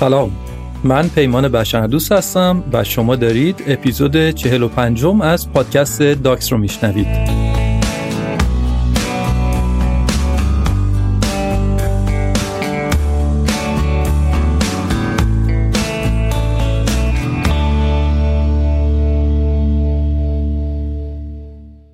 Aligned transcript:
سلام 0.00 0.32
من 0.84 1.08
پیمان 1.08 1.48
بشردوست 1.48 2.12
هستم 2.12 2.64
و 2.72 2.84
شما 2.84 3.16
دارید 3.16 3.62
اپیزود 3.66 4.30
45 4.30 5.04
از 5.06 5.52
پادکست 5.52 6.02
داکس 6.02 6.52
رو 6.52 6.58
میشنوید 6.58 7.06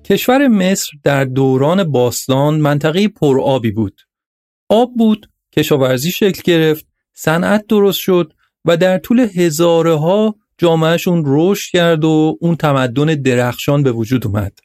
کشور 0.03 0.47
مصر 0.47 0.91
در 1.03 1.25
دوران 1.25 1.83
باستان 1.83 2.59
منطقه 2.59 3.07
پرآبی 3.07 3.71
بود. 3.71 4.01
آب 4.69 4.93
بود، 4.97 5.29
کشاورزی 5.51 6.11
شکل 6.11 6.41
گرفت، 6.45 6.94
صنعت 7.15 7.67
درست 7.67 7.99
شد 7.99 8.33
و 8.65 8.77
در 8.77 8.97
طول 8.97 9.19
هزاره 9.19 9.95
ها 9.95 10.35
جامعهشون 10.57 11.23
رشد 11.25 11.71
کرد 11.71 12.05
و 12.05 12.37
اون 12.41 12.55
تمدن 12.55 13.05
درخشان 13.05 13.83
به 13.83 13.91
وجود 13.91 14.27
اومد. 14.27 14.59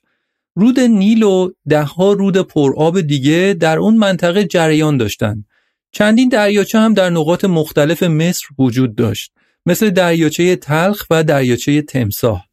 رود 0.55 0.81
نیل 0.81 1.23
و 1.23 1.51
دهها 1.69 2.13
رود 2.13 2.37
پرآب 2.37 3.01
دیگه 3.01 3.57
در 3.61 3.79
اون 3.79 3.97
منطقه 3.97 4.45
جریان 4.45 4.97
داشتن. 4.97 5.45
چندین 5.93 6.29
دریاچه 6.29 6.79
هم 6.79 6.95
در 6.95 7.11
نقاط 7.11 7.45
مختلف 7.45 8.03
مصر 8.03 8.47
وجود 8.59 8.95
داشت 8.95 9.33
مثل 9.67 9.91
دریاچه 9.91 10.57
تلخ 10.57 11.07
و 11.11 11.25
دریاچه 11.25 11.83
تمساه 11.83 12.45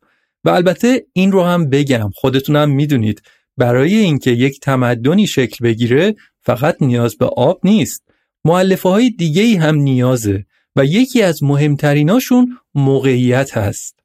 و 0.44 0.50
البته 0.50 1.06
این 1.14 1.32
رو 1.32 1.44
هم 1.44 1.70
بگم 1.70 2.10
خودتونم 2.16 2.70
می‌دونید 2.70 3.22
برای 3.58 3.96
اینکه 3.96 4.32
یک 4.32 4.60
تمدنی 4.60 5.28
شکل 5.28 5.66
بگیره 5.66 6.16
فقط 6.42 6.76
نیاز 6.82 7.18
به 7.18 7.26
آب 7.26 7.60
نیست 7.64 8.07
معلفه 8.48 8.90
های 8.90 9.10
دیگه 9.10 9.42
ای 9.42 9.56
هم 9.56 9.76
نیازه 9.76 10.46
و 10.76 10.86
یکی 10.86 11.22
از 11.22 11.44
مهمتریناشون 11.44 12.58
موقعیت 12.76 13.58
هست. 13.58 14.00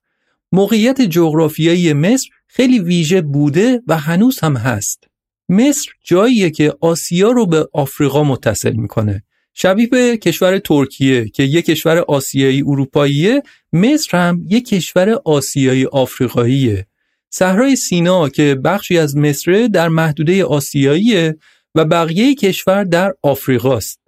موقعیت 0.53 1.03
جغرافیایی 1.03 1.93
مصر 1.93 2.29
خیلی 2.47 2.79
ویژه 2.79 3.21
بوده 3.21 3.83
و 3.87 3.99
هنوز 3.99 4.39
هم 4.41 4.57
هست. 4.57 5.05
مصر 5.49 5.91
جاییه 6.05 6.51
که 6.51 6.75
آسیا 6.81 7.31
رو 7.31 7.47
به 7.47 7.69
آفریقا 7.73 8.25
متصل 8.25 8.73
می‌کنه. 8.73 9.23
شبیه 9.55 9.87
به 9.87 10.17
کشور 10.17 10.59
ترکیه 10.59 11.29
که 11.29 11.43
یک 11.43 11.65
کشور 11.65 11.99
آسیایی 11.99 12.63
اروپاییه، 12.63 13.43
مصر 13.73 14.19
هم 14.19 14.45
یک 14.49 14.69
کشور 14.69 15.19
آسیایی 15.25 15.87
آفریقاییه. 15.87 16.87
صحرای 17.31 17.77
سینا 17.77 18.29
که 18.29 18.55
بخشی 18.65 18.99
از 18.99 19.17
مصر 19.17 19.69
در 19.73 19.89
محدوده 19.89 20.45
آسیاییه 20.45 21.37
و 21.75 21.85
بقیه 21.85 22.35
کشور 22.35 22.85
در 22.85 23.13
آفریقاست. 23.23 24.02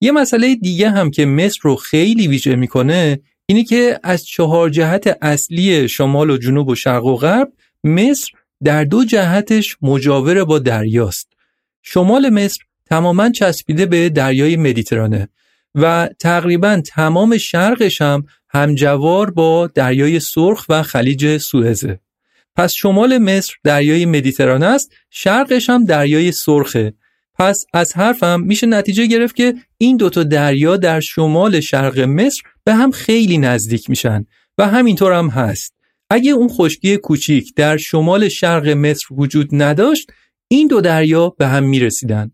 یه 0.00 0.12
مسئله 0.12 0.54
دیگه 0.54 0.90
هم 0.90 1.10
که 1.10 1.26
مصر 1.26 1.58
رو 1.62 1.76
خیلی 1.76 2.28
ویژه 2.28 2.56
می‌کنه 2.56 3.20
اینه 3.46 3.64
که 3.64 4.00
از 4.02 4.26
چهار 4.26 4.70
جهت 4.70 5.18
اصلی 5.22 5.88
شمال 5.88 6.30
و 6.30 6.36
جنوب 6.36 6.68
و 6.68 6.74
شرق 6.74 7.04
و 7.04 7.16
غرب 7.16 7.52
مصر 7.84 8.30
در 8.64 8.84
دو 8.84 9.04
جهتش 9.04 9.76
مجاور 9.82 10.44
با 10.44 10.58
دریاست. 10.58 11.28
شمال 11.82 12.28
مصر 12.28 12.58
تماما 12.86 13.30
چسبیده 13.30 13.86
به 13.86 14.08
دریای 14.08 14.56
مدیترانه 14.56 15.28
و 15.74 16.08
تقریبا 16.18 16.82
تمام 16.86 17.38
شرقش 17.38 18.00
هم 18.00 18.26
همجوار 18.48 19.30
با 19.30 19.66
دریای 19.66 20.20
سرخ 20.20 20.66
و 20.68 20.82
خلیج 20.82 21.38
سوئزه. 21.38 22.00
پس 22.56 22.72
شمال 22.72 23.18
مصر 23.18 23.54
دریای 23.64 24.06
مدیترانه 24.06 24.66
است، 24.66 24.92
شرقش 25.10 25.70
هم 25.70 25.84
دریای 25.84 26.32
سرخه 26.32 26.94
پس 27.38 27.64
از 27.72 27.96
حرفم 27.96 28.40
میشه 28.40 28.66
نتیجه 28.66 29.06
گرفت 29.06 29.36
که 29.36 29.54
این 29.78 29.96
دوتا 29.96 30.22
دریا 30.22 30.76
در 30.76 31.00
شمال 31.00 31.60
شرق 31.60 32.00
مصر 32.00 32.42
به 32.64 32.74
هم 32.74 32.90
خیلی 32.90 33.38
نزدیک 33.38 33.90
میشن 33.90 34.24
و 34.58 34.68
همینطور 34.68 35.12
هم 35.12 35.28
هست. 35.28 35.74
اگه 36.10 36.32
اون 36.32 36.48
خشکی 36.48 36.96
کوچیک 36.96 37.54
در 37.56 37.76
شمال 37.76 38.28
شرق 38.28 38.68
مصر 38.68 39.06
وجود 39.10 39.48
نداشت 39.52 40.12
این 40.48 40.68
دو 40.68 40.80
دریا 40.80 41.28
به 41.28 41.46
هم 41.46 41.64
می‌رسیدن. 41.64 42.30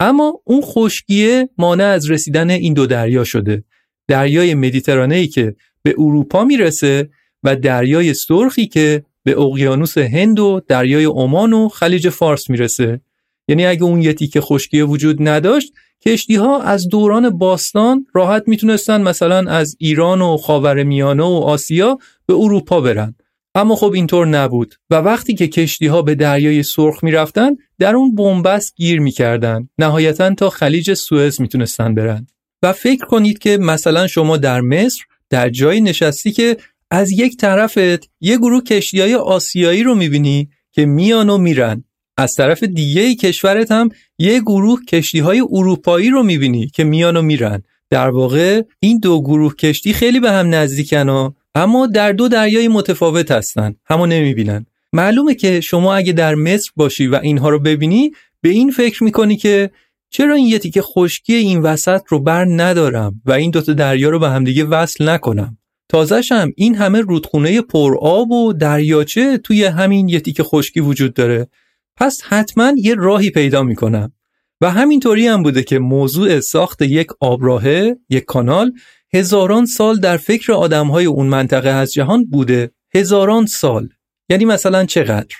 اما 0.00 0.40
اون 0.44 0.60
خشکیه 0.60 1.48
مانع 1.58 1.84
از 1.84 2.10
رسیدن 2.10 2.50
این 2.50 2.74
دو 2.74 2.86
دریا 2.86 3.24
شده. 3.24 3.64
دریای 4.08 4.54
مدیترانه 4.54 5.26
که 5.26 5.56
به 5.82 5.94
اروپا 5.98 6.44
می‌رسه 6.44 7.10
و 7.42 7.56
دریای 7.56 8.14
سرخی 8.14 8.66
که 8.66 9.04
به 9.22 9.40
اقیانوس 9.40 9.98
هند 9.98 10.38
و 10.40 10.60
دریای 10.68 11.04
عمان 11.04 11.52
و 11.52 11.68
خلیج 11.68 12.08
فارس 12.08 12.50
می‌رسه. 12.50 13.00
یعنی 13.48 13.66
اگه 13.66 13.82
اون 13.82 14.02
یه 14.02 14.12
تیکه 14.12 14.40
خشکی 14.40 14.82
وجود 14.82 15.28
نداشت 15.28 15.72
کشتی 16.06 16.34
ها 16.34 16.62
از 16.62 16.88
دوران 16.88 17.38
باستان 17.38 18.06
راحت 18.14 18.42
می‌تونستن 18.46 19.02
مثلا 19.02 19.50
از 19.50 19.76
ایران 19.78 20.20
و 20.20 20.36
خاورمیانه 20.36 21.22
و 21.22 21.26
آسیا 21.26 21.98
به 22.26 22.34
اروپا 22.34 22.80
برن. 22.80 23.14
اما 23.54 23.76
خب 23.76 23.92
اینطور 23.92 24.26
نبود 24.26 24.74
و 24.90 24.94
وقتی 24.94 25.34
که 25.34 25.48
کشتی 25.48 25.86
ها 25.86 26.02
به 26.02 26.14
دریای 26.14 26.62
سرخ 26.62 27.04
می‌رفتن 27.04 27.50
در 27.78 27.96
اون 27.96 28.14
بنبست 28.14 28.76
گیر 28.76 29.00
می‌کردن. 29.00 29.68
نهایتا 29.78 30.34
تا 30.34 30.50
خلیج 30.50 30.94
سوئز 30.94 31.40
می‌تونستن 31.40 31.94
برن. 31.94 32.26
و 32.62 32.72
فکر 32.72 33.04
کنید 33.06 33.38
که 33.38 33.58
مثلا 33.58 34.06
شما 34.06 34.36
در 34.36 34.60
مصر 34.60 35.04
در 35.30 35.48
جایی 35.48 35.80
نشستی 35.80 36.32
که 36.32 36.56
از 36.90 37.10
یک 37.10 37.36
طرفت 37.36 38.10
یه 38.20 38.36
گروه 38.36 38.62
کشتی 38.62 39.00
های 39.00 39.14
آسیایی 39.14 39.82
رو 39.82 39.94
می‌بینی 39.94 40.48
که 40.72 40.86
میان 40.86 41.30
و 41.30 41.38
میرن. 41.38 41.84
از 42.16 42.34
طرف 42.34 42.62
دیگه 42.62 43.14
کشورت 43.14 43.72
هم 43.72 43.88
یه 44.18 44.40
گروه 44.40 44.84
کشتی 44.84 45.18
های 45.18 45.42
اروپایی 45.50 46.10
رو 46.10 46.22
می‌بینی 46.22 46.66
که 46.66 46.84
میان 46.84 47.16
و 47.16 47.22
میرن. 47.22 47.62
در 47.90 48.08
واقع 48.08 48.62
این 48.80 48.98
دو 48.98 49.22
گروه 49.22 49.54
کشتی 49.54 49.92
خیلی 49.92 50.20
به 50.20 50.30
هم 50.32 50.54
نزدیکن 50.54 51.08
ها 51.08 51.36
اما 51.54 51.86
در 51.86 52.12
دو 52.12 52.28
دریای 52.28 52.68
متفاوت 52.68 53.30
هستن. 53.30 53.74
همو 53.86 54.06
نمی‌بینن. 54.06 54.66
معلومه 54.92 55.34
که 55.34 55.60
شما 55.60 55.94
اگه 55.94 56.12
در 56.12 56.34
مصر 56.34 56.70
باشی 56.76 57.06
و 57.06 57.20
اینها 57.22 57.48
رو 57.48 57.58
ببینی 57.58 58.10
به 58.40 58.48
این 58.48 58.70
فکر 58.70 59.04
می‌کنی 59.04 59.36
که 59.36 59.70
چرا 60.10 60.34
این 60.34 60.46
یه 60.46 60.58
تیکه 60.58 60.82
خشکی 60.82 61.34
این 61.34 61.60
وسط 61.60 62.00
رو 62.08 62.20
بر 62.20 62.44
ندارم 62.44 63.22
و 63.24 63.32
این 63.32 63.50
دوتا 63.50 63.72
دریا 63.72 64.08
رو 64.08 64.18
به 64.18 64.28
همدیگه 64.28 64.64
وصل 64.64 65.08
نکنم؟ 65.08 65.58
تازهشم 65.88 66.52
این 66.56 66.74
همه 66.74 67.00
رودخونه 67.00 67.60
پرآب 67.60 68.30
و 68.30 68.52
دریاچه 68.52 69.38
توی 69.38 69.64
همین 69.64 70.08
یه 70.08 70.20
تیکه 70.20 70.42
خشکی 70.42 70.80
وجود 70.80 71.14
داره. 71.14 71.48
پس 71.96 72.22
حتما 72.22 72.72
یه 72.76 72.94
راهی 72.94 73.30
پیدا 73.30 73.62
می‌کنم. 73.62 74.12
و 74.60 74.70
همینطوری 74.70 75.26
هم 75.26 75.42
بوده 75.42 75.62
که 75.62 75.78
موضوع 75.78 76.40
ساخت 76.40 76.82
یک 76.82 77.06
آبراهه 77.20 77.96
یک 78.10 78.24
کانال 78.24 78.72
هزاران 79.14 79.66
سال 79.66 80.00
در 80.00 80.16
فکر 80.16 80.52
آدمهای 80.52 81.04
اون 81.04 81.26
منطقه 81.26 81.68
از 81.68 81.92
جهان 81.92 82.24
بوده. 82.24 82.70
هزاران 82.94 83.46
سال. 83.46 83.88
یعنی 84.28 84.44
مثلا 84.44 84.84
چقدر؟ 84.84 85.36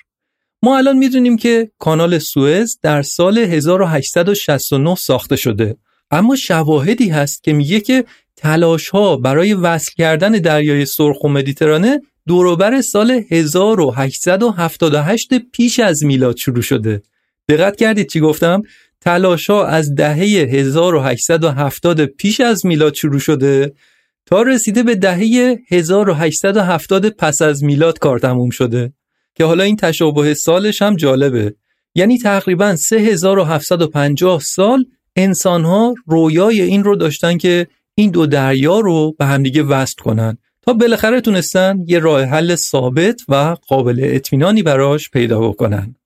ما 0.63 0.79
الان 0.79 0.97
می‌دونیم 0.97 1.37
که 1.37 1.71
کانال 1.79 2.19
سوئز 2.19 2.79
در 2.83 3.03
سال 3.03 3.39
1869 3.39 4.95
ساخته 4.95 5.37
شده. 5.37 5.77
اما 6.11 6.37
شواهدی 6.37 7.09
هست 7.09 7.45
که 7.45 7.53
میگه 7.53 7.81
که 7.81 8.05
تلاش 8.37 8.89
ها 8.89 9.17
برای 9.17 9.55
وصل 9.55 9.93
کردن 9.97 10.33
دریای 10.33 10.87
سرخ 10.87 11.25
و 11.25 11.29
مدیترانه 11.29 12.01
دوروبر 12.27 12.81
سال 12.81 13.23
1878 13.31 15.39
پیش 15.53 15.79
از 15.79 16.05
میلاد 16.05 16.37
شروع 16.37 16.63
شده. 16.63 17.03
دقت 17.49 17.77
کردید 17.77 18.09
چی 18.09 18.21
گفتم؟ 18.21 18.63
تلاشا 19.01 19.67
از 19.67 19.95
دهه 19.95 20.17
1870 20.17 22.05
پیش 22.05 22.41
از 22.41 22.67
میلاد 22.67 22.95
شروع 22.95 23.19
شده 23.19 23.73
تا 24.27 24.43
رسیده 24.43 24.83
به 24.83 24.95
دهه 24.95 25.59
1870 25.71 27.09
پس 27.09 27.43
از 27.43 27.65
میلاد 27.65 27.99
کار 27.99 28.19
تموم 28.19 28.51
شده. 28.51 28.93
که 29.35 29.45
حالا 29.45 29.65
این 29.65 29.77
تشابه 29.77 30.35
سالش 30.35 30.83
هم 30.83 30.97
جالبه. 30.97 31.55
یعنی 31.95 32.19
تقریبا 32.19 32.77
3750 32.77 34.41
سال 34.41 34.85
انسان 35.17 35.65
ها 35.65 35.95
رویای 36.07 36.61
این 36.61 36.85
رو 36.85 36.97
داشتن 36.97 37.39
که 37.39 37.67
این 37.95 38.11
دو 38.11 38.27
دریا 38.27 38.81
رو 38.81 39.15
به 39.19 39.25
همدیگه 39.25 39.63
وصل 39.63 40.03
کنن. 40.03 40.39
تا 40.67 40.73
بالاخره 40.73 41.21
تونستن 41.21 41.85
یه 41.87 41.99
راه 41.99 42.25
حل 42.25 42.55
ثابت 42.55 43.23
و 43.29 43.57
قابل 43.69 44.01
اطمینانی 44.03 44.63
براش 44.63 45.11
پیدا 45.11 45.41
بکنن. 45.41 45.97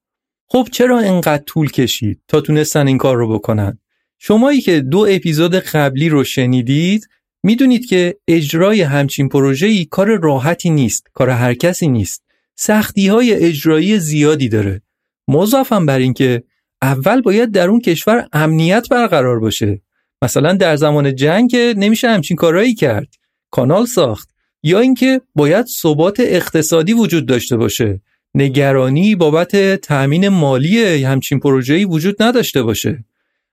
خب 0.46 0.68
چرا 0.72 0.98
انقدر 0.98 1.42
طول 1.42 1.70
کشید 1.70 2.20
تا 2.28 2.40
تونستن 2.40 2.86
این 2.86 2.98
کار 2.98 3.16
رو 3.16 3.34
بکنن؟ 3.34 3.78
شمایی 4.18 4.60
که 4.60 4.80
دو 4.80 5.06
اپیزود 5.10 5.54
قبلی 5.54 6.08
رو 6.08 6.24
شنیدید 6.24 7.08
می‌دونید 7.42 7.86
که 7.86 8.16
اجرای 8.28 8.82
همچین 8.82 9.28
پروژه‌ای 9.28 9.84
کار 9.84 10.18
راحتی 10.18 10.70
نیست، 10.70 11.06
کار 11.14 11.30
هر 11.30 11.54
کسی 11.54 11.88
نیست. 11.88 12.24
سختی 12.56 13.08
های 13.08 13.34
اجرایی 13.34 13.98
زیادی 13.98 14.48
داره. 14.48 14.82
مضافم 15.28 15.86
بر 15.86 15.98
این 15.98 16.12
که 16.14 16.42
اول 16.82 17.20
باید 17.20 17.50
در 17.50 17.68
اون 17.68 17.80
کشور 17.80 18.28
امنیت 18.32 18.88
برقرار 18.88 19.40
باشه. 19.40 19.82
مثلا 20.22 20.52
در 20.52 20.76
زمان 20.76 21.14
جنگ 21.14 21.56
نمیشه 21.56 22.10
همچین 22.10 22.36
کارایی 22.36 22.74
کرد. 22.74 23.08
کانال 23.50 23.86
ساخت 23.86 24.29
یا 24.62 24.78
اینکه 24.80 25.20
باید 25.34 25.66
ثبات 25.66 26.20
اقتصادی 26.20 26.92
وجود 26.92 27.26
داشته 27.26 27.56
باشه. 27.56 28.00
نگرانی 28.34 29.14
بابت 29.14 29.80
تأمین 29.80 30.28
مالی 30.28 31.02
همچین 31.04 31.40
پروژه‌ای 31.40 31.84
وجود 31.84 32.22
نداشته 32.22 32.62
باشه. 32.62 33.04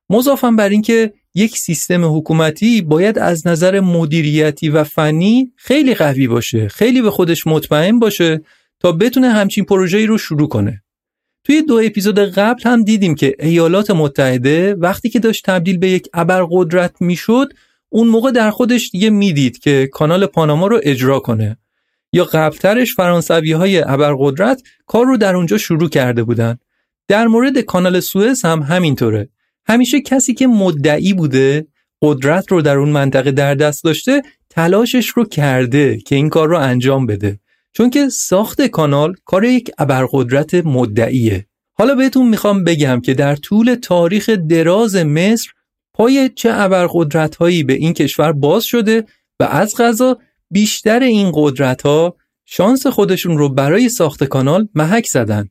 مضافم 0.10 0.56
بر 0.56 0.70
اینکه 0.70 1.14
یک 1.36 1.58
سیستم 1.58 2.18
حکومتی 2.18 2.82
باید 2.82 3.20
از 3.20 3.48
نظر 3.48 3.80
مدیریتی 3.80 4.70
و 4.70 4.84
فنی 4.84 5.52
خیلی 5.56 5.94
قوی 5.94 6.28
باشه 6.28 6.68
خیلی 6.68 7.02
به 7.02 7.12
خودش 7.12 7.48
مطمئن 7.48 8.00
باشه 8.00 8.42
تا 8.80 8.92
بتونه 8.92 9.30
همچین 9.30 9.66
پروژه‌ای 9.66 10.06
رو 10.06 10.18
شروع 10.18 10.48
کنه. 10.48 10.84
توی 11.44 11.62
دو 11.62 11.82
اپیزود 11.86 12.20
قبل 12.20 12.62
هم 12.66 12.84
دیدیم 12.84 13.16
که 13.16 13.36
ایالات 13.40 13.92
متحده 13.92 14.74
وقتی 14.74 15.10
که 15.10 15.20
داشت 15.20 15.46
تبدیل 15.46 15.78
به 15.78 15.90
یک 15.90 16.08
ابرقدرت 16.14 16.96
می‌شد 17.00 17.54
اون 17.90 18.08
موقع 18.08 18.32
در 18.32 18.52
خودش 18.52 18.90
دیگه 18.90 19.10
می‌دید 19.10 19.60
که 19.60 19.90
کانال 19.92 20.26
پاناما 20.26 20.68
رو 20.68 20.80
اجرا 20.84 21.20
کنه. 21.20 21.58
یا 22.14 22.24
قبلترش 22.24 22.96
فرانسوی 22.96 23.52
های 23.52 23.82
ابرقدرت 23.82 24.62
کار 24.86 25.06
رو 25.06 25.18
در 25.18 25.36
اونجا 25.36 25.58
شروع 25.58 25.90
کرده 25.90 26.24
بودن. 26.24 26.58
در 27.08 27.28
مورد 27.28 27.60
کانال 27.60 28.00
سوئز 28.00 28.46
هم 28.46 28.62
همینطوره. 28.62 29.30
همیشه 29.68 30.02
کسی 30.02 30.34
که 30.34 30.48
مدعی 30.48 31.14
بوده 31.14 31.68
قدرت 32.02 32.52
رو 32.52 32.62
در 32.62 32.78
اون 32.78 32.90
منطقه 32.90 33.32
در 33.32 33.56
دست 33.56 33.84
داشته 33.84 34.22
تلاشش 34.50 35.08
رو 35.08 35.26
کرده 35.26 35.98
که 35.98 36.16
این 36.16 36.30
کار 36.30 36.48
رو 36.48 36.58
انجام 36.58 37.06
بده. 37.06 37.40
چون 37.74 37.90
که 37.90 38.10
ساخت 38.10 38.62
کانال 38.62 39.14
کار 39.26 39.44
یک 39.44 39.72
ابرقدرت 39.78 40.54
مدعیه. 40.54 41.46
حالا 41.74 41.96
بهتون 41.96 42.30
می‌خوام 42.30 42.64
بگم 42.64 43.02
که 43.02 43.14
در 43.14 43.36
طول 43.36 43.76
تاریخ 43.76 44.30
دراز 44.30 44.96
مصر 44.96 45.50
پای 45.98 46.30
چه 46.30 46.50
ابرقدرت 46.54 47.36
هایی 47.36 47.64
به 47.64 47.74
این 47.74 47.94
کشور 47.94 48.32
باز 48.32 48.64
شده 48.64 49.06
و 49.40 49.44
از 49.44 49.76
غذا 49.78 50.18
بیشتر 50.52 51.00
این 51.00 51.32
قدرت 51.34 51.82
ها 51.82 52.16
شانس 52.46 52.88
خودشون 52.88 53.38
رو 53.38 53.50
برای 53.50 53.90
ساخت 53.90 54.24
کانال 54.24 54.68
محک 54.76 55.06
زدن. 55.06 55.50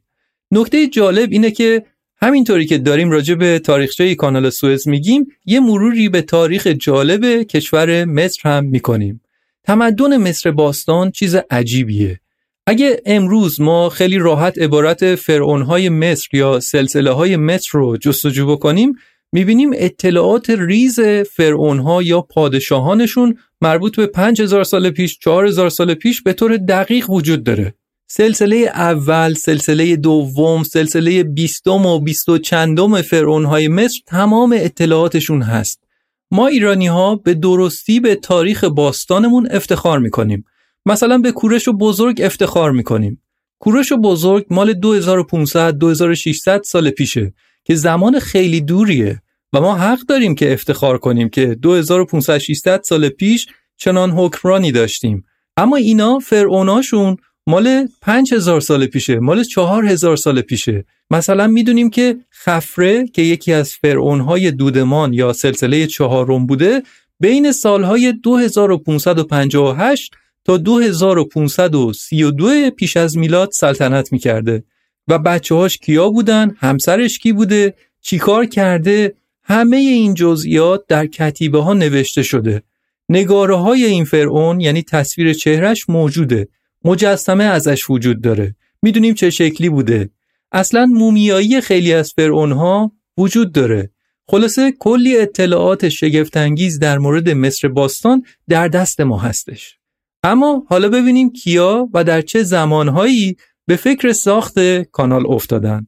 نکته 0.51 0.87
جالب 0.87 1.29
اینه 1.33 1.51
که 1.51 1.85
همینطوری 2.17 2.67
که 2.67 2.79
داریم 2.79 3.11
راجع 3.11 3.35
به 3.35 3.59
تاریخچه 3.59 4.15
کانال 4.15 4.51
سوئز 4.51 4.89
میگیم 4.89 5.27
یه 5.47 5.61
مروری 5.61 6.09
به 6.09 6.23
تاریخ 6.23 6.67
جالب 6.67 7.43
کشور 7.43 8.05
مصر 8.05 8.49
هم 8.49 8.65
می‌کنیم. 8.65 9.21
تمدن 9.65 10.17
مصر 10.17 10.51
باستان 10.51 11.11
چیز 11.11 11.37
عجیبیه. 11.51 12.21
اگه 12.67 13.03
امروز 13.07 13.61
ما 13.61 13.89
خیلی 13.89 14.19
راحت 14.19 14.59
عبارت 14.59 15.15
فرعونهای 15.15 15.89
مصر 15.89 16.29
یا 16.33 16.61
سلسله 16.61 17.11
های 17.11 17.37
مصر 17.37 17.69
رو 17.73 17.97
جستجو 17.97 18.47
بکنیم 18.47 18.93
می‌بینیم 19.33 19.71
اطلاعات 19.75 20.51
ریز 20.51 21.01
فرعونها 21.37 22.03
یا 22.03 22.21
پادشاهانشون 22.21 23.39
مربوط 23.61 23.97
به 23.97 24.07
5000 24.07 24.65
سال 24.65 24.91
پیش 24.91 25.19
4000 25.19 25.71
سال 25.71 25.95
پیش 25.95 26.23
به 26.23 26.33
طور 26.33 26.57
دقیق 26.57 27.11
وجود 27.11 27.45
داره 27.45 27.75
سلسله 28.09 28.57
اول، 28.57 29.35
سلسله 29.35 29.97
دوم، 29.97 30.63
سلسله 30.63 31.23
بیستم 31.23 31.87
و 31.87 32.01
بیست 32.01 32.29
و 32.29 32.39
چندم 32.39 33.03
فرعونهای 33.03 33.69
مصر 33.69 34.01
تمام 34.07 34.57
اطلاعاتشون 34.59 35.43
هست. 35.43 35.85
ما 36.31 36.47
ایرانی 36.47 36.87
ها 36.87 37.17
به 37.17 37.35
درستی 37.35 38.01
به 38.01 38.15
تاریخ 38.15 38.65
باستانمون 38.65 39.49
افتخار 39.51 39.99
می‌کنیم. 39.99 40.45
مثلا 40.87 41.19
به 41.19 41.33
کورش 41.33 41.69
و 41.69 41.73
بزرگ 41.73 42.21
افتخار 42.23 42.71
می‌کنیم. 42.73 43.23
کورش 43.59 43.93
و 43.93 43.97
بزرگ 43.97 44.47
مال 44.51 44.73
2500-2600 44.73 46.63
سال 46.65 46.91
پیشه 46.91 47.35
که 47.67 47.75
زمان 47.75 48.19
خیلی 48.19 48.61
دوریه 48.61 49.23
و 49.53 49.61
ما 49.61 49.77
حق 49.77 49.99
داریم 49.99 50.35
که 50.35 50.53
افتخار 50.53 50.99
کنیم 50.99 51.29
که 51.29 51.59
2500-600 51.67 52.83
سال 52.83 53.09
پیش 53.09 53.47
چنان 53.77 54.11
حکمرانی 54.11 54.73
داشتیم. 54.73 55.25
اما 55.57 55.77
اینا 55.77 56.19
فرعوناشون 56.19 57.17
مال 57.47 57.89
5000 58.03 58.61
سال 58.61 58.87
پیشه 58.87 59.19
مال 59.19 59.45
4000 59.45 60.17
سال 60.17 60.41
پیشه 60.41 60.85
مثلا 61.11 61.47
می‌دونیم 61.47 61.91
که 61.91 62.17
خفره 62.45 63.07
که 63.07 63.23
یکی 63.23 63.53
از 63.53 63.73
فرعونهای 63.73 64.51
دودمان 64.51 65.13
یا 65.13 65.33
سلسله 65.33 65.87
چهارم 65.87 66.47
بوده 66.47 66.83
بین 67.21 67.53
سالهای 67.53 68.13
2558 68.13 70.15
تا 70.45 70.57
2532 70.57 72.71
پیش 72.71 72.97
از 72.97 73.19
میلاد 73.19 73.51
سلطنت 73.53 74.13
می‌کرده 74.13 74.65
و 75.09 75.19
بچه 75.19 75.55
هاش 75.55 75.79
کیا 75.79 76.09
بودن؟ 76.09 76.57
همسرش 76.59 77.19
کی 77.19 77.33
بوده؟ 77.33 77.75
چیکار 78.01 78.47
کرده؟ 78.47 79.15
همه 79.43 79.77
این 79.77 80.15
جزئیات 80.15 80.85
در 80.89 81.07
کتیبه 81.07 81.63
ها 81.63 81.73
نوشته 81.75 82.23
شده. 82.23 82.63
نگاره 83.09 83.57
های 83.57 83.85
این 83.85 84.05
فرعون 84.05 84.61
یعنی 84.61 84.83
تصویر 84.83 85.33
چهرش 85.33 85.89
موجوده. 85.89 86.49
مجسمه 86.85 87.45
ازش 87.45 87.91
وجود 87.91 88.21
داره. 88.23 88.57
می‌دونیم 88.83 89.15
چه 89.15 89.31
شکلی 89.31 89.69
بوده. 89.69 90.11
اصلا 90.53 90.87
مومیایی 90.87 91.61
خیلی 91.61 91.93
از 91.93 92.13
فرعونها 92.13 92.93
وجود 93.19 93.53
داره. 93.53 93.91
خلاصه 94.29 94.73
کلی 94.79 95.17
اطلاعات 95.17 95.89
شگفتانگیز 95.89 96.79
در 96.79 96.99
مورد 96.99 97.31
مصر 97.31 97.69
باستان 97.69 98.23
در 98.49 98.69
دست 98.69 99.01
ما 99.01 99.19
هستش. 99.19 99.79
اما 100.23 100.67
حالا 100.69 100.89
ببینیم 100.89 101.33
کیا 101.33 101.89
و 101.95 102.05
در 102.05 102.23
چه 102.23 102.43
زمانهایی 102.43 103.37
به 103.67 103.77
فکر 103.77 104.13
ساخت 104.13 104.83
کانال 104.83 105.27
افتادن 105.27 105.87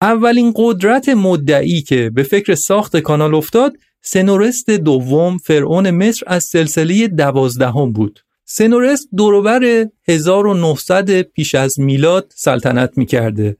اولین 0.00 0.52
قدرت 0.56 1.08
مدعی 1.08 1.82
که 1.82 2.10
به 2.10 2.22
فکر 2.22 2.54
ساخت 2.54 2.96
کانال 2.96 3.34
افتاد 3.34 3.76
سنورست 4.02 4.70
دوم 4.70 5.38
فرعون 5.38 5.90
مصر 5.90 6.22
از 6.26 6.44
سلسله 6.44 7.08
دوازدهم 7.08 7.92
بود 7.92 8.20
سنورست 8.44 9.08
دوروبر 9.16 9.86
1900 10.08 11.22
پیش 11.22 11.54
از 11.54 11.80
میلاد 11.80 12.32
سلطنت 12.36 12.98
می‌کرده 12.98 13.56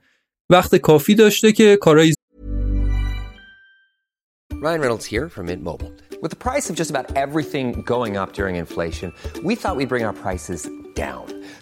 وقت 0.50 0.76
کافی 0.76 1.14
داشته 1.14 1.52
که 1.52 1.78
کارای 1.80 2.14
Ryan 4.52 4.80
Reynolds 4.80 5.04
here 5.04 5.28
from 5.28 5.46
Mint 5.46 5.62
Mobile. 5.62 5.92
With 6.22 6.30
the 6.30 6.42
price 6.48 6.70
of 6.70 6.76
just 6.76 6.90
about 6.94 7.06
everything 7.24 7.82
going 7.94 8.16
up 8.16 8.32
during 8.32 8.56
inflation, 8.56 9.12
we 9.48 9.54
thought 9.54 9.76
we'd 9.76 9.92
bring 9.94 10.04
our 10.08 10.16
prices 10.26 10.60
down. 10.94 11.35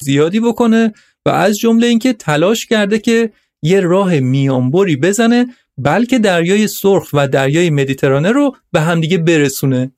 زیادی 0.00 0.40
بکنه 0.40 0.92
و 1.26 1.30
از 1.30 1.58
جمله 1.58 1.86
اینکه 1.86 2.12
تلاش 2.12 2.66
کرده 2.66 2.98
که 2.98 3.32
یه 3.62 3.80
راه 3.80 4.20
میانبری 4.20 4.96
بزنه 4.96 5.46
بلکه 5.78 6.18
دریای 6.18 6.66
سرخ 6.68 7.08
و 7.12 7.28
دریای 7.28 7.70
مدیترانه 7.70 8.32
رو 8.32 8.56
به 8.72 8.80
همدیگه 8.80 9.18
برسونه. 9.18 9.92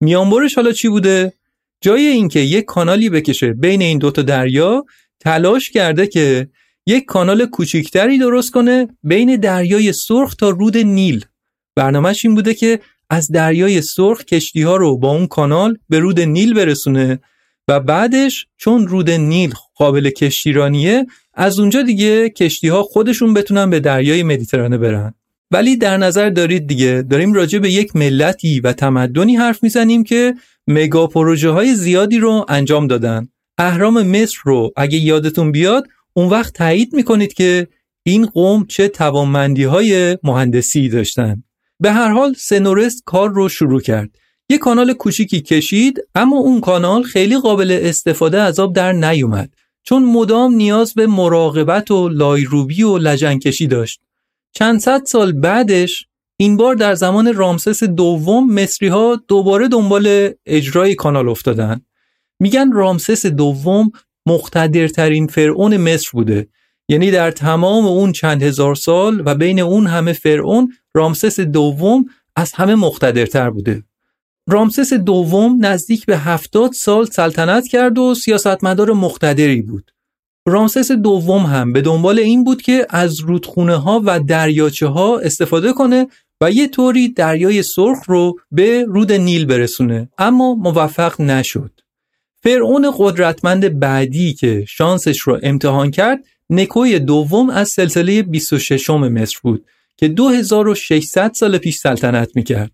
میانبرش 0.00 0.54
حالا 0.54 0.72
چی 0.72 0.88
بوده؟ 0.88 1.32
جای 1.80 2.06
اینکه 2.06 2.40
یک 2.40 2.64
کانالی 2.64 3.10
بکشه 3.10 3.52
بین 3.52 3.82
این 3.82 3.98
دوتا 3.98 4.22
دریا 4.22 4.84
تلاش 5.20 5.70
کرده 5.70 6.06
که 6.06 6.48
یک 6.86 7.04
کانال 7.04 7.46
کوچیکتری 7.46 8.18
درست 8.18 8.52
کنه 8.52 8.88
بین 9.02 9.36
دریای 9.36 9.92
سرخ 9.92 10.34
تا 10.34 10.50
رود 10.50 10.76
نیل. 10.76 11.24
برنامهش 11.76 12.24
این 12.24 12.34
بوده 12.34 12.54
که 12.54 12.80
از 13.10 13.30
دریای 13.30 13.82
سرخ 13.82 14.24
کشتی 14.24 14.62
ها 14.62 14.76
رو 14.76 14.98
با 14.98 15.10
اون 15.10 15.26
کانال 15.26 15.78
به 15.88 15.98
رود 15.98 16.20
نیل 16.20 16.54
برسونه. 16.54 17.20
و 17.68 17.80
بعدش 17.80 18.46
چون 18.56 18.88
رود 18.88 19.10
نیل 19.10 19.54
قابل 19.74 20.10
کشتیرانیه 20.10 21.06
از 21.34 21.58
اونجا 21.58 21.82
دیگه 21.82 22.30
کشتی 22.30 22.68
ها 22.68 22.82
خودشون 22.82 23.34
بتونن 23.34 23.70
به 23.70 23.80
دریای 23.80 24.22
مدیترانه 24.22 24.78
برن. 24.78 25.14
ولی 25.50 25.76
در 25.76 25.96
نظر 25.96 26.30
دارید 26.30 26.66
دیگه 26.66 27.04
داریم 27.10 27.32
راجع 27.32 27.58
به 27.58 27.70
یک 27.70 27.96
ملتی 27.96 28.60
و 28.60 28.72
تمدنی 28.72 29.36
حرف 29.36 29.62
می‌زنیم 29.62 30.04
که 30.04 30.34
مگا 30.66 31.06
پروژه 31.06 31.50
های 31.50 31.74
زیادی 31.74 32.18
رو 32.18 32.46
انجام 32.48 32.86
دادن. 32.86 33.28
اهرام 33.58 34.02
مصر 34.02 34.38
رو 34.44 34.72
اگه 34.76 34.98
یادتون 34.98 35.52
بیاد 35.52 35.84
اون 36.12 36.28
وقت 36.28 36.54
تایید 36.54 36.94
می‌کنید 36.94 37.34
که 37.34 37.68
این 38.02 38.26
قوم 38.26 38.66
چه 38.66 38.88
توانمندی 38.88 39.64
های 39.64 40.18
مهندسی 40.22 40.88
داشتن. 40.88 41.44
به 41.80 41.92
هر 41.92 42.08
حال 42.08 42.34
سنورست 42.38 43.02
کار 43.04 43.30
رو 43.30 43.48
شروع 43.48 43.80
کرد. 43.80 44.10
یه 44.48 44.58
کانال 44.58 44.92
کوچیکی 44.92 45.40
کشید 45.40 46.00
اما 46.14 46.36
اون 46.36 46.60
کانال 46.60 47.02
خیلی 47.02 47.38
قابل 47.38 47.78
استفاده 47.82 48.40
از 48.40 48.60
آب 48.60 48.74
در 48.74 48.92
نیومد 48.92 49.54
چون 49.82 50.04
مدام 50.04 50.54
نیاز 50.54 50.94
به 50.94 51.06
مراقبت 51.06 51.90
و 51.90 52.08
لایروبی 52.08 52.82
و 52.82 52.98
لجنکشی 52.98 53.66
داشت. 53.66 54.00
چند 54.52 54.80
صد 54.80 55.04
سال 55.04 55.32
بعدش 55.32 56.06
این 56.36 56.56
بار 56.56 56.74
در 56.74 56.94
زمان 56.94 57.34
رامسس 57.34 57.84
دوم 57.84 58.52
مصری 58.54 58.88
ها 58.88 59.20
دوباره 59.28 59.68
دنبال 59.68 60.30
اجرای 60.46 60.94
کانال 60.94 61.28
افتادن. 61.28 61.80
میگن 62.40 62.72
رامسس 62.72 63.26
دوم 63.26 63.90
مقتدرترین 64.26 65.26
فرعون 65.26 65.76
مصر 65.76 66.10
بوده. 66.12 66.48
یعنی 66.88 67.10
در 67.10 67.30
تمام 67.30 67.86
اون 67.86 68.12
چند 68.12 68.42
هزار 68.42 68.74
سال 68.74 69.22
و 69.26 69.34
بین 69.34 69.60
اون 69.60 69.86
همه 69.86 70.12
فرعون 70.12 70.72
رامسس 70.94 71.40
دوم 71.40 72.04
از 72.36 72.52
همه 72.52 72.74
مقتدرتر 72.74 73.50
بوده. 73.50 73.82
رامسس 74.48 74.92
دوم 74.92 75.66
نزدیک 75.66 76.06
به 76.06 76.18
هفتاد 76.18 76.72
سال 76.72 77.04
سلطنت 77.04 77.68
کرد 77.68 77.98
و 77.98 78.14
سیاستمدار 78.14 78.92
مقتدری 78.92 79.62
بود 79.62 79.90
رامسس 80.48 80.92
دوم 80.92 81.42
هم 81.42 81.72
به 81.72 81.80
دنبال 81.80 82.18
این 82.18 82.44
بود 82.44 82.62
که 82.62 82.86
از 82.90 83.20
رودخونه 83.20 83.76
ها 83.76 84.02
و 84.04 84.20
دریاچه 84.20 84.86
ها 84.86 85.18
استفاده 85.18 85.72
کنه 85.72 86.06
و 86.40 86.50
یه 86.50 86.68
طوری 86.68 87.08
دریای 87.08 87.62
سرخ 87.62 87.98
رو 88.06 88.36
به 88.50 88.84
رود 88.84 89.12
نیل 89.12 89.44
برسونه 89.44 90.08
اما 90.18 90.54
موفق 90.54 91.20
نشد 91.20 91.80
فرعون 92.42 92.92
قدرتمند 92.98 93.80
بعدی 93.80 94.34
که 94.34 94.64
شانسش 94.68 95.20
رو 95.20 95.38
امتحان 95.42 95.90
کرد 95.90 96.24
نکوی 96.50 96.98
دوم 96.98 97.50
از 97.50 97.68
سلسله 97.68 98.22
26 98.22 98.90
مصر 98.90 99.38
بود 99.42 99.64
که 99.96 100.08
2600 100.08 101.32
سال 101.34 101.58
پیش 101.58 101.76
سلطنت 101.76 102.36
می‌کرد. 102.36 102.70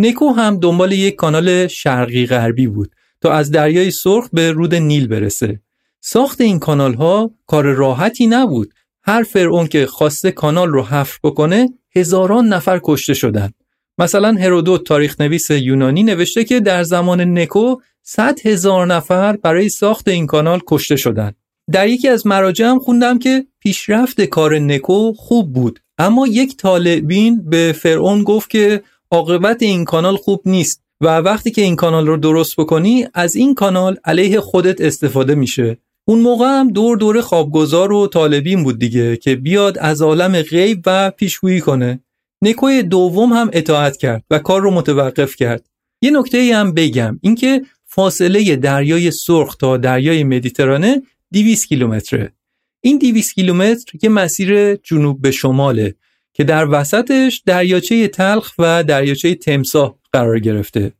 نکو 0.00 0.28
هم 0.28 0.58
دنبال 0.58 0.92
یک 0.92 1.14
کانال 1.14 1.66
شرقی 1.66 2.26
غربی 2.26 2.66
بود 2.66 2.92
تا 3.20 3.32
از 3.32 3.50
دریای 3.50 3.90
سرخ 3.90 4.28
به 4.32 4.52
رود 4.52 4.74
نیل 4.74 5.06
برسه. 5.06 5.60
ساخت 6.00 6.40
این 6.40 6.58
کانال 6.58 6.94
ها 6.94 7.30
کار 7.46 7.64
راحتی 7.64 8.26
نبود. 8.26 8.74
هر 9.02 9.22
فرعون 9.22 9.66
که 9.66 9.86
خواسته 9.86 10.30
کانال 10.30 10.68
رو 10.68 10.82
حفر 10.82 11.18
بکنه 11.24 11.68
هزاران 11.96 12.48
نفر 12.48 12.80
کشته 12.84 13.14
شدند. 13.14 13.54
مثلا 13.98 14.32
هرودوت 14.32 14.86
تاریخ 14.86 15.20
نویس 15.20 15.50
یونانی 15.50 16.02
نوشته 16.02 16.44
که 16.44 16.60
در 16.60 16.82
زمان 16.82 17.38
نکو 17.38 17.76
100 18.02 18.46
هزار 18.46 18.86
نفر 18.86 19.36
برای 19.36 19.68
ساخت 19.68 20.08
این 20.08 20.26
کانال 20.26 20.60
کشته 20.66 20.96
شدند. 20.96 21.36
در 21.72 21.88
یکی 21.88 22.08
از 22.08 22.26
مراجع 22.26 22.66
هم 22.66 22.78
خوندم 22.78 23.18
که 23.18 23.46
پیشرفت 23.60 24.20
کار 24.20 24.58
نکو 24.58 25.12
خوب 25.12 25.52
بود 25.52 25.80
اما 25.98 26.26
یک 26.26 26.56
طالبین 26.56 27.50
به 27.50 27.74
فرعون 27.78 28.22
گفت 28.22 28.50
که 28.50 28.82
عاقبت 29.10 29.62
این 29.62 29.84
کانال 29.84 30.16
خوب 30.16 30.42
نیست 30.44 30.82
و 31.00 31.06
وقتی 31.18 31.50
که 31.50 31.62
این 31.62 31.76
کانال 31.76 32.06
رو 32.06 32.16
درست 32.16 32.56
بکنی 32.56 33.06
از 33.14 33.36
این 33.36 33.54
کانال 33.54 33.96
علیه 34.04 34.40
خودت 34.40 34.80
استفاده 34.80 35.34
میشه. 35.34 35.78
اون 36.08 36.20
موقع 36.20 36.46
هم 36.46 36.68
دور 36.68 36.96
دور 36.96 37.20
خوابگزار 37.20 37.92
و 37.92 38.06
طالبین 38.06 38.64
بود 38.64 38.78
دیگه 38.78 39.16
که 39.16 39.36
بیاد 39.36 39.78
از 39.78 40.02
عالم 40.02 40.42
غیب 40.42 40.82
و 40.86 41.10
پیشگویی 41.10 41.60
کنه. 41.60 42.00
نکوی 42.42 42.82
دوم 42.82 43.32
هم 43.32 43.50
اطاعت 43.52 43.96
کرد 43.96 44.24
و 44.30 44.38
کار 44.38 44.60
رو 44.60 44.70
متوقف 44.70 45.36
کرد. 45.36 45.68
یه 46.02 46.10
نکته 46.10 46.56
هم 46.56 46.72
بگم 46.72 47.18
اینکه 47.22 47.62
فاصله 47.84 48.56
دریای 48.56 49.10
سرخ 49.10 49.56
تا 49.56 49.76
دریای 49.76 50.24
مدیترانه 50.24 51.02
200 51.32 51.68
کیلومتره. 51.68 52.32
این 52.80 52.98
200 52.98 53.34
کیلومتر 53.34 53.98
یه 54.02 54.08
مسیر 54.08 54.74
جنوب 54.74 55.22
به 55.22 55.30
شماله. 55.30 55.94
که 56.38 56.44
در 56.44 56.68
وسطش 56.70 57.42
دریاچه 57.46 58.08
تلخ 58.08 58.52
و 58.58 58.84
دریاچه 58.84 59.34
تمساه 59.34 59.98
قرار 60.12 60.38
گرفته. 60.38 60.92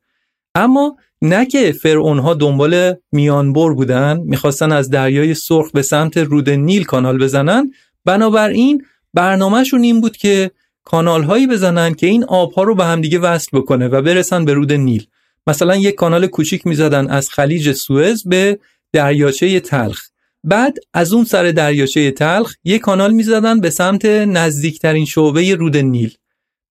اما 0.55 0.97
نه 1.23 1.47
که 1.47 1.73
فرعونها 1.73 2.35
دنبال 2.35 2.95
میانبر 3.13 3.73
بودن 3.73 4.21
می‌خواستن 4.25 4.73
از 4.73 4.91
دریای 4.91 5.35
سرخ 5.35 5.71
به 5.71 5.83
سمت 5.83 6.17
رود 6.17 6.51
نیل 6.51 6.85
کانال 6.85 7.19
بزنن 7.19 7.73
بنابراین 8.05 8.85
برنامهشون 9.15 9.83
این 9.83 10.01
بود 10.01 10.17
که 10.17 10.51
کانال 10.85 11.23
هایی 11.23 11.47
بزنن 11.47 11.95
که 11.95 12.07
این 12.07 12.25
آبها 12.25 12.63
رو 12.63 12.75
به 12.75 12.85
همدیگه 12.85 13.19
وصل 13.19 13.59
بکنه 13.59 13.89
و 13.89 14.03
برسن 14.03 14.45
به 14.45 14.53
رود 14.55 14.73
نیل. 14.73 15.07
مثلا 15.47 15.77
یک 15.77 15.95
کانال 15.95 16.27
کوچیک 16.27 16.67
می‌زدن 16.67 17.11
از 17.11 17.31
خلیج 17.31 17.73
سوئز 17.73 18.25
به 18.29 18.59
دریاچه 18.93 19.61
تلخ. 19.61 20.09
بعد 20.45 20.79
از 20.95 21.13
اون 21.13 21.25
سر 21.25 21.51
دریاچه 21.51 22.11
تلخ 22.11 22.55
یک 22.65 22.81
کانال 22.81 23.13
می‌زدن 23.13 23.61
به 23.61 23.71
سمت 23.71 24.05
نزدیکترین 24.05 25.05
شعبه 25.05 25.55
رود 25.55 25.77
نیل. 25.77 26.15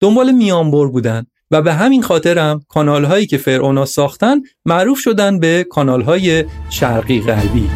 دنبال 0.00 0.30
میانبر 0.30 0.86
بودن 0.86 1.26
و 1.50 1.62
به 1.62 1.74
همین 1.74 2.02
خاطرم 2.02 2.60
کانال 2.68 3.04
هایی 3.04 3.26
که 3.26 3.38
فرعونا 3.38 3.84
ساختن 3.84 4.36
معروف 4.64 4.98
شدن 4.98 5.38
به 5.40 5.66
کانال 5.70 6.02
های 6.02 6.44
شرقی 6.70 7.20
غربی. 7.20 7.70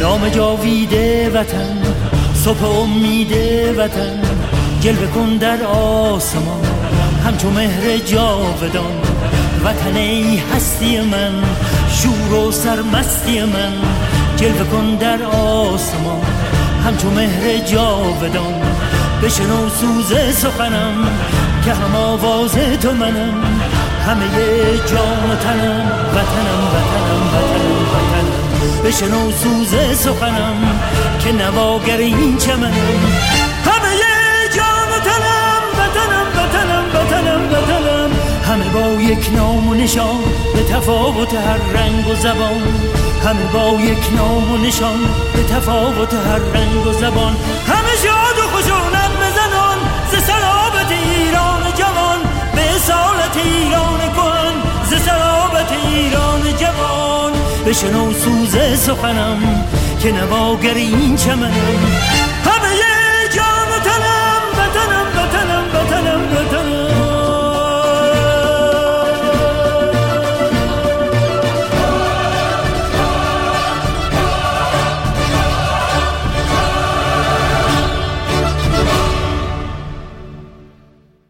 نام 0.00 0.28
جاویده 0.28 1.30
وطن 1.30 1.81
صبح 2.44 2.64
امید 2.64 3.32
وطن 3.78 4.20
جلوه 4.80 5.06
کن 5.06 5.36
در 5.36 5.62
آسمان. 5.64 6.64
همچو 7.26 7.50
مهر 7.50 7.98
جاودان 7.98 9.00
وطن 9.64 9.96
ای 9.96 10.42
هستی 10.54 11.00
من 11.00 11.32
شور 11.90 12.34
و 12.34 12.52
سرمستی 12.52 13.40
من. 13.40 13.72
جلوه 14.36 14.64
کن 14.64 14.94
در 14.94 15.22
آسمان 15.22 16.22
همچو 16.84 17.10
مهر 17.10 17.58
جاودان. 17.58 18.62
بشنو 19.22 19.68
سوز 19.68 20.36
سخنم 20.36 21.08
که 21.64 21.74
هم 21.74 21.96
آواز 21.96 22.54
تو 22.82 22.92
منم. 22.92 23.42
همه 24.06 24.28
جان 24.90 25.30
و 25.30 25.36
تنم 25.36 25.92
وطنم 26.14 26.62
وطنم 26.72 27.26
وطنم. 27.32 27.51
بشنو 28.84 29.30
سوز 29.30 29.98
سخنم 29.98 30.80
که 31.20 31.32
نواگر 31.32 31.96
این 31.96 32.36
چمنم. 32.38 32.72
همه 33.64 33.92
جان 34.56 34.90
تنم 35.04 35.62
وطنم 35.78 36.26
وطنم 36.36 36.84
وطنم 36.94 37.52
وطنم. 37.52 38.10
همه 38.48 38.68
با 38.68 39.02
یک 39.02 39.30
نام 39.34 39.68
و 39.68 39.74
نشان 39.74 40.18
به 40.54 40.62
تفاوت 40.62 41.34
هر 41.34 41.58
رنگ 41.74 42.08
و 42.08 42.14
زبان. 42.14 42.62
همه 43.24 43.44
با 43.52 43.80
یک 43.80 44.12
نام 44.16 44.52
و 44.52 44.56
نشان 44.56 45.00
به 45.34 45.42
تفاوت 45.42 46.14
هر 46.14 46.38
رنگ 46.54 46.86
و 46.86 46.92
زبان. 46.92 47.36
همه 47.66 47.94
شاد 48.02 48.38
و 48.38 48.56
خشونت 48.56 49.10
بزنان 49.22 49.78
ز 50.10 50.14
سلابت 50.26 50.90
ایران 50.90 51.62
جوان. 51.78 52.18
به 52.54 52.74
اصالت 52.76 53.36
ایران 53.44 53.98
کهن 53.98 54.54
ز 54.84 55.04
سلابت 55.04 55.72
ایران 55.72 56.42
جوان. 56.60 57.01
بشنو 57.66 58.12
سوز 58.12 58.56
سخنم 58.78 59.64
که 60.02 60.12
نواگر 60.12 60.74
این 60.74 61.16
چمنم. 61.16 61.52
همه 62.44 62.72
جان 63.36 63.68
و 63.68 63.78
تنم 63.84 64.42
وطنم 64.58 65.06
وطنم 65.16 65.64
وطنم 65.74 66.36
وطنم. 66.36 66.82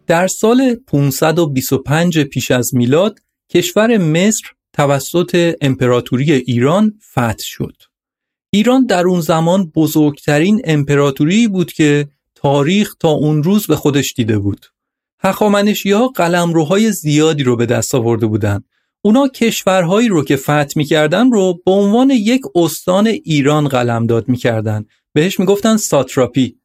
در 0.07 0.27
سال 0.27 0.75
525 0.75 2.19
پیش 2.19 2.51
از 2.51 2.75
میلاد 2.75 3.19
کشور 3.51 3.99
مصر 3.99 4.45
توسط 4.73 5.57
امپراتوری 5.61 6.33
ایران 6.33 6.93
فتح 7.11 7.45
شد. 7.45 7.77
ایران 8.51 8.87
در 8.87 9.07
اون 9.07 9.21
زمان 9.21 9.73
بزرگترین 9.75 10.61
امپراتوری 10.65 11.49
بود 11.49 11.73
که 11.73 12.09
تاریخ 12.35 12.95
تا 12.95 13.09
اون 13.09 13.43
روز 13.43 13.67
به 13.67 13.77
خودش 13.77 14.13
دیده 14.13 14.39
بود. 14.39 14.67
هخامنشی 15.21 15.91
ها 15.91 16.09
قلمروهای 16.09 16.93
زیادی 16.93 17.43
رو 17.43 17.57
به 17.57 17.67
دست 17.67 17.95
آورده 17.95 18.27
بودند. 18.27 18.65
اونا 19.03 19.29
کشورهایی 19.29 20.09
رو 20.09 20.25
که 20.25 20.37
فتح 20.37 20.73
می‌کردن 20.77 21.31
رو 21.31 21.61
به 21.65 21.71
عنوان 21.71 22.11
یک 22.11 22.43
استان 22.55 23.07
ایران 23.07 23.69
قلمداد 23.69 24.29
می‌کردن 24.29 24.85
بهش 25.13 25.41
می‌گفتن 25.41 25.77
ساتراپی 25.77 26.57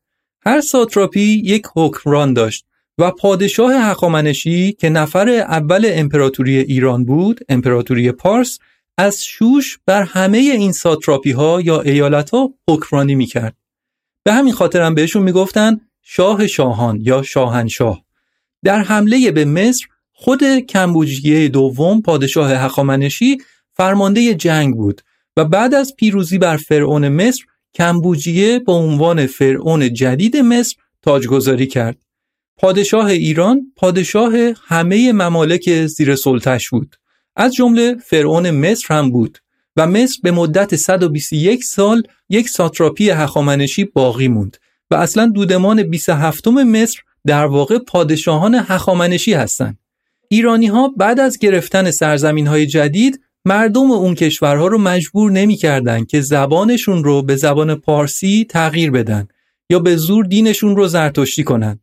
هر 0.45 0.61
ساتراپی 0.61 1.41
یک 1.45 1.63
حکمران 1.75 2.33
داشت 2.33 2.65
و 2.97 3.11
پادشاه 3.11 3.73
هخامنشی 3.73 4.71
که 4.71 4.89
نفر 4.89 5.29
اول 5.29 5.91
امپراتوری 5.93 6.57
ایران 6.57 7.05
بود 7.05 7.39
امپراتوری 7.49 8.11
پارس 8.11 8.59
از 8.97 9.23
شوش 9.23 9.79
بر 9.85 10.03
همه 10.03 10.37
این 10.37 10.71
ساتراپی 10.71 11.31
ها 11.31 11.61
یا 11.61 11.81
ایالت 11.81 12.29
ها 12.29 12.53
حکمرانی 12.69 13.15
می‌کرد. 13.15 13.55
به 14.23 14.33
همین 14.33 14.53
خاطر 14.53 14.81
هم 14.81 14.95
بهشون 14.95 15.23
می‌گفتن 15.23 15.81
شاه 16.01 16.47
شاهان 16.47 17.01
یا 17.01 17.23
شاهنشاه. 17.23 18.03
در 18.63 18.79
حمله 18.79 19.31
به 19.31 19.45
مصر 19.45 19.85
خود 20.11 20.43
کمبوجیه 20.59 21.47
دوم 21.47 22.01
پادشاه 22.01 22.51
هخامنشی 22.51 23.37
فرمانده 23.73 24.33
جنگ 24.33 24.75
بود 24.75 25.01
و 25.37 25.45
بعد 25.45 25.73
از 25.73 25.95
پیروزی 25.95 26.37
بر 26.37 26.57
فرعون 26.57 27.09
مصر 27.09 27.43
کمبوجیه 27.73 28.59
به 28.59 28.71
عنوان 28.71 29.25
فرعون 29.25 29.93
جدید 29.93 30.37
مصر 30.37 30.75
تاجگذاری 31.01 31.67
کرد. 31.67 32.06
پادشاه 32.57 33.05
ایران 33.05 33.71
پادشاه 33.75 34.33
همه 34.67 35.11
ممالک 35.11 35.85
زیر 35.85 36.15
سلطش 36.15 36.69
بود 36.69 36.95
از 37.35 37.53
جمله 37.53 37.95
فرعون 38.05 38.51
مصر 38.51 38.95
هم 38.95 39.11
بود 39.11 39.37
و 39.75 39.87
مصر 39.87 40.19
به 40.23 40.31
مدت 40.31 40.75
121 40.75 41.63
سال 41.63 42.03
یک 42.29 42.49
ساتراپی 42.49 43.09
هخامنشی 43.09 43.83
باقی 43.85 44.27
موند 44.27 44.57
و 44.91 44.95
اصلا 44.95 45.31
دودمان 45.35 45.83
27 45.83 46.47
مصر 46.47 46.99
در 47.25 47.45
واقع 47.45 47.77
پادشاهان 47.77 48.55
هخامنشی 48.55 49.33
هستند. 49.33 49.77
ایرانی 50.29 50.67
ها 50.67 50.93
بعد 50.97 51.19
از 51.19 51.37
گرفتن 51.37 51.91
سرزمین 51.91 52.47
های 52.47 52.65
جدید 52.65 53.21
مردم 53.45 53.91
اون 53.91 54.15
کشورها 54.15 54.67
رو 54.67 54.77
مجبور 54.77 55.31
نمی‌کردند 55.31 56.07
که 56.07 56.21
زبانشون 56.21 57.03
رو 57.03 57.21
به 57.21 57.35
زبان 57.35 57.75
پارسی 57.75 58.45
تغییر 58.49 58.91
بدن 58.91 59.27
یا 59.69 59.79
به 59.79 59.95
زور 59.95 60.25
دینشون 60.25 60.75
رو 60.75 60.87
زرتشتی 60.87 61.43
کنند. 61.43 61.79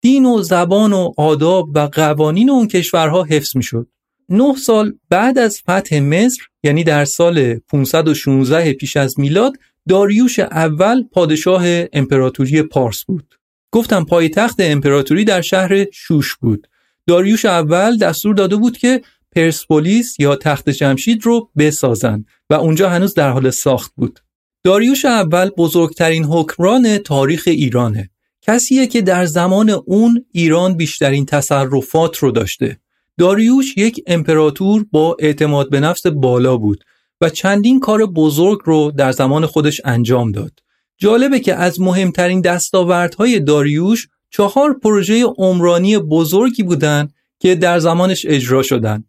دین 0.00 0.24
و 0.24 0.42
زبان 0.42 0.92
و 0.92 1.12
آداب 1.16 1.70
و 1.74 1.78
قوانین 1.78 2.50
اون 2.50 2.68
کشورها 2.68 3.24
حفظ 3.24 3.56
می‌شد. 3.56 3.88
نه 4.28 4.56
سال 4.56 4.92
بعد 5.10 5.38
از 5.38 5.60
فتح 5.60 6.00
مصر 6.00 6.42
یعنی 6.62 6.84
در 6.84 7.04
سال 7.04 7.54
516 7.54 8.72
پیش 8.72 8.96
از 8.96 9.20
میلاد 9.20 9.52
داریوش 9.88 10.38
اول 10.38 11.02
پادشاه 11.02 11.62
امپراتوری 11.92 12.62
پارس 12.62 13.04
بود. 13.04 13.38
گفتم 13.70 14.04
پایتخت 14.04 14.56
امپراتوری 14.60 15.24
در 15.24 15.40
شهر 15.40 15.86
شوش 15.92 16.36
بود. 16.36 16.68
داریوش 17.06 17.44
اول 17.44 17.98
دستور 17.98 18.34
داده 18.34 18.56
بود 18.56 18.78
که 18.78 19.02
پرسپولیس 19.36 20.20
یا 20.20 20.36
تخت 20.36 20.70
جمشید 20.70 21.26
رو 21.26 21.50
بسازن 21.58 22.24
و 22.50 22.54
اونجا 22.54 22.90
هنوز 22.90 23.14
در 23.14 23.30
حال 23.30 23.50
ساخت 23.50 23.92
بود. 23.96 24.20
داریوش 24.64 25.04
اول 25.04 25.50
بزرگترین 25.56 26.24
حکمران 26.24 26.98
تاریخ 26.98 27.42
ایرانه. 27.46 28.10
کسیه 28.48 28.86
که 28.86 29.02
در 29.02 29.24
زمان 29.24 29.70
اون 29.70 30.24
ایران 30.32 30.76
بیشترین 30.76 31.26
تصرفات 31.26 32.16
رو 32.16 32.30
داشته. 32.30 32.78
داریوش 33.18 33.76
یک 33.76 34.02
امپراتور 34.06 34.84
با 34.92 35.16
اعتماد 35.18 35.70
به 35.70 35.80
نفس 35.80 36.06
بالا 36.06 36.56
بود 36.56 36.84
و 37.20 37.30
چندین 37.30 37.80
کار 37.80 38.06
بزرگ 38.06 38.58
رو 38.64 38.90
در 38.90 39.12
زمان 39.12 39.46
خودش 39.46 39.80
انجام 39.84 40.32
داد. 40.32 40.52
جالبه 40.98 41.40
که 41.40 41.54
از 41.54 41.80
مهمترین 41.80 42.40
دستاوردهای 42.40 43.40
داریوش 43.40 44.08
چهار 44.30 44.78
پروژه 44.78 45.24
عمرانی 45.24 45.98
بزرگی 45.98 46.62
بودن 46.62 47.08
که 47.38 47.54
در 47.54 47.78
زمانش 47.78 48.26
اجرا 48.28 48.62
شدن. 48.62 49.04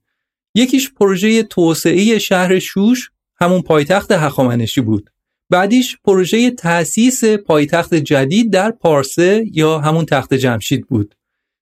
یکیش 0.56 0.92
پروژه 0.94 1.44
توسعه 1.44 2.20
شهر 2.20 2.60
شوش 2.60 3.12
همون 3.42 3.62
پایتخت 3.62 4.12
هخامنشی 4.12 4.82
بود. 4.82 5.10
بعدیش 5.50 5.98
پروژه 6.06 6.52
تأسیس 6.52 7.24
پایتخت 7.24 7.96
جدید 7.96 8.54
در 8.54 8.72
پارسه 8.72 9.46
یا 9.54 9.80
همون 9.80 10.06
تخت 10.06 10.34
جمشید 10.34 10.88
بود. 10.88 11.16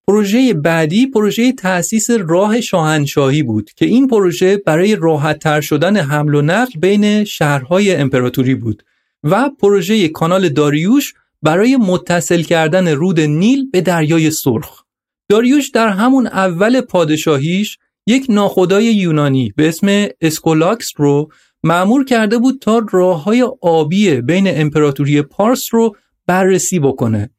پروژه 0.07 0.53
بعدی 0.53 1.07
پروژه 1.07 1.51
تأسیس 1.51 2.09
راه 2.09 2.61
شاهنشاهی 2.61 3.43
بود 3.43 3.71
که 3.75 3.85
این 3.85 4.07
پروژه 4.07 4.57
برای 4.57 4.95
راحت 4.95 5.39
تر 5.39 5.61
شدن 5.61 5.97
حمل 5.97 6.35
و 6.35 6.41
نقل 6.41 6.79
بین 6.79 7.23
شهرهای 7.23 7.95
امپراتوری 7.95 8.55
بود 8.55 8.83
و 9.23 9.49
پروژه 9.49 10.07
کانال 10.07 10.49
داریوش 10.49 11.13
برای 11.41 11.77
متصل 11.77 12.41
کردن 12.41 12.87
رود 12.87 13.19
نیل 13.19 13.69
به 13.69 13.81
دریای 13.81 14.31
سرخ. 14.31 14.83
داریوش 15.29 15.69
در 15.69 15.89
همون 15.89 16.27
اول 16.27 16.81
پادشاهیش 16.81 17.77
یک 18.07 18.25
ناخدای 18.29 18.85
یونانی 18.85 19.53
به 19.55 19.67
اسم 19.67 20.07
اسکولاکس 20.21 20.91
رو 20.95 21.29
مأمور 21.67 22.05
کرده 22.05 22.37
بود 22.37 22.59
تا 22.61 22.85
راه 22.91 23.23
های 23.23 23.49
آبی 23.61 24.21
بین 24.21 24.45
امپراتوری 24.47 25.21
پارس 25.21 25.67
رو 25.71 25.95
بررسی 26.27 26.79
بکنه. 26.79 27.29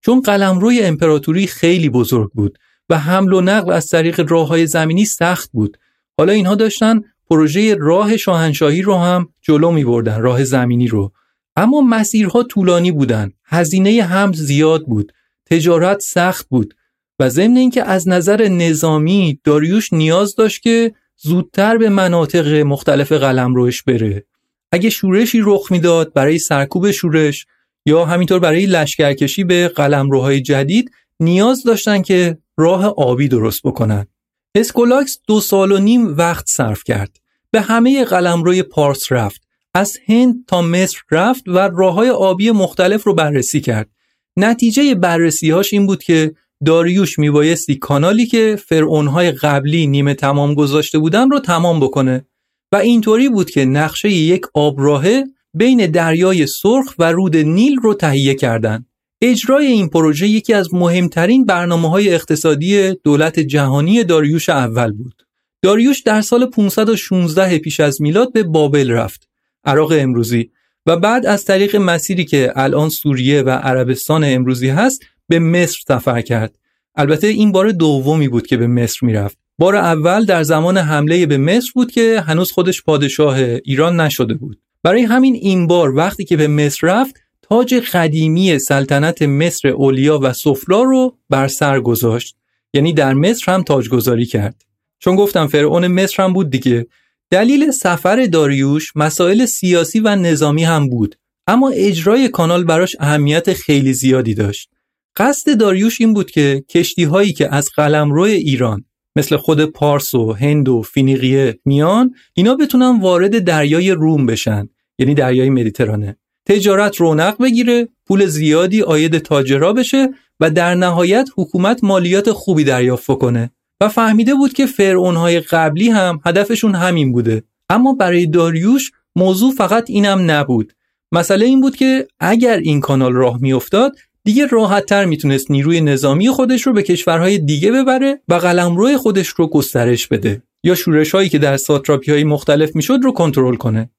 چون 0.00 0.20
قلمروی 0.20 0.82
امپراتوری 0.82 1.46
خیلی 1.46 1.88
بزرگ 1.88 2.30
بود 2.32 2.58
و 2.88 2.98
حمل 2.98 3.32
و 3.32 3.40
نقل 3.40 3.72
از 3.72 3.88
طریق 3.88 4.32
راه 4.32 4.48
های 4.48 4.66
زمینی 4.66 5.04
سخت 5.04 5.50
بود. 5.52 5.76
حالا 6.18 6.32
اینها 6.32 6.54
داشتن 6.54 7.02
پروژه 7.30 7.74
راه 7.74 8.16
شاهنشاهی 8.16 8.82
رو 8.82 8.94
هم 8.94 9.28
جلو 9.42 9.70
می 9.70 9.84
بردن 9.84 10.20
راه 10.20 10.44
زمینی 10.44 10.88
رو. 10.88 11.12
اما 11.56 11.80
مسیرها 11.80 12.42
طولانی 12.42 12.92
بودن. 12.92 13.32
هزینه 13.44 14.02
هم 14.02 14.32
زیاد 14.32 14.84
بود. 14.86 15.12
تجارت 15.50 16.00
سخت 16.00 16.48
بود. 16.48 16.74
و 17.18 17.28
ضمن 17.28 17.56
اینکه 17.56 17.82
از 17.82 18.08
نظر 18.08 18.48
نظامی 18.48 19.40
داریوش 19.44 19.92
نیاز 19.92 20.34
داشت 20.34 20.62
که 20.62 20.92
زودتر 21.18 21.78
به 21.78 21.88
مناطق 21.88 22.46
مختلف 22.54 23.12
قلمروش 23.12 23.82
بره. 23.82 24.26
اگه 24.72 24.90
شورشی 24.90 25.40
رخ 25.42 25.72
می‌داد 25.72 26.12
برای 26.12 26.38
سرکوب 26.38 26.90
شورش 26.90 27.46
یا 27.86 28.04
همینطور 28.04 28.38
برای 28.38 28.66
لشکرکشی 28.66 29.44
به 29.44 29.68
قلمروهای 29.68 30.40
جدید 30.40 30.90
نیاز 31.20 31.62
داشتن 31.62 32.02
که 32.02 32.38
راه 32.56 32.84
آبی 32.86 33.28
درست 33.28 33.62
بکنن. 33.64 34.06
اسکولاکس 34.54 35.18
دو 35.26 35.40
سال 35.40 35.72
و 35.72 35.78
نیم 35.78 36.16
وقت 36.16 36.46
صرف 36.48 36.84
کرد. 36.84 37.16
به 37.50 37.60
همه 37.60 38.04
قلمروی 38.04 38.62
پارس 38.62 39.12
رفت. 39.12 39.42
از 39.74 39.98
هند 40.06 40.34
تا 40.46 40.62
مصر 40.62 40.98
رفت 41.10 41.42
و 41.46 41.58
راه 41.58 41.94
های 41.94 42.10
آبی 42.10 42.50
مختلف 42.50 43.02
رو 43.04 43.14
بررسی 43.14 43.60
کرد. 43.60 43.90
نتیجه 44.36 44.94
بررسیهاش 44.94 45.72
این 45.72 45.86
بود 45.86 46.02
که 46.02 46.34
داریوش 46.64 47.18
میبایستی 47.18 47.74
کانالی 47.74 48.26
که 48.26 48.58
فرعونهای 48.68 49.32
قبلی 49.32 49.86
نیمه 49.86 50.14
تمام 50.14 50.54
گذاشته 50.54 50.98
بودن 50.98 51.30
رو 51.30 51.40
تمام 51.40 51.80
بکنه 51.80 52.26
و 52.72 52.76
اینطوری 52.76 53.28
بود 53.28 53.50
که 53.50 53.64
نقشه 53.64 54.10
یک 54.10 54.42
آبراهه 54.54 55.24
بین 55.54 55.86
دریای 55.86 56.46
سرخ 56.46 56.94
و 56.98 57.12
رود 57.12 57.36
نیل 57.36 57.76
رو 57.76 57.94
تهیه 57.94 58.34
کردند. 58.34 58.86
اجرای 59.22 59.66
این 59.66 59.88
پروژه 59.88 60.28
یکی 60.28 60.54
از 60.54 60.74
مهمترین 60.74 61.44
برنامه 61.44 61.90
های 61.90 62.14
اقتصادی 62.14 62.94
دولت 63.04 63.40
جهانی 63.40 64.04
داریوش 64.04 64.48
اول 64.48 64.92
بود. 64.92 65.22
داریوش 65.62 66.00
در 66.00 66.20
سال 66.20 66.46
516 66.46 67.58
پیش 67.58 67.80
از 67.80 68.02
میلاد 68.02 68.32
به 68.32 68.42
بابل 68.42 68.90
رفت، 68.90 69.28
عراق 69.64 69.92
امروزی 69.92 70.50
و 70.86 70.96
بعد 70.96 71.26
از 71.26 71.44
طریق 71.44 71.76
مسیری 71.76 72.24
که 72.24 72.52
الان 72.56 72.88
سوریه 72.88 73.42
و 73.42 73.50
عربستان 73.50 74.24
امروزی 74.24 74.68
هست 74.68 75.02
به 75.28 75.38
مصر 75.38 75.78
سفر 75.88 76.20
کرد. 76.20 76.58
البته 76.94 77.26
این 77.26 77.52
بار 77.52 77.70
دومی 77.70 78.28
بود 78.28 78.46
که 78.46 78.56
به 78.56 78.66
مصر 78.66 78.98
می‌رفت. 79.02 79.38
بار 79.58 79.76
اول 79.76 80.24
در 80.24 80.42
زمان 80.42 80.78
حمله 80.78 81.26
به 81.26 81.38
مصر 81.38 81.70
بود 81.74 81.90
که 81.90 82.20
هنوز 82.26 82.52
خودش 82.52 82.82
پادشاه 82.82 83.38
ایران 83.64 84.00
نشده 84.00 84.34
بود. 84.34 84.60
برای 84.82 85.02
همین 85.02 85.34
این 85.34 85.66
بار 85.66 85.96
وقتی 85.96 86.24
که 86.24 86.36
به 86.36 86.48
مصر 86.48 86.86
رفت 86.86 87.16
تاج 87.42 87.74
قدیمی 87.74 88.58
سلطنت 88.58 89.22
مصر 89.22 89.68
اولیا 89.68 90.18
و 90.22 90.32
سفلا 90.32 90.82
رو 90.82 91.16
بر 91.30 91.48
سر 91.48 91.80
گذاشت. 91.80 92.36
یعنی 92.74 92.92
در 92.92 93.14
مصر 93.14 93.52
هم 93.52 93.62
تاجگذاری 93.62 94.26
کرد. 94.26 94.64
چون 94.98 95.16
گفتم 95.16 95.46
فرعون 95.46 95.86
مصر 95.86 96.22
هم 96.22 96.32
بود 96.32 96.50
دیگه. 96.50 96.86
دلیل 97.30 97.70
سفر 97.70 98.26
داریوش 98.26 98.92
مسائل 98.96 99.44
سیاسی 99.44 100.00
و 100.00 100.16
نظامی 100.16 100.64
هم 100.64 100.88
بود. 100.88 101.16
اما 101.46 101.70
اجرای 101.70 102.28
کانال 102.28 102.64
براش 102.64 102.96
اهمیت 103.00 103.52
خیلی 103.52 103.92
زیادی 103.92 104.34
داشت. 104.34 104.70
قصد 105.16 105.58
داریوش 105.58 106.00
این 106.00 106.14
بود 106.14 106.30
که 106.30 106.64
کشتی 106.68 107.04
هایی 107.04 107.32
که 107.32 107.54
از 107.54 107.70
قلمرو 107.76 108.22
ایران 108.22 108.84
مثل 109.16 109.36
خود 109.36 109.64
پارس 109.64 110.14
و 110.14 110.32
هند 110.32 110.68
و 110.68 110.82
فینیقیه 110.82 111.58
میان 111.64 112.14
اینا 112.34 112.54
بتونن 112.54 113.00
وارد 113.00 113.44
دریای 113.44 113.90
روم 113.90 114.26
بشن 114.26 114.68
یعنی 114.98 115.14
دریای 115.14 115.50
مدیترانه. 115.50 116.16
تجارت 116.46 116.96
رونق 116.96 117.42
بگیره 117.42 117.88
پول 118.06 118.26
زیادی 118.26 118.82
آید 118.82 119.18
تاجرا 119.18 119.72
بشه 119.72 120.08
و 120.40 120.50
در 120.50 120.74
نهایت 120.74 121.28
حکومت 121.36 121.84
مالیات 121.84 122.32
خوبی 122.32 122.64
دریافت 122.64 123.06
کنه. 123.06 123.50
و 123.80 123.88
فهمیده 123.88 124.34
بود 124.34 124.52
که 124.52 124.66
فرعونهای 124.66 125.40
قبلی 125.40 125.88
هم 125.88 126.20
هدفشون 126.24 126.74
همین 126.74 127.12
بوده. 127.12 127.42
اما 127.70 127.92
برای 127.92 128.26
داریوش 128.26 128.92
موضوع 129.16 129.52
فقط 129.52 129.90
اینم 129.90 130.30
نبود. 130.30 130.72
مسئله 131.12 131.46
این 131.46 131.60
بود 131.60 131.76
که 131.76 132.08
اگر 132.20 132.56
این 132.56 132.80
کانال 132.80 133.12
راه 133.12 133.38
میافتاد 133.40 133.96
دیگه 134.26 134.46
راحتتر 134.46 135.04
می‌تونست 135.04 135.50
نیروی 135.50 135.80
نظامی 135.80 136.28
خودش 136.28 136.62
رو 136.66 136.72
به 136.72 136.82
کشورهای 136.82 137.38
دیگه 137.38 137.72
ببره 137.72 138.20
و 138.28 138.34
قلمرو 138.34 138.98
خودش 138.98 139.28
رو 139.28 139.46
گسترش 139.46 140.06
بده 140.06 140.42
یا 140.64 140.74
شورش 140.74 141.14
هایی 141.14 141.28
که 141.28 141.38
در 141.38 141.56
ساتراپی 141.56 142.12
های 142.12 142.24
مختلف 142.24 142.76
می‌شد 142.76 142.98
رو 143.02 143.12
کنترل 143.12 143.56
کنه. 143.56 143.90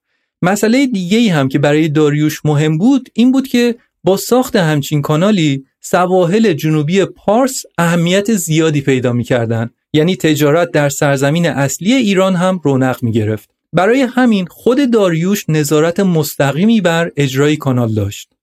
مسئله 0.41 0.87
دیگه 0.87 1.17
ای 1.17 1.27
هم 1.27 1.49
که 1.49 1.59
برای 1.59 1.89
داریوش 1.89 2.45
مهم 2.45 2.77
بود 2.77 3.09
این 3.13 3.31
بود 3.31 3.47
که 3.47 3.75
با 4.03 4.17
ساخت 4.17 4.55
همچین 4.55 5.01
کانالی 5.01 5.65
سواحل 5.81 6.53
جنوبی 6.53 7.05
پارس 7.05 7.63
اهمیت 7.77 8.33
زیادی 8.33 8.81
پیدا 8.81 9.13
می‌کردن 9.13 9.69
یعنی 9.93 10.15
تجارت 10.15 10.71
در 10.71 10.89
سرزمین 10.89 11.45
اصلی 11.45 11.93
ایران 11.93 12.35
هم 12.35 12.59
رونق 12.63 13.03
می 13.03 13.11
گرفت. 13.11 13.49
برای 13.73 14.01
همین 14.01 14.45
خود 14.45 14.91
داریوش 14.91 15.45
نظارت 15.49 15.99
مستقیمی 15.99 16.81
بر 16.81 17.11
اجرای 17.17 17.57
کانال 17.57 17.93
داشت. 17.93 18.37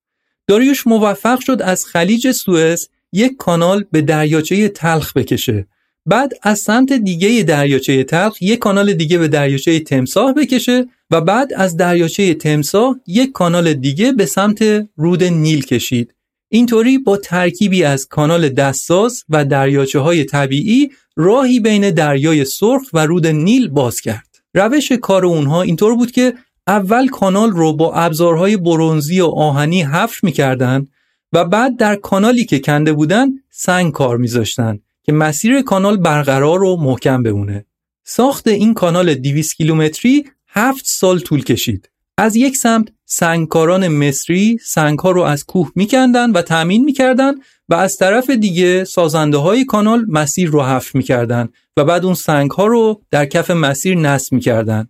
داریوش 0.48 0.86
موفق 0.86 1.40
شد 1.40 1.62
از 1.62 1.86
خلیج 1.86 2.30
سوئز 2.30 2.88
یک 3.12 3.36
کانال 3.36 3.84
به 3.92 4.00
دریاچه 4.00 4.68
تلخ 4.68 5.12
بکشه. 5.12 5.66
بعد 6.06 6.32
از 6.42 6.58
سمت 6.58 6.92
دیگه 6.92 7.42
دریاچه 7.42 8.04
تلخ 8.04 8.42
یک 8.42 8.58
کانال 8.58 8.92
دیگه 8.92 9.18
به 9.18 9.28
دریاچه 9.28 9.80
تمساه 9.80 10.32
بکشه 10.32 10.86
و 11.10 11.20
بعد 11.20 11.52
از 11.56 11.76
دریاچه 11.76 12.34
تمساه 12.34 13.00
یک 13.06 13.32
کانال 13.32 13.74
دیگه 13.74 14.12
به 14.12 14.26
سمت 14.26 14.62
رود 14.96 15.24
نیل 15.24 15.64
کشید. 15.64 16.14
اینطوری 16.48 16.98
با 16.98 17.16
ترکیبی 17.16 17.84
از 17.84 18.06
کانال 18.06 18.48
دستساز 18.48 19.24
و 19.28 19.44
دریاچه 19.44 19.98
های 19.98 20.24
طبیعی 20.24 20.90
راهی 21.16 21.60
بین 21.60 21.90
دریای 21.90 22.44
سرخ 22.44 22.82
و 22.92 23.06
رود 23.06 23.26
نیل 23.26 23.68
باز 23.68 24.00
کرد. 24.00 24.28
روش 24.54 24.92
کار 24.92 25.26
اونها 25.26 25.62
اینطور 25.62 25.96
بود 25.96 26.10
که 26.10 26.34
اول 26.66 27.08
کانال 27.08 27.50
رو 27.50 27.72
با 27.72 27.94
ابزارهای 27.94 28.56
برونزی 28.56 29.20
و 29.20 29.26
آهنی 29.26 29.82
حفر 29.82 30.18
می‌کردن 30.22 30.86
و 31.32 31.44
بعد 31.44 31.76
در 31.76 31.96
کانالی 31.96 32.44
که 32.44 32.58
کنده 32.58 32.92
بودن 32.92 33.28
سنگ 33.50 33.92
کار 33.92 34.16
میذاشتن 34.16 34.78
که 35.02 35.12
مسیر 35.12 35.62
کانال 35.62 35.96
برقرار 35.96 36.62
و 36.62 36.76
محکم 36.76 37.22
بمونه. 37.22 37.66
ساخت 38.04 38.48
این 38.48 38.74
کانال 38.74 39.14
200 39.14 39.56
کیلومتری 39.56 40.24
هفت 40.48 40.84
سال 40.86 41.18
طول 41.18 41.44
کشید. 41.44 41.90
از 42.18 42.36
یک 42.36 42.56
سمت 42.56 42.88
سنگکاران 43.04 43.88
مصری 43.88 44.58
سنگها 44.64 45.10
رو 45.10 45.22
از 45.22 45.44
کوه 45.44 45.70
میکندن 45.74 46.30
و 46.30 46.42
تأمین 46.42 46.84
می‌کردن 46.84 47.32
و 47.68 47.74
از 47.74 47.96
طرف 47.96 48.30
دیگه 48.30 48.84
سازنده 48.84 49.36
های 49.36 49.64
کانال 49.64 50.04
مسیر 50.08 50.48
رو 50.48 50.62
حفر 50.62 50.90
می‌کردن 50.94 51.48
و 51.76 51.84
بعد 51.84 52.04
اون 52.04 52.14
سنگ 52.14 52.50
ها 52.50 52.66
رو 52.66 53.02
در 53.10 53.26
کف 53.26 53.50
مسیر 53.50 53.98
نصب 53.98 54.32
می‌کردن. 54.32 54.88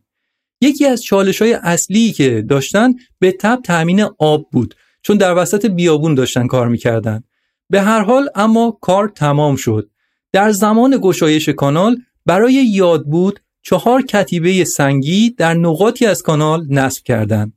یکی 0.65 0.87
از 0.87 1.03
چالش 1.03 1.43
های 1.43 1.53
اصلی 1.53 2.13
که 2.13 2.45
داشتن 2.49 2.95
به 3.19 3.33
تب 3.33 3.61
تأمین 3.65 4.07
آب 4.19 4.47
بود 4.53 4.75
چون 5.03 5.17
در 5.17 5.35
وسط 5.39 5.67
بیابون 5.67 6.15
داشتن 6.15 6.47
کار 6.47 6.69
می‌کردن. 6.69 7.23
به 7.71 7.83
هر 7.83 8.01
حال 8.01 8.29
اما 8.35 8.79
کار 8.81 9.09
تمام 9.09 9.57
شد. 9.57 9.91
در 10.33 10.51
زمان 10.51 10.99
گشایش 11.03 11.49
کانال 11.49 11.97
برای 12.27 12.55
یاد 12.55 13.05
بود 13.05 13.41
چهار 13.63 14.03
کتیبه 14.03 14.65
سنگی 14.65 15.31
در 15.31 15.55
نقاطی 15.55 16.07
از 16.07 16.23
کانال 16.23 16.67
نصب 16.71 17.03
کردند. 17.05 17.53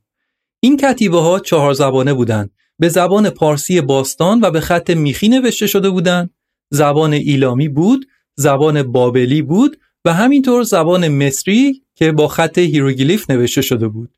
این 0.60 0.76
کتیبه 0.76 1.20
ها 1.20 1.38
چهار 1.38 1.72
زبانه 1.72 2.14
بودند. 2.14 2.50
به 2.78 2.88
زبان 2.88 3.30
پارسی 3.30 3.80
باستان 3.80 4.40
و 4.40 4.50
به 4.50 4.60
خط 4.60 4.90
میخی 4.90 5.28
نوشته 5.28 5.66
شده 5.66 5.90
بودند. 5.90 6.30
زبان 6.70 7.12
ایلامی 7.12 7.68
بود، 7.68 8.06
زبان 8.36 8.82
بابلی 8.82 9.42
بود 9.42 9.76
و 10.08 10.12
همینطور 10.12 10.62
زبان 10.62 11.08
مصری 11.08 11.82
که 11.94 12.12
با 12.12 12.28
خط 12.28 12.58
هیروگلیف 12.58 13.30
نوشته 13.30 13.62
شده 13.62 13.88
بود. 13.88 14.10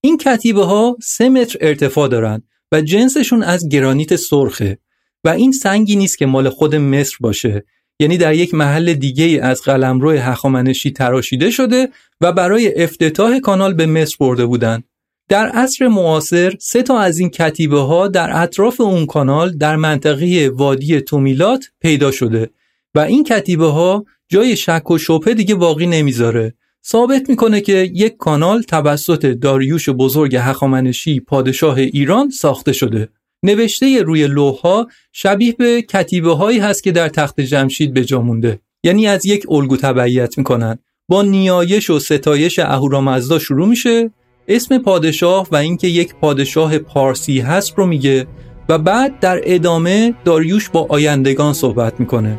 این 0.00 0.18
کتیبه 0.18 0.64
ها 0.64 0.96
سه 1.02 1.28
متر 1.28 1.58
ارتفاع 1.60 2.08
دارند 2.08 2.42
و 2.72 2.80
جنسشون 2.80 3.42
از 3.42 3.68
گرانیت 3.68 4.16
سرخه 4.16 4.78
و 5.24 5.28
این 5.28 5.52
سنگی 5.52 5.96
نیست 5.96 6.18
که 6.18 6.26
مال 6.26 6.48
خود 6.48 6.74
مصر 6.74 7.16
باشه 7.20 7.64
یعنی 8.00 8.18
در 8.18 8.34
یک 8.34 8.54
محل 8.54 8.94
دیگه 8.94 9.40
از 9.42 9.62
قلمرو 9.62 10.10
هخامنشی 10.10 10.90
تراشیده 10.90 11.50
شده 11.50 11.88
و 12.20 12.32
برای 12.32 12.82
افتتاح 12.82 13.38
کانال 13.38 13.74
به 13.74 13.86
مصر 13.86 14.16
برده 14.20 14.46
بودند. 14.46 14.84
در 15.28 15.48
عصر 15.48 15.88
معاصر 15.88 16.54
سه 16.60 16.82
تا 16.82 16.98
از 16.98 17.18
این 17.18 17.30
کتیبه 17.30 17.80
ها 17.80 18.08
در 18.08 18.42
اطراف 18.42 18.80
اون 18.80 19.06
کانال 19.06 19.56
در 19.56 19.76
منطقه 19.76 20.50
وادی 20.54 21.00
تومیلات 21.00 21.64
پیدا 21.80 22.10
شده 22.10 22.50
و 22.94 22.98
این 22.98 23.24
کتیبه 23.24 23.66
ها 23.66 24.04
جای 24.32 24.56
شک 24.56 24.90
و 24.90 24.98
شبهه 24.98 25.34
دیگه 25.34 25.54
باقی 25.54 25.86
نمی‌ذاره. 25.86 26.54
ثابت 26.86 27.28
می‌کنه 27.28 27.60
که 27.60 27.90
یک 27.94 28.16
کانال 28.16 28.62
توسط 28.62 29.26
داریوش 29.26 29.88
بزرگ 29.88 30.36
هخامنشی 30.36 31.20
پادشاه 31.20 31.78
ایران 31.78 32.30
ساخته 32.30 32.72
شده. 32.72 33.08
نوشته 33.42 34.02
روی 34.02 34.26
لوحها 34.26 34.86
شبیه 35.12 35.52
به 35.52 35.82
کتیبه 35.82 36.34
هایی 36.34 36.58
هست 36.58 36.82
که 36.82 36.92
در 36.92 37.08
تخت 37.08 37.40
جمشید 37.40 37.94
به 37.94 38.04
جا 38.04 38.20
مونده. 38.20 38.60
یعنی 38.84 39.06
از 39.06 39.26
یک 39.26 39.46
الگو 39.50 39.76
تبعیت 39.76 40.38
می‌کنن. 40.38 40.78
با 41.08 41.22
نیایش 41.22 41.90
و 41.90 41.98
ستایش 41.98 42.58
اهورامزدا 42.58 43.38
شروع 43.38 43.68
میشه. 43.68 44.10
اسم 44.48 44.78
پادشاه 44.78 45.48
و 45.50 45.56
اینکه 45.56 45.88
یک 45.88 46.14
پادشاه 46.14 46.78
پارسی 46.78 47.40
هست 47.40 47.74
رو 47.78 47.86
میگه 47.86 48.26
و 48.68 48.78
بعد 48.78 49.20
در 49.20 49.40
ادامه 49.44 50.14
داریوش 50.24 50.68
با 50.68 50.86
آیندگان 50.90 51.52
صحبت 51.52 52.00
می‌کنه. 52.00 52.38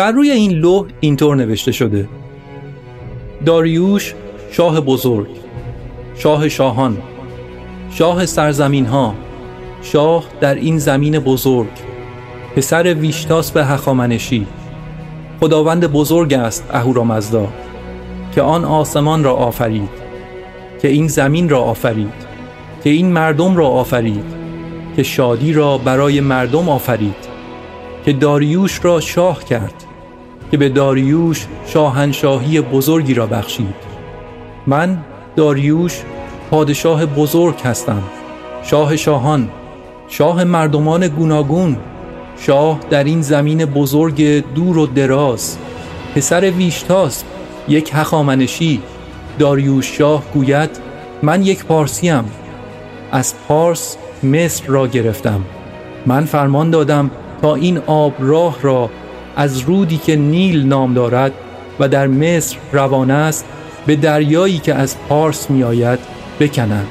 بر 0.00 0.12
روی 0.12 0.30
این 0.30 0.52
لوح 0.52 0.86
اینطور 1.00 1.36
نوشته 1.36 1.72
شده. 1.72 2.08
داریوش 3.46 4.14
شاه 4.50 4.80
بزرگ 4.80 5.26
شاه 6.16 6.48
شاهان 6.48 6.98
شاه 7.90 8.26
سرزمین 8.26 8.86
ها 8.86 9.14
شاه 9.82 10.24
در 10.40 10.54
این 10.54 10.78
زمین 10.78 11.18
بزرگ 11.18 11.70
پسر 12.56 12.94
ویشتاس 12.94 13.50
به 13.50 13.64
هخامنشی. 13.64 14.46
خداوند 15.40 15.86
بزرگ 15.86 16.34
است 16.34 16.64
اهورامزدا 16.70 17.48
که 18.34 18.42
آن 18.42 18.64
آسمان 18.64 19.24
را 19.24 19.34
آفرید 19.34 19.90
که 20.82 20.88
این 20.88 21.08
زمین 21.08 21.48
را 21.48 21.60
آفرید 21.60 22.26
که 22.84 22.90
این 22.90 23.12
مردم 23.12 23.56
را 23.56 23.68
آفرید 23.68 24.34
که 24.96 25.02
شادی 25.02 25.52
را 25.52 25.78
برای 25.78 26.20
مردم 26.20 26.68
آفرید 26.68 27.28
که 28.04 28.12
داریوش 28.12 28.80
را 28.84 29.00
شاه 29.00 29.44
کرد. 29.44 29.89
که 30.50 30.56
به 30.56 30.68
داریوش 30.68 31.46
شاهنشاهی 31.66 32.60
بزرگی 32.60 33.14
را 33.14 33.26
بخشید. 33.26 33.74
من 34.66 34.98
داریوش 35.36 36.02
پادشاه 36.50 37.06
بزرگ 37.06 37.60
هستم. 37.60 38.02
شاه 38.62 38.96
شاهان 38.96 39.48
شاه 40.08 40.44
مردمان 40.44 41.08
گوناگون 41.08 41.76
شاه 42.38 42.80
در 42.90 43.04
این 43.04 43.22
زمین 43.22 43.64
بزرگ 43.64 44.44
دور 44.54 44.78
و 44.78 44.86
دراز. 44.86 45.58
پسر 46.14 46.50
ویشتاس 46.50 47.24
یک 47.68 47.90
هخامنشی. 47.94 48.80
داریوش 49.38 49.98
شاه 49.98 50.22
گوید 50.34 50.70
من 51.22 51.42
یک 51.42 51.64
پارسیم. 51.64 52.24
از 53.12 53.34
پارس 53.48 53.96
مصر 54.22 54.66
را 54.66 54.86
گرفتم. 54.86 55.40
من 56.06 56.24
فرمان 56.24 56.70
دادم 56.70 57.10
تا 57.42 57.54
این 57.54 57.78
آب 57.78 58.14
راه 58.18 58.56
را 58.62 58.90
از 59.40 59.58
رودی 59.58 59.98
که 59.98 60.16
نیل 60.16 60.66
نام 60.66 60.94
دارد 60.94 61.32
و 61.78 61.88
در 61.88 62.06
مصر 62.06 62.56
روانه 62.72 63.12
است 63.12 63.44
به 63.86 63.96
دریایی 63.96 64.58
که 64.58 64.74
از 64.74 64.96
پارس 65.08 65.50
می 65.50 65.62
آید 65.62 65.98
بکنند. 66.40 66.88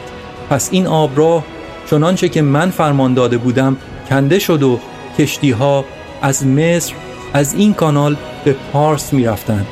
پس 0.50 0.70
این 0.72 0.88
آب 0.88 1.18
راه 1.18 1.46
چنانچه 1.90 2.30
که 2.30 2.42
من 2.42 2.70
فرمان 2.70 3.14
داده 3.14 3.38
بودم 3.38 3.78
کنده 4.10 4.40
شد 4.40 4.64
و 4.64 4.80
کشتی 5.18 5.52
ها 5.52 5.86
از 6.22 6.48
مصر 6.48 6.94
از 7.34 7.54
این 7.54 7.74
کانال 7.74 8.16
به 8.46 8.56
پارس 8.74 9.14
می 9.14 9.26
رفتند 9.26 9.68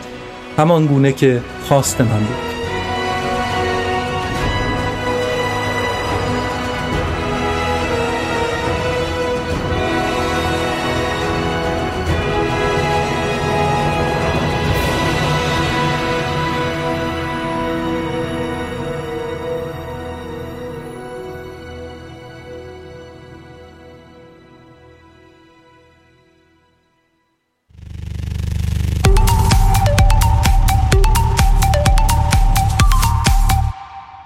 همان 0.57 0.85
گونه 0.85 1.11
که 1.11 1.41
خواست 1.67 2.01
من 2.01 2.07
بود. 2.07 2.56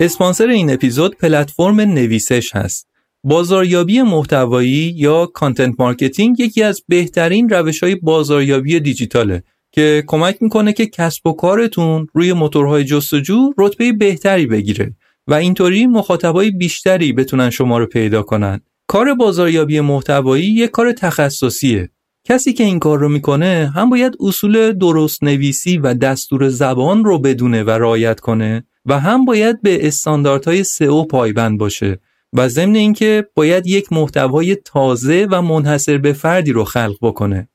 اسپانسر 0.04 0.48
این 0.48 0.74
اپیزود 0.74 1.18
پلتفرم 1.18 1.82
نویسش 1.82 2.56
هست. 2.56 2.88
بازاریابی 3.24 4.02
محتوایی 4.02 4.94
یا 4.98 5.26
content 5.26 5.76
marketing 5.80 6.40
یکی 6.40 6.64
از 6.64 6.84
بهترین 6.88 7.50
روش 7.50 7.84
های 7.84 7.96
بازاریابی 7.96 8.80
دیجیتاله 8.80 9.44
که 9.72 10.04
کمک 10.08 10.38
می‌کنه 10.42 10.74
که 10.74 10.86
کسب 10.86 11.28
و 11.28 11.34
کارتون 11.34 12.08
روی 12.14 12.34
موتورهای 12.34 12.84
جستجو 12.84 13.54
رتبه 13.58 13.92
بهتری 13.92 14.46
بگیره 14.46 14.96
و 15.28 15.34
اینطوری 15.34 15.88
مخاطبای 15.88 16.52
بیشتری 16.52 17.14
بتونن 17.14 17.50
شما 17.50 17.78
رو 17.78 17.86
پیدا 17.86 18.24
کنن. 18.24 18.62
کار 18.88 19.14
بازاریابی 19.14 19.80
محتوایی 19.80 20.46
یک 20.46 20.72
کار 20.72 20.92
تخصصیه 20.92 21.90
کسی 22.24 22.54
که 22.54 22.64
این 22.64 22.80
کار 22.80 23.00
رو 23.00 23.10
می‌کنه 23.10 23.72
هم 23.76 23.90
باید 23.90 24.14
اصول 24.20 24.72
درست 24.72 25.24
نویسی 25.24 25.78
و 25.78 25.94
دستور 25.94 26.50
زبان 26.50 27.04
رو 27.04 27.20
بدونه 27.20 27.64
و 27.64 27.70
رعایت 27.70 28.20
کنه 28.20 28.64
و 28.86 29.00
هم 29.00 29.26
باید 29.26 29.62
به 29.62 29.88
استانداردهای 29.88 30.64
SEO 30.64 31.04
پایبند 31.04 31.60
باشه 31.60 32.00
و 32.34 32.50
ضمن 32.50 32.76
اینکه 32.76 33.28
باید 33.36 33.68
یک 33.68 33.94
محتوای 33.94 34.56
تازه 34.56 35.28
و 35.32 35.42
منحصر 35.42 35.98
به 35.98 36.14
فردی 36.14 36.52
رو 36.52 36.64
خلق 36.64 36.98
بکنه. 37.02 37.50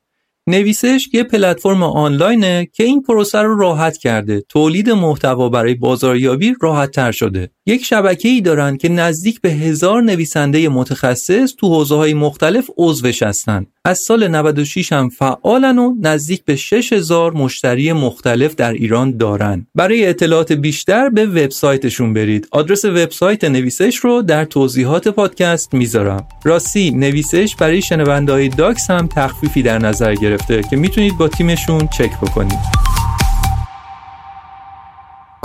نویسش 0.47 1.09
یه 1.13 1.23
پلتفرم 1.23 1.83
آنلاینه 1.83 2.67
که 2.73 2.83
این 2.83 3.01
پروسه 3.01 3.41
رو 3.41 3.59
راحت 3.59 3.97
کرده. 3.97 4.41
تولید 4.41 4.89
محتوا 4.89 5.49
برای 5.49 5.75
بازاریابی 5.75 6.55
راحت 6.61 6.91
تر 6.91 7.11
شده. 7.11 7.49
یک 7.69 7.85
شبکه 7.85 8.29
ای 8.29 8.41
دارن 8.41 8.77
که 8.77 8.89
نزدیک 8.89 9.41
به 9.41 9.49
هزار 9.49 10.01
نویسنده 10.01 10.69
متخصص 10.69 11.53
تو 11.57 11.67
حوزه 11.67 11.95
های 11.95 12.13
مختلف 12.13 12.69
عضوش 12.77 13.23
هستن. 13.23 13.65
از 13.85 13.99
سال 13.99 14.27
96 14.27 14.91
هم 14.91 15.09
فعالن 15.09 15.77
و 15.77 15.95
نزدیک 16.01 16.45
به 16.45 16.55
6000 16.55 17.33
مشتری 17.33 17.93
مختلف 17.93 18.55
در 18.55 18.73
ایران 18.73 19.17
دارن. 19.17 19.67
برای 19.75 20.05
اطلاعات 20.05 20.51
بیشتر 20.51 21.09
به 21.09 21.25
وبسایتشون 21.25 22.13
برید. 22.13 22.47
آدرس 22.51 22.85
وبسایت 22.85 23.43
نویسش 23.43 23.95
رو 23.95 24.21
در 24.21 24.45
توضیحات 24.45 25.07
پادکست 25.07 25.73
می‌ذارم. 25.73 26.27
راستی 26.43 26.91
نویسش 26.91 27.55
برای 27.59 27.81
شنونده 27.81 28.47
داکس 28.47 28.91
هم 28.91 29.07
تخفیفی 29.07 29.61
در 29.61 29.79
نظر 29.79 30.15
گرفته 30.15 30.61
که 30.69 30.75
می‌تونید 30.75 31.17
با 31.17 31.27
تیمشون 31.27 31.87
چک 31.97 32.11
بکنید. 32.21 32.86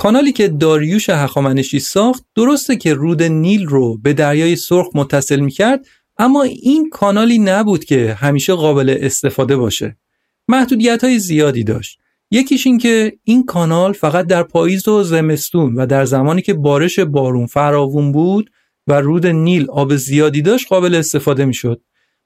کانالی 0.03 0.33
که 0.33 0.49
داریوش 0.49 1.11
هخامنشی 1.11 1.79
ساخت 1.79 2.25
درسته 2.37 2.77
که 2.77 2.95
رود 2.95 3.23
نیل 3.23 3.67
رو 3.67 3.99
به 3.99 4.13
دریای 4.13 4.57
سرخ 4.57 4.87
متصل 4.95 5.41
می‌کرد 5.41 5.87
اما 6.19 6.43
این 6.43 6.91
کانالی 6.91 7.39
نبود 7.39 7.85
که 7.85 8.15
همیشه 8.15 8.53
قابل 8.53 8.97
استفاده 9.01 9.57
باشه. 9.57 9.97
محدودیت 10.49 11.05
های 11.05 11.19
زیادی 11.19 11.65
داشت. 11.65 11.99
یکیش 12.31 12.67
این 12.67 12.79
که 12.79 13.13
این 13.25 13.45
کانال 13.45 13.93
فقط 13.93 14.27
در 14.27 14.43
پاییز 14.43 14.89
و 14.89 15.03
زمستون 15.03 15.75
و 15.75 15.87
در 15.87 16.05
زمانی 16.05 16.43
که 16.43 16.55
بارش 16.55 16.99
بارون 16.99 17.47
فراوون 17.47 18.13
بود 18.13 18.51
و 18.87 19.01
رود 19.01 19.27
نیل 19.27 19.67
آب 19.71 19.97
زیادی 19.97 20.43
داشت 20.43 20.69
قابل 20.69 20.95
استفاده 20.95 21.45
می‌شد. 21.45 21.83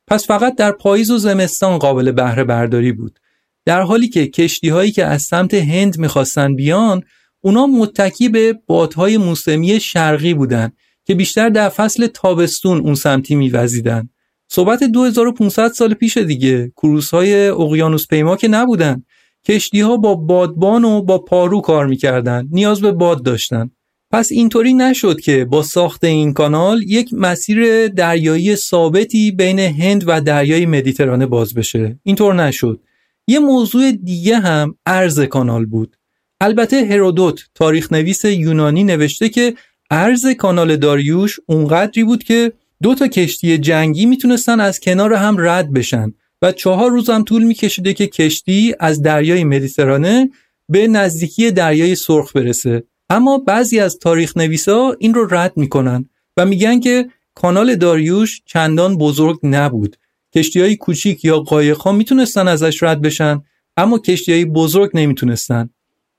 پس 0.07 0.27
فقط 0.27 0.57
در 0.57 0.73
پاییز 0.73 1.11
و 1.11 1.19
زمستان 1.19 1.79
قابل 1.79 2.13
بهره 2.13 2.45
برداری 2.45 2.93
بود. 2.93 3.19
در 3.65 3.81
حالی 3.81 4.09
که 4.09 4.27
کشتی 4.27 4.69
هایی 4.69 4.91
که 4.91 5.05
از 5.05 5.23
سمت 5.23 5.55
هند 5.55 5.99
می‌خواستن 5.99 6.57
بیان 6.57 7.03
اونا 7.47 7.67
متکی 7.67 8.29
به 8.29 8.59
بادهای 8.67 9.17
موسمی 9.17 9.81
شرقی 9.81 10.35
بودن 10.35 10.73
که 11.05 11.15
بیشتر 11.15 11.49
در 11.49 11.69
فصل 11.69 12.07
تابستون 12.07 12.79
اون 12.79 12.95
سمتی 12.95 13.35
میوزیدن. 13.35 14.09
صحبت 14.49 14.83
2500 14.85 15.69
سال 15.69 15.95
پیش 15.95 16.17
دیگه 16.17 16.73
های 17.13 17.49
اقیانوس 17.49 18.07
پیما 18.07 18.37
که 18.37 18.49
نبودن. 18.49 19.05
کشتی 19.49 19.81
ها 19.81 19.97
با 19.97 20.15
بادبان 20.15 20.85
و 20.85 21.03
با 21.03 21.19
پارو 21.19 21.61
کار 21.61 21.87
می‌کردن. 21.87 22.49
نیاز 22.51 22.81
به 22.81 22.93
باد 22.93 23.23
داشتن. 23.23 23.71
پس 24.11 24.33
اینطوری 24.33 24.75
نشد 24.75 25.21
که 25.21 25.45
با 25.45 25.63
ساخت 25.63 26.05
این 26.05 26.33
کانال 26.33 26.83
یک 26.83 27.09
مسیر 27.13 27.89
دریایی 27.89 28.57
ثابتی 28.57 29.31
بین 29.31 29.59
هند 29.59 30.05
و 30.07 30.21
دریای 30.21 30.67
مدیترانه 30.67 31.27
باز 31.27 31.55
بشه. 31.55 31.99
اینطور 32.03 32.35
نشد. 32.35 32.81
یه 33.27 33.39
موضوع 33.39 33.93
دیگه 33.93 34.39
هم 34.39 34.75
ارز 34.87 35.21
کانال 35.21 35.67
بود. 35.67 35.97
البته 36.41 36.85
هرودوت 36.85 37.45
تاریخ 37.55 37.93
نویس 37.93 38.25
یونانی 38.25 38.85
نوشته 38.85 39.29
که 39.29 39.55
عرض 39.91 40.27
کانال 40.27 40.77
داریوش 40.77 41.41
اونقدری 41.47 42.05
بود 42.05 42.25
که 42.25 42.53
دو 42.83 42.95
تا 42.95 43.09
کشتی 43.09 43.59
جنگی 43.59 44.07
می‌تونستن 44.07 44.61
از 44.61 44.81
کنار 44.81 45.15
هم 45.15 45.37
رد 45.39 45.73
بشن 45.73 46.13
و 46.43 46.53
چهار 46.53 46.91
روز 46.91 47.11
هم 47.11 47.25
طول 47.25 47.43
میکشیده 47.43 47.95
که 47.95 48.07
کشتی 48.07 48.75
از 48.81 49.03
دریای 49.03 49.45
مدیترانه 49.45 50.31
به 50.69 50.87
نزدیکی 50.87 51.51
دریای 51.51 51.95
سرخ 51.95 52.37
برسه. 52.37 52.83
اما 53.11 53.39
بعضی 53.39 53.81
از 53.81 53.99
تاریخ 53.99 54.37
نویسا 54.37 54.97
این 54.99 55.15
رو 55.15 55.35
رد 55.35 55.57
می‌کنن 55.57 56.09
و 56.37 56.47
میگن 56.47 56.81
که 56.81 57.09
کانال 57.35 57.75
داریوش 57.75 58.43
چندان 58.47 58.99
بزرگ 58.99 59.39
نبود. 59.43 59.97
کشتی 60.35 60.61
های 60.61 60.77
کوچیک 60.77 61.25
یا 61.25 61.39
قایق 61.39 61.77
ها 61.77 61.93
می‌تونستن 61.93 62.49
ازش 62.49 62.83
رد 62.83 63.01
بشن 63.01 63.43
اما 63.77 63.99
کشتی 63.99 64.33
های 64.33 64.45
بزرگ 64.45 64.91
نمی‌تونستن. 64.95 65.71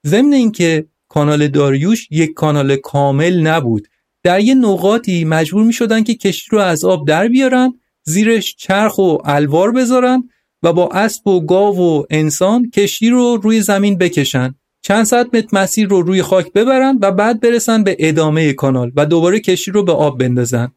ضمن 0.06 0.34
اینکه 0.34 0.86
کانال 1.10 1.48
داریوش 1.48 2.08
یک 2.12 2.34
کانال 2.34 2.76
کامل 2.76 3.40
نبود. 3.40 3.88
در 4.24 4.40
یه 4.40 4.56
نقاطی 4.56 5.26
مجبور 5.26 5.64
می 5.64 5.74
شدن 5.74 6.04
که 6.04 6.16
کشتی 6.16 6.50
رو 6.52 6.60
از 6.60 6.86
آب 6.86 7.08
در 7.08 7.28
بیارن 7.28 7.74
زیرش 8.04 8.56
چرخ 8.56 8.98
و 8.98 9.18
الوار 9.26 9.72
بذارن 9.72 10.30
و 10.64 10.74
با 10.74 10.88
اسب 10.88 11.28
و 11.28 11.46
گاو 11.46 11.80
و 11.80 12.04
انسان 12.10 12.70
کشتی 12.70 13.10
رو 13.10 13.40
روی 13.44 13.62
زمین 13.62 13.98
بکشن. 13.98 14.56
چند 14.82 15.06
صد 15.06 15.36
متر 15.36 15.48
مسیر 15.54 15.88
رو 15.88 16.02
روی 16.02 16.22
خاک 16.22 16.54
ببرن 16.54 17.00
و 17.02 17.12
بعد 17.12 17.40
برسن 17.40 17.84
به 17.84 17.96
ادامه 18.00 18.54
کانال 18.54 18.92
و 18.96 19.06
دوباره 19.06 19.40
کشتی 19.40 19.72
رو 19.72 19.84
به 19.84 19.92
آب 19.92 20.20
بندازن. 20.20 20.72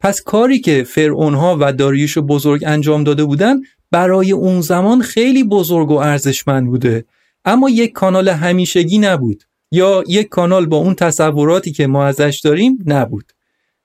پس 0.00 0.22
کاری 0.22 0.60
که 0.60 0.84
فرعونها 0.84 1.56
و 1.60 1.72
داریوش 1.72 2.18
بزرگ 2.18 2.64
انجام 2.66 3.04
داده 3.04 3.24
بودن 3.24 3.60
برای 3.90 4.32
اون 4.32 4.60
زمان 4.60 5.02
خیلی 5.02 5.44
بزرگ 5.44 5.90
و 5.90 5.96
ارزشمند 5.96 6.66
بوده. 6.66 7.04
اما 7.44 7.70
یک 7.70 7.92
کانال 7.92 8.28
همیشگی 8.28 8.98
نبود 8.98 9.42
یا 9.70 10.04
یک 10.08 10.28
کانال 10.28 10.66
با 10.66 10.76
اون 10.76 10.94
تصوراتی 10.94 11.72
که 11.72 11.86
ما 11.86 12.04
ازش 12.04 12.40
داریم 12.44 12.78
نبود. 12.86 13.32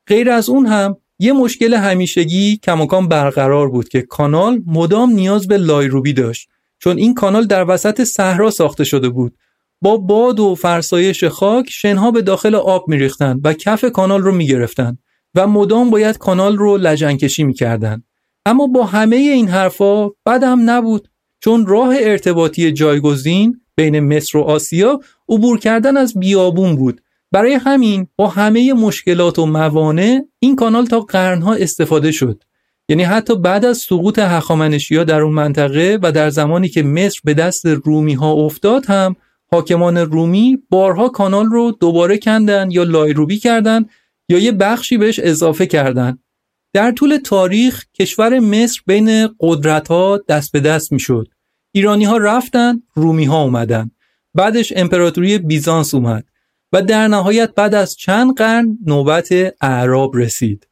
غیر 0.07 0.29
از 0.29 0.49
اون 0.49 0.65
هم 0.65 0.97
یه 1.19 1.33
مشکل 1.33 1.73
همیشگی 1.73 2.57
کماکان 2.57 3.07
برقرار 3.07 3.69
بود 3.69 3.89
که 3.89 4.01
کانال 4.01 4.61
مدام 4.65 5.11
نیاز 5.11 5.47
به 5.47 5.57
لایروبی 5.57 6.13
داشت 6.13 6.49
چون 6.79 6.97
این 6.97 7.13
کانال 7.13 7.45
در 7.45 7.65
وسط 7.69 8.03
صحرا 8.03 8.49
ساخته 8.49 8.83
شده 8.83 9.09
بود. 9.09 9.37
با 9.81 9.97
باد 9.97 10.39
و 10.39 10.55
فرسایش 10.55 11.23
خاک 11.23 11.69
شنها 11.69 12.11
به 12.11 12.21
داخل 12.21 12.55
آب 12.55 12.87
میریختند 12.87 13.41
و 13.43 13.53
کف 13.53 13.85
کانال 13.85 14.21
رو 14.21 14.31
می‌گرفتن 14.31 14.97
و 15.35 15.47
مدام 15.47 15.89
باید 15.89 16.17
کانال 16.17 16.57
رو 16.57 16.77
لجنکشی 16.77 17.43
می‌کردن. 17.43 18.03
اما 18.45 18.67
با 18.67 18.85
همه 18.85 19.15
این 19.15 19.47
حرفا 19.47 20.09
بدم 20.25 20.69
نبود 20.69 21.07
چون 21.47 21.65
راه 21.65 21.95
ارتباطی 21.99 22.71
جایگزین 22.71 23.62
بین 23.75 23.99
مصر 23.99 24.38
و 24.38 24.41
آسیا 24.41 24.99
عبور 25.29 25.60
کردن 25.60 25.97
از 25.97 26.19
بیابون 26.19 26.75
بود. 26.75 27.01
برای 27.31 27.53
همین 27.53 28.07
با 28.15 28.27
همه 28.27 28.73
مشکلات 28.73 29.39
و 29.39 29.45
موانع 29.45 30.21
این 30.39 30.55
کانال 30.55 30.86
تا 30.86 30.99
قرنها 30.99 31.53
استفاده 31.53 32.12
شد. 32.12 32.43
یعنی 32.89 33.03
حتی 33.03 33.36
بعد 33.36 33.65
از 33.65 33.77
سقوط 33.77 34.19
هخامنشیا 34.19 35.03
در 35.03 35.21
اون 35.21 35.33
منطقه 35.33 35.99
و 36.01 36.12
در 36.12 36.29
زمانی 36.29 36.69
که 36.69 36.83
مصر 36.83 37.19
به 37.23 37.33
دست 37.33 37.65
رومی 37.65 38.13
ها 38.13 38.31
افتاد 38.31 38.86
هم 38.86 39.15
حاکمان 39.51 39.97
رومی 39.97 40.57
بارها 40.69 41.10
کانال 41.10 41.45
رو 41.45 41.71
دوباره 41.79 42.17
کندن 42.17 42.71
یا 42.71 42.83
لایروبی 42.83 43.38
کردن 43.38 43.86
یا 44.29 44.39
یه 44.39 44.51
بخشی 44.51 44.97
بهش 44.97 45.19
اضافه 45.19 45.65
کردن. 45.65 46.19
در 46.73 46.91
طول 46.91 47.17
تاریخ 47.17 47.86
کشور 47.99 48.39
مصر 48.39 48.81
بین 48.86 49.29
قدرت 49.39 49.88
ها 49.88 50.19
دست 50.29 50.51
به 50.51 50.60
دست 50.60 50.91
می 50.91 50.99
شد. 50.99 51.27
ایرانی 51.77 52.05
ها 52.05 52.17
رفتن 52.17 52.81
رومی 52.93 53.25
ها 53.25 53.43
اومدن. 53.43 53.91
بعدش 54.33 54.73
امپراتوری 54.75 55.37
بیزانس 55.37 55.93
اومد 55.93 56.25
و 56.73 56.81
در 56.81 57.07
نهایت 57.07 57.55
بعد 57.55 57.75
از 57.75 57.95
چند 57.95 58.37
قرن 58.37 58.77
نوبت 58.85 59.29
اعراب 59.61 60.17
رسید. 60.17 60.67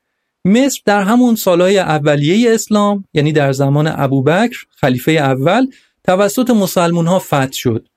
مصر 0.46 0.82
در 0.86 1.04
همون 1.04 1.36
سالهای 1.36 1.80
اولیه 1.80 2.54
اسلام 2.54 3.06
یعنی 3.14 3.32
در 3.32 3.52
زمان 3.52 3.88
ابوبکر 3.88 4.66
خلیفه 4.70 5.12
اول 5.12 5.68
توسط 6.04 6.50
مسلمون 6.50 7.08
ها 7.08 7.20
فتح 7.20 7.52
شد. 7.52 7.88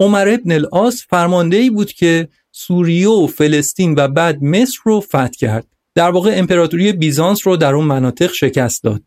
عمر 0.00 0.28
ابن 0.28 0.64
فرمانده 1.08 1.56
ای 1.56 1.70
بود 1.70 1.92
که 1.92 2.28
سوریه 2.52 3.08
و 3.08 3.26
فلسطین 3.26 3.94
و 3.98 4.08
بعد 4.08 4.42
مصر 4.42 4.78
رو 4.84 5.00
فتح 5.00 5.28
کرد. 5.38 5.66
در 5.94 6.10
واقع 6.10 6.32
امپراتوری 6.34 6.92
بیزانس 6.92 7.46
رو 7.46 7.56
در 7.56 7.74
اون 7.74 7.84
مناطق 7.84 8.32
شکست 8.32 8.82
داد. 8.82 9.02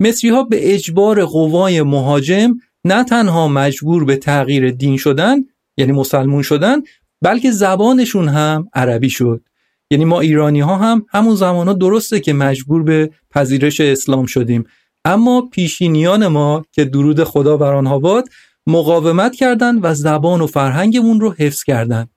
مصری 0.00 0.30
ها 0.30 0.42
به 0.42 0.74
اجبار 0.74 1.24
قوای 1.24 1.82
مهاجم 1.82 2.54
نه 2.84 3.04
تنها 3.04 3.48
مجبور 3.48 4.04
به 4.04 4.16
تغییر 4.16 4.70
دین 4.70 4.96
شدن 4.96 5.36
یعنی 5.76 5.92
مسلمون 5.92 6.42
شدن 6.42 6.82
بلکه 7.22 7.50
زبانشون 7.50 8.28
هم 8.28 8.68
عربی 8.74 9.10
شد. 9.10 9.44
یعنی 9.90 10.04
ما 10.04 10.20
ایرانی 10.20 10.60
ها 10.60 10.76
هم 10.76 11.06
همون 11.10 11.34
زمان 11.34 11.68
ها 11.68 11.74
درسته 11.74 12.20
که 12.20 12.32
مجبور 12.32 12.82
به 12.82 13.10
پذیرش 13.30 13.80
اسلام 13.80 14.26
شدیم. 14.26 14.64
اما 15.04 15.48
پیشینیان 15.52 16.26
ما 16.26 16.64
که 16.72 16.84
درود 16.84 17.24
خدا 17.24 17.56
بر 17.56 17.74
آنها 17.74 17.98
باد 17.98 18.28
مقاومت 18.66 19.34
کردند 19.34 19.80
و 19.82 19.94
زبان 19.94 20.40
و 20.40 20.46
فرهنگمون 20.46 21.20
رو 21.20 21.34
حفظ 21.38 21.62
کردند 21.62 22.10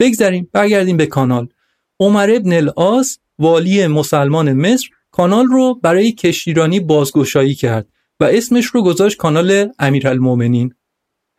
بگذریم 0.00 0.48
برگردیم 0.52 0.96
به 0.96 1.06
کانال. 1.06 1.48
عمر 2.00 2.30
ابن 2.30 2.52
الاس 2.52 3.18
والی 3.38 3.86
مسلمان 3.86 4.52
مصر 4.52 4.88
کانال 5.10 5.46
رو 5.46 5.80
برای 5.82 6.12
کشتیرانی 6.12 6.80
بازگشایی 6.80 7.54
کرد. 7.54 7.86
و 8.20 8.24
اسمش 8.24 8.66
رو 8.66 8.82
گذاشت 8.82 9.16
کانال 9.16 9.68
امیرالمومنین 9.78 10.74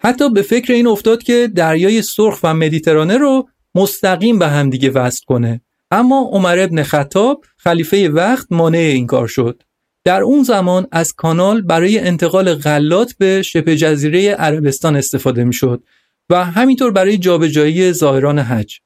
حتی 0.01 0.29
به 0.29 0.41
فکر 0.41 0.73
این 0.73 0.87
افتاد 0.87 1.23
که 1.23 1.49
دریای 1.55 2.01
سرخ 2.01 2.39
و 2.43 2.53
مدیترانه 2.53 3.17
رو 3.17 3.49
مستقیم 3.75 4.39
به 4.39 4.47
همدیگه 4.47 4.89
وصل 4.89 5.25
کنه. 5.25 5.61
اما 5.91 6.29
عمر 6.31 6.59
ابن 6.59 6.83
خطاب 6.83 7.43
خلیفه 7.57 8.09
وقت 8.09 8.47
مانع 8.49 8.77
این 8.77 9.07
کار 9.07 9.27
شد. 9.27 9.63
در 10.03 10.21
اون 10.21 10.43
زمان 10.43 10.87
از 10.91 11.13
کانال 11.13 11.61
برای 11.61 11.99
انتقال 11.99 12.53
غلات 12.53 13.15
به 13.17 13.41
شبه 13.41 13.77
جزیره 13.77 14.29
عربستان 14.29 14.95
استفاده 14.95 15.43
می‌شد 15.43 15.83
و 16.29 16.45
همینطور 16.45 16.91
برای 16.91 17.17
جابجایی 17.17 17.93
زائران 17.93 18.39
حج. 18.39 18.79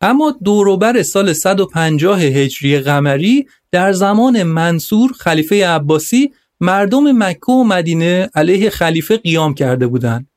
اما 0.00 0.38
دوروبر 0.44 1.02
سال 1.02 1.32
150 1.32 2.20
هجری 2.20 2.78
قمری 2.78 3.46
در 3.72 3.92
زمان 3.92 4.42
منصور 4.42 5.12
خلیفه 5.12 5.66
عباسی 5.66 6.32
مردم 6.64 7.12
مکه 7.12 7.52
و 7.52 7.64
مدینه 7.64 8.30
علیه 8.34 8.70
خلیفه 8.70 9.16
قیام 9.16 9.54
کرده 9.54 9.86
بودند. 9.86 10.28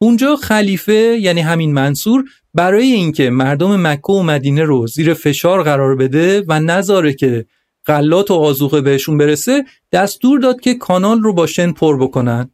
اونجا 0.00 0.36
خلیفه 0.36 1.18
یعنی 1.20 1.40
همین 1.40 1.72
منصور 1.72 2.24
برای 2.54 2.92
اینکه 2.92 3.30
مردم 3.30 3.86
مکه 3.86 4.12
و 4.12 4.22
مدینه 4.22 4.64
رو 4.64 4.86
زیر 4.86 5.14
فشار 5.14 5.62
قرار 5.62 5.96
بده 5.96 6.44
و 6.48 6.60
نذاره 6.60 7.14
که 7.14 7.46
غلات 7.86 8.30
و 8.30 8.34
آزوقه 8.34 8.80
بهشون 8.80 9.18
برسه 9.18 9.64
دستور 9.92 10.40
داد 10.40 10.60
که 10.60 10.74
کانال 10.74 11.22
رو 11.22 11.32
با 11.32 11.46
شن 11.46 11.72
پر 11.72 12.02
بکنن 12.02 12.50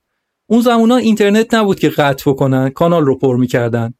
اون 0.47 0.61
زمونا 0.61 0.97
اینترنت 0.97 1.55
نبود 1.55 1.81
که 1.81 1.89
قطع 1.89 2.31
بکنن 2.31 2.71
کانال 2.71 3.07
رو 3.07 3.19
پر 3.19 3.37
می‌کردن 3.37 3.95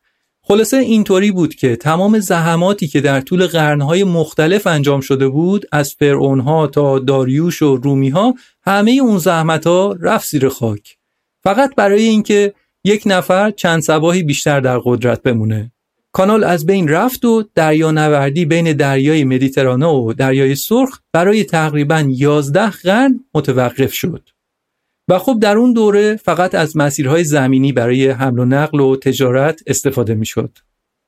خلاصه 0.51 0.77
اینطوری 0.77 1.31
بود 1.31 1.55
که 1.55 1.77
تمام 1.77 2.19
زحماتی 2.19 2.89
که 2.89 3.01
در 3.01 3.21
طول 3.21 3.47
قرنهای 3.47 4.05
مختلف 4.05 4.67
انجام 4.67 5.01
شده 5.01 5.29
بود 5.29 5.67
از 5.73 5.95
فرعونها 5.95 6.67
تا 6.67 6.99
داریوش 6.99 7.63
و 7.63 7.77
رومیها 7.77 8.35
همه 8.63 8.91
اون 8.91 9.19
زحمت 9.19 9.67
ها 9.67 9.97
رفت 10.01 10.29
زیر 10.29 10.49
خاک 10.49 10.97
فقط 11.43 11.75
برای 11.75 12.03
اینکه 12.03 12.55
یک 12.85 13.03
نفر 13.07 13.51
چند 13.51 13.83
سباهی 13.83 14.23
بیشتر 14.23 14.61
در 14.61 14.79
قدرت 14.79 15.23
بمونه 15.23 15.73
کانال 16.13 16.45
از 16.45 16.67
بین 16.67 16.89
رفت 16.89 17.25
و 17.25 17.45
دریانوردی 17.55 18.45
بین 18.45 18.73
دریای 18.73 19.25
مدیترانه 19.25 19.87
و 19.87 20.13
دریای 20.13 20.55
سرخ 20.55 21.01
برای 21.13 21.45
تقریبا 21.45 22.05
11 22.09 22.71
قرن 22.71 23.25
متوقف 23.35 23.93
شد. 23.93 24.29
و 25.09 25.19
خب 25.19 25.39
در 25.41 25.57
اون 25.57 25.73
دوره 25.73 26.17
فقط 26.17 26.55
از 26.55 26.77
مسیرهای 26.77 27.25
زمینی 27.25 27.73
برای 27.73 28.09
حمل 28.09 28.39
و 28.39 28.45
نقل 28.45 28.81
و 28.81 28.97
تجارت 28.97 29.61
استفاده 29.67 30.15
می‌شد. 30.15 30.59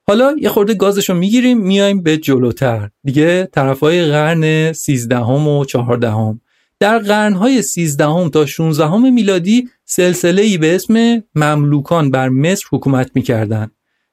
حالا 0.09 0.37
یه 0.41 0.49
خورده 0.49 0.75
گازش 0.75 1.11
رو 1.11 1.17
می‌گیریم 1.17 1.59
میایم 1.59 2.03
به 2.03 2.17
جلوتر. 2.17 2.91
دیگه 3.05 3.49
طرفهای 3.53 4.05
قرن 4.05 4.73
13 4.73 5.19
و 5.19 5.65
14 5.65 6.39
در 6.81 6.99
قرنهای 6.99 7.63
13 7.63 8.29
تا 8.29 8.47
16 8.47 8.97
میلادی 8.99 9.69
سلسله 9.85 10.43
ای 10.43 10.59
به 10.59 10.75
اسم 10.75 11.23
مملوکان 11.35 12.11
بر 12.11 12.29
مصر 12.29 12.65
حکومت 12.73 13.11
می‌کردند 13.15 13.71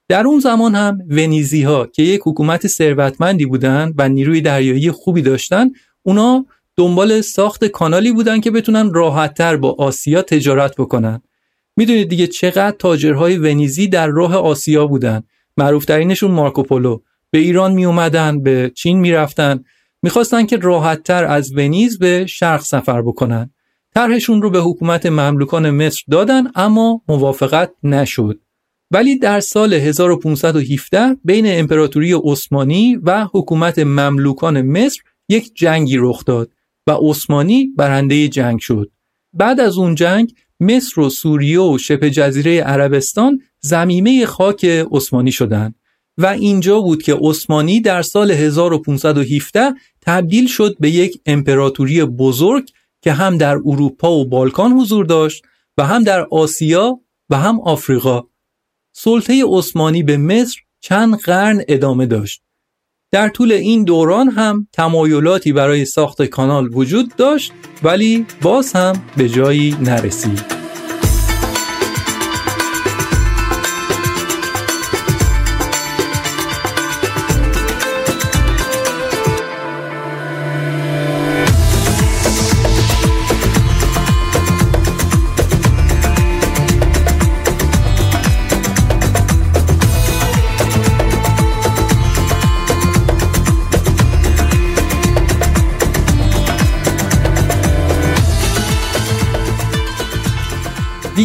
در 0.09 0.27
اون 0.27 0.39
زمان 0.39 0.75
هم 0.75 0.99
ونیزی 1.09 1.63
ها 1.63 1.87
که 1.87 2.03
یک 2.03 2.21
حکومت 2.23 2.67
ثروتمندی 2.67 3.45
بودند 3.45 3.93
و 3.97 4.09
نیروی 4.09 4.41
دریایی 4.41 4.91
خوبی 4.91 5.21
داشتن 5.21 5.69
اونا 6.03 6.45
دنبال 6.77 7.21
ساخت 7.21 7.65
کانالی 7.65 8.11
بودن 8.11 8.39
که 8.39 8.51
بتونن 8.51 8.93
راحتتر 8.93 9.57
با 9.57 9.75
آسیا 9.79 10.21
تجارت 10.21 10.75
بکنن. 10.75 11.21
می‌دونید 11.77 12.09
دیگه 12.09 12.27
چقدر 12.27 12.75
تاجرهای 12.79 13.37
ونیزی 13.37 13.87
در 13.87 14.07
راه 14.07 14.35
آسیا 14.35 14.87
بودن. 14.87 15.23
معروفترینشون 15.57 16.31
مارکوپولو 16.31 16.99
به 17.31 17.39
ایران 17.39 17.73
می 17.73 17.85
اومدن 17.85 18.43
به 18.43 18.71
چین 18.75 18.99
می‌رفتن. 18.99 19.63
می‌خواستن 20.03 20.45
که 20.45 20.57
راحتتر 20.57 21.25
از 21.25 21.53
ونیز 21.57 21.99
به 21.99 22.25
شرق 22.25 22.61
سفر 22.61 23.01
بکنن. 23.01 23.49
طرحشون 23.95 24.41
رو 24.41 24.49
به 24.49 24.59
حکومت 24.59 25.05
مملوکان 25.05 25.69
مصر 25.69 26.03
دادن 26.11 26.43
اما 26.55 27.01
موافقت 27.07 27.71
نشد. 27.83 28.39
ولی 28.91 29.19
در 29.19 29.39
سال 29.39 29.73
1517 29.73 31.17
بین 31.25 31.45
امپراتوری 31.47 32.13
عثمانی 32.23 32.95
و 32.95 33.27
حکومت 33.33 33.79
مملوکان 33.79 34.61
مصر 34.61 34.99
یک 35.29 35.51
جنگی 35.55 35.97
رخ 35.99 36.25
داد. 36.25 36.49
و 36.87 36.91
عثمانی 36.91 37.73
برنده 37.77 38.27
جنگ 38.27 38.59
شد. 38.59 38.91
بعد 39.33 39.59
از 39.59 39.77
اون 39.77 39.95
جنگ 39.95 40.33
مصر 40.59 41.01
و 41.01 41.09
سوریه 41.09 41.59
و 41.59 41.77
شبه 41.77 42.09
جزیره 42.09 42.61
عربستان 42.61 43.41
زمیمه 43.59 44.25
خاک 44.25 44.65
عثمانی 44.65 45.31
شدند 45.31 45.75
و 46.17 46.25
اینجا 46.25 46.81
بود 46.81 47.03
که 47.03 47.17
عثمانی 47.21 47.81
در 47.81 48.01
سال 48.01 48.31
1517 48.31 49.73
تبدیل 50.01 50.47
شد 50.47 50.75
به 50.79 50.89
یک 50.89 51.21
امپراتوری 51.25 52.05
بزرگ 52.05 52.69
که 53.01 53.11
هم 53.11 53.37
در 53.37 53.55
اروپا 53.55 54.11
و 54.11 54.25
بالکان 54.25 54.71
حضور 54.71 55.05
داشت 55.05 55.43
و 55.77 55.85
هم 55.85 56.03
در 56.03 56.27
آسیا 56.31 56.99
و 57.29 57.37
هم 57.37 57.59
آفریقا 57.59 58.23
سلطه 58.93 59.43
عثمانی 59.47 60.03
به 60.03 60.17
مصر 60.17 60.59
چند 60.79 61.17
قرن 61.17 61.63
ادامه 61.67 62.05
داشت. 62.05 62.41
در 63.11 63.29
طول 63.29 63.51
این 63.51 63.83
دوران 63.83 64.29
هم 64.29 64.67
تمایلاتی 64.73 65.53
برای 65.53 65.85
ساخت 65.85 66.21
کانال 66.21 66.69
وجود 66.73 67.15
داشت 67.15 67.51
ولی 67.83 68.25
باز 68.41 68.73
هم 68.73 68.93
به 69.17 69.29
جایی 69.29 69.77
نرسید. 69.81 70.66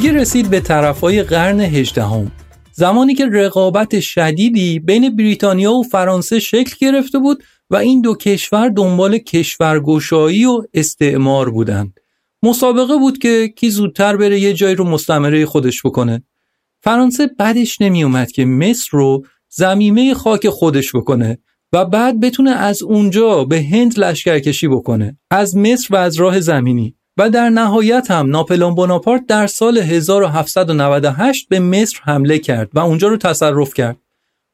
دیگه 0.03 0.15
رسید 0.15 0.51
به 0.51 0.61
طرفای 0.61 1.23
قرن 1.23 1.61
هجدهم 1.61 2.33
زمانی 2.73 3.15
که 3.15 3.27
رقابت 3.27 4.01
شدیدی 4.01 4.79
بین 4.79 5.17
بریتانیا 5.17 5.73
و 5.73 5.83
فرانسه 5.83 6.41
شکل 6.41 6.77
گرفته 6.81 7.19
بود 7.19 7.43
و 7.71 7.77
این 7.77 8.01
دو 8.01 8.15
کشور 8.15 8.69
دنبال 8.69 9.19
کشورگشایی 9.19 10.45
و 10.45 10.63
استعمار 10.75 11.51
بودند. 11.51 11.95
مسابقه 12.43 12.97
بود 12.97 13.19
که 13.19 13.49
کی 13.49 13.71
زودتر 13.71 14.17
بره 14.17 14.41
یه 14.41 14.53
جایی 14.53 14.75
رو 14.75 14.85
مستمره 14.85 15.47
خودش 15.47 15.83
بکنه. 15.87 16.23
فرانسه 16.81 17.27
بعدش 17.27 17.81
نمی 17.81 18.05
اومد 18.05 18.33
که 18.33 18.45
مصر 18.45 18.89
رو 18.93 19.25
زمیمه 19.49 20.15
خاک 20.15 20.49
خودش 20.49 20.97
بکنه 20.97 21.39
و 21.73 21.85
بعد 21.85 22.21
بتونه 22.21 22.51
از 22.51 22.83
اونجا 22.83 23.45
به 23.45 23.63
هند 23.63 23.99
لشکرکشی 23.99 24.69
بکنه 24.69 25.19
از 25.31 25.57
مصر 25.57 25.95
و 25.95 25.97
از 25.97 26.17
راه 26.17 26.41
زمینی 26.41 26.97
و 27.17 27.31
در 27.31 27.49
نهایت 27.51 28.11
هم 28.11 28.31
ناپلون 28.31 28.75
بوناپارت 28.75 29.27
در 29.27 29.47
سال 29.47 29.79
1798 29.79 31.49
به 31.49 31.61
مصر 31.61 31.99
حمله 32.03 32.39
کرد 32.39 32.71
و 32.75 32.79
اونجا 32.79 33.09
رو 33.09 33.17
تصرف 33.17 33.75
کرد. 33.75 33.97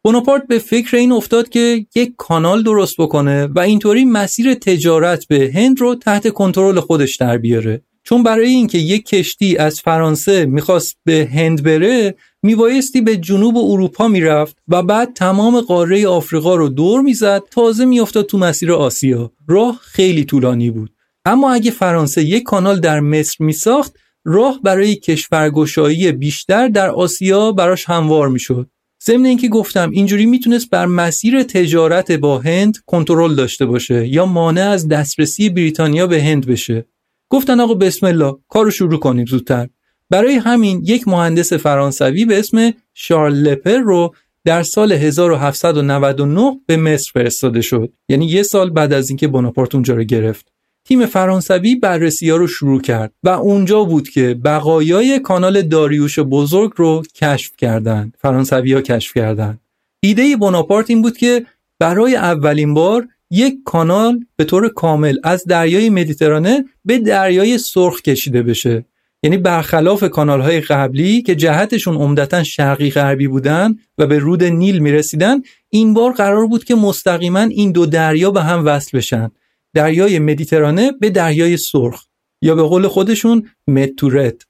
بوناپارت 0.04 0.46
به 0.46 0.58
فکر 0.58 0.96
این 0.96 1.12
افتاد 1.12 1.48
که 1.48 1.86
یک 1.94 2.12
کانال 2.16 2.62
درست 2.62 2.96
بکنه 2.98 3.46
و 3.46 3.60
اینطوری 3.60 4.04
مسیر 4.04 4.54
تجارت 4.54 5.26
به 5.28 5.52
هند 5.54 5.80
رو 5.80 5.94
تحت 5.94 6.28
کنترل 6.28 6.80
خودش 6.80 7.16
در 7.16 7.38
بیاره. 7.38 7.82
چون 8.02 8.22
برای 8.22 8.48
اینکه 8.48 8.78
یک 8.78 9.06
کشتی 9.06 9.56
از 9.56 9.80
فرانسه 9.80 10.46
می‌خواست 10.46 10.96
به 11.04 11.28
هند 11.32 11.62
بره 11.62 12.14
میبایستی 12.42 13.00
به 13.00 13.16
جنوب 13.16 13.56
اروپا 13.56 14.08
می‌رفت 14.08 14.56
و 14.68 14.82
بعد 14.82 15.12
تمام 15.14 15.60
قاره 15.60 16.08
آفریقا 16.08 16.54
رو 16.54 16.68
دور 16.68 17.00
می‌زد 17.00 17.42
تازه 17.50 17.84
میافتاد 17.84 18.26
تو 18.26 18.38
مسیر 18.38 18.72
آسیا 18.72 19.32
راه 19.48 19.80
خیلی 19.82 20.24
طولانی 20.24 20.70
بود 20.70 20.90
اما 21.28 21.52
اگه 21.52 21.70
فرانسه 21.70 22.24
یک 22.24 22.42
کانال 22.42 22.80
در 22.80 23.00
مصر 23.00 23.44
می 23.44 23.52
ساخت 23.52 23.96
راه 24.24 24.60
برای 24.62 24.94
کشورگشایی 24.94 26.12
بیشتر 26.12 26.68
در 26.68 26.90
آسیا 26.90 27.52
براش 27.52 27.84
هموار 27.88 28.28
می 28.28 28.40
شد. 28.40 28.70
ضمن 29.04 29.24
اینکه 29.24 29.48
گفتم 29.48 29.90
اینجوری 29.90 30.26
می‌تونست 30.26 30.70
بر 30.70 30.86
مسیر 30.86 31.42
تجارت 31.42 32.12
با 32.12 32.38
هند 32.38 32.76
کنترل 32.86 33.34
داشته 33.34 33.66
باشه 33.66 34.08
یا 34.08 34.26
مانع 34.26 34.68
از 34.68 34.88
دسترسی 34.88 35.48
بریتانیا 35.50 36.06
به 36.06 36.22
هند 36.22 36.46
بشه. 36.46 36.86
گفتن 37.30 37.60
آقا 37.60 37.74
بسم 37.74 38.06
الله 38.06 38.36
کارو 38.48 38.70
شروع 38.70 38.98
کنیم 38.98 39.26
زودتر. 39.26 39.68
برای 40.10 40.34
همین 40.34 40.82
یک 40.84 41.08
مهندس 41.08 41.52
فرانسوی 41.52 42.24
به 42.24 42.38
اسم 42.38 42.72
شارل 42.94 43.34
لپر 43.34 43.78
رو 43.78 44.14
در 44.44 44.62
سال 44.62 44.92
1799 44.92 46.60
به 46.66 46.76
مصر 46.76 47.10
فرستاده 47.14 47.60
شد. 47.60 47.92
یعنی 48.08 48.26
یه 48.26 48.42
سال 48.42 48.70
بعد 48.70 48.92
از 48.92 49.10
اینکه 49.10 49.28
بناپارت 49.28 49.74
اونجا 49.74 49.94
رو 49.94 50.04
گرفت. 50.04 50.57
تیم 50.88 51.06
فرانسوی 51.06 51.76
بررسی 51.76 52.30
ها 52.30 52.36
رو 52.36 52.46
شروع 52.46 52.80
کرد 52.80 53.12
و 53.24 53.28
اونجا 53.28 53.84
بود 53.84 54.08
که 54.08 54.34
بقایای 54.44 55.18
کانال 55.18 55.62
داریوش 55.62 56.18
بزرگ 56.18 56.72
رو 56.76 57.02
کشف 57.14 57.56
کردند. 57.56 58.14
فرانسوی 58.18 58.72
ها 58.72 58.80
کشف 58.80 59.14
کردند. 59.14 59.60
ایده 60.00 60.36
بناپارت 60.36 60.90
این 60.90 61.02
بود 61.02 61.16
که 61.16 61.46
برای 61.78 62.16
اولین 62.16 62.74
بار 62.74 63.08
یک 63.30 63.54
کانال 63.64 64.20
به 64.36 64.44
طور 64.44 64.68
کامل 64.68 65.16
از 65.24 65.44
دریای 65.44 65.90
مدیترانه 65.90 66.64
به 66.84 66.98
دریای 66.98 67.58
سرخ 67.58 68.02
کشیده 68.02 68.42
بشه. 68.42 68.84
یعنی 69.22 69.36
برخلاف 69.36 70.04
کانال 70.04 70.40
های 70.40 70.60
قبلی 70.60 71.22
که 71.22 71.34
جهتشون 71.34 71.96
عمدتا 71.96 72.42
شرقی 72.42 72.90
غربی 72.90 73.28
بودن 73.28 73.78
و 73.98 74.06
به 74.06 74.18
رود 74.18 74.44
نیل 74.44 74.78
می‌رسیدن 74.78 75.42
این 75.70 75.94
بار 75.94 76.12
قرار 76.12 76.46
بود 76.46 76.64
که 76.64 76.74
مستقیما 76.74 77.40
این 77.40 77.72
دو 77.72 77.86
دریا 77.86 78.30
به 78.30 78.42
هم 78.42 78.66
وصل 78.66 78.98
بشن. 78.98 79.30
دریای 79.74 80.18
مدیترانه 80.18 80.92
به 80.92 81.10
دریای 81.10 81.56
سرخ 81.56 82.04
یا 82.42 82.54
به 82.54 82.62
قول 82.62 82.88
خودشون 82.88 83.50
متورت 83.66 84.42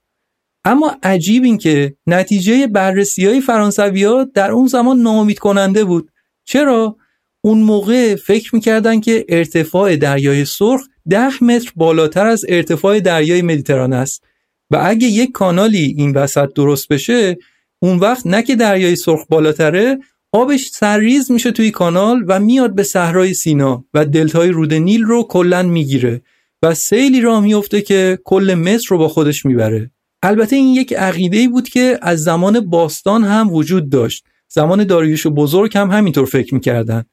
اما 0.64 0.97
عجیب 1.03 1.45
این 1.45 1.59
که 1.59 1.95
نتیجه 2.07 2.66
بررسی 2.66 3.27
های 3.27 3.41
فرانسوی 3.41 4.05
ها 4.05 4.25
در 4.25 4.51
اون 4.51 4.66
زمان 4.66 4.99
ناامید 4.99 5.39
کننده 5.39 5.85
بود. 5.85 6.11
چرا؟ 6.45 6.97
اون 7.41 7.59
موقع 7.59 8.14
فکر 8.14 8.55
می‌کردن 8.55 9.01
که 9.01 9.27
ارتفاع 9.29 9.97
دریای 9.97 10.45
سرخ 10.45 10.81
ده 11.11 11.45
متر 11.45 11.73
بالاتر 11.77 12.27
از 12.27 12.45
ارتفاع 12.49 13.01
دریای 13.01 13.43
مدیترانه 13.43 13.97
است. 13.97 14.25
و 14.71 14.81
اگه 14.85 15.07
یک 15.07 15.33
کانالی 15.33 15.95
این 15.99 16.12
وسط 16.12 16.53
درست 16.55 16.89
بشه 16.89 17.37
اون 17.83 17.99
وقت 17.99 18.27
نه 18.27 18.43
که 18.43 18.57
دریای 18.57 18.97
سرخ 18.97 19.27
بالاتره 19.29 19.99
آبش 20.39 20.68
سرریز 20.68 21.30
میشه 21.30 21.51
توی 21.53 21.70
کانال 21.70 22.24
و 22.28 22.41
میاد 22.41 22.74
به 22.74 22.82
صحرای 22.82 23.34
سینا 23.34 23.84
و 23.95 24.05
دلتای 24.05 24.49
رود 24.49 24.74
نیل 24.74 25.03
رو 25.03 25.22
کلا 25.22 25.62
می‌گیره 25.62 26.22
و 26.62 26.74
سیلی 26.74 27.20
راه 27.20 27.41
میفته 27.41 27.82
که 27.82 28.18
کل 28.24 28.55
مصر 28.55 28.86
رو 28.89 28.99
با 28.99 29.09
خودش 29.09 29.47
می‌بره. 29.47 29.91
البته 30.22 30.57
این 30.57 30.74
یک 30.74 30.93
عقیده 30.93 31.49
بود 31.49 31.68
که 31.68 31.99
از 32.03 32.22
زمان 32.22 32.61
باستان 32.61 33.24
هم 33.24 33.53
وجود 33.53 33.91
داشت. 33.91 34.24
زمان 34.49 34.84
داریوش 34.84 35.26
بزرگ 35.26 35.78
هم 35.78 35.91
همینطور 35.91 36.24
فکر 36.24 36.55
می‌کردن. 36.55 37.05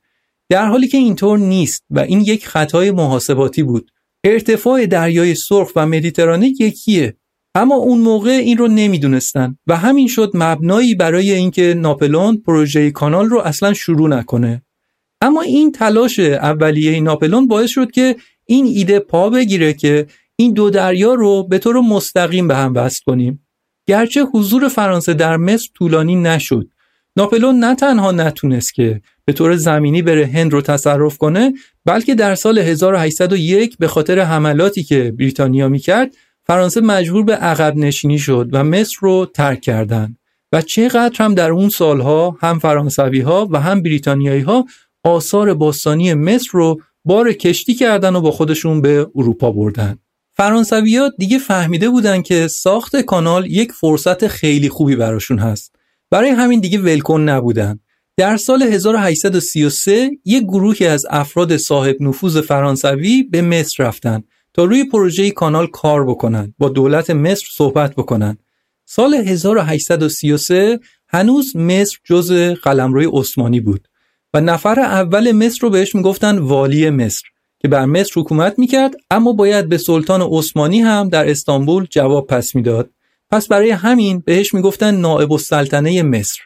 در 0.49 0.65
حالی 0.65 0.87
که 0.87 0.97
اینطور 0.97 1.39
نیست 1.39 1.83
و 1.89 1.99
این 1.99 2.21
یک 2.21 2.47
خطای 2.47 2.91
محاسباتی 2.91 3.63
بود. 3.63 3.91
ارتفاع 4.23 4.85
دریای 4.85 5.35
سرخ 5.35 5.71
و 5.75 5.87
مدیترانه 5.87 6.47
یکیه. 6.47 7.17
اما 7.55 7.75
اون 7.75 7.99
موقع 7.99 8.31
این 8.31 8.57
رو 8.57 8.67
نمی‌دونستن 8.67 9.57
و 9.67 9.77
همین 9.77 10.07
شد 10.07 10.31
مبنایی 10.33 10.95
برای 10.95 11.31
اینکه 11.31 11.73
ناپلون 11.77 12.37
پروژه 12.37 12.91
کانال 12.91 13.25
رو 13.25 13.39
اصلا 13.39 13.73
شروع 13.73 14.09
نکنه. 14.09 14.61
اما 15.21 15.41
این 15.41 15.71
تلاش 15.71 16.19
اولیه 16.19 16.99
ناپلون 16.99 17.47
باعث 17.47 17.69
شد 17.69 17.91
که 17.91 18.15
این 18.45 18.65
ایده 18.65 18.99
پا 18.99 19.29
بگیره 19.29 19.73
که 19.73 20.07
این 20.35 20.53
دو 20.53 20.69
دریا 20.69 21.13
رو 21.13 21.43
به 21.43 21.57
طور 21.57 21.79
مستقیم 21.79 22.47
به 22.47 22.55
هم 22.55 22.73
وصل 22.75 23.01
کنیم. 23.05 23.47
گرچه 23.87 24.23
حضور 24.23 24.67
فرانسه 24.67 25.13
در 25.13 25.37
مصر 25.37 25.69
طولانی 25.73 26.15
نشد. 26.15 26.69
ناپلون 27.17 27.59
نه 27.59 27.75
تنها 27.75 28.11
نتونست 28.11 28.73
که 28.73 29.01
به 29.25 29.33
طور 29.33 29.55
زمینی 29.55 30.01
بره 30.01 30.25
هند 30.25 30.53
رو 30.53 30.61
تصرف 30.61 31.17
کنه 31.17 31.53
بلکه 31.85 32.15
در 32.15 32.35
سال 32.35 32.59
1801 32.59 33.77
به 33.77 33.87
خاطر 33.87 34.19
حملاتی 34.19 34.83
که 34.83 35.13
بریتانیا 35.19 35.69
می‌کرد 35.69 36.15
فرانسه 36.47 36.81
مجبور 36.81 37.23
به 37.23 37.35
عقب 37.35 37.75
نشینی 37.75 38.19
شد 38.19 38.49
و 38.51 38.63
مصر 38.63 38.97
رو 38.99 39.25
ترک 39.33 39.61
کردند 39.61 40.17
و 40.51 40.61
چقدر 40.61 41.23
هم 41.23 41.33
در 41.33 41.51
اون 41.51 41.69
سالها 41.69 42.37
هم 42.41 42.59
فرانسوی 42.59 43.21
ها 43.21 43.47
و 43.51 43.61
هم 43.61 43.81
بریتانیایی 43.81 44.41
ها 44.41 44.65
آثار 45.03 45.53
باستانی 45.53 46.13
مصر 46.13 46.49
رو 46.51 46.81
بار 47.05 47.33
کشتی 47.33 47.73
کردن 47.73 48.15
و 48.15 48.21
با 48.21 48.31
خودشون 48.31 48.81
به 48.81 49.07
اروپا 49.15 49.51
بردن. 49.51 49.97
فرانسوی 50.37 50.97
ها 50.97 51.11
دیگه 51.17 51.39
فهمیده 51.39 51.89
بودن 51.89 52.21
که 52.21 52.47
ساخت 52.47 52.95
کانال 52.95 53.51
یک 53.51 53.71
فرصت 53.71 54.27
خیلی 54.27 54.69
خوبی 54.69 54.95
براشون 54.95 55.39
هست. 55.39 55.75
برای 56.11 56.29
همین 56.29 56.59
دیگه 56.59 56.79
ولکن 56.79 57.21
نبودن. 57.21 57.79
در 58.17 58.37
سال 58.37 58.63
1833 58.63 60.11
یک 60.25 60.43
گروهی 60.43 60.87
از 60.87 61.05
افراد 61.09 61.57
صاحب 61.57 61.95
نفوذ 61.99 62.41
فرانسوی 62.41 63.23
به 63.23 63.41
مصر 63.41 63.83
رفتن 63.83 64.23
تا 64.55 64.63
روی 64.63 64.83
پروژه 64.83 65.31
کانال 65.31 65.67
کار 65.67 66.05
بکنن 66.05 66.53
با 66.57 66.69
دولت 66.69 67.09
مصر 67.09 67.45
صحبت 67.51 67.95
بکنن. 67.95 68.37
سال 68.85 69.13
1833 69.13 70.79
هنوز 71.07 71.55
مصر 71.55 71.97
جز 72.03 72.31
قلمروی 72.63 73.09
عثمانی 73.13 73.59
بود 73.59 73.87
و 74.33 74.41
نفر 74.41 74.79
اول 74.79 75.31
مصر 75.31 75.59
رو 75.61 75.69
بهش 75.69 75.95
می‌گفتن 75.95 76.37
والی 76.37 76.89
مصر 76.89 77.23
که 77.59 77.67
بر 77.67 77.85
مصر 77.85 78.11
حکومت 78.15 78.59
می‌کرد 78.59 78.95
اما 79.11 79.33
باید 79.33 79.69
به 79.69 79.77
سلطان 79.77 80.21
عثمانی 80.21 80.81
هم 80.81 81.09
در 81.09 81.29
استانبول 81.29 81.87
جواب 81.89 82.27
پس 82.27 82.55
می‌داد. 82.55 82.89
پس 83.29 83.47
برای 83.47 83.69
همین 83.69 84.19
بهش 84.19 84.53
می‌گفتن 84.53 84.95
نائب 84.95 85.31
السلطنه 85.31 86.03
مصر. 86.03 86.41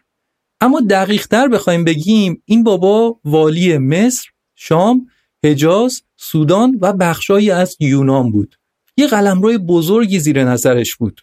اما 0.62 0.82
دقیق 0.90 1.28
تر 1.28 1.48
بخوایم 1.48 1.84
بگیم 1.84 2.44
این 2.46 2.64
بابا 2.64 3.20
والی 3.26 3.78
مصر، 3.78 4.30
شام، 4.56 5.08
حجاز، 5.46 6.02
سودان 6.18 6.78
و 6.82 6.94
بخشایی 6.94 7.52
از 7.52 7.78
یونان 7.80 8.32
بود. 8.32 8.56
یه 8.98 9.08
قلمرو 9.08 9.58
بزرگی 9.58 10.20
زیر 10.20 10.44
نظرش 10.44 10.96
بود. 10.96 11.22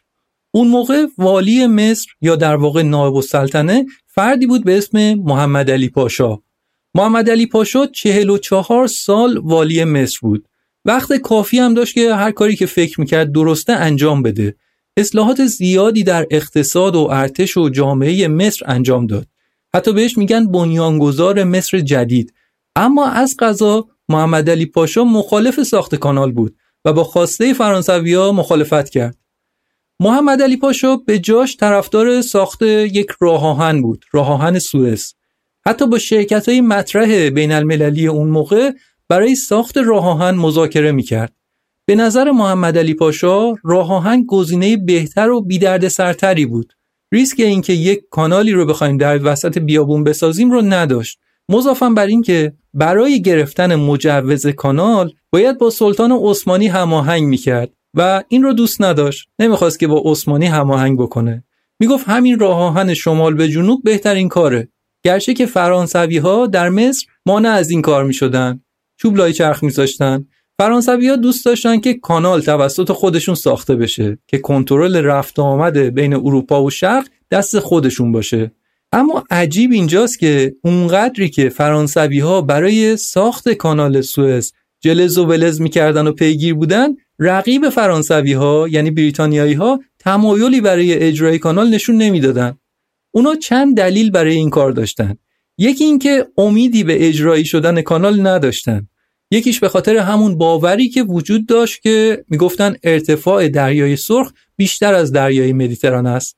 اون 0.50 0.68
موقع 0.68 1.06
والی 1.18 1.66
مصر 1.66 2.06
یا 2.20 2.36
در 2.36 2.56
واقع 2.56 2.82
نایب 2.82 3.14
السلطنه 3.14 3.86
فردی 4.06 4.46
بود 4.46 4.64
به 4.64 4.78
اسم 4.78 5.14
محمد 5.14 5.70
علی 5.70 5.88
پاشا. 5.88 6.38
محمد 6.94 7.30
علی 7.30 7.46
پاشا 7.46 7.86
44 7.86 8.86
سال 8.86 9.38
والی 9.38 9.84
مصر 9.84 10.18
بود. 10.22 10.48
وقت 10.84 11.12
کافی 11.12 11.58
هم 11.58 11.74
داشت 11.74 11.94
که 11.94 12.14
هر 12.14 12.30
کاری 12.30 12.56
که 12.56 12.66
فکر 12.66 13.00
می‌کرد 13.00 13.32
درسته 13.32 13.72
انجام 13.72 14.22
بده. 14.22 14.56
اصلاحات 14.96 15.46
زیادی 15.46 16.02
در 16.02 16.26
اقتصاد 16.30 16.96
و 16.96 17.08
ارتش 17.10 17.56
و 17.56 17.68
جامعه 17.68 18.28
مصر 18.28 18.66
انجام 18.68 19.06
داد. 19.06 19.26
حتی 19.74 19.92
بهش 19.92 20.18
میگن 20.18 20.46
بنیانگذار 20.46 21.44
مصر 21.44 21.80
جدید. 21.80 22.32
اما 22.76 23.06
از 23.06 23.36
قضا 23.38 23.88
محمد 24.08 24.50
علی 24.50 24.66
پاشا 24.66 25.04
مخالف 25.04 25.62
ساخت 25.62 25.94
کانال 25.94 26.32
بود 26.32 26.56
و 26.84 26.92
با 26.92 27.04
خواسته 27.04 27.54
فرانسویا 27.54 28.32
مخالفت 28.32 28.88
کرد. 28.88 29.16
محمد 30.00 30.42
علی 30.42 30.56
پاشا 30.56 30.96
به 30.96 31.18
جاش 31.18 31.56
طرفدار 31.56 32.22
ساخت 32.22 32.62
یک 32.62 33.06
راه 33.20 33.46
آهن 33.46 33.82
بود، 33.82 34.04
راه 34.12 34.30
آهن 34.30 34.58
سوئز. 34.58 35.14
حتی 35.66 35.86
با 35.86 35.98
شرکت 35.98 36.48
های 36.48 36.60
مطرح 36.60 37.30
بین 37.30 37.52
المللی 37.52 38.06
اون 38.06 38.28
موقع 38.28 38.70
برای 39.08 39.34
ساخت 39.34 39.78
راه 39.78 40.08
آهن 40.08 40.34
مذاکره 40.34 40.92
می‌کرد. 40.92 41.32
به 41.84 41.94
نظر 41.94 42.30
محمد 42.30 42.78
علی 42.78 42.94
پاشا 42.94 43.54
راه 43.64 43.92
آهن 43.92 44.24
گزینه 44.26 44.76
بهتر 44.76 45.30
و 45.30 45.88
سرتری 45.88 46.46
بود. 46.46 46.72
ریسک 47.12 47.40
اینکه 47.40 47.72
یک 47.72 48.00
کانالی 48.10 48.52
رو 48.52 48.66
بخوایم 48.66 48.96
در 48.96 49.20
وسط 49.32 49.58
بیابون 49.58 50.04
بسازیم 50.04 50.50
رو 50.50 50.62
نداشت. 50.62 51.18
مضافم 51.48 51.94
بر 51.94 52.06
این 52.06 52.22
که 52.22 52.52
برای 52.74 53.22
گرفتن 53.22 53.74
مجوز 53.74 54.46
کانال 54.46 55.12
باید 55.32 55.58
با 55.58 55.70
سلطان 55.70 56.12
عثمانی 56.12 56.66
هماهنگ 56.66 57.22
می‌کرد 57.22 57.70
و 57.94 58.22
این 58.28 58.42
رو 58.42 58.52
دوست 58.52 58.82
نداشت. 58.82 59.28
نمی‌خواست 59.38 59.78
که 59.78 59.86
با 59.86 60.02
عثمانی 60.04 60.46
هماهنگ 60.46 60.98
بکنه. 60.98 61.44
می‌گفت 61.80 62.08
همین 62.08 62.38
راه 62.38 62.60
آهن 62.60 62.94
شمال 62.94 63.34
به 63.34 63.48
جنوب 63.48 63.82
بهترین 63.84 64.28
کاره. 64.28 64.68
گرچه 65.04 65.34
که 65.34 65.46
فرانسوی 65.46 66.18
ها 66.18 66.46
در 66.46 66.68
مصر 66.68 67.06
مانع 67.26 67.48
از 67.48 67.70
این 67.70 67.82
کار 67.82 68.04
می‌شدن. 68.04 68.60
چوب 69.00 69.16
لای 69.16 69.32
چرخ 69.32 69.62
میذاشتن. 69.62 70.26
فرانسوی 70.58 71.08
ها 71.08 71.16
دوست 71.16 71.44
داشتن 71.44 71.80
که 71.80 71.94
کانال 71.94 72.40
توسط 72.40 72.92
خودشون 72.92 73.34
ساخته 73.34 73.76
بشه 73.76 74.18
که 74.26 74.38
کنترل 74.38 74.96
رفت 74.96 75.38
آمده 75.38 75.90
بین 75.90 76.14
اروپا 76.14 76.62
و 76.62 76.70
شرق 76.70 77.06
دست 77.30 77.58
خودشون 77.58 78.12
باشه. 78.12 78.52
اما 78.96 79.24
عجیب 79.30 79.72
اینجاست 79.72 80.18
که 80.18 80.54
اونقدری 80.64 81.28
که 81.28 81.48
فرانسوی 81.48 82.18
ها 82.18 82.40
برای 82.40 82.96
ساخت 82.96 83.48
کانال 83.48 84.00
سوئز 84.00 84.52
جلز 84.80 85.18
و 85.18 85.24
ولز 85.24 85.60
می‌کردن 85.60 86.06
و 86.06 86.12
پیگیر 86.12 86.54
بودن 86.54 86.88
رقیب 87.18 87.68
فرانسوی 87.68 88.32
ها 88.32 88.68
یعنی 88.70 88.90
بریتانیایی 88.90 89.54
ها 89.54 89.80
تمایلی 89.98 90.60
برای 90.60 90.94
اجرای 90.94 91.38
کانال 91.38 91.68
نشون 91.68 91.96
نمی‌دادن. 91.96 92.58
اونا 93.10 93.34
چند 93.34 93.76
دلیل 93.76 94.10
برای 94.10 94.34
این 94.34 94.50
کار 94.50 94.72
داشتن. 94.72 95.16
یکی 95.58 95.84
اینکه 95.84 96.26
امیدی 96.38 96.84
به 96.84 97.08
اجرایی 97.08 97.44
شدن 97.44 97.82
کانال 97.82 98.26
نداشتن. 98.26 98.88
یکیش 99.30 99.60
به 99.60 99.68
خاطر 99.68 99.96
همون 99.96 100.38
باوری 100.38 100.88
که 100.88 101.02
وجود 101.02 101.46
داشت 101.46 101.82
که 101.82 102.24
می‌گفتن 102.28 102.76
ارتفاع 102.82 103.48
دریای 103.48 103.96
سرخ 103.96 104.32
بیشتر 104.56 104.94
از 104.94 105.12
دریای 105.12 105.52
مدیترانه 105.52 106.10
است. 106.10 106.36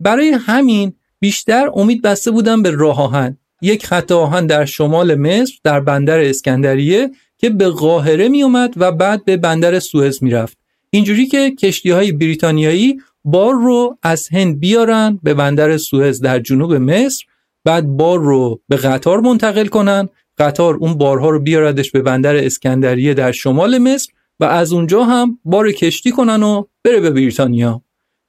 برای 0.00 0.28
همین 0.28 0.92
بیشتر 1.22 1.70
امید 1.74 2.02
بسته 2.02 2.30
بودن 2.30 2.62
به 2.62 2.70
راه 2.70 3.02
آهن. 3.02 3.36
یک 3.60 3.86
خط 3.86 4.12
آهن 4.12 4.46
در 4.46 4.64
شمال 4.64 5.14
مصر 5.14 5.54
در 5.64 5.80
بندر 5.80 6.20
اسکندریه 6.20 7.10
که 7.38 7.50
به 7.50 7.68
قاهره 7.68 8.28
می 8.28 8.42
اومد 8.42 8.74
و 8.76 8.92
بعد 8.92 9.24
به 9.24 9.36
بندر 9.36 9.78
سوئز 9.78 10.22
می‌رفت. 10.22 10.58
اینجوری 10.90 11.26
که 11.26 11.50
کشتی 11.50 11.90
های 11.90 12.12
بریتانیایی 12.12 13.00
بار 13.24 13.54
رو 13.54 13.98
از 14.02 14.28
هند 14.28 14.60
بیارن 14.60 15.20
به 15.22 15.34
بندر 15.34 15.76
سوئز 15.76 16.20
در 16.20 16.38
جنوب 16.38 16.74
مصر 16.74 17.24
بعد 17.64 17.86
بار 17.86 18.18
رو 18.18 18.60
به 18.68 18.76
قطار 18.76 19.20
منتقل 19.20 19.66
کنن. 19.66 20.08
قطار 20.38 20.74
اون 20.74 20.94
بارها 20.94 21.30
رو 21.30 21.40
بیاردش 21.40 21.90
به 21.90 22.02
بندر 22.02 22.36
اسکندریه 22.36 23.14
در 23.14 23.32
شمال 23.32 23.78
مصر 23.78 24.12
و 24.40 24.44
از 24.44 24.72
اونجا 24.72 25.04
هم 25.04 25.38
بار 25.44 25.72
کشتی 25.72 26.10
کنن 26.10 26.42
و 26.42 26.64
بره 26.84 27.00
به 27.00 27.10
بریتانیا. 27.10 27.82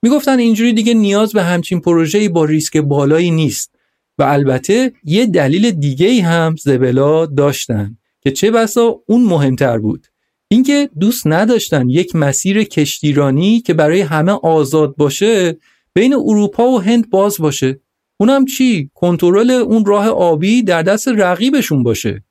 می‌گفتن 0.04 0.40
اینجوری 0.40 0.74
دیگه 0.74 0.94
نیاز 0.94 1.34
به 1.34 1.44
همچین 1.44 1.80
پروژه‌ای 1.82 2.30
با 2.30 2.46
ریسک 2.46 2.78
بالایی 2.78 3.32
نیست. 3.32 3.76
و 4.18 4.24
البته 4.24 4.92
یه 5.04 5.26
دلیل 5.26 5.72
دیگه 5.72 6.24
هم 6.24 6.56
زبلا 6.56 7.26
داشتن 7.26 7.98
که 8.22 8.32
چه 8.32 8.52
بسا 8.52 9.00
اون 9.08 9.24
مهمتر 9.24 9.78
بود. 9.78 10.08
اینکه 10.48 10.90
دوست 11.00 11.28
نداشتن 11.28 11.90
یک 11.90 12.16
مسیر 12.16 12.64
کشتیرانی 12.64 13.62
که 13.62 13.74
برای 13.74 14.02
همه 14.02 14.32
آزاد 14.32 14.96
باشه 14.96 15.58
بین 15.94 16.14
اروپا 16.14 16.72
و 16.72 16.82
هند 16.82 17.10
باز 17.10 17.38
باشه. 17.38 17.80
اونم 18.18 18.46
چی؟ 18.46 18.90
کنترل 18.94 19.52
اون 19.52 19.86
راه 19.86 20.08
آبی 20.08 20.64
در 20.64 20.82
دست 20.84 21.08
رقیبشون 21.08 21.84
باشه. 21.84 22.24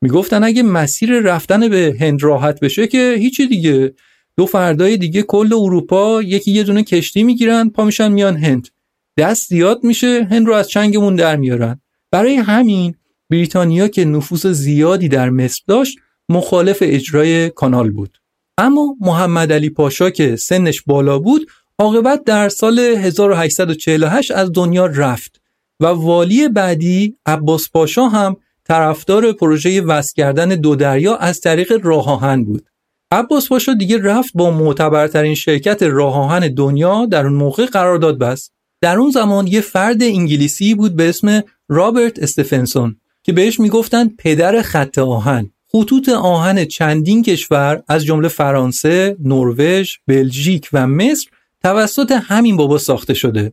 می‌گفتن 0.00 0.44
اگه 0.44 0.62
مسیر 0.62 1.20
رفتن 1.20 1.68
به 1.68 1.96
هند 2.00 2.22
راحت 2.22 2.60
بشه 2.60 2.86
که 2.86 3.16
هیچی 3.18 3.46
دیگه. 3.46 3.94
دو 4.36 4.46
فردای 4.46 4.96
دیگه 4.96 5.22
کل 5.22 5.52
اروپا 5.52 6.22
یکی 6.22 6.50
یه 6.50 6.62
دونه 6.62 6.82
کشتی 6.82 7.22
می‌گیرن 7.22 7.68
پا 7.68 7.84
میشن 7.84 8.12
میان 8.12 8.36
هند. 8.36 8.68
دست 9.18 9.48
زیاد 9.48 9.84
میشه 9.84 10.26
هند 10.30 10.46
رو 10.46 10.54
از 10.54 10.68
چنگمون 10.68 11.16
در 11.16 11.36
میارن. 11.36 11.80
برای 12.10 12.34
همین 12.34 12.94
بریتانیا 13.30 13.88
که 13.88 14.04
نفوذ 14.04 14.46
زیادی 14.46 15.08
در 15.08 15.30
مصر 15.30 15.62
داشت 15.66 15.98
مخالف 16.28 16.78
اجرای 16.80 17.50
کانال 17.50 17.90
بود. 17.90 18.18
اما 18.58 18.96
محمد 19.00 19.52
علی 19.52 19.70
پاشا 19.70 20.10
که 20.10 20.36
سنش 20.36 20.82
بالا 20.82 21.18
بود 21.18 21.50
عاقبت 21.78 22.24
در 22.24 22.48
سال 22.48 22.78
1848 22.78 24.30
از 24.30 24.50
دنیا 24.54 24.86
رفت 24.86 25.40
و 25.80 25.86
والی 25.86 26.48
بعدی 26.48 27.16
عباس 27.26 27.70
پاشا 27.70 28.08
هم 28.08 28.36
طرفدار 28.64 29.32
پروژه 29.32 29.80
وصل 29.80 30.12
کردن 30.16 30.48
دو 30.48 30.76
دریا 30.76 31.16
از 31.16 31.40
طریق 31.40 31.72
راه 31.82 32.08
آهن 32.10 32.44
بود. 32.44 32.66
عباس 33.12 33.48
پاشا 33.48 33.74
دیگه 33.74 34.02
رفت 34.02 34.32
با 34.34 34.50
معتبرترین 34.50 35.34
شرکت 35.34 35.82
راه 35.82 36.16
آهن 36.16 36.54
دنیا 36.54 37.06
در 37.06 37.26
اون 37.26 37.34
موقع 37.34 37.66
قرارداد 37.66 38.18
بست. 38.18 38.52
در 38.80 38.98
اون 38.98 39.10
زمان 39.10 39.46
یه 39.46 39.60
فرد 39.60 40.02
انگلیسی 40.02 40.74
بود 40.74 40.96
به 40.96 41.08
اسم 41.08 41.42
رابرت 41.68 42.18
استفنسون 42.18 42.96
که 43.22 43.32
بهش 43.32 43.60
می‌گفتن 43.60 44.08
پدر 44.08 44.62
خط 44.62 44.98
آهن. 44.98 45.50
خطوط 45.72 46.08
آهن 46.08 46.64
چندین 46.64 47.22
کشور 47.22 47.82
از 47.88 48.04
جمله 48.04 48.28
فرانسه، 48.28 49.16
نروژ، 49.24 49.96
بلژیک 50.06 50.68
و 50.72 50.86
مصر 50.86 51.30
توسط 51.62 52.12
همین 52.12 52.56
بابا 52.56 52.78
ساخته 52.78 53.14
شده. 53.14 53.52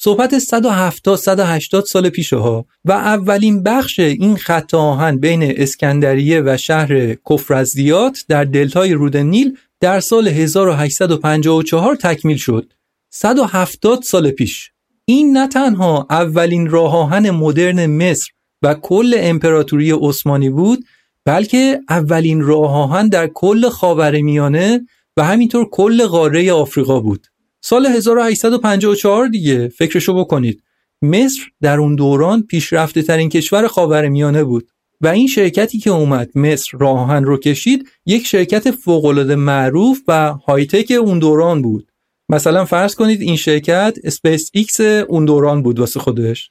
صحبت 0.00 0.38
170 0.38 1.16
180 1.16 1.84
سال 1.84 2.08
پیشه 2.08 2.36
ها 2.36 2.66
و 2.84 2.92
اولین 2.92 3.62
بخش 3.62 4.00
این 4.00 4.36
خط 4.36 4.74
آهن 4.74 5.18
بین 5.18 5.42
اسکندریه 5.42 6.42
و 6.46 6.56
شهر 6.56 7.14
کفرزیات 7.14 8.24
در 8.28 8.44
دلتای 8.44 8.92
رود 8.92 9.16
نیل 9.16 9.58
در 9.80 10.00
سال 10.00 10.28
1854 10.28 11.96
تکمیل 11.96 12.36
شد. 12.36 12.72
170 13.10 14.02
سال 14.02 14.30
پیش. 14.30 14.70
این 15.04 15.36
نه 15.36 15.48
تنها 15.48 16.06
اولین 16.10 16.70
راه 16.70 16.96
آهن 16.96 17.30
مدرن 17.30 17.86
مصر 17.86 18.30
و 18.62 18.74
کل 18.74 19.14
امپراتوری 19.18 19.92
عثمانی 19.92 20.50
بود 20.50 20.84
بلکه 21.24 21.80
اولین 21.88 22.42
راه 22.42 22.74
آهن 22.74 23.08
در 23.08 23.26
کل 23.26 23.68
خاورمیانه 23.68 24.86
و 25.16 25.24
همینطور 25.24 25.68
کل 25.70 26.06
قاره 26.06 26.52
آفریقا 26.52 27.00
بود. 27.00 27.26
سال 27.60 27.86
1854 27.86 29.26
دیگه. 29.26 29.68
فکرشو 29.68 30.14
بکنید. 30.14 30.62
مصر 31.02 31.42
در 31.60 31.80
اون 31.80 31.94
دوران 31.94 32.42
پیشرفته 32.42 33.02
ترین 33.02 33.28
کشور 33.28 33.66
خاورمیانه 33.66 34.44
بود 34.44 34.68
و 35.00 35.08
این 35.08 35.26
شرکتی 35.26 35.78
که 35.78 35.90
اومد 35.90 36.38
مصر 36.38 36.78
راهن 36.78 37.24
رو 37.24 37.36
کشید 37.36 37.90
یک 38.06 38.26
شرکت 38.26 38.70
فوقالعاده 38.70 39.36
معروف 39.36 39.98
و 40.08 40.32
هایتک 40.32 40.92
اون 41.00 41.18
دوران 41.18 41.62
بود. 41.62 41.92
مثلا 42.28 42.64
فرض 42.64 42.94
کنید 42.94 43.20
این 43.20 43.36
شرکت 43.36 43.98
اسپیس 44.04 44.50
ایکس 44.54 44.80
اون 44.80 45.24
دوران 45.24 45.62
بود 45.62 45.78
واسه 45.78 46.00
خودش. 46.00 46.50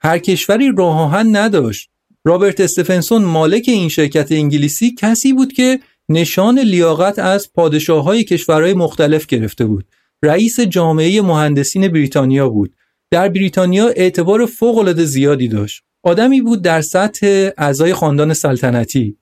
هر 0.00 0.18
کشوری 0.18 0.72
راه 0.76 1.00
آهن 1.00 1.36
نداشت. 1.36 1.90
رابرت 2.24 2.60
استفنسون 2.60 3.24
مالک 3.24 3.64
این 3.66 3.88
شرکت 3.88 4.32
انگلیسی 4.32 4.94
کسی 4.98 5.32
بود 5.32 5.52
که 5.52 5.80
نشان 6.08 6.58
لیاقت 6.58 7.18
از 7.18 7.52
پادشاه 7.52 8.04
های 8.04 8.24
کشورهای 8.24 8.74
مختلف 8.74 9.26
گرفته 9.26 9.64
بود. 9.64 9.84
رئیس 10.24 10.60
جامعه 10.60 11.22
مهندسین 11.22 11.88
بریتانیا 11.88 12.48
بود. 12.48 12.74
در 13.10 13.28
بریتانیا 13.28 13.88
اعتبار 13.88 14.46
فوق‌العاده 14.46 15.04
زیادی 15.04 15.48
داشت. 15.48 15.82
آدمی 16.02 16.40
بود 16.40 16.62
در 16.62 16.80
سطح 16.80 17.50
اعضای 17.58 17.94
خاندان 17.94 18.34
سلطنتی. 18.34 19.16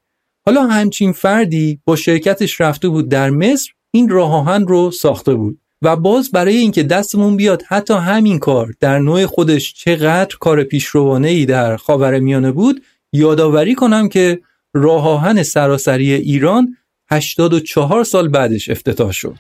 حالا 0.46 0.66
همچین 0.66 1.12
فردی 1.12 1.80
با 1.84 1.96
شرکتش 1.96 2.60
رفته 2.60 2.88
بود 2.88 3.08
در 3.08 3.30
مصر 3.30 3.70
این 3.90 4.08
راه 4.08 4.34
آهن 4.34 4.66
رو 4.66 4.90
ساخته 4.90 5.34
بود. 5.34 5.58
و 5.82 5.96
باز 5.96 6.30
برای 6.30 6.56
اینکه 6.56 6.82
دستمون 6.82 7.36
بیاد 7.36 7.62
حتی 7.68 7.94
همین 7.94 8.38
کار 8.38 8.74
در 8.80 8.98
نوع 8.98 9.26
خودش 9.26 9.74
چقدر 9.74 10.36
کار 10.40 10.64
پیشروانه 10.64 11.28
ای 11.28 11.46
در 11.46 11.76
خاورمیانه 11.76 12.52
بود 12.52 12.82
یادآوری 13.12 13.74
کنم 13.74 14.08
که 14.08 14.40
راه 14.74 15.08
آهن 15.08 15.42
سراسری 15.42 16.12
ایران 16.12 16.76
84 17.10 18.04
سال 18.04 18.28
بعدش 18.28 18.70
افتتاح 18.70 19.12
شد. 19.12 19.36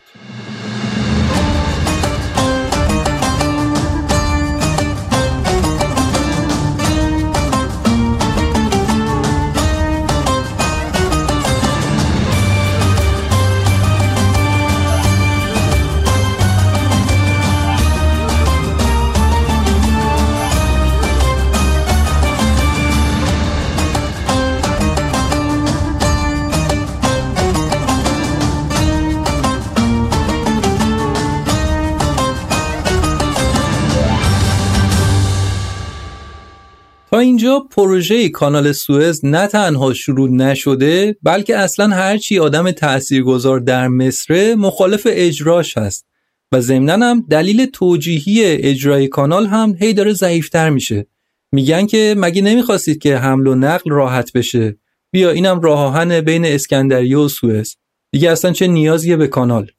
پروژه 37.60 38.28
کانال 38.28 38.72
سوئز 38.72 39.24
نه 39.24 39.46
تنها 39.46 39.92
شروع 39.92 40.30
نشده 40.30 41.16
بلکه 41.22 41.56
اصلا 41.56 41.88
هرچی 41.88 42.38
آدم 42.38 42.70
تاثیرگذار 42.70 43.60
در 43.60 43.88
مصر 43.88 44.54
مخالف 44.54 45.06
اجراش 45.10 45.78
هست 45.78 46.06
و 46.52 46.60
ضمنا 46.60 47.06
هم 47.06 47.26
دلیل 47.30 47.66
توجیهی 47.66 48.44
اجرای 48.44 49.08
کانال 49.08 49.46
هم 49.46 49.76
هی 49.80 49.92
داره 49.92 50.12
ضعیفتر 50.12 50.70
میشه. 50.70 51.06
میگن 51.52 51.86
که 51.86 52.14
مگه 52.18 52.42
نمی‌خواستید 52.42 52.98
که 52.98 53.16
حمل 53.16 53.46
و 53.46 53.54
نقل 53.54 53.90
راحت 53.90 54.32
بشه؟ 54.32 54.76
بیا 55.10 55.30
اینم 55.30 55.60
راه 55.60 55.80
آهن 55.80 56.20
بین 56.20 56.44
اسکندریه 56.44 57.18
و 57.18 57.28
سوئز. 57.28 57.76
دیگه 58.12 58.30
اصلا 58.30 58.52
چه 58.52 58.66
نیازیه 58.66 59.16
به 59.16 59.26
کانال؟ 59.26 59.70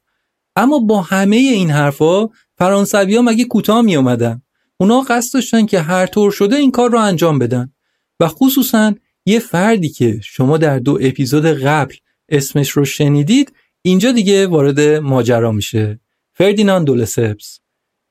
اما 0.55 0.79
با 0.79 1.01
همه 1.01 1.35
این 1.35 1.69
حرفا 1.69 2.29
فرانسوی 2.57 3.15
ها 3.15 3.21
مگه 3.21 3.45
کوتاه 3.45 3.81
می 3.81 3.95
اومدن 3.95 4.41
اونا 4.77 5.01
قصد 5.01 5.33
داشتن 5.33 5.65
که 5.65 5.79
هر 5.79 6.05
طور 6.05 6.31
شده 6.31 6.55
این 6.55 6.71
کار 6.71 6.91
رو 6.91 6.99
انجام 6.99 7.39
بدن. 7.39 7.73
و 8.19 8.27
خصوصا 8.27 8.93
یه 9.25 9.39
فردی 9.39 9.89
که 9.89 10.19
شما 10.23 10.57
در 10.57 10.79
دو 10.79 10.99
اپیزود 11.01 11.45
قبل 11.45 11.95
اسمش 12.29 12.69
رو 12.69 12.85
شنیدید 12.85 13.53
اینجا 13.81 14.11
دیگه 14.11 14.47
وارد 14.47 14.79
ماجرا 14.81 15.51
میشه. 15.51 15.99
فردیناند 16.33 16.87
دولسپس. 16.87 17.59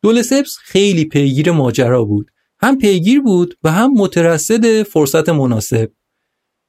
دولسپس 0.02 0.56
خیلی 0.62 1.04
پیگیر 1.04 1.50
ماجرا 1.50 2.04
بود. 2.04 2.30
هم 2.62 2.78
پیگیر 2.78 3.20
بود 3.20 3.58
و 3.62 3.72
هم 3.72 3.92
مترصد 3.92 4.82
فرصت 4.82 5.28
مناسب. 5.28 5.90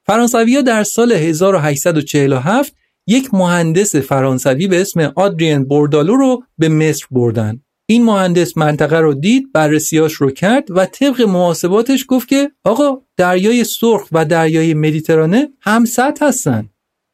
فرانسوی 0.06 0.56
ها 0.56 0.62
در 0.62 0.82
سال 0.84 1.12
1847 1.12 2.76
یک 3.06 3.34
مهندس 3.34 3.96
فرانسوی 3.96 4.66
به 4.66 4.80
اسم 4.80 5.12
آدریان 5.16 5.64
بوردالو 5.64 6.16
رو 6.16 6.42
به 6.58 6.68
مصر 6.68 7.06
بردن. 7.10 7.62
این 7.86 8.04
مهندس 8.04 8.56
منطقه 8.56 8.98
رو 8.98 9.14
دید 9.14 9.52
بررسیاش 9.52 10.12
رو 10.12 10.30
کرد 10.30 10.70
و 10.70 10.86
طبق 10.86 11.22
محاسباتش 11.22 12.04
گفت 12.08 12.28
که 12.28 12.50
آقا 12.64 13.02
دریای 13.16 13.64
سرخ 13.64 14.08
و 14.12 14.24
دریای 14.24 14.74
مدیترانه 14.74 15.48
هم 15.60 15.84
سطح 15.84 16.26
هستن. 16.26 16.68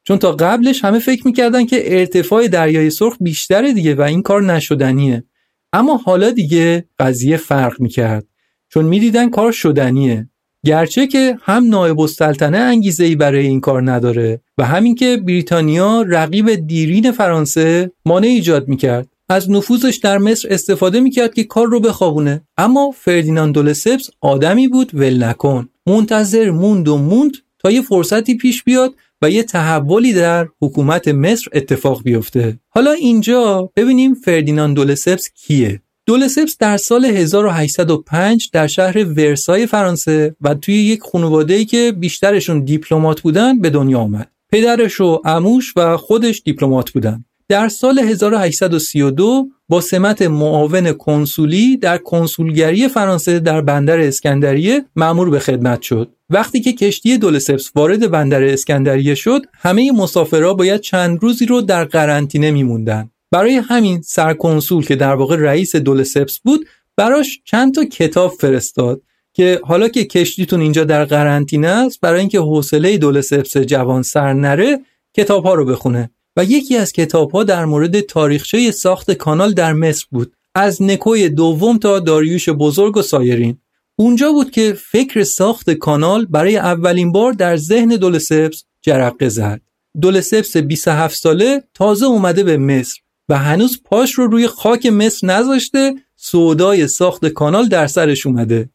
چون 0.04 0.18
تا 0.18 0.32
قبلش 0.32 0.84
همه 0.84 0.98
فکر 0.98 1.26
می‌کردن 1.26 1.66
که 1.66 1.98
ارتفاع 1.98 2.48
دریای 2.48 2.90
سرخ 2.90 3.16
بیشتره 3.20 3.72
دیگه 3.72 3.94
و 3.94 4.00
این 4.02 4.22
کار 4.22 4.42
نشدنیه. 4.42 5.24
اما 5.72 5.96
حالا 5.96 6.30
دیگه 6.30 6.84
قضیه 6.98 7.36
فرق 7.36 7.80
می‌کرد. 7.80 8.26
چون 8.68 8.84
می‌دیدن 8.84 9.30
کار 9.30 9.52
شدنیه. 9.52 10.28
گرچه 10.66 11.06
که 11.06 11.38
هم 11.42 11.68
نایب 11.68 12.00
السلطنه 12.00 12.58
انگیزه 12.58 13.04
ای 13.04 13.14
برای 13.14 13.46
این 13.46 13.60
کار 13.60 13.90
نداره 13.90 14.40
و 14.58 14.64
همین 14.64 14.94
که 14.94 15.16
بریتانیا 15.16 16.02
رقیب 16.02 16.54
دیرین 16.54 17.12
فرانسه 17.12 17.90
مانع 18.04 18.26
ایجاد 18.26 18.68
می‌کرد. 18.68 19.08
از 19.31 19.51
نفوذش 19.51 19.97
در 19.97 20.18
مصر 20.18 20.49
استفاده 20.51 21.01
می‌کرد 21.01 21.35
که 21.35 21.45
کار 21.45 21.66
رو 21.66 21.81
بخوابونه 21.81 22.43
اما 22.57 22.91
فردیناند 22.91 23.55
دولسپس 23.55 24.11
آدمی 24.20 24.68
بود 24.68 24.91
ول 24.95 25.24
نکن 25.24 25.68
منتظر 25.87 26.51
موند 26.51 26.89
و 26.89 26.97
موند 26.97 27.37
تا 27.59 27.70
یه 27.70 27.83
فرصتی 27.83 28.35
پیش 28.35 28.62
بیاد 28.62 28.95
و 29.22 29.31
یه 29.31 29.43
تحولی 29.43 30.12
در 30.12 30.49
حکومت 30.62 31.09
مصر 31.09 31.51
اتفاق 31.53 32.03
بیفته 32.03 32.59
حالا 32.68 32.93
اینجا 32.93 33.70
ببینیم 33.76 34.14
فردیناند 34.14 34.76
دولسپس 34.76 35.31
کیه 35.35 35.83
دولسپس 36.07 36.57
در 36.59 36.76
سال 36.76 37.05
1805 37.05 38.51
در 38.53 38.66
شهر 38.66 39.05
ورسای 39.05 39.66
فرانسه 39.66 40.37
و 40.41 40.55
توی 40.55 40.74
یک 40.74 41.01
خانواده‌ای 41.12 41.64
که 41.64 41.93
بیشترشون 41.99 42.64
دیپلمات 42.64 43.20
بودن 43.20 43.61
به 43.61 43.70
دنیا 43.70 43.99
آمد. 43.99 44.31
پدرش 44.53 45.01
و 45.01 45.20
عموش 45.24 45.72
و 45.76 45.97
خودش 45.97 46.43
دیپلمات 46.45 46.91
بودن. 46.91 47.24
در 47.51 47.68
سال 47.68 47.98
1832 47.98 49.48
با 49.68 49.80
سمت 49.80 50.22
معاون 50.22 50.92
کنسولی 50.92 51.76
در 51.76 51.98
کنسولگری 51.98 52.88
فرانسه 52.88 53.38
در 53.38 53.61
بندر 53.61 54.01
اسکندریه 54.01 54.84
مأمور 54.96 55.30
به 55.30 55.38
خدمت 55.38 55.82
شد. 55.82 56.11
وقتی 56.30 56.61
که 56.61 56.72
کشتی 56.72 57.18
دولسپس 57.18 57.70
وارد 57.74 58.11
بندر 58.11 58.44
اسکندریه 58.44 59.14
شد، 59.14 59.42
همه 59.55 59.92
مسافرها 59.92 60.55
باید 60.55 60.80
چند 60.80 61.22
روزی 61.22 61.46
رو 61.46 61.61
در 61.61 61.84
قرنطینه 61.84 62.51
میموندن. 62.51 63.11
برای 63.30 63.55
همین 63.55 64.03
سرکنسول 64.03 64.84
که 64.84 64.96
در 64.96 65.14
واقع 65.14 65.36
رئیس 65.36 65.76
دولسپس 65.76 66.38
بود، 66.38 66.66
براش 66.96 67.40
چند 67.44 67.74
تا 67.74 67.84
کتاب 67.84 68.30
فرستاد 68.30 69.03
که 69.32 69.61
حالا 69.64 69.88
که 69.88 70.05
کشتیتون 70.05 70.61
اینجا 70.61 70.84
در 70.84 71.05
قرنطینه 71.05 71.68
است 71.68 72.01
برای 72.01 72.20
اینکه 72.20 72.38
حوصله 72.38 72.98
دولسپس 72.98 73.57
جوان 73.57 74.03
سر 74.03 74.32
نره 74.32 74.78
کتاب 75.14 75.44
ها 75.44 75.55
رو 75.55 75.64
بخونه 75.64 76.11
یکی 76.43 76.76
از 76.76 76.93
کتاب 76.93 77.30
ها 77.30 77.45
در 77.45 77.64
مورد 77.64 78.01
تاریخچه 78.01 78.70
ساخت 78.70 79.11
کانال 79.11 79.53
در 79.53 79.72
مصر 79.72 80.07
بود 80.11 80.32
از 80.55 80.82
نکوی 80.82 81.28
دوم 81.28 81.78
تا 81.78 81.99
داریوش 81.99 82.49
بزرگ 82.49 82.97
و 82.97 83.03
سایرین. 83.03 83.59
اونجا 83.97 84.32
بود 84.32 84.51
که 84.51 84.72
فکر 84.72 85.22
ساخت 85.22 85.70
کانال 85.70 86.26
برای 86.26 86.57
اولین 86.57 87.12
بار 87.12 87.32
در 87.32 87.57
ذهن 87.57 87.88
دولسپس 87.88 88.64
جرقه 88.82 89.28
زد. 89.28 89.61
دولسپس 90.01 90.57
27 90.57 91.16
ساله 91.16 91.62
تازه 91.74 92.07
اومده 92.07 92.43
به 92.43 92.57
مصر 92.57 93.01
و 93.28 93.38
هنوز 93.38 93.82
پاش 93.84 94.12
رو 94.12 94.26
روی 94.26 94.47
خاک 94.47 94.86
مصر 94.86 95.26
نذاشته 95.26 95.95
سودای 96.16 96.88
ساخت 96.88 97.26
کانال 97.26 97.68
در 97.68 97.86
سرش 97.86 98.26
اومده. 98.26 98.70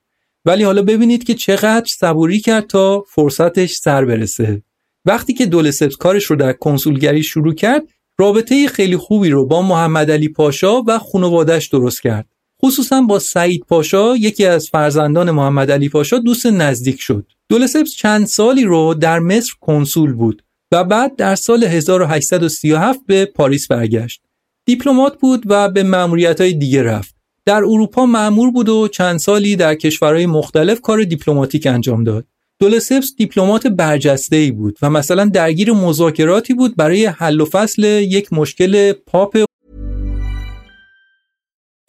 ولی 0.46 0.64
حالا 0.64 0.82
ببینید 0.82 1.24
که 1.24 1.34
چقدر 1.34 1.86
صبوری 1.86 2.40
کرد 2.40 2.68
تا 2.68 3.04
فرصتش 3.10 3.74
سر 3.74 4.06
برسه. 4.06 4.62
وقتی 5.06 5.34
که 5.34 5.46
دولسپس 5.46 5.96
کارش 5.96 6.26
رو 6.26 6.36
در 6.36 6.54
کنسولگری 6.54 7.24
شروع 7.24 7.54
کرد 7.54 7.84
رابطه 8.18 8.68
خیلی 8.68 8.98
خوبی 8.98 9.30
رو 9.30 9.46
با 9.46 9.62
محمد 9.62 10.12
علی 10.12 10.30
پاشا 10.30 10.82
و 10.88 11.00
خانوادش 11.00 11.68
درست 11.68 12.02
کرد. 12.02 12.26
خصوصا 12.64 13.02
با 13.02 13.20
سعید 13.20 13.66
پاشا 13.70 14.16
یکی 14.16 14.46
از 14.46 14.70
فرزندان 14.70 15.32
محمد 15.32 15.72
علی 15.72 15.90
پاشا 15.90 16.18
دوست 16.18 16.46
نزدیک 16.46 17.02
شد. 17.02 17.26
دولسپس 17.50 17.92
چند 17.92 18.26
سالی 18.26 18.64
رو 18.64 18.94
در 18.94 19.20
مصر 19.20 19.54
کنسول 19.62 20.14
بود 20.14 20.44
و 20.72 20.84
بعد 20.84 21.16
در 21.16 21.36
سال 21.36 21.64
1837 21.64 23.00
به 23.08 23.26
پاریس 23.26 23.68
برگشت. 23.68 24.22
دیپلمات 24.66 25.20
بود 25.20 25.44
و 25.46 25.70
به 25.70 25.84
مأموریت 25.84 26.42
های 26.42 26.54
دیگه 26.54 26.84
رفت. 26.84 27.16
در 27.46 27.58
اروپا 27.58 28.06
مأمور 28.06 28.52
بود 28.52 28.70
و 28.70 28.88
چند 28.88 29.20
سالی 29.20 29.56
در 29.56 29.76
کشورهای 29.76 30.26
مختلف 30.26 30.82
کار 30.82 31.04
دیپلماتیک 31.04 31.68
انجام 31.68 32.04
داد. 32.04 32.26
دولسپس 32.60 33.16
دیپلمات 33.18 33.68
برجسته 33.68 34.36
ای 34.36 34.52
بود 34.52 34.78
و 34.82 34.90
مثلا 34.90 35.26
درگیر 35.26 35.72
مذاکراتی 35.72 36.54
بود 36.54 36.76
برای 36.76 37.06
حل 37.06 37.42
و 37.42 37.46
فصل 37.46 37.84
یک 37.84 38.34
مشکل 38.34 38.94
پاپ 38.94 39.38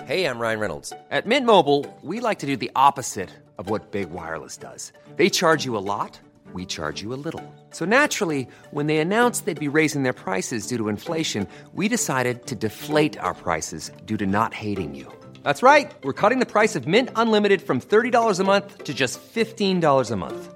Hey, 0.06 0.24
I'm 0.24 0.38
Ryan 0.38 0.60
Reynolds. 0.60 0.92
At 1.10 1.26
Mint 1.26 1.46
Mobile, 1.54 1.80
we 2.10 2.16
like 2.28 2.38
to 2.42 2.46
do 2.52 2.56
the 2.56 2.70
opposite 2.88 3.30
of 3.58 3.68
what 3.70 3.90
Big 3.90 4.08
Wireless 4.18 4.56
does. 4.56 4.92
They 5.16 5.28
charge 5.40 5.62
you 5.66 5.76
a 5.76 5.84
lot, 5.94 6.12
we 6.52 6.64
charge 6.76 6.98
you 7.04 7.10
a 7.12 7.20
little. 7.26 7.46
So 7.78 7.84
naturally, 7.84 8.42
when 8.76 8.86
they 8.86 8.98
announced 8.98 9.38
they'd 9.40 9.68
be 9.68 9.78
raising 9.80 10.02
their 10.04 10.18
prices 10.26 10.68
due 10.70 10.78
to 10.82 10.92
inflation, 10.96 11.42
we 11.78 11.88
decided 11.96 12.46
to 12.50 12.54
deflate 12.66 13.14
our 13.18 13.34
prices 13.46 13.82
due 14.08 14.18
to 14.22 14.26
not 14.38 14.50
hating 14.64 14.94
you. 15.00 15.06
That's 15.46 15.62
right. 15.72 15.88
We're 16.04 16.20
cutting 16.22 16.40
the 16.44 16.52
price 16.56 16.74
of 16.78 16.86
Mint 16.86 17.08
Unlimited 17.22 17.60
from 17.62 17.78
$30 17.80 18.40
a 18.40 18.44
month 18.44 18.68
to 18.84 18.92
just 19.02 19.14
$15 19.34 20.10
a 20.10 20.16
month. 20.16 20.55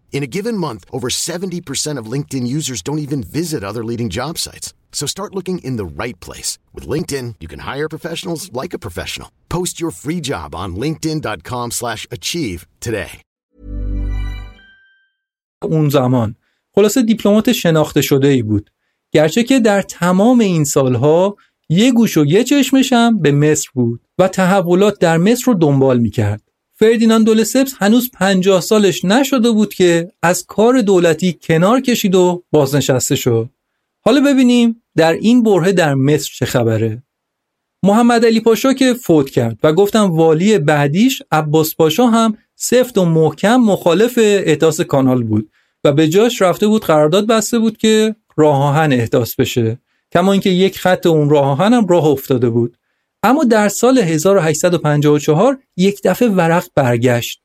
In 0.11 0.23
a 0.23 0.33
given 0.37 0.55
month, 0.57 0.85
over 0.91 1.09
70% 1.09 1.97
of 1.97 2.11
LinkedIn 2.13 2.45
users 2.45 2.83
don't 2.83 2.99
even 2.99 3.23
visit 3.23 3.63
other 3.63 3.83
leading 3.83 4.09
job 4.09 4.37
sites. 4.37 4.75
So 4.91 5.07
start 5.07 5.33
looking 5.33 5.59
in 5.59 5.77
the 5.77 6.03
right 6.03 6.19
place. 6.19 6.59
With 6.75 6.87
LinkedIn, 6.87 7.35
you 7.41 7.47
can 7.47 7.59
hire 7.59 7.89
professionals 7.89 8.51
like 8.61 8.73
a 8.75 8.79
professional. 8.79 9.29
Post 9.49 9.79
your 9.81 9.89
free 9.89 10.21
job 10.21 10.53
on 10.53 10.75
linkedin.com 10.75 11.71
slash 11.71 12.05
achieve 12.11 12.67
today. 12.79 13.21
اون 15.63 15.89
زمان 15.89 16.35
خلاصه 16.75 17.01
دیپلمات 17.01 17.51
شناخته 17.51 18.01
شده 18.01 18.27
ای 18.27 18.41
بود 18.41 18.71
گرچه 19.11 19.43
که 19.43 19.59
در 19.59 19.81
تمام 19.81 20.39
این 20.39 20.63
سالها 20.63 21.35
یه 21.69 21.91
گوش 21.91 22.17
و 22.17 22.25
یه 22.25 22.43
چشمشم 22.43 23.19
به 23.19 23.31
مصر 23.31 23.69
بود 23.73 24.01
و 24.17 24.27
تحولات 24.27 24.99
در 24.99 25.17
مصر 25.17 25.43
رو 25.47 25.53
دنبال 25.53 25.99
می‌کرد 25.99 26.50
فردیناند 26.81 27.25
دولسپس 27.25 27.73
هنوز 27.77 28.11
پنجاه 28.13 28.61
سالش 28.61 29.05
نشده 29.05 29.51
بود 29.51 29.73
که 29.73 30.11
از 30.23 30.45
کار 30.45 30.81
دولتی 30.81 31.37
کنار 31.41 31.81
کشید 31.81 32.15
و 32.15 32.43
بازنشسته 32.51 33.15
شد. 33.15 33.49
حالا 33.99 34.21
ببینیم 34.21 34.83
در 34.95 35.13
این 35.13 35.43
برهه 35.43 35.71
در 35.71 35.93
مصر 35.93 36.31
چه 36.35 36.45
خبره. 36.45 37.03
محمد 37.83 38.25
علی 38.25 38.39
پاشا 38.39 38.73
که 38.73 38.93
فوت 38.93 39.29
کرد 39.29 39.59
و 39.63 39.73
گفتم 39.73 40.11
والی 40.11 40.57
بعدیش 40.57 41.21
عباس 41.31 41.75
پاشا 41.75 42.07
هم 42.07 42.37
سفت 42.55 42.97
و 42.97 43.05
محکم 43.05 43.55
مخالف 43.55 44.19
احداث 44.21 44.81
کانال 44.81 45.23
بود 45.23 45.51
و 45.83 45.91
به 45.91 46.07
جاش 46.07 46.41
رفته 46.41 46.67
بود 46.67 46.85
قرارداد 46.85 47.27
بسته 47.27 47.59
بود 47.59 47.77
که 47.77 48.15
راه 48.37 48.63
آهن 48.63 48.93
احداث 48.93 49.35
بشه. 49.35 49.79
کما 50.11 50.31
اینکه 50.31 50.49
یک 50.49 50.79
خط 50.79 51.05
اون 51.05 51.29
راه 51.29 51.45
آهن 51.45 51.73
هم 51.73 51.87
راه 51.87 52.05
افتاده 52.05 52.49
بود. 52.49 52.77
اما 53.23 53.43
در 53.43 53.69
سال 53.69 53.97
1854 53.97 55.59
یک 55.77 56.01
دفعه 56.03 56.27
ورق 56.27 56.67
برگشت. 56.75 57.41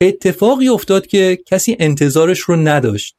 اتفاقی 0.00 0.68
افتاد 0.68 1.06
که 1.06 1.38
کسی 1.46 1.76
انتظارش 1.80 2.38
رو 2.38 2.56
نداشت. 2.56 3.16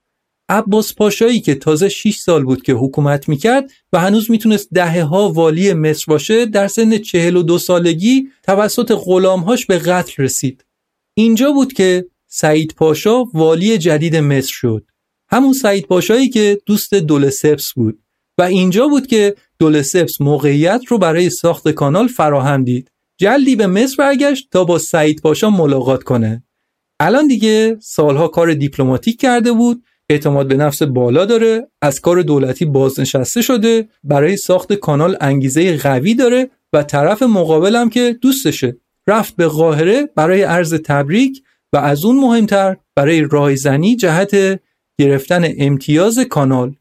عباس 0.50 0.96
پاشایی 0.96 1.42
که 1.42 1.56
تازه 1.56 1.90
6 1.90 2.16
سال 2.18 2.44
بود 2.44 2.64
که 2.64 2.74
حکومت 2.74 3.30
می‌کرد 3.30 3.72
و 3.94 4.00
هنوز 4.00 4.32
می‌تونست 4.32 4.70
دهه 4.74 5.04
ها 5.04 5.30
والی 5.30 5.74
مصر 5.74 6.06
باشه 6.08 6.46
در 6.46 6.68
سن 6.68 6.98
42 6.98 7.58
سالگی 7.58 8.28
توسط 8.44 8.92
غلامهاش 8.92 9.66
به 9.66 9.78
قتل 9.78 10.24
رسید. 10.24 10.66
اینجا 11.14 11.52
بود 11.52 11.74
که 11.74 12.06
سعید 12.28 12.74
پاشا 12.78 13.24
والی 13.24 13.78
جدید 13.78 14.16
مصر 14.16 14.52
شد. 14.52 14.86
همون 15.30 15.54
سعید 15.54 15.86
پاشایی 15.86 16.30
که 16.30 16.62
دوست 16.66 16.94
دولسپس 16.94 17.74
بود. 17.74 18.00
و 18.38 18.42
اینجا 18.42 18.88
بود 18.88 19.08
که 19.08 19.36
دولسپس 19.60 20.22
موقعیت 20.22 20.82
رو 20.88 20.98
برای 20.98 21.30
ساخت 21.30 21.70
کانال 21.70 22.08
فراهم 22.08 22.64
دید. 22.64 22.92
جلدی 23.18 23.56
به 23.56 23.68
مصر 23.68 23.96
برگشت 23.98 24.48
تا 24.52 24.64
با 24.64 24.78
سعید 24.78 25.22
پاشا 25.22 25.50
ملاقات 25.50 26.04
کنه. 26.04 26.44
الان 27.00 27.28
دیگه 27.28 27.78
سالها 27.82 28.28
کار 28.28 28.54
دیپلماتیک 28.54 29.22
کرده 29.22 29.52
بود 29.52 29.84
اعتماد 30.10 30.48
به 30.48 30.58
نفس 30.58 30.84
بالا 30.84 31.26
داره 31.26 31.68
از 31.82 32.02
کار 32.02 32.22
دولتی 32.22 32.66
بازنشسته 32.66 33.42
شده 33.42 33.90
برای 34.04 34.38
ساخت 34.38 34.74
کانال 34.74 35.18
انگیزه 35.22 35.78
قوی 35.78 36.16
داره 36.16 36.50
و 36.74 36.84
طرف 36.84 37.24
مقابلم 37.24 37.90
که 37.90 38.18
دوستشه. 38.22 38.78
رفت 39.08 39.36
به 39.36 39.48
قاهره 39.48 40.10
برای 40.16 40.42
عرض 40.42 40.74
تبریک 40.74 41.44
و 41.74 41.78
از 41.78 42.06
اون 42.06 42.20
مهمتر 42.20 42.78
برای 42.96 43.22
رایزنی 43.22 43.96
جهت 43.96 44.62
گرفتن 45.00 45.46
امتیاز 45.58 46.20
کانال. 46.20 46.76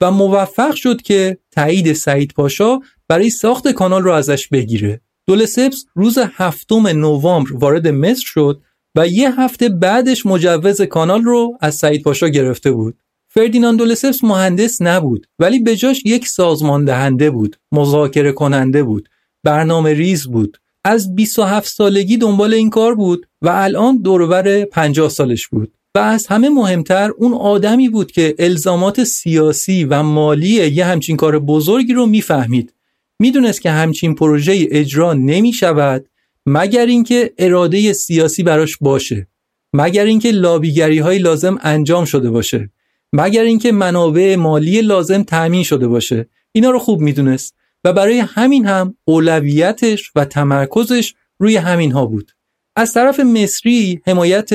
و 0.00 0.10
موفق 0.10 0.74
شد 0.74 1.02
که 1.02 1.38
تایید 1.50 1.92
سعید 1.92 2.32
پاشا 2.32 2.80
برای 3.08 3.30
ساخت 3.30 3.68
کانال 3.68 4.02
رو 4.02 4.12
ازش 4.12 4.48
بگیره. 4.48 5.00
دولسپس 5.26 5.84
روز 5.94 6.18
هفتم 6.18 6.86
نوامبر 6.86 7.52
وارد 7.52 7.88
مصر 7.88 8.24
شد 8.24 8.62
و 8.96 9.06
یه 9.06 9.40
هفته 9.40 9.68
بعدش 9.68 10.26
مجوز 10.26 10.82
کانال 10.82 11.22
رو 11.22 11.58
از 11.60 11.74
سعید 11.74 12.02
پاشا 12.02 12.28
گرفته 12.28 12.72
بود. 12.72 12.98
فردیناند 13.28 13.78
دولسپس 13.78 14.24
مهندس 14.24 14.82
نبود 14.82 15.26
ولی 15.38 15.58
به 15.58 15.76
جاش 15.76 16.02
یک 16.04 16.28
سازمان 16.28 16.84
دهنده 16.84 17.30
بود، 17.30 17.56
مذاکره 17.72 18.32
کننده 18.32 18.82
بود، 18.82 19.08
برنامه 19.44 19.92
ریز 19.92 20.26
بود. 20.26 20.58
از 20.84 21.14
27 21.14 21.68
سالگی 21.68 22.16
دنبال 22.16 22.54
این 22.54 22.70
کار 22.70 22.94
بود 22.94 23.26
و 23.42 23.48
الان 23.48 24.02
دوربر 24.02 24.64
50 24.64 25.08
سالش 25.08 25.48
بود. 25.48 25.75
و 25.96 25.98
از 25.98 26.26
همه 26.26 26.48
مهمتر 26.48 27.10
اون 27.18 27.34
آدمی 27.34 27.88
بود 27.88 28.12
که 28.12 28.34
الزامات 28.38 29.04
سیاسی 29.04 29.84
و 29.84 30.02
مالی 30.02 30.48
یه 30.48 30.84
همچین 30.84 31.16
کار 31.16 31.38
بزرگی 31.38 31.92
رو 31.92 32.06
می‌فهمید. 32.06 32.74
می‌دونست 33.18 33.60
که 33.60 33.70
همچین 33.70 34.14
پروژه 34.14 34.66
اجرا 34.70 35.12
نمی 35.12 35.52
شود 35.52 36.06
مگر 36.46 36.86
اینکه 36.86 37.32
اراده 37.38 37.92
سیاسی 37.92 38.42
براش 38.42 38.76
باشه. 38.80 39.28
مگر 39.72 40.04
اینکه 40.04 40.30
لابیگری 40.30 40.98
های 40.98 41.18
لازم 41.18 41.58
انجام 41.62 42.04
شده 42.04 42.30
باشه. 42.30 42.70
مگر 43.12 43.42
اینکه 43.42 43.72
منابع 43.72 44.36
مالی 44.36 44.80
لازم 44.80 45.22
تأمین 45.22 45.62
شده 45.62 45.88
باشه. 45.88 46.28
اینا 46.52 46.70
رو 46.70 46.78
خوب 46.78 47.00
می‌دونست 47.00 47.54
و 47.84 47.92
برای 47.92 48.18
همین 48.18 48.66
هم 48.66 48.96
اولویتش 49.04 50.10
و 50.14 50.24
تمرکزش 50.24 51.14
روی 51.38 51.56
همین 51.56 51.92
ها 51.92 52.06
بود 52.06 52.32
از 52.76 52.92
طرف 52.92 53.20
مصری 53.20 54.00
حمایت 54.06 54.50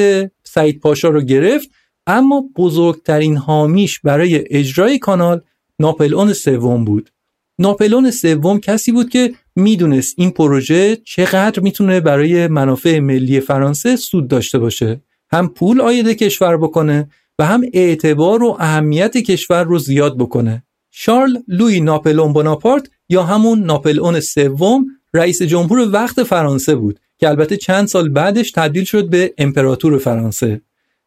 سعید 0.53 0.79
پاشا 0.79 1.09
رو 1.09 1.21
گرفت 1.21 1.69
اما 2.07 2.43
بزرگترین 2.57 3.37
حامیش 3.37 3.99
برای 3.99 4.43
اجرای 4.49 4.99
کانال 4.99 5.41
ناپلئون 5.79 6.33
سوم 6.33 6.85
بود. 6.85 7.11
ناپلون 7.59 8.11
سوم 8.11 8.59
کسی 8.59 8.91
بود 8.91 9.09
که 9.09 9.33
می‌دونست 9.55 10.15
این 10.17 10.31
پروژه 10.31 10.95
چقدر 10.95 11.59
می‌تونه 11.59 11.99
برای 11.99 12.47
منافع 12.47 12.99
ملی 12.99 13.39
فرانسه 13.39 13.95
سود 13.95 14.27
داشته 14.27 14.59
باشه. 14.59 15.01
هم 15.31 15.49
پول 15.49 15.81
آید 15.81 16.07
کشور 16.07 16.57
بکنه 16.57 17.09
و 17.39 17.45
هم 17.45 17.61
اعتبار 17.73 18.43
و 18.43 18.57
اهمیت 18.59 19.17
کشور 19.17 19.63
رو 19.63 19.79
زیاد 19.79 20.17
بکنه. 20.17 20.63
شارل 20.91 21.37
لوی 21.47 21.79
ناپلون 21.79 22.33
بوناپارت 22.33 22.89
یا 23.09 23.23
همون 23.23 23.63
ناپلئون 23.63 24.19
سوم 24.19 24.85
رئیس 25.13 25.41
جمهور 25.41 25.89
وقت 25.91 26.23
فرانسه 26.23 26.75
بود. 26.75 26.99
که 27.21 27.29
البته 27.29 27.57
چند 27.57 27.87
سال 27.87 28.09
بعدش 28.09 28.51
تبدیل 28.51 28.83
شد 28.83 29.09
به 29.09 29.33
امپراتور 29.37 29.97
فرانسه. 29.97 30.61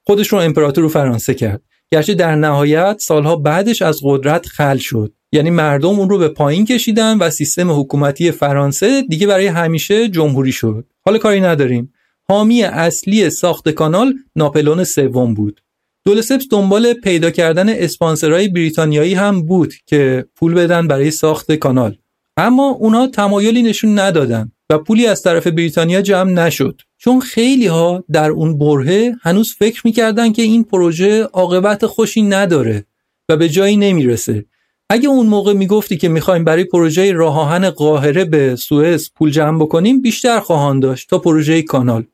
خودش 0.06 0.28
رو 0.28 0.38
امپراتور 0.38 0.88
فرانسه 0.88 1.34
کرد. 1.34 1.62
گرچه 1.92 2.14
در 2.14 2.36
نهایت 2.36 2.96
سالها 3.00 3.36
بعدش 3.36 3.82
از 3.82 4.00
قدرت 4.02 4.46
خل 4.46 4.76
شد. 4.76 5.12
یعنی 5.32 5.50
مردم 5.50 5.88
اون 5.88 6.10
رو 6.10 6.18
به 6.18 6.28
پایین 6.28 6.64
کشیدن 6.64 7.18
و 7.18 7.30
سیستم 7.30 7.80
حکومتی 7.80 8.30
فرانسه 8.30 9.02
دیگه 9.02 9.26
برای 9.26 9.46
همیشه 9.46 10.08
جمهوری 10.08 10.52
شد. 10.52 10.86
حالا 11.04 11.18
کاری 11.18 11.40
نداریم. 11.40 11.92
حامی 12.28 12.62
اصلی 12.62 13.30
ساخت 13.30 13.68
کانال 13.68 14.14
ناپلون 14.36 14.84
سوم 14.84 15.34
بود. 15.34 15.60
دولسپس 16.04 16.46
دنبال 16.50 16.92
پیدا 16.92 17.30
کردن 17.30 17.68
اسپانسرهای 17.68 18.48
بریتانیایی 18.48 19.14
هم 19.14 19.42
بود 19.42 19.74
که 19.86 20.26
پول 20.36 20.54
بدن 20.54 20.88
برای 20.88 21.10
ساخت 21.10 21.52
کانال. 21.52 21.96
اما 22.36 22.68
اونا 22.68 23.06
تمایلی 23.06 23.62
نشون 23.62 23.98
ندادن. 23.98 24.52
و 24.70 24.78
پولی 24.78 25.06
از 25.06 25.22
طرف 25.22 25.46
بریتانیا 25.46 26.02
جمع 26.02 26.30
نشد. 26.30 26.80
چون 26.98 27.20
خیلی 27.20 27.66
ها 27.66 28.04
در 28.12 28.30
اون 28.30 28.58
برهه 28.58 29.14
هنوز 29.22 29.54
فکر 29.58 29.82
می‌کردن 29.84 30.32
که 30.32 30.42
این 30.42 30.64
پروژه 30.64 31.22
عاقبت 31.22 31.86
خوشی 31.86 32.22
نداره 32.22 32.86
و 33.28 33.36
به 33.36 33.48
جایی 33.48 33.76
نمی‌رسه. 33.76 34.44
اگه 34.90 35.08
اون 35.08 35.26
موقع 35.26 35.52
می‌گفتی 35.52 35.96
که 35.96 36.08
می‌خوایم 36.08 36.44
برای 36.44 36.64
پروژه 36.64 37.12
راه 37.12 37.38
آهن 37.38 37.70
قاهره 37.70 38.24
به 38.24 38.56
سوئز 38.56 39.10
پول 39.16 39.30
جمع 39.30 39.58
بکنیم 39.58 40.02
بیشتر 40.02 40.40
خواهان 40.40 40.80
داشت 40.80 41.10
تا 41.10 41.18
پروژه 41.18 41.62
کانال. 41.62 42.04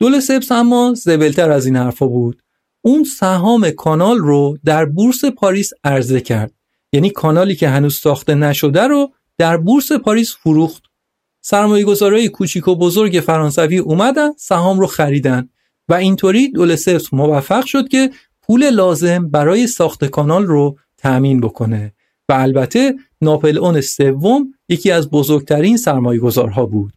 دول 0.00 0.20
سبس 0.20 0.52
اما 0.52 0.94
زبلتر 0.96 1.50
از 1.50 1.66
این 1.66 1.76
حرفا 1.76 2.06
بود. 2.06 2.42
اون 2.82 3.04
سهام 3.04 3.70
کانال 3.70 4.18
رو 4.18 4.58
در 4.64 4.84
بورس 4.84 5.24
پاریس 5.24 5.70
عرضه 5.84 6.20
کرد. 6.20 6.52
یعنی 6.92 7.10
کانالی 7.10 7.54
که 7.56 7.68
هنوز 7.68 7.94
ساخته 7.94 8.34
نشده 8.34 8.82
رو 8.82 9.12
در 9.38 9.56
بورس 9.56 9.92
پاریس 9.92 10.36
فروخت. 10.36 10.82
سرمایه 11.50 11.84
گذارای 11.84 12.28
کوچیک 12.28 12.68
و 12.68 12.74
بزرگ 12.74 13.22
فرانسوی 13.26 13.78
اومدن 13.78 14.30
سهام 14.36 14.80
رو 14.80 14.86
خریدن 14.86 15.48
و 15.88 15.94
اینطوری 15.94 16.48
دول 16.48 16.76
سبس 16.76 17.14
موفق 17.14 17.64
شد 17.64 17.88
که 17.88 18.10
پول 18.42 18.70
لازم 18.70 19.28
برای 19.28 19.66
ساخت 19.66 20.04
کانال 20.04 20.46
رو 20.46 20.76
تأمین 20.96 21.40
بکنه 21.40 21.94
و 22.28 22.32
البته 22.32 22.94
ناپل 23.20 23.58
اون 23.58 23.80
سوم 23.80 24.54
یکی 24.68 24.90
از 24.90 25.10
بزرگترین 25.10 25.76
سرمایه 25.76 26.20
گذارها 26.20 26.66
بود. 26.66 26.92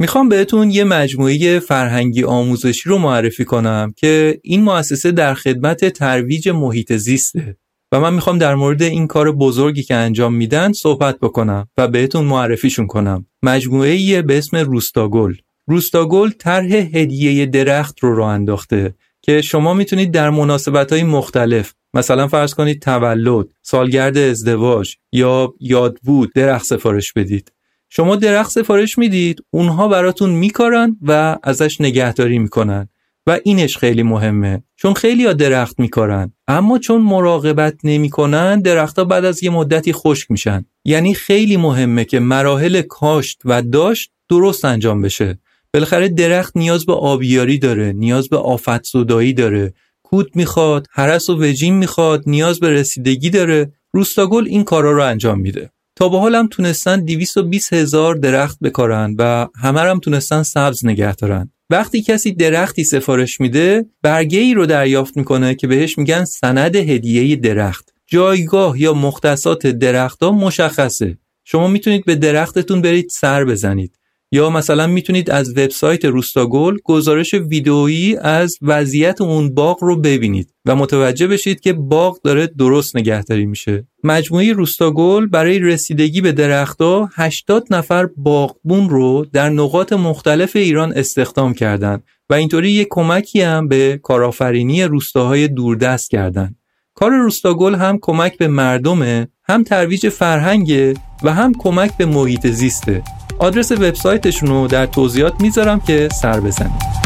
می‌خوام 0.00 0.28
بهتون 0.28 0.70
یه 0.70 0.84
مجموعه 0.84 1.58
فرهنگی 1.58 2.24
آموزشی 2.24 2.88
رو 2.88 2.98
معرفی 2.98 3.44
کنم 3.44 3.92
که 3.96 4.40
این 4.42 4.62
مؤسسه 4.62 5.12
در 5.12 5.34
خدمت 5.34 5.88
ترویج 5.88 6.48
محیط 6.48 6.92
زیسته 6.92 7.56
و 7.92 8.00
من 8.00 8.14
می‌خوام 8.14 8.38
در 8.38 8.54
مورد 8.54 8.82
این 8.82 9.06
کار 9.06 9.32
بزرگی 9.32 9.82
که 9.82 9.94
انجام 9.94 10.34
میدن 10.34 10.72
صحبت 10.72 11.18
بکنم 11.20 11.68
و 11.78 11.88
بهتون 11.88 12.24
معرفیشون 12.24 12.86
کنم 12.86 13.26
مجموعه 13.42 14.22
به 14.22 14.38
اسم 14.38 14.56
روستاگل 14.56 15.34
روستاگل 15.68 16.30
طرح 16.30 16.72
هدیه 16.72 17.46
درخت 17.46 17.98
رو 18.00 18.16
راه 18.16 18.28
انداخته 18.28 18.94
که 19.22 19.42
شما 19.42 19.74
می‌تونید 19.74 20.10
در 20.12 20.30
مناسبت 20.30 20.92
های 20.92 21.02
مختلف 21.02 21.74
مثلا 21.94 22.28
فرض 22.28 22.54
کنید 22.54 22.82
تولد، 22.82 23.46
سالگرد 23.62 24.18
ازدواج 24.18 24.94
یا 25.12 25.54
یادبود 25.60 26.32
درخت 26.34 26.66
سفارش 26.66 27.12
بدید. 27.12 27.52
شما 27.96 28.16
درخت 28.16 28.50
سفارش 28.50 28.98
می‌دید، 28.98 29.42
اونها 29.50 29.88
براتون 29.88 30.30
میکارن 30.30 30.96
و 31.02 31.36
ازش 31.42 31.80
نگهداری 31.80 32.38
می‌کنن. 32.38 32.88
و 33.26 33.38
اینش 33.44 33.76
خیلی 33.76 34.02
مهمه. 34.02 34.62
چون 34.76 34.94
خیلی 34.94 35.26
ها 35.26 35.32
درخت 35.32 35.80
میکارن. 35.80 36.32
اما 36.48 36.78
چون 36.78 37.02
مراقبت 37.02 37.74
نمی‌کنن 37.84 38.60
درختها 38.60 39.04
بعد 39.04 39.24
از 39.24 39.42
یه 39.42 39.50
مدتی 39.50 39.92
خشک 39.92 40.30
میشن. 40.30 40.64
یعنی 40.84 41.14
خیلی 41.14 41.56
مهمه 41.56 42.04
که 42.04 42.20
مراحل 42.20 42.82
کاشت 42.82 43.40
و 43.44 43.62
داشت 43.62 44.10
درست 44.28 44.64
انجام 44.64 45.02
بشه. 45.02 45.38
بالاخره 45.74 46.08
درخت 46.08 46.56
نیاز 46.56 46.86
به 46.86 46.92
آبیاری 46.92 47.58
داره 47.58 47.92
نیاز 47.92 48.28
به 48.28 48.36
آفت 48.36 48.84
زدایی 48.84 49.32
داره. 49.32 49.74
کود 50.02 50.30
می‌خواد 50.34 50.86
هرس 50.90 51.30
و 51.30 51.42
وجین 51.42 51.74
می‌خواد 51.74 52.22
نیاز 52.26 52.60
به 52.60 52.70
رسیدگی 52.70 53.30
داره. 53.30 53.72
روستاگل 53.92 54.44
این 54.48 54.64
کارا 54.64 54.92
رو 54.92 55.02
انجام 55.02 55.40
میده. 55.40 55.70
تا 55.96 56.08
به 56.08 56.18
حالم 56.18 56.46
تونستن 56.46 57.04
220 57.04 57.72
هزار 57.72 58.14
درخت 58.14 58.58
بکارن 58.60 59.14
و 59.18 59.48
همه 59.54 59.80
هم 59.80 60.00
تونستن 60.00 60.42
سبز 60.42 60.86
نگه 60.86 61.14
دارن. 61.14 61.50
وقتی 61.70 62.02
کسی 62.02 62.32
درختی 62.32 62.84
سفارش 62.84 63.40
میده 63.40 63.86
برگه 64.02 64.38
ای 64.38 64.54
رو 64.54 64.66
دریافت 64.66 65.16
می‌کنه 65.16 65.54
که 65.54 65.66
بهش 65.66 65.98
میگن 65.98 66.24
سند 66.24 66.76
هدیه 66.76 67.36
درخت. 67.36 67.92
جایگاه 68.06 68.80
یا 68.80 68.94
مختصات 68.94 69.66
درختها 69.66 70.32
مشخصه. 70.32 71.18
شما 71.44 71.68
می‌تونید 71.68 72.04
به 72.04 72.14
درختتون 72.14 72.82
برید 72.82 73.08
سر 73.10 73.44
بزنید. 73.44 73.98
یا 74.32 74.50
مثلا 74.50 74.86
می‌تونید 74.86 75.30
از 75.30 75.50
وبسایت 75.50 76.04
روستاگل 76.04 76.76
گزارش 76.84 77.34
ویدئویی 77.34 78.16
از 78.16 78.58
وضعیت 78.62 79.20
اون 79.20 79.54
باغ 79.54 79.84
رو 79.84 79.96
ببینید 79.96 80.54
و 80.64 80.76
متوجه 80.76 81.26
بشید 81.26 81.60
که 81.60 81.72
باغ 81.72 82.20
داره 82.22 82.46
درست 82.46 82.96
نگهداری 82.96 83.46
میشه. 83.46 83.86
مجموعه 84.04 84.52
روستاگل 84.52 85.26
برای 85.26 85.58
رسیدگی 85.58 86.20
به 86.20 86.32
درختها 86.32 87.10
80 87.14 87.66
نفر 87.70 88.08
باغبون 88.16 88.88
رو 88.88 89.26
در 89.32 89.48
نقاط 89.50 89.92
مختلف 89.92 90.56
ایران 90.56 90.92
استخدام 90.92 91.54
کردند 91.54 92.04
و 92.30 92.34
اینطوری 92.34 92.70
یک 92.70 92.86
کمکی 92.90 93.40
هم 93.40 93.68
به 93.68 94.00
کارآفرینی 94.02 94.84
روستاهای 94.84 95.48
دوردست 95.48 96.10
کردند. 96.10 96.56
کار 96.94 97.10
روستاگل 97.10 97.74
هم 97.74 97.98
کمک 98.02 98.38
به 98.38 98.48
مردمه، 98.48 99.28
هم 99.48 99.62
ترویج 99.64 100.08
فرهنگه 100.08 100.94
و 101.22 101.34
هم 101.34 101.52
کمک 101.58 101.96
به 101.96 102.06
محیط 102.06 102.46
زیسته. 102.46 103.02
آدرس 103.38 103.72
وبسایتشون 103.72 104.48
رو 104.48 104.66
در 104.66 104.86
توضیحات 104.86 105.40
می‌ذارم 105.40 105.80
که 105.80 106.08
سر 106.22 106.40
بزنید. 106.40 106.96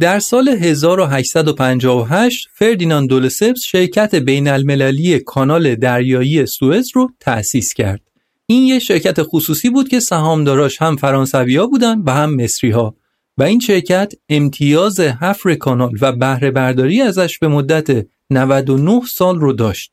در 0.00 0.18
سال 0.18 0.48
1858 0.48 2.48
فردیناند 2.54 3.08
دولسپس 3.08 3.60
شرکت 3.60 4.14
بین 4.14 4.48
المللی 4.48 5.18
کانال 5.18 5.74
دریایی 5.74 6.46
سوئز 6.46 6.88
رو 6.94 7.10
تأسیس 7.20 7.74
کرد. 7.74 8.00
این 8.46 8.62
یه 8.62 8.78
شرکت 8.78 9.22
خصوصی 9.22 9.70
بود 9.70 9.88
که 9.88 10.00
سهامداراش 10.00 10.82
هم 10.82 10.96
فرانسوی 10.96 11.66
بودن 11.66 12.00
و 12.00 12.10
هم 12.10 12.34
مصری 12.34 12.70
ها 12.70 12.96
و 13.38 13.42
این 13.42 13.60
شرکت 13.60 14.12
امتیاز 14.28 15.00
حفر 15.00 15.54
کانال 15.54 15.92
و 16.00 16.12
بهره 16.12 16.50
برداری 16.50 17.00
ازش 17.00 17.38
به 17.38 17.48
مدت 17.48 18.06
99 18.30 19.00
سال 19.06 19.40
رو 19.40 19.52
داشت. 19.52 19.92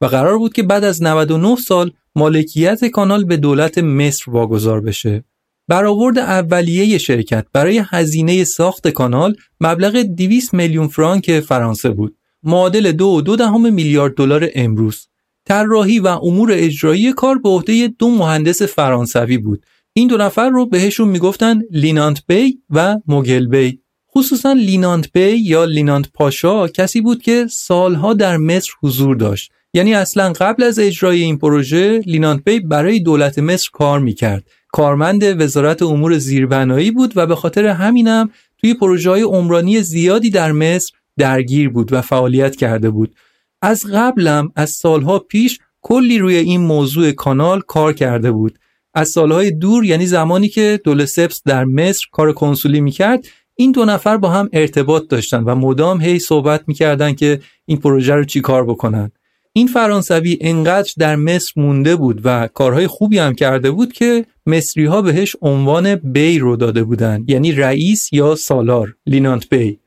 و 0.00 0.06
قرار 0.06 0.38
بود 0.38 0.52
که 0.52 0.62
بعد 0.62 0.84
از 0.84 1.02
99 1.02 1.56
سال 1.56 1.92
مالکیت 2.16 2.84
کانال 2.84 3.24
به 3.24 3.36
دولت 3.36 3.78
مصر 3.78 4.30
واگذار 4.30 4.80
بشه. 4.80 5.24
برآورد 5.68 6.18
اولیه 6.18 6.98
شرکت 6.98 7.46
برای 7.52 7.82
هزینه 7.90 8.44
ساخت 8.44 8.88
کانال 8.88 9.36
مبلغ 9.60 10.02
200 10.02 10.54
میلیون 10.54 10.88
فرانک 10.88 11.40
فرانسه 11.40 11.90
بود. 11.90 12.16
معادل 12.42 12.92
دو 12.92 13.20
دو 13.20 13.36
دهم 13.36 13.74
میلیارد 13.74 14.14
دلار 14.14 14.48
امروز. 14.54 15.08
طراحی 15.46 15.98
و 15.98 16.06
امور 16.06 16.50
اجرایی 16.52 17.12
کار 17.12 17.38
به 17.38 17.48
عهده 17.48 17.88
دو 17.98 18.10
مهندس 18.10 18.62
فرانسوی 18.62 19.38
بود. 19.38 19.66
این 19.92 20.08
دو 20.08 20.16
نفر 20.16 20.48
رو 20.48 20.66
بهشون 20.66 21.08
می‌گفتن 21.08 21.62
لینانت 21.70 22.22
بی 22.26 22.58
و 22.70 22.96
موگل 23.06 23.46
بی. 23.46 23.80
خصوصا 24.16 24.52
لینانت 24.52 25.12
بی 25.12 25.36
یا 25.36 25.64
لینانت 25.64 26.12
پاشا 26.12 26.68
کسی 26.68 27.00
بود 27.00 27.22
که 27.22 27.46
سالها 27.50 28.14
در 28.14 28.36
مصر 28.36 28.70
حضور 28.82 29.16
داشت 29.16 29.52
یعنی 29.76 29.94
اصلا 29.94 30.32
قبل 30.32 30.62
از 30.62 30.78
اجرای 30.78 31.22
این 31.22 31.38
پروژه 31.38 32.00
لینانت 32.06 32.44
بی 32.44 32.60
برای 32.60 33.00
دولت 33.00 33.38
مصر 33.38 33.68
کار 33.72 34.00
می‌کرد. 34.00 34.44
کارمند 34.72 35.40
وزارت 35.40 35.82
امور 35.82 36.18
زیربنایی 36.18 36.90
بود 36.90 37.12
و 37.16 37.26
به 37.26 37.36
خاطر 37.36 37.66
همینم 37.66 38.30
توی 38.58 38.74
پروژه 38.74 39.10
های 39.10 39.22
عمرانی 39.22 39.82
زیادی 39.82 40.30
در 40.30 40.52
مصر 40.52 40.92
درگیر 41.18 41.68
بود 41.68 41.92
و 41.92 42.02
فعالیت 42.02 42.56
کرده 42.56 42.90
بود. 42.90 43.14
از 43.62 43.86
قبلم 43.92 44.52
از 44.56 44.70
سالها 44.70 45.18
پیش 45.18 45.58
کلی 45.82 46.18
روی 46.18 46.36
این 46.36 46.60
موضوع 46.60 47.12
کانال 47.12 47.60
کار 47.60 47.92
کرده 47.92 48.32
بود. 48.32 48.58
از 48.94 49.08
سالهای 49.08 49.50
دور 49.50 49.84
یعنی 49.84 50.06
زمانی 50.06 50.48
که 50.48 50.80
دول 50.84 51.04
سپس 51.04 51.42
در 51.46 51.64
مصر 51.64 52.06
کار 52.12 52.32
کنسولی 52.32 52.80
می‌کرد 52.80 53.26
این 53.56 53.72
دو 53.72 53.84
نفر 53.84 54.16
با 54.16 54.28
هم 54.28 54.48
ارتباط 54.52 55.02
داشتن 55.08 55.42
و 55.42 55.54
مدام 55.54 56.00
هی 56.00 56.18
صحبت 56.18 56.64
می‌کردن 56.66 57.12
که 57.12 57.40
این 57.66 57.78
پروژه 57.78 58.14
رو 58.14 58.24
چیکار 58.24 58.64
بکنن. 58.64 59.12
این 59.56 59.66
فرانسوی 59.66 60.38
انقدر 60.40 60.92
در 60.98 61.16
مصر 61.16 61.52
مونده 61.56 61.96
بود 61.96 62.20
و 62.24 62.48
کارهای 62.54 62.86
خوبی 62.86 63.18
هم 63.18 63.34
کرده 63.34 63.70
بود 63.70 63.92
که 63.92 64.26
مصری 64.46 64.84
ها 64.84 65.02
بهش 65.02 65.36
عنوان 65.42 65.94
بی 65.94 66.38
رو 66.38 66.56
داده 66.56 66.84
بودن 66.84 67.24
یعنی 67.28 67.52
رئیس 67.52 68.12
یا 68.12 68.34
سالار 68.34 68.96
لینانت 69.06 69.48
بی. 69.48 69.78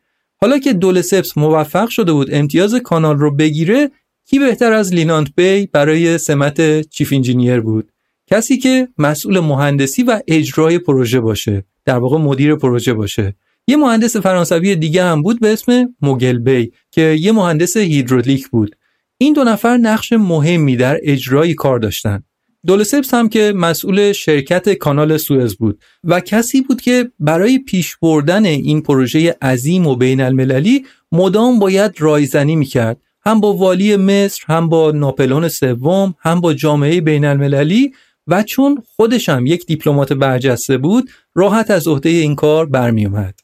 حالا 0.41 0.59
که 0.59 0.73
دولسپس 0.73 1.37
موفق 1.37 1.89
شده 1.89 2.13
بود 2.13 2.33
امتیاز 2.33 2.75
کانال 2.75 3.17
رو 3.17 3.35
بگیره 3.35 3.91
کی 4.25 4.39
بهتر 4.39 4.73
از 4.73 4.93
لینانت 4.93 5.27
بی 5.35 5.65
برای 5.65 6.17
سمت 6.17 6.81
chief 6.89 7.13
engineer 7.13 7.59
بود؟ 7.59 7.91
کسی 8.27 8.57
که 8.57 8.87
مسئول 8.97 9.39
مهندسی 9.39 10.03
و 10.03 10.19
اجرای 10.27 10.79
پروژه 10.79 11.19
باشه 11.19 11.63
در 11.85 11.97
واقع 11.97 12.17
مدیر 12.17 12.55
پروژه 12.55 12.93
باشه. 12.93 13.35
یه 13.67 13.77
مهندس 13.77 14.17
فرانسوی 14.17 14.75
دیگه 14.75 15.03
هم 15.03 15.21
بود 15.21 15.39
به 15.39 15.53
اسم 15.53 15.95
موگل 16.01 16.39
بی 16.39 16.71
که 16.91 17.01
یه 17.01 17.31
مهندس 17.31 17.77
هیدرولیک 17.77 18.47
بود. 18.47 18.75
این 19.17 19.33
دو 19.33 19.43
نفر 19.43 19.77
نقش 19.77 20.13
مهمی 20.13 20.75
در 20.75 20.99
اجرای 21.03 21.53
کار 21.53 21.79
داشتن 21.79 22.23
دولسپس 22.65 23.13
هم 23.13 23.29
که 23.29 23.53
مسئول 23.55 24.11
شرکت 24.11 24.73
کانال 24.73 25.17
سوئز 25.17 25.55
بود 25.55 25.81
و 26.03 26.19
کسی 26.19 26.61
بود 26.61 26.81
که 26.81 27.11
برای 27.19 27.59
پیش 27.59 27.97
بردن 28.01 28.45
این 28.45 28.81
پروژه 28.81 29.35
عظیم 29.41 29.87
و 29.87 29.95
بین 29.95 30.21
المللی 30.21 30.85
مدام 31.11 31.59
باید 31.59 31.91
رایزنی 31.97 32.55
می‌کرد 32.55 33.01
هم 33.25 33.41
با 33.41 33.53
والی 33.53 33.95
مصر 33.95 34.43
هم 34.47 34.69
با 34.69 34.91
ناپلون 34.91 35.47
سوم 35.47 36.15
هم 36.19 36.41
با 36.41 36.53
جامعه 36.53 37.01
بین 37.01 37.25
المللی 37.25 37.91
و 38.27 38.43
چون 38.43 38.83
خودش 38.95 39.29
هم 39.29 39.45
یک 39.45 39.65
دیپلمات 39.65 40.13
برجسته 40.13 40.77
بود 40.77 41.09
راحت 41.35 41.71
از 41.71 41.87
عهده 41.87 42.09
این 42.09 42.35
کار 42.35 42.65
برمی 42.65 43.05
اومد. 43.05 43.39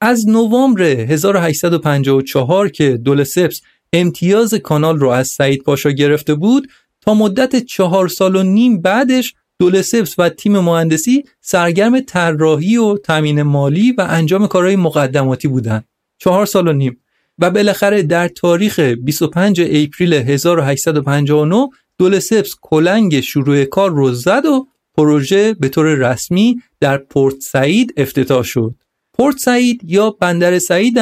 از 0.00 0.28
نوامبر 0.28 0.82
1854 0.82 2.68
که 2.68 2.96
دولسپس 2.96 3.60
امتیاز 3.92 4.54
کانال 4.54 4.98
رو 4.98 5.08
از 5.08 5.28
سعید 5.28 5.62
پاشا 5.62 5.90
گرفته 5.90 6.34
بود 6.34 6.68
تا 7.00 7.14
مدت 7.14 7.56
چهار 7.56 8.08
سال 8.08 8.36
و 8.36 8.42
نیم 8.42 8.80
بعدش 8.80 9.34
دولسپس 9.58 10.18
و 10.18 10.28
تیم 10.28 10.58
مهندسی 10.58 11.24
سرگرم 11.40 12.00
طراحی 12.00 12.76
و 12.76 12.96
تامین 12.96 13.42
مالی 13.42 13.92
و 13.92 14.06
انجام 14.10 14.46
کارهای 14.46 14.76
مقدماتی 14.76 15.48
بودند. 15.48 15.84
چهار 16.18 16.46
سال 16.46 16.68
و 16.68 16.72
نیم 16.72 17.00
و 17.38 17.50
بالاخره 17.50 18.02
در 18.02 18.28
تاریخ 18.28 18.80
25 18.80 19.60
اپریل 19.60 20.14
1859 20.14 21.68
دولسپس 21.98 22.54
کلنگ 22.60 23.20
شروع 23.20 23.64
کار 23.64 23.90
رو 23.90 24.12
زد 24.12 24.46
و 24.46 24.66
پروژه 24.96 25.54
به 25.54 25.68
طور 25.68 25.86
رسمی 25.86 26.62
در 26.80 26.98
پورت 26.98 27.40
سعید 27.40 27.94
افتتاح 27.96 28.42
شد. 28.42 28.74
پورت 29.14 29.38
سعید 29.38 29.80
یا 29.84 30.10
بندر 30.10 30.58
سعید 30.58 30.98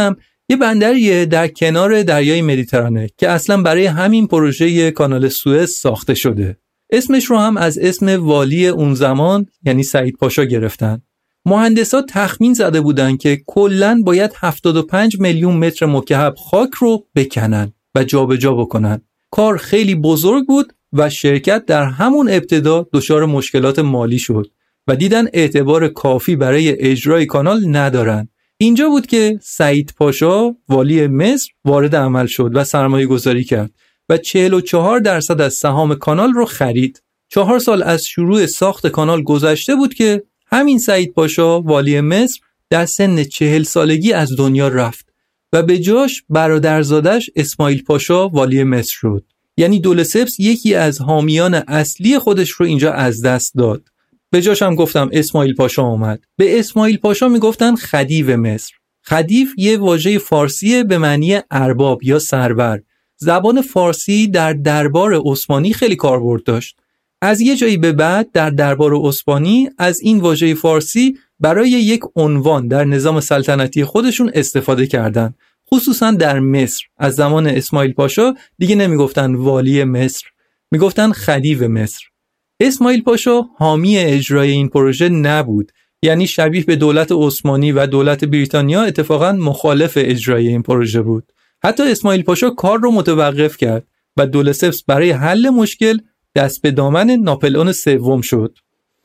یه 0.51 0.57
بندریه 0.57 1.27
در 1.27 1.49
کنار 1.49 2.03
دریای 2.03 2.43
مدیترانه 2.43 3.09
که 3.17 3.29
اصلا 3.29 3.63
برای 3.63 3.87
همین 3.87 4.27
پروژه 4.27 4.91
کانال 4.91 5.29
سوئز 5.29 5.71
ساخته 5.71 6.15
شده. 6.15 6.57
اسمش 6.91 7.25
رو 7.25 7.39
هم 7.39 7.57
از 7.57 7.79
اسم 7.79 8.27
والی 8.27 8.67
اون 8.67 8.95
زمان 8.95 9.47
یعنی 9.65 9.83
سعید 9.83 10.17
پاشا 10.17 10.45
گرفتن. 10.45 11.03
مهندسا 11.47 12.03
تخمین 12.03 12.55
زده 12.55 12.81
بودن 12.81 13.17
که 13.17 13.43
کلا 13.47 14.03
باید 14.05 14.31
75 14.37 15.21
میلیون 15.21 15.57
متر 15.57 15.87
مکعب 15.87 16.35
خاک 16.35 16.71
رو 16.79 17.07
بکنن 17.15 17.73
و 17.95 18.05
جابجا 18.05 18.37
جا 18.37 18.55
بکنن. 18.55 19.01
کار 19.31 19.57
خیلی 19.57 19.95
بزرگ 19.95 20.47
بود 20.47 20.73
و 20.93 21.11
شرکت 21.11 21.67
در 21.67 21.85
همون 21.85 22.29
ابتدا 22.31 22.87
دچار 22.93 23.27
مشکلات 23.27 23.79
مالی 23.79 24.19
شد 24.19 24.51
و 24.87 24.97
دیدن 24.97 25.25
اعتبار 25.33 25.89
کافی 25.89 26.37
برای 26.37 26.83
اجرای 26.91 27.27
کانال 27.27 27.77
ندارن 27.77 28.29
اینجا 28.63 28.89
بود 28.89 29.07
که 29.07 29.39
سعید 29.43 29.95
پاشا 29.97 30.55
والی 30.69 31.07
مصر 31.07 31.51
وارد 31.65 31.97
عمل 31.97 32.27
شد 32.27 32.51
و 32.55 32.65
سرمایه 32.65 33.07
گذاری 33.07 33.45
کرد 33.45 33.71
و 34.09 34.17
44 34.17 35.01
درصد 35.01 35.41
از 35.41 35.55
سهام 35.55 35.95
کانال 35.95 36.33
رو 36.33 36.45
خرید. 36.45 37.03
چهار 37.29 37.59
سال 37.59 37.83
از 37.83 38.07
شروع 38.07 38.47
ساخت 38.47 38.87
کانال 38.87 39.23
گذشته 39.23 39.75
بود 39.75 39.95
که 39.95 40.23
همین 40.47 40.79
سعید 40.79 41.13
پاشا 41.13 41.61
والی 41.61 42.01
مصر 42.01 42.41
در 42.71 42.87
سن 42.87 43.25
چهل 43.25 43.63
سالگی 43.63 44.13
از 44.13 44.37
دنیا 44.37 44.69
رفت 44.69 45.07
و 45.53 45.63
به 45.63 45.79
جاش 45.79 46.25
برادرزادش 46.29 47.31
اسماعیل 47.37 47.83
پاشا 47.83 48.29
والی 48.29 48.65
مصر 48.65 48.93
شد. 48.93 49.25
یعنی 49.57 49.81
دولسپس 49.81 50.41
یکی 50.41 50.75
از 50.75 51.01
حامیان 51.01 51.55
اصلی 51.55 52.19
خودش 52.19 52.51
رو 52.51 52.67
اینجا 52.67 52.93
از 52.93 53.23
دست 53.23 53.55
داد. 53.55 53.83
به 54.31 54.43
جاش 54.43 54.63
هم 54.63 54.75
گفتم 54.75 55.11
اسماعیل 55.13 55.55
پاشا 55.55 55.83
اومد. 55.83 56.25
به 56.37 56.59
اسماعیل 56.59 56.97
پاشا 56.97 57.29
می‌گفتن 57.29 57.75
خدیو 57.77 58.37
مصر. 58.37 58.73
خدیو 59.05 59.49
یه 59.57 59.79
واژه 59.79 60.19
فارسی 60.19 60.85
به 60.85 60.99
معنی 60.99 61.39
ارباب 61.51 62.03
یا 62.03 62.19
سرور. 62.19 62.81
زبان 63.17 63.63
فارسی 63.63 64.27
در 64.27 64.53
دربار 64.53 65.21
عثمانی 65.25 65.73
خیلی 65.73 65.97
کاربرد 65.97 66.43
داشت. 66.43 66.77
از 67.23 67.41
یه 67.41 67.57
جایی 67.57 67.77
به 67.77 67.93
بعد 67.93 68.33
در 68.33 68.51
دربار 68.51 68.95
عثمانی 68.95 69.69
از 69.79 70.01
این 70.01 70.21
واژه 70.21 70.55
فارسی 70.55 71.19
برای 71.41 71.71
یک 71.71 72.01
عنوان 72.17 72.69
در 72.69 72.85
نظام 72.85 73.21
سلطنتی 73.21 73.85
خودشون 73.85 74.31
استفاده 74.35 74.87
کردند 74.87 75.35
خصوصا 75.71 76.11
در 76.11 76.41
مصر. 76.41 76.83
از 76.99 77.15
زمان 77.15 77.47
اسماعیل 77.47 77.93
پاشا 77.93 78.35
دیگه 78.59 78.75
نمی‌گفتن 78.75 79.35
والی 79.35 79.85
مصر. 79.85 80.27
می‌گفتن 80.71 81.13
خدیو 81.13 81.69
مصر. 81.69 82.10
اسماعیل 82.61 83.03
پاشا 83.03 83.43
حامی 83.57 83.99
اجرای 83.99 84.51
این 84.51 84.69
پروژه 84.69 85.09
نبود. 85.09 85.73
یعنی 86.03 86.27
شبیه 86.27 86.65
به 86.65 86.77
دولت 86.77 87.13
عثمانی 87.13 87.73
و 87.73 87.87
دولت 87.87 88.25
بریتانیا 88.25 88.83
اتفاقا 88.83 89.33
مخالف 89.33 89.93
اجرای 89.97 90.49
این 90.49 90.63
پروژه 90.63 91.03
بود. 91.03 91.33
حتی 91.65 91.83
اسماعیل 91.83 92.23
پاشا 92.23 92.51
کار 92.51 92.79
رو 92.79 92.91
متوقف 92.91 93.57
کرد 93.57 93.87
و 94.17 94.27
دولسپس 94.27 94.83
برای 94.83 95.11
حل 95.11 95.49
مشکل 95.49 95.99
دست 96.35 96.63
به 96.63 96.71
دامن 96.71 97.11
ناپلئون 97.11 97.73
سوم 97.73 98.21
شد. 98.21 98.59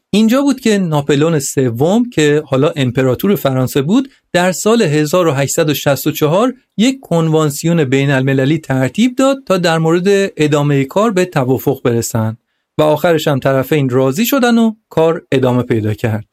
اینجا 0.10 0.41
بود 0.41 0.60
که 0.60 0.78
ناپلئون 0.78 1.39
سوم 1.39 2.10
که 2.10 2.43
حالا 2.45 2.70
امپراتور 2.76 3.36
فرانسه 3.36 3.82
بود 3.82 4.10
در 4.34 4.51
سال 4.51 4.82
1864 4.82 6.53
یک 6.78 6.99
کنوانسیون 6.99 7.84
بین 7.84 8.12
المللی 8.12 8.58
ترتیب 8.58 9.16
داد 9.16 9.38
تا 9.45 9.58
در 9.58 9.78
مورد 9.78 10.32
ادامه 10.38 10.84
کار 10.84 11.12
به 11.12 11.26
توافق 11.26 11.82
برسند. 11.84 12.38
و 12.78 12.82
آخرش 12.84 13.28
هم 13.28 13.39
طرفین 13.39 13.89
راضی 13.89 14.26
شدن 14.26 14.57
و 14.57 14.76
کار 14.89 15.26
ادامه 15.32 15.63
پیدا 15.63 15.93
کرد. 15.93 16.26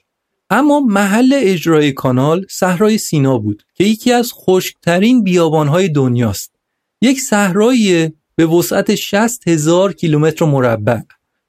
اما 0.51 0.81
محل 0.81 1.35
اجرای 1.37 1.93
کانال 1.93 2.47
صحرای 2.51 2.99
سینا 2.99 3.39
بود 3.39 3.63
که 3.75 3.85
یکی 3.85 4.13
از 4.13 4.33
خشکترین 4.33 5.23
بیابانهای 5.23 5.89
دنیاست. 5.89 6.55
یک 7.03 7.21
صحرایی 7.21 8.13
به 8.37 8.47
وسعت 8.47 8.95
60 8.95 9.49
هزار 9.49 9.93
کیلومتر 9.93 10.45
مربع. 10.45 10.99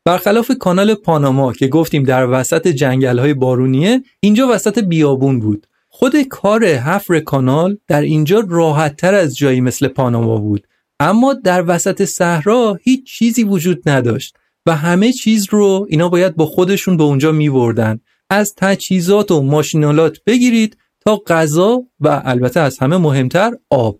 برخلاف 0.06 0.52
کانال 0.60 0.94
پاناما 0.94 1.54
که 1.54 1.68
گفتیم 1.68 2.04
در 2.04 2.30
وسط 2.30 2.68
جنگل 2.68 3.20
های 3.20 3.34
بارونیه 3.34 4.04
اینجا 4.20 4.48
وسط 4.52 4.80
بیابون 4.80 5.39
بود. 5.39 5.68
خود 5.89 6.22
کار 6.22 6.66
حفر 6.66 7.20
کانال 7.20 7.78
در 7.88 8.02
اینجا 8.02 8.44
راحت 8.50 8.98
تر 8.98 9.14
از 9.14 9.38
جایی 9.38 9.62
مثل 9.62 9.88
پاناما 9.88 10.38
بود. 10.38 10.68
اما 11.00 11.34
در 11.34 11.64
وسط 11.68 12.06
صحرا 12.06 12.80
هیچ 12.82 13.06
چیزی 13.06 13.44
وجود 13.44 13.89
نداشت. 13.89 14.36
و 14.66 14.76
همه 14.76 15.14
چیز 15.14 15.47
رو 15.49 15.88
اینا 15.89 16.09
باید 16.09 16.36
با 16.36 16.45
خودشون 16.45 16.97
به 16.97 17.03
اونجا 17.03 17.32
می 17.32 17.49
بردن. 17.49 17.99
از 18.30 18.53
تجهیزات 18.57 19.32
و 19.32 19.41
ماشینالات 19.41 20.18
بگیرید 20.26 20.78
تا 21.01 21.16
غذا 21.28 21.84
و 21.99 22.22
البته 22.26 22.59
از 22.59 22.80
همه 22.80 22.97
مهمتر 22.97 23.51
آب. 23.70 23.99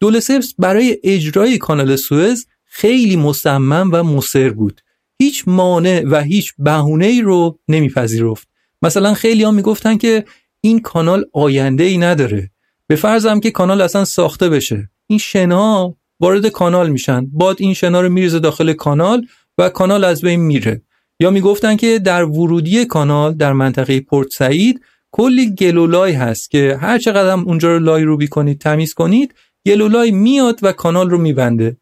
دولسپس 0.00 0.54
برای 0.58 0.98
اجرای 1.04 1.58
کانال 1.58 1.96
سوئز 1.96 2.46
خیلی 2.64 3.16
مصمم 3.16 3.90
و 3.92 4.02
مصر 4.02 4.50
بود. 4.50 4.80
هیچ 5.18 5.44
مانع 5.46 6.02
و 6.10 6.22
هیچ 6.22 6.52
بهونه 6.58 7.06
ای 7.06 7.20
رو 7.22 7.58
نمیپذیرفت. 7.68 8.48
مثلا 8.82 9.14
خیلی 9.14 9.42
ها 9.42 9.50
می‌گفتن 9.50 9.96
که 9.96 10.24
این 10.60 10.80
کانال 10.80 11.24
آینده 11.32 11.84
ای 11.84 11.98
نداره. 11.98 12.50
به 12.86 12.96
فرضم 12.96 13.40
که 13.40 13.50
کانال 13.50 13.80
اصلا 13.80 14.04
ساخته 14.04 14.48
بشه. 14.48 14.90
این 15.06 15.18
شنا 15.18 15.96
وارد 16.20 16.46
کانال 16.46 16.90
میشن. 16.90 17.26
باد 17.32 17.56
این 17.60 17.74
شنا 17.74 18.00
رو 18.00 18.08
میریزه 18.08 18.38
داخل 18.38 18.72
کانال 18.72 19.26
و 19.60 19.68
کانال 19.68 20.04
از 20.04 20.22
بین 20.22 20.40
میره. 20.40 20.82
یا 21.20 21.30
می‌گفتن 21.30 21.76
که 21.76 21.98
در 21.98 22.24
ورودی 22.24 22.84
کانال 22.84 23.34
در 23.34 23.52
منطقه 23.52 24.00
پورت 24.00 24.32
سعید 24.32 24.80
کلی 25.12 25.54
گلولای 25.54 26.12
هست 26.12 26.50
که 26.50 26.78
هر 26.80 26.98
چقدر 26.98 27.32
اونجا 27.32 27.72
رو 27.72 27.78
لای 27.78 28.02
روبی 28.02 28.28
کنید 28.28 28.60
تمیز 28.60 28.94
کنید 28.94 29.34
گلولای 29.66 30.10
میاد 30.10 30.60
و 30.62 30.72
کانال 30.72 31.10
رو 31.10 31.18
میبنده. 31.18 31.76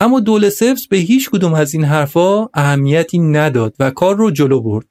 اما 0.00 0.20
دول 0.20 0.48
سفس 0.48 0.86
به 0.86 0.96
هیچ 0.96 1.30
کدوم 1.30 1.54
از 1.54 1.74
این 1.74 1.84
حرفا 1.84 2.48
اهمیتی 2.54 3.18
نداد 3.18 3.74
و 3.78 3.90
کار 3.90 4.16
رو 4.16 4.30
جلو 4.30 4.60
برد. 4.60 4.86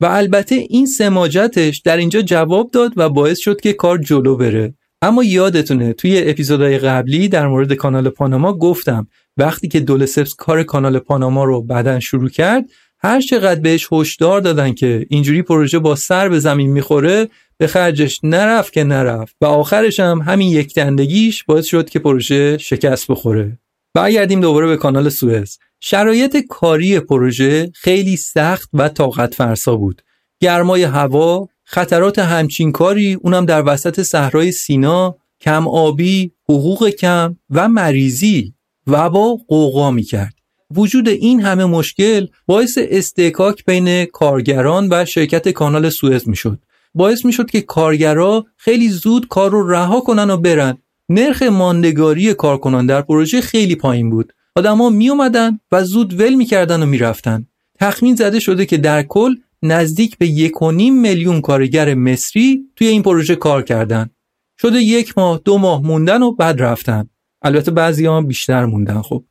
و 0.00 0.06
البته 0.06 0.54
این 0.54 0.86
سماجتش 0.86 1.78
در 1.78 1.96
اینجا 1.96 2.22
جواب 2.22 2.70
داد 2.70 2.92
و 2.96 3.08
باعث 3.08 3.38
شد 3.38 3.60
که 3.60 3.72
کار 3.72 3.98
جلو 3.98 4.36
بره. 4.36 4.74
اما 5.02 5.24
یادتونه 5.24 5.92
توی 5.92 6.22
اپیزودهای 6.26 6.78
قبلی 6.78 7.28
در 7.28 7.46
مورد 7.46 7.72
کانال 7.72 8.08
پاناما 8.08 8.52
گفتم 8.52 9.06
وقتی 9.36 9.68
که 9.68 9.80
دولسپس 9.80 10.34
کار 10.34 10.62
کانال 10.62 10.98
پاناما 10.98 11.44
رو 11.44 11.62
بعدا 11.62 12.00
شروع 12.00 12.28
کرد 12.28 12.64
هر 12.98 13.20
چقدر 13.20 13.60
بهش 13.60 13.88
هشدار 13.92 14.40
دادن 14.40 14.72
که 14.72 15.06
اینجوری 15.10 15.42
پروژه 15.42 15.78
با 15.78 15.94
سر 15.94 16.28
به 16.28 16.38
زمین 16.38 16.70
می‌خوره 16.70 17.28
به 17.58 17.66
خرجش 17.66 18.20
نرفت 18.22 18.72
که 18.72 18.84
نرفت. 18.84 19.36
و 19.40 19.44
آخرش 19.44 20.00
هم 20.00 20.18
همین 20.18 20.48
یک 20.48 20.74
دندگیش 20.74 21.44
باعث 21.44 21.64
شد 21.66 21.90
که 21.90 21.98
پروژه 21.98 22.58
شکست 22.58 23.06
بخوره. 23.10 23.58
برگردیم 23.94 24.40
دوباره 24.40 24.66
به 24.66 24.76
کانال 24.76 25.08
سوئز. 25.08 25.58
شرایط 25.80 26.36
کاری 26.48 27.00
پروژه 27.00 27.70
خیلی 27.74 28.16
سخت 28.16 28.70
و 28.72 28.88
طاقت 28.88 29.34
فرسا 29.34 29.76
بود. 29.76 30.02
گرمای 30.40 30.82
هوا 30.82 31.48
خطرات 31.64 32.18
همچین 32.18 32.72
کاری 32.72 33.14
اونم 33.14 33.46
در 33.46 33.62
وسط 33.66 34.02
صحرای 34.02 34.52
سینا 34.52 35.16
کم 35.40 35.68
آبی 35.68 36.32
حقوق 36.48 36.88
کم 36.88 37.36
و 37.50 37.68
مریضی. 37.68 38.54
وبا 38.86 39.36
قوقا 39.48 39.90
می 39.90 40.02
کرد 40.02 40.34
وجود 40.76 41.08
این 41.08 41.40
همه 41.40 41.64
مشکل 41.64 42.26
باعث 42.46 42.78
استکاک 42.80 43.64
بین 43.64 44.04
کارگران 44.04 44.88
و 44.90 45.04
شرکت 45.04 45.48
کانال 45.48 45.90
سوئز 45.90 46.28
می‌شد. 46.28 46.58
باعث 46.94 47.24
می‌شد 47.24 47.50
که 47.50 47.60
کارگرا 47.60 48.44
خیلی 48.56 48.88
زود 48.88 49.28
کار 49.28 49.50
رو 49.50 49.70
رها 49.70 50.00
کنن 50.00 50.30
و 50.30 50.36
برن. 50.36 50.78
نرخ 51.08 51.42
ماندگاری 51.42 52.34
کارکنان 52.34 52.86
در 52.86 53.02
پروژه 53.02 53.40
خیلی 53.40 53.74
پایین 53.74 54.10
بود. 54.10 54.32
آدما 54.56 54.90
می 54.90 55.10
اومدن 55.10 55.60
و 55.72 55.84
زود 55.84 56.20
ول 56.20 56.34
می‌کردن 56.34 56.82
و 56.82 56.86
می‌رفتن. 56.86 57.46
تخمین 57.80 58.14
زده 58.14 58.40
شده 58.40 58.66
که 58.66 58.76
در 58.76 59.02
کل 59.02 59.34
نزدیک 59.62 60.18
به 60.18 60.26
یک 60.26 60.62
و 60.62 60.70
نیم 60.70 61.00
میلیون 61.00 61.40
کارگر 61.40 61.94
مصری 61.94 62.64
توی 62.76 62.86
این 62.86 63.02
پروژه 63.02 63.36
کار 63.36 63.62
کردن. 63.62 64.10
شده 64.60 64.78
یک 64.78 65.18
ماه 65.18 65.40
دو 65.44 65.58
ماه 65.58 65.82
موندن 65.82 66.22
و 66.22 66.32
بعد 66.32 66.62
رفتن. 66.62 67.08
البته 67.44 67.70
بعضی 67.70 68.06
هم 68.06 68.26
بیشتر 68.26 68.64
موندن 68.64 69.02
خب. 69.02 69.24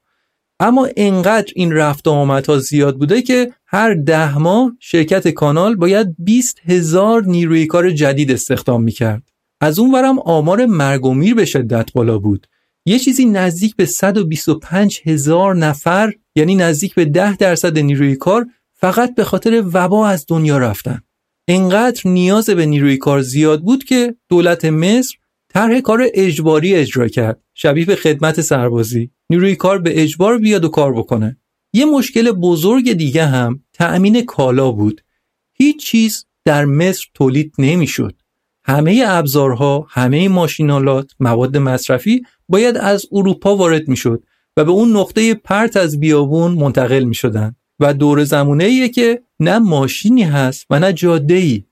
اما 0.60 0.90
انقدر 0.98 1.54
این 1.56 1.72
رفت 1.72 2.08
آمدها 2.08 2.60
زیاد 2.60 2.98
بوده 2.98 3.22
که 3.22 3.54
هر 3.66 3.94
ده 3.94 4.38
ماه 4.38 4.72
شرکت 4.80 5.28
کانال 5.28 5.76
باید 5.76 6.16
20 6.20 6.60
هزار 6.66 7.24
نیروی 7.24 7.66
کار 7.66 7.92
جدید 7.92 8.32
استخدام 8.32 8.84
می‌کرد. 8.84 9.24
از 9.62 9.80
اون 9.80 9.92
ورم 9.92 10.20
آمار 10.20 10.66
مرگ 10.66 11.06
و 11.06 11.14
میر 11.14 11.36
به 11.36 11.46
شدت 11.46 11.94
بالا 11.94 12.20
بود. 12.20 12.48
یه 12.86 13.00
چیزی 13.00 13.26
نزدیک 13.26 13.76
به 13.76 13.86
125 13.86 15.02
هزار 15.06 15.56
نفر 15.56 16.14
یعنی 16.36 16.56
نزدیک 16.56 16.96
به 16.96 17.06
10 17.06 17.36
درصد 17.36 17.78
نیروی 17.80 18.16
کار 18.16 18.46
فقط 18.74 19.16
به 19.16 19.24
خاطر 19.24 19.64
وبا 19.74 20.08
از 20.08 20.26
دنیا 20.28 20.58
رفتن. 20.58 21.02
انقدر 21.48 22.02
نیاز 22.06 22.50
به 22.50 22.66
نیروی 22.66 22.98
کار 22.98 23.22
زیاد 23.22 23.62
بود 23.62 23.84
که 23.84 24.16
دولت 24.30 24.66
مصر 24.66 25.16
طرح 25.54 25.80
کار 25.80 26.08
اجباری 26.14 26.76
اجرا 26.76 27.08
کرد. 27.08 27.42
شبیه 27.54 27.86
به 27.86 27.96
خدمت 27.96 28.42
سربازی. 28.42 29.12
نیروی 29.30 29.56
کار 29.56 29.80
به 29.80 30.04
اجبار 30.04 30.38
بیاد 30.38 30.66
و 30.66 30.70
کار 30.70 30.94
بکنه. 30.94 31.38
یه 31.74 31.86
مشکل 31.86 32.32
بزرگ 32.32 32.94
دیگه 32.94 33.26
هم 33.26 33.64
تأمین 33.74 34.26
کالا 34.26 34.72
بود. 34.72 35.02
هیچ 35.54 35.86
چیز 35.86 36.26
در 36.46 36.66
مصر 36.66 37.06
تولید 37.14 37.54
نمی‌شد. 37.60 38.16
همه 38.66 39.04
ابزارها 39.08 39.88
همه 39.90 40.28
ماشینالات 40.28 41.12
مواد 41.20 41.58
مصرفی 41.58 42.22
باید 42.50 42.78
از 42.78 43.06
اروپا 43.12 43.56
وارد 43.56 43.88
می‌شد 43.88 44.24
و 44.58 44.66
به 44.66 44.72
اون 44.72 44.98
نقطه 44.98 45.34
پرت 45.34 45.78
از 45.78 46.00
بیابون 46.00 46.52
منتقل 46.52 47.04
می 47.04 47.16
شدن 47.16 47.56
و 47.80 47.94
دور 47.94 48.24
زمونه 48.24 48.90
که 48.90 49.22
نه 49.40 49.60
ماشینی 49.60 50.24
هست 50.24 50.66
و 50.70 50.80
نه 50.80 50.94
جاده 50.94 51.34
ای 51.34 51.64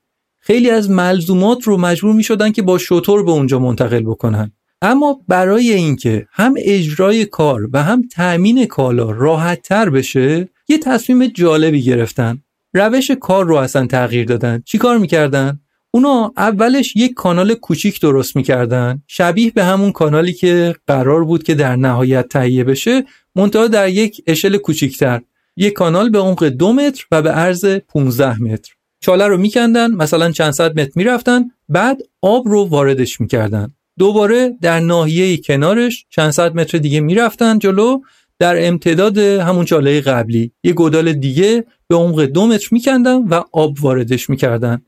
خیلی 0.44 0.70
از 0.70 0.90
ملزومات 0.90 1.62
رو 1.64 1.76
مجبور 1.76 2.14
می 2.14 2.22
شدن 2.22 2.52
که 2.52 2.62
با 2.62 2.78
شطور 2.78 3.22
به 3.22 3.30
اونجا 3.30 3.58
منتقل 3.58 4.02
بکنن. 4.02 4.52
اما 4.82 5.20
برای 5.28 5.72
اینکه 5.72 6.26
هم 6.32 6.54
اجرای 6.58 7.24
کار 7.24 7.68
و 7.72 7.82
هم 7.82 8.08
تأمین 8.08 8.66
کالا 8.66 9.10
راحت 9.10 9.62
تر 9.62 9.90
بشه 9.90 10.48
یه 10.68 10.78
تصمیم 10.78 11.26
جالبی 11.26 11.82
گرفتن. 11.82 12.42
روش 12.74 13.10
کار 13.10 13.44
رو 13.44 13.56
اصلا 13.56 13.86
تغییر 13.86 14.24
دادن. 14.24 14.62
چی 14.66 14.78
کار 14.78 14.98
می‌کردن؟ 14.98 15.60
اونا 15.90 16.32
اولش 16.36 16.96
یک 16.96 17.14
کانال 17.14 17.54
کوچیک 17.54 18.00
درست 18.00 18.36
می‌کردن. 18.36 19.02
شبیه 19.06 19.50
به 19.50 19.64
همون 19.64 19.92
کانالی 19.92 20.32
که 20.32 20.74
قرار 20.86 21.24
بود 21.24 21.42
که 21.42 21.54
در 21.54 21.76
نهایت 21.76 22.28
تهیه 22.28 22.64
بشه 22.64 23.04
منتها 23.36 23.66
در 23.66 23.88
یک 23.88 24.22
اشل 24.26 24.56
کوچیکتر. 24.56 25.20
یک 25.56 25.72
کانال 25.72 26.10
به 26.10 26.18
عمق 26.18 26.44
دو 26.44 26.72
متر 26.72 27.06
و 27.10 27.22
به 27.22 27.30
عرض 27.30 27.64
15 27.64 28.42
متر. 28.42 28.72
چاله 29.02 29.26
رو 29.26 29.36
میکندن 29.36 29.90
مثلا 29.90 30.30
چند 30.30 30.52
صد 30.52 30.80
متر 30.80 30.92
می‌رفتن 30.94 31.50
بعد 31.68 32.02
آب 32.22 32.48
رو 32.48 32.64
واردش 32.64 33.20
می‌کردن. 33.20 33.74
دوباره 33.98 34.56
در 34.60 34.80
ناحیه 34.80 35.36
کنارش 35.36 36.06
چند 36.10 36.30
صد 36.30 36.54
متر 36.56 36.78
دیگه 36.78 37.00
می‌رفتن 37.00 37.58
جلو 37.58 38.00
در 38.38 38.66
امتداد 38.68 39.18
همون 39.18 39.64
چاله 39.64 40.00
قبلی. 40.00 40.52
یه 40.64 40.72
گودال 40.72 41.12
دیگه 41.12 41.64
به 41.88 41.96
عمق 41.96 42.20
دو 42.22 42.46
متر 42.46 42.68
میکندن 42.70 43.16
و 43.16 43.42
آب 43.52 43.76
واردش 43.80 44.30
می‌کردن. 44.30 44.82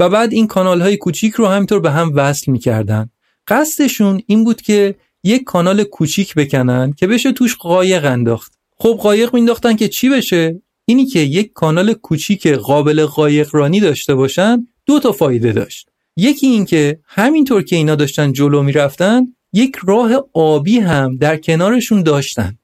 و 0.00 0.08
بعد 0.08 0.32
این 0.32 0.46
کانال 0.46 0.80
های 0.80 0.96
کوچیک 0.96 1.34
رو 1.34 1.46
همینطور 1.46 1.80
به 1.80 1.90
هم 1.90 2.12
وصل 2.14 2.52
می‌کردن. 2.52 3.10
قصدشون 3.48 4.22
این 4.26 4.44
بود 4.44 4.62
که 4.62 4.94
یک 5.24 5.44
کانال 5.44 5.84
کوچیک 5.84 6.34
بکنن 6.34 6.92
که 6.92 7.06
بشه 7.06 7.32
توش 7.32 7.56
قایق 7.56 8.04
انداخت. 8.04 8.52
خب 8.78 8.98
قایق 9.02 9.34
مینداختن 9.34 9.76
که 9.76 9.88
چی 9.88 10.08
بشه؟ 10.08 10.62
اینی 10.90 11.06
که 11.06 11.18
یک 11.20 11.52
کانال 11.52 11.92
کوچیک 11.92 12.46
قابل 12.46 13.06
قایق 13.06 13.48
رانی 13.52 13.80
داشته 13.80 14.14
باشن 14.14 14.66
دو 14.86 15.00
تا 15.00 15.12
فایده 15.12 15.52
داشت. 15.52 15.88
یکی 16.16 16.46
این 16.46 16.64
که 16.64 17.00
همینطور 17.06 17.62
که 17.62 17.76
اینا 17.76 17.94
داشتن 17.94 18.32
جلو 18.32 18.62
می‌رفتن 18.62 19.22
یک 19.52 19.76
راه 19.86 20.10
آبی 20.32 20.78
هم 20.78 21.16
در 21.16 21.36
کنارشون 21.36 22.02
داشتن. 22.02 22.58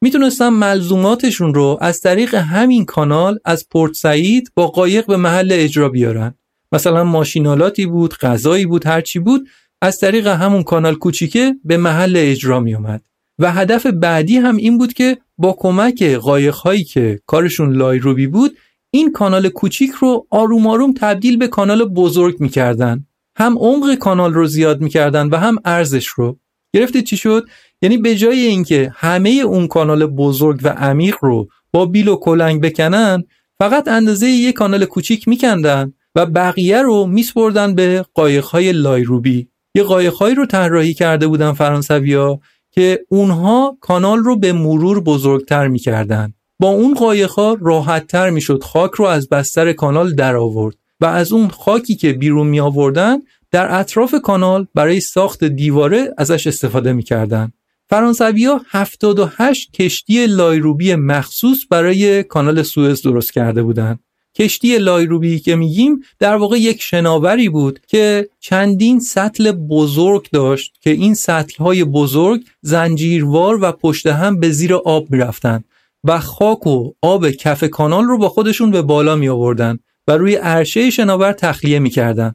می‌تونستن 0.00 0.48
ملزوماتشون 0.48 1.54
رو 1.54 1.78
از 1.80 2.00
طریق 2.00 2.34
همین 2.34 2.84
کانال 2.84 3.38
از 3.44 3.68
پورت 3.68 3.92
سعید 3.92 4.52
با 4.54 4.66
قایق 4.66 5.06
به 5.06 5.16
محل 5.16 5.48
اجرا 5.52 5.88
بیارن. 5.88 6.34
مثلا 6.72 7.04
ماشینالاتی 7.04 7.86
بود 7.86 8.14
غذایی 8.14 8.66
بود 8.66 8.86
هرچی 8.86 9.18
بود 9.18 9.48
از 9.82 9.98
طریق 9.98 10.26
همون 10.26 10.62
کانال 10.62 10.94
کوچیکه 10.94 11.54
به 11.64 11.76
محل 11.76 12.14
اجرا 12.16 12.60
می 12.60 12.74
اومد 12.74 13.02
و 13.38 13.52
هدف 13.52 13.86
بعدی 13.86 14.36
هم 14.36 14.56
این 14.56 14.78
بود 14.78 14.92
که 14.92 15.18
با 15.38 15.54
کمک 15.58 16.02
قایق 16.02 16.54
هایی 16.54 16.84
که 16.84 17.20
کارشون 17.26 17.72
لایروبی 17.72 18.26
بود 18.26 18.56
این 18.90 19.12
کانال 19.12 19.48
کوچیک 19.48 19.90
رو 19.90 20.26
آروم 20.30 20.66
آروم 20.66 20.92
تبدیل 20.92 21.36
به 21.36 21.48
کانال 21.48 21.84
بزرگ 21.84 22.40
می‌کردن. 22.40 23.06
هم 23.36 23.58
عمق 23.58 23.94
کانال 23.94 24.34
رو 24.34 24.46
زیاد 24.46 24.80
می‌کردن 24.80 25.28
و 25.28 25.36
هم 25.36 25.56
ارزش 25.64 26.06
رو. 26.06 26.38
گرفته 26.74 27.02
چی 27.02 27.16
شد؟ 27.16 27.46
یعنی 27.82 27.96
به 27.98 28.16
جای 28.16 28.38
اینکه 28.38 28.92
همه 28.94 29.30
اون 29.30 29.66
کانال 29.66 30.06
بزرگ 30.06 30.60
و 30.62 30.68
عمیق 30.68 31.16
رو 31.20 31.48
با 31.72 31.86
بیل 31.86 32.08
و 32.08 32.16
کلنگ 32.16 32.60
بکنن 32.60 33.24
فقط 33.58 33.88
اندازه 33.88 34.26
یک 34.26 34.54
کانال 34.54 34.84
کوچیک 34.84 35.28
میکندن 35.28 35.92
و 36.14 36.26
بقیه 36.26 36.82
رو 36.82 37.06
میسپردن 37.06 37.74
به 37.74 38.04
قایقهای 38.14 38.72
لایروبی. 38.72 39.48
یه 39.74 39.82
قایقهایی 39.82 40.34
رو 40.34 40.46
طراحی 40.46 40.94
کرده 40.94 41.26
بودن 41.26 41.52
فرانسویا 41.52 42.40
که 42.74 43.00
اونها 43.08 43.78
کانال 43.80 44.18
رو 44.18 44.36
به 44.36 44.52
مرور 44.52 45.00
بزرگتر 45.00 45.68
می‌کردن 45.68 46.34
با 46.60 46.68
اون 46.68 46.94
قایقها 46.94 47.56
راحت 47.60 48.06
تر 48.06 48.30
می‌شد 48.30 48.62
خاک 48.62 48.90
رو 48.92 49.04
از 49.04 49.28
بستر 49.28 49.72
کانال 49.72 50.14
در 50.14 50.36
آورد 50.36 50.76
و 51.00 51.06
از 51.06 51.32
اون 51.32 51.48
خاکی 51.48 51.96
که 51.96 52.12
بیرون 52.12 52.46
می 52.46 52.60
آوردن 52.60 53.18
در 53.50 53.80
اطراف 53.80 54.14
کانال 54.22 54.66
برای 54.74 55.00
ساخت 55.00 55.44
دیواره 55.44 56.14
ازش 56.18 56.46
استفاده 56.46 56.92
می‌کردن 56.92 57.52
فرانسوی 57.88 58.44
ها 58.44 58.60
78 58.68 59.72
کشتی 59.72 60.26
لایروبی 60.26 60.94
مخصوص 60.94 61.58
برای 61.70 62.22
کانال 62.22 62.62
سوئز 62.62 63.02
درست 63.02 63.32
کرده 63.32 63.62
بودند. 63.62 63.98
کشتی 64.34 64.78
لایروبی 64.78 65.38
که 65.38 65.56
میگیم 65.56 66.00
در 66.18 66.36
واقع 66.36 66.58
یک 66.58 66.82
شناوری 66.82 67.48
بود 67.48 67.80
که 67.86 68.28
چندین 68.40 69.00
سطل 69.00 69.52
بزرگ 69.52 70.28
داشت 70.32 70.74
که 70.80 70.90
این 70.90 71.14
سطل 71.14 71.64
های 71.64 71.84
بزرگ 71.84 72.44
زنجیروار 72.62 73.58
و 73.62 73.72
پشت 73.72 74.06
هم 74.06 74.40
به 74.40 74.50
زیر 74.50 74.74
آب 74.74 75.10
می‌رفتن 75.10 75.64
و 76.04 76.20
خاک 76.20 76.66
و 76.66 76.92
آب 77.02 77.30
کف 77.30 77.64
کانال 77.64 78.04
رو 78.04 78.18
با 78.18 78.28
خودشون 78.28 78.70
به 78.70 78.82
بالا 78.82 79.16
می 79.16 79.28
آوردن 79.28 79.78
و 80.08 80.12
روی 80.12 80.34
عرشه 80.34 80.90
شناور 80.90 81.32
تخلیه 81.32 81.78
می‌کردن. 81.78 82.34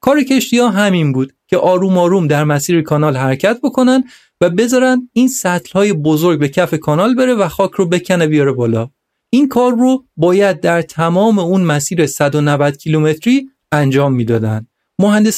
کار 0.00 0.22
کشتی 0.22 0.58
ها 0.58 0.70
همین 0.70 1.12
بود 1.12 1.32
که 1.46 1.56
آروم 1.56 1.98
آروم 1.98 2.26
در 2.26 2.44
مسیر 2.44 2.82
کانال 2.82 3.16
حرکت 3.16 3.58
بکنن 3.62 4.04
و 4.40 4.50
بذارن 4.50 5.08
این 5.12 5.28
سطل 5.28 5.72
های 5.72 5.92
بزرگ 5.92 6.38
به 6.38 6.48
کف 6.48 6.74
کانال 6.74 7.14
بره 7.14 7.34
و 7.34 7.48
خاک 7.48 7.70
رو 7.70 7.86
بکنه 7.86 8.26
بیاره 8.26 8.52
بالا 8.52 8.90
این 9.30 9.48
کار 9.48 9.72
رو 9.72 10.04
باید 10.16 10.60
در 10.60 10.82
تمام 10.82 11.38
اون 11.38 11.60
مسیر 11.60 12.06
190 12.06 12.76
کیلومتری 12.76 13.48
انجام 13.72 14.14
می‌دادن 14.14 14.66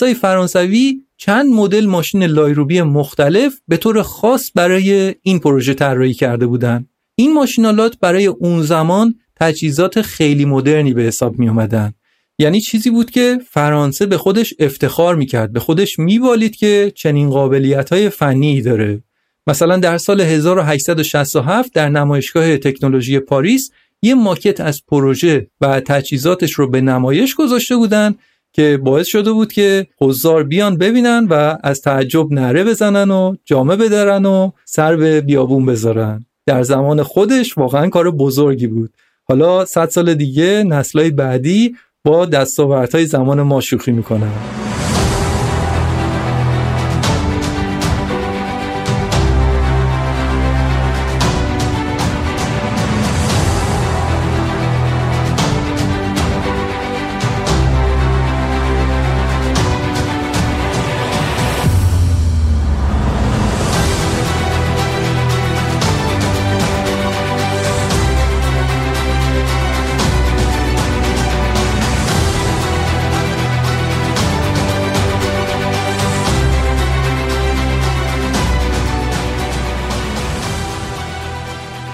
های 0.03 0.14
فرانسوی 0.14 1.01
چند 1.16 1.47
مدل 1.47 1.86
ماشین 1.86 2.22
لایروبی 2.22 2.82
مختلف 2.82 3.61
به 3.68 3.76
طور 3.76 4.03
خاص 4.03 4.51
برای 4.55 5.14
این 5.22 5.38
پروژه 5.38 5.74
طراحی 5.74 6.14
کرده 6.14 6.47
بودند. 6.47 6.88
این 7.14 7.34
ماشینالات 7.34 7.99
برای 8.01 8.26
اون 8.26 8.62
زمان 8.62 9.14
تجهیزات 9.36 10.03
خیلی 10.03 10.45
مدرنی 10.45 10.95
به 10.95 11.03
حساب 11.03 11.38
می 11.38 11.49
اومدن. 11.49 11.93
یعنی 12.38 12.61
چیزی 12.61 12.91
بود 12.91 13.11
که 13.11 13.38
فرانسه 13.51 14.07
به 14.07 14.18
خودش 14.18 14.55
افتخار 14.59 15.16
می‌کرد 15.16 15.53
به 15.53 15.61
خودش 15.61 15.99
میبالید 15.99 16.57
که 16.57 16.93
چنین 16.97 17.30
قابلیت 17.30 17.93
های 17.93 18.11
فنی 18.11 18.62
داره 18.62 19.03
مثلا 19.47 19.76
در 19.76 19.99
سال 19.99 20.20
1867 20.20 21.72
در 21.72 21.88
نمایشگاه 21.88 22.57
تکنولوژی 22.57 23.18
پاریس 23.18 23.70
یه 24.03 24.14
ماکت 24.14 24.61
از 24.61 24.82
پروژه 24.86 25.47
و 25.61 25.80
تجهیزاتش 25.80 26.53
رو 26.53 26.70
به 26.70 26.80
نمایش 26.80 27.34
گذاشته 27.34 27.76
بودن 27.76 28.14
که 28.53 28.78
باعث 28.84 29.07
شده 29.07 29.32
بود 29.32 29.53
که 29.53 29.86
حضار 30.01 30.45
بیان 30.45 30.76
ببینن 30.78 31.26
و 31.30 31.59
از 31.62 31.80
تعجب 31.80 32.32
نره 32.32 32.64
بزنن 32.64 33.11
و 33.11 33.36
جامه 33.45 33.76
بدرن 33.76 34.26
و 34.26 34.51
سر 34.64 34.97
به 34.97 35.20
بیابون 35.20 35.66
بذارن. 35.66 36.24
در 36.47 36.62
زمان 36.62 37.03
خودش 37.03 37.59
واقعا 37.59 37.88
کار 37.88 38.11
بزرگی 38.11 38.66
بود. 38.66 38.91
حالا 39.24 39.64
صد 39.64 39.88
سال 39.88 40.14
دیگه 40.14 40.64
نسلهای 40.66 41.11
بعدی 41.11 41.76
با 42.05 42.26
دستاوردهای 42.26 43.07
زمان 43.07 43.43
ما 43.43 43.61
شوخی 43.61 43.93
می‌کنن. 43.93 44.32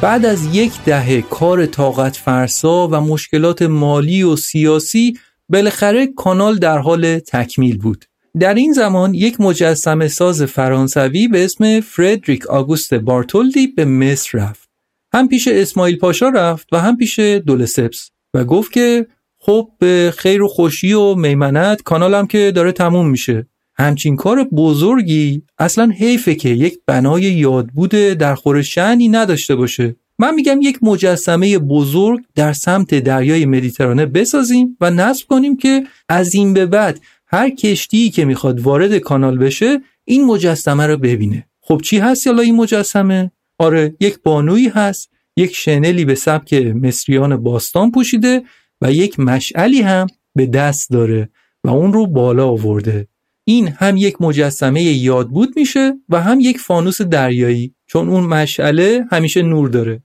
بعد 0.06 0.26
از 0.26 0.54
یک 0.54 0.72
دهه 0.84 1.22
کار 1.22 1.66
طاقت 1.66 2.16
فرسا 2.16 2.88
و 2.88 3.00
مشکلات 3.00 3.62
مالی 3.62 4.22
و 4.22 4.36
سیاسی 4.36 5.18
بالاخره 5.48 6.06
کانال 6.06 6.58
در 6.58 6.78
حال 6.78 7.18
تکمیل 7.18 7.78
بود. 7.78 8.04
در 8.40 8.54
این 8.54 8.72
زمان 8.72 9.14
یک 9.14 9.40
مجسم 9.40 10.08
ساز 10.08 10.42
فرانسوی 10.42 11.28
به 11.28 11.44
اسم 11.44 11.80
فردریک 11.80 12.46
آگوست 12.46 12.94
بارتولدی 12.94 13.66
به 13.66 13.84
مصر 13.84 14.38
رفت. 14.38 14.68
هم 15.14 15.28
پیش 15.28 15.48
اسماعیل 15.48 15.98
پاشا 15.98 16.28
رفت 16.28 16.68
و 16.72 16.80
هم 16.80 16.96
پیش 16.96 17.18
دولسپس 17.18 18.10
و 18.34 18.44
گفت 18.44 18.72
که 18.72 19.06
خب 19.38 19.68
به 19.78 20.14
خیر 20.16 20.42
و 20.42 20.48
خوشی 20.48 20.92
و 20.92 21.14
میمنت 21.14 21.82
کانالم 21.82 22.26
که 22.26 22.52
داره 22.54 22.72
تموم 22.72 23.08
میشه. 23.08 23.46
همچین 23.78 24.16
کار 24.16 24.44
بزرگی 24.44 25.42
اصلا 25.58 25.92
حیفه 25.98 26.34
که 26.34 26.48
یک 26.48 26.78
بنای 26.86 27.22
یادبود 27.22 27.90
در 27.90 28.34
خور 28.34 28.62
شعنی 28.62 29.08
نداشته 29.08 29.56
باشه. 29.56 29.96
من 30.18 30.34
میگم 30.34 30.58
یک 30.62 30.78
مجسمه 30.82 31.58
بزرگ 31.58 32.20
در 32.34 32.52
سمت 32.52 32.94
دریای 32.94 33.46
مدیترانه 33.46 34.06
بسازیم 34.06 34.76
و 34.80 34.90
نصب 34.90 35.26
کنیم 35.28 35.56
که 35.56 35.82
از 36.08 36.34
این 36.34 36.54
به 36.54 36.66
بعد 36.66 37.00
هر 37.26 37.50
کشتی 37.50 38.10
که 38.10 38.24
می‌خواد 38.24 38.60
وارد 38.60 38.98
کانال 38.98 39.38
بشه 39.38 39.80
این 40.04 40.24
مجسمه 40.24 40.86
رو 40.86 40.96
ببینه. 40.96 41.46
خب 41.60 41.80
چی 41.84 41.98
هست 41.98 42.26
یالا 42.26 42.42
این 42.42 42.56
مجسمه؟ 42.56 43.30
آره 43.58 43.94
یک 44.00 44.18
بانویی 44.22 44.68
هست 44.68 45.10
یک 45.36 45.54
شنلی 45.54 46.04
به 46.04 46.14
سبک 46.14 46.54
مصریان 46.54 47.36
باستان 47.36 47.90
پوشیده 47.90 48.42
و 48.82 48.92
یک 48.92 49.20
مشعلی 49.20 49.82
هم 49.82 50.06
به 50.34 50.46
دست 50.46 50.90
داره 50.90 51.28
و 51.64 51.68
اون 51.68 51.92
رو 51.92 52.06
بالا 52.06 52.48
آورده. 52.48 53.08
این 53.48 53.68
هم 53.68 53.96
یک 53.96 54.22
مجسمه 54.22 54.82
یادبود 54.82 55.48
میشه 55.56 55.92
و 56.08 56.22
هم 56.22 56.40
یک 56.40 56.58
فانوس 56.58 57.02
دریایی 57.02 57.74
چون 57.86 58.08
اون 58.08 58.24
مشعله 58.24 59.04
همیشه 59.10 59.42
نور 59.42 59.68
داره. 59.68 60.02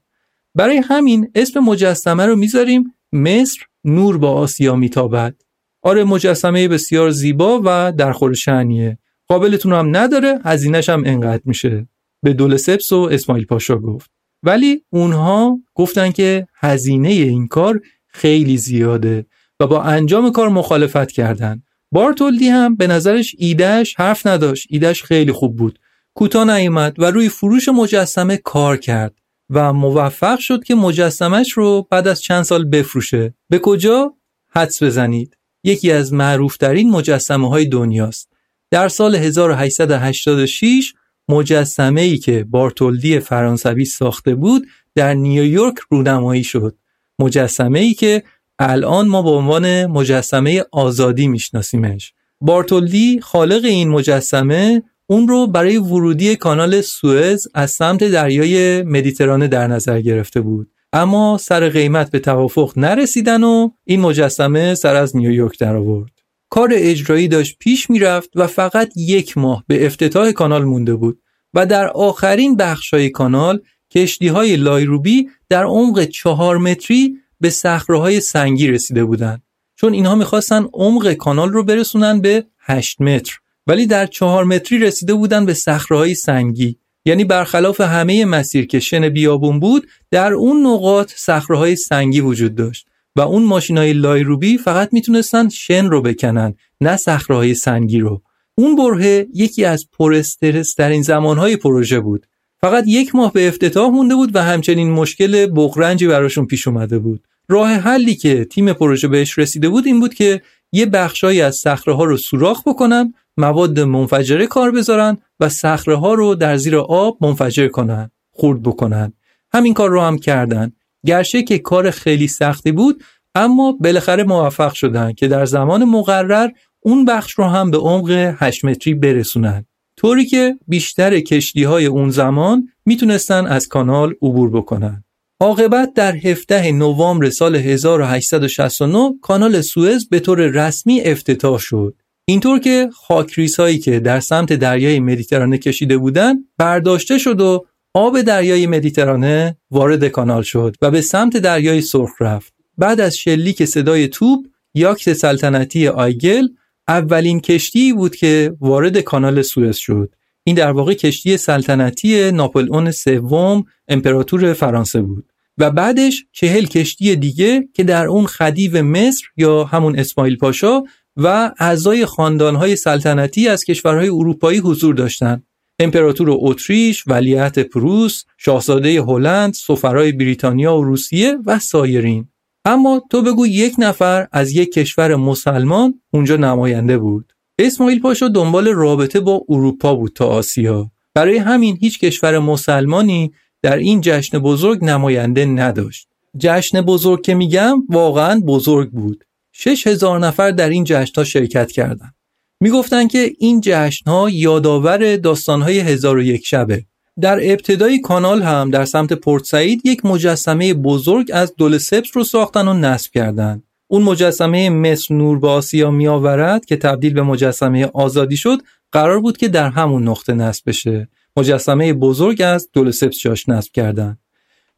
برای 0.54 0.76
همین 0.76 1.30
اسم 1.34 1.60
مجسمه 1.60 2.26
رو 2.26 2.36
می‌ذاریم 2.36 2.94
مصر 3.12 3.60
نور 3.84 4.18
با 4.18 4.32
آسیا 4.32 4.76
میتابد. 4.76 5.34
آره 5.82 6.04
مجسمه 6.04 6.68
بسیار 6.68 7.10
زیبا 7.10 7.62
و 7.64 7.92
در 7.92 8.12
خور 8.12 8.34
شعنیه. 8.34 8.98
قابلتون 9.28 9.72
هم 9.72 9.96
نداره 9.96 10.38
هزینهش 10.44 10.88
هم 10.88 11.02
انقدر 11.06 11.42
میشه. 11.44 11.88
به 12.22 12.32
دول 12.32 12.56
سپس 12.56 12.92
و 12.92 13.08
اسماعیل 13.12 13.44
پاشا 13.44 13.76
گفت. 13.76 14.10
ولی 14.42 14.84
اونها 14.90 15.58
گفتن 15.74 16.10
که 16.10 16.46
هزینه 16.56 17.08
این 17.08 17.48
کار 17.48 17.80
خیلی 18.08 18.56
زیاده 18.56 19.26
و 19.60 19.66
با 19.66 19.82
انجام 19.82 20.32
کار 20.32 20.48
مخالفت 20.48 21.10
کردند. 21.10 21.62
بارتولدی 21.92 22.48
هم 22.48 22.76
به 22.76 22.86
نظرش 22.86 23.34
ایدهش 23.38 23.94
حرف 23.98 24.26
نداشت. 24.26 24.66
ایدهش 24.70 25.02
خیلی 25.02 25.32
خوب 25.32 25.56
بود. 25.56 25.78
کوتاه 26.14 26.44
نیامد 26.56 27.00
و 27.00 27.04
روی 27.04 27.28
فروش 27.28 27.68
مجسمه 27.68 28.36
کار 28.36 28.76
کرد 28.76 29.14
و 29.50 29.72
موفق 29.72 30.38
شد 30.38 30.64
که 30.64 30.74
مجسمش 30.74 31.52
رو 31.52 31.88
بعد 31.90 32.08
از 32.08 32.22
چند 32.22 32.42
سال 32.42 32.64
بفروشه. 32.64 33.34
به 33.50 33.58
کجا؟ 33.58 34.14
حدس 34.48 34.82
بزنید. 34.82 35.36
یکی 35.64 35.92
از 35.92 36.12
معروفترین 36.12 36.90
مجسمه 36.90 37.48
های 37.48 37.64
دنیاست. 37.64 38.32
در 38.70 38.88
سال 38.88 39.14
1886 39.14 40.94
مجسمه 41.28 42.00
ای 42.00 42.18
که 42.18 42.44
بارتولدی 42.44 43.20
فرانسوی 43.20 43.84
ساخته 43.84 44.34
بود 44.34 44.66
در 44.94 45.14
نیویورک 45.14 45.74
رونمایی 45.90 46.44
شد. 46.44 46.76
مجسمه 47.18 47.78
ای 47.78 47.94
که 47.94 48.22
الان 48.58 49.08
ما 49.08 49.22
به 49.22 49.30
عنوان 49.30 49.86
مجسمه 49.86 50.64
آزادی 50.72 51.28
میشناسیمش. 51.28 52.12
بارتولدی 52.40 53.20
خالق 53.20 53.64
این 53.64 53.88
مجسمه 53.88 54.82
اون 55.06 55.28
رو 55.28 55.46
برای 55.46 55.78
ورودی 55.78 56.36
کانال 56.36 56.80
سوئز 56.80 57.46
از 57.54 57.70
سمت 57.70 58.04
دریای 58.04 58.82
مدیترانه 58.82 59.48
در 59.48 59.66
نظر 59.66 60.00
گرفته 60.00 60.40
بود. 60.40 60.70
اما 60.92 61.38
سر 61.40 61.68
قیمت 61.68 62.10
به 62.10 62.18
توافق 62.18 62.72
نرسیدن 62.76 63.44
و 63.44 63.70
این 63.84 64.00
مجسمه 64.00 64.74
سر 64.74 64.94
از 64.94 65.16
نیویورک 65.16 65.58
در 65.58 65.76
آورد 65.76 66.10
کار 66.50 66.70
اجرایی 66.72 67.28
داشت 67.28 67.58
پیش 67.58 67.90
می‌رفت 67.90 68.30
و 68.34 68.46
فقط 68.46 68.96
یک 68.96 69.38
ماه 69.38 69.64
به 69.66 69.86
افتتاح 69.86 70.32
کانال 70.32 70.64
مونده 70.64 70.94
بود 70.94 71.18
و 71.54 71.66
در 71.66 71.88
آخرین 71.88 72.56
بخشای 72.56 73.10
کانال 73.10 73.60
کشتی 73.94 74.28
های 74.28 74.56
لایروبی 74.56 75.28
در 75.48 75.64
عمق 75.64 76.04
چهار 76.04 76.58
متری 76.58 77.16
به 77.42 77.50
صخره 77.50 78.20
سنگی 78.20 78.68
رسیده 78.68 79.04
بودند 79.04 79.42
چون 79.76 79.92
اینها 79.92 80.14
می‌خواستن 80.14 80.68
عمق 80.72 81.12
کانال 81.12 81.52
رو 81.52 81.64
برسونن 81.64 82.20
به 82.20 82.44
8 82.58 83.00
متر. 83.00 83.38
ولی 83.66 83.86
در 83.86 84.06
چهار 84.06 84.44
متری 84.44 84.78
رسیده 84.78 85.14
بودن 85.14 85.46
به 85.46 85.54
صخره 85.54 86.14
سنگی. 86.14 86.76
یعنی 87.04 87.24
برخلاف 87.24 87.80
همه 87.80 88.24
مسیر 88.24 88.66
که 88.66 88.80
شن 88.80 89.08
بیابون 89.08 89.60
بود 89.60 89.88
در 90.10 90.32
اون 90.32 90.66
نقاط 90.66 91.12
صخره 91.16 91.74
سنگی 91.74 92.20
وجود 92.20 92.54
داشت. 92.54 92.86
و 93.16 93.20
اون 93.20 93.42
ماشینای 93.42 93.92
لایروبی 93.92 94.58
فقط 94.58 94.92
می‌تونستن 94.92 95.48
شن 95.48 95.86
رو 95.86 96.02
بکنن 96.02 96.54
نه 96.80 96.96
صخره 96.96 97.54
سنگی 97.54 98.00
رو. 98.00 98.22
اون 98.54 98.76
برهه 98.76 99.26
یکی 99.34 99.64
از 99.64 99.86
پرسترس 99.98 100.74
در 100.76 100.88
این 100.88 101.02
زمانهای 101.02 101.56
پروژه 101.56 102.00
بود. 102.00 102.26
فقط 102.60 102.84
یک 102.86 103.14
ماه 103.14 103.32
به 103.32 103.48
افتتاح 103.48 103.90
مونده 103.90 104.14
بود 104.14 104.36
و 104.36 104.42
همچنین 104.42 104.90
مشکل 104.90 105.46
بغرنجی 105.46 106.06
براشون 106.06 106.46
پیش 106.46 106.68
اومده 106.68 106.98
بود. 106.98 107.24
راه 107.52 107.72
حلی 107.72 108.14
که 108.14 108.44
تیم 108.44 108.72
پروژه 108.72 109.08
بهش 109.08 109.38
رسیده 109.38 109.68
بود 109.68 109.86
این 109.86 110.00
بود 110.00 110.14
که 110.14 110.42
یه 110.72 110.86
بخشایی 110.86 111.40
از 111.40 111.56
صخره 111.56 111.94
ها 111.94 112.04
رو 112.04 112.16
سوراخ 112.16 112.62
بکنن 112.68 113.14
مواد 113.36 113.80
منفجره 113.80 114.46
کار 114.46 114.70
بذارن 114.70 115.18
و 115.40 115.48
صخره 115.48 115.96
ها 115.96 116.14
رو 116.14 116.34
در 116.34 116.56
زیر 116.56 116.76
آب 116.76 117.18
منفجر 117.20 117.68
کنن 117.68 118.10
خورد 118.30 118.62
بکنن. 118.62 119.12
همین 119.52 119.74
کار 119.74 119.90
رو 119.90 120.00
هم 120.00 120.18
کردن. 120.18 120.72
گرچه 121.06 121.42
که 121.42 121.58
کار 121.58 121.90
خیلی 121.90 122.28
سختی 122.28 122.72
بود 122.72 123.02
اما 123.34 123.72
بالاخره 123.72 124.24
موفق 124.24 124.72
شدن 124.72 125.12
که 125.12 125.28
در 125.28 125.44
زمان 125.44 125.84
مقرر 125.84 126.50
اون 126.80 127.04
بخش 127.04 127.32
رو 127.32 127.44
هم 127.44 127.70
به 127.70 127.78
عمق 127.78 128.34
8 128.38 128.64
متری 128.64 128.94
برسونن. 128.94 129.64
طوری 129.96 130.26
که 130.26 130.54
بیشتر 130.68 131.20
کشتی 131.20 131.64
های 131.64 131.86
اون 131.86 132.10
زمان 132.10 132.68
می‌تونستن 132.86 133.46
از 133.46 133.68
کانال 133.68 134.14
عبور 134.22 134.50
بکنن. 134.50 135.04
عاقبت 135.42 135.94
در 135.94 136.16
17 136.16 136.72
نوامبر 136.72 137.30
سال 137.30 137.56
1869 137.56 139.14
کانال 139.22 139.60
سوئز 139.60 140.08
به 140.08 140.20
طور 140.20 140.40
رسمی 140.40 141.00
افتتاح 141.00 141.58
شد. 141.58 141.94
اینطور 142.24 142.58
که 142.58 142.88
خاکریس 142.92 143.60
هایی 143.60 143.78
که 143.78 144.00
در 144.00 144.20
سمت 144.20 144.52
دریای 144.52 145.00
مدیترانه 145.00 145.58
کشیده 145.58 145.98
بودند 145.98 146.44
برداشته 146.58 147.18
شد 147.18 147.40
و 147.40 147.64
آب 147.94 148.20
دریای 148.20 148.66
مدیترانه 148.66 149.56
وارد 149.70 150.08
کانال 150.08 150.42
شد 150.42 150.76
و 150.82 150.90
به 150.90 151.00
سمت 151.00 151.36
دریای 151.36 151.80
سرخ 151.80 152.10
رفت. 152.20 152.54
بعد 152.78 153.00
از 153.00 153.16
شلیک 153.16 153.64
صدای 153.64 154.08
توپ 154.08 154.46
یاکت 154.74 155.12
سلطنتی 155.12 155.88
آیگل 155.88 156.48
اولین 156.88 157.40
کشتی 157.40 157.92
بود 157.92 158.16
که 158.16 158.56
وارد 158.60 159.00
کانال 159.00 159.42
سوئز 159.42 159.76
شد. 159.76 160.14
این 160.44 160.56
در 160.56 160.70
واقع 160.72 160.94
کشتی 160.94 161.36
سلطنتی 161.36 162.32
ناپلئون 162.32 162.90
سوم 162.90 163.64
امپراتور 163.88 164.52
فرانسه 164.52 165.02
بود. 165.02 165.31
و 165.58 165.70
بعدش 165.70 166.24
چهل 166.32 166.64
کشتی 166.64 167.16
دیگه 167.16 167.68
که 167.74 167.84
در 167.84 168.06
اون 168.06 168.26
خدیو 168.26 168.82
مصر 168.82 169.24
یا 169.36 169.64
همون 169.64 169.98
اسماعیل 169.98 170.36
پاشا 170.36 170.82
و 171.16 171.52
اعضای 171.58 172.06
خاندانهای 172.06 172.76
سلطنتی 172.76 173.48
از 173.48 173.64
کشورهای 173.64 174.08
اروپایی 174.08 174.58
حضور 174.58 174.94
داشتند. 174.94 175.46
امپراتور 175.78 176.28
اتریش، 176.30 177.04
ولیعت 177.06 177.58
پروس، 177.58 178.24
شاهزاده 178.38 179.02
هلند، 179.02 179.54
سفرای 179.54 180.12
بریتانیا 180.12 180.76
و 180.76 180.84
روسیه 180.84 181.38
و 181.46 181.58
سایرین. 181.58 182.28
اما 182.64 183.02
تو 183.10 183.22
بگو 183.22 183.46
یک 183.46 183.74
نفر 183.78 184.28
از 184.32 184.52
یک 184.52 184.72
کشور 184.72 185.16
مسلمان 185.16 186.00
اونجا 186.10 186.36
نماینده 186.36 186.98
بود 186.98 187.32
اسماعیل 187.58 188.00
پاشا 188.00 188.28
دنبال 188.28 188.68
رابطه 188.68 189.20
با 189.20 189.44
اروپا 189.48 189.94
بود 189.94 190.12
تا 190.12 190.26
آسیا 190.26 190.90
برای 191.14 191.36
همین 191.36 191.78
هیچ 191.80 192.00
کشور 192.00 192.38
مسلمانی 192.38 193.32
در 193.62 193.76
این 193.76 194.00
جشن 194.00 194.38
بزرگ 194.38 194.84
نماینده 194.84 195.44
نداشت 195.44 196.08
جشن 196.38 196.80
بزرگ 196.80 197.22
که 197.22 197.34
میگم 197.34 197.82
واقعا 197.88 198.40
بزرگ 198.40 198.90
بود 198.90 199.24
شش 199.52 199.86
هزار 199.86 200.18
نفر 200.18 200.50
در 200.50 200.68
این 200.68 200.84
جشن 200.84 201.12
ها 201.16 201.24
شرکت 201.24 201.72
کردند. 201.72 202.14
می‌گفتند 202.60 203.10
که 203.10 203.32
این 203.38 203.60
جشن 203.64 204.10
ها 204.10 204.30
یادآور 204.30 205.16
داستان 205.16 205.62
های 205.62 205.80
هزار 205.80 206.16
و 206.16 206.22
یک 206.22 206.46
شبه 206.46 206.84
در 207.20 207.38
ابتدای 207.52 208.00
کانال 208.00 208.42
هم 208.42 208.70
در 208.70 208.84
سمت 208.84 209.12
پورت 209.12 209.44
سعید 209.44 209.86
یک 209.86 210.06
مجسمه 210.06 210.74
بزرگ 210.74 211.30
از 211.32 211.54
دول 211.56 211.78
سپس 211.78 212.16
رو 212.16 212.24
ساختن 212.24 212.68
و 212.68 212.74
نصب 212.74 213.12
کردند. 213.12 213.62
اون 213.88 214.02
مجسمه 214.02 214.70
مصر 214.70 215.14
نور 215.14 215.38
به 215.38 215.48
آسیا 215.48 215.90
می 215.90 216.08
آورد 216.08 216.64
که 216.64 216.76
تبدیل 216.76 217.14
به 217.14 217.22
مجسمه 217.22 217.90
آزادی 217.94 218.36
شد 218.36 218.58
قرار 218.92 219.20
بود 219.20 219.36
که 219.36 219.48
در 219.48 219.68
همون 219.68 220.08
نقطه 220.08 220.32
نصب 220.34 220.62
بشه 220.66 221.08
مجسمه 221.36 221.92
بزرگ 221.92 222.42
از 222.42 222.68
دول 222.72 222.90
سپس 222.90 223.18
جاش 223.18 223.48
نصب 223.48 223.72
کردن 223.72 224.18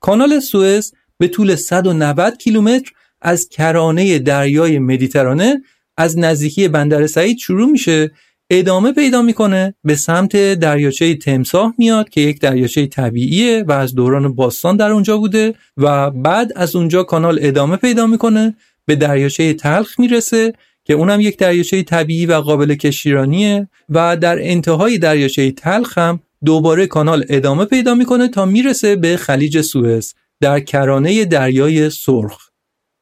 کانال 0.01 0.41
سوئز 0.41 0.93
به 1.19 1.29
طول 1.29 1.55
190 1.55 2.39
کیلومتر 2.39 2.93
از 3.21 3.49
کرانه 3.49 4.19
دریای 4.19 4.79
مدیترانه 4.79 5.63
از 5.97 6.19
نزدیکی 6.19 6.69
بندر 6.69 7.07
سعید 7.07 7.39
شروع 7.39 7.71
میشه. 7.71 8.11
ادامه 8.51 8.93
پیدا 8.93 9.23
می‌کنه 9.23 9.75
به 9.85 9.95
سمت 9.95 10.55
دریاچه 10.55 11.15
تمساه 11.15 11.75
میاد 11.79 12.09
که 12.09 12.21
یک 12.21 12.41
دریاچه 12.41 12.87
طبیعیه 12.87 13.65
و 13.69 13.73
از 13.73 13.95
دوران 13.95 14.35
باستان 14.35 14.77
در 14.77 14.91
اونجا 14.91 15.19
بوده 15.19 15.55
و 15.77 16.11
بعد 16.11 16.53
از 16.57 16.77
اونجا 16.77 17.03
کانال 17.03 17.39
ادامه 17.43 17.77
پیدا 17.77 18.07
می‌کنه. 18.07 18.55
به 18.87 18.97
دریاچه 18.97 19.55
تلخ 19.55 20.01
می‌رسه 20.01 20.53
که 20.85 20.95
اونم 20.95 21.21
یک 21.21 21.39
دریاچه 21.39 21.83
طبیعی 21.83 22.27
و 22.27 22.33
قابل 22.35 22.75
کشیرانیه 22.75 23.69
و 23.89 24.17
در 24.17 24.39
انتهای 24.51 24.99
دریاچه 24.99 25.51
تلخ 25.51 25.99
هم 25.99 26.21
دوباره 26.45 26.87
کانال 26.87 27.25
ادامه 27.29 27.65
پیدا 27.65 27.95
می‌کنه 27.95 28.29
تا 28.29 28.45
می‌رسه 28.45 28.97
به 28.97 29.17
خلیج 29.17 29.61
سوئز 29.61 30.15
در 30.41 30.61
کرانه 30.61 31.25
دریای 31.25 31.91
سرخ 31.91 32.49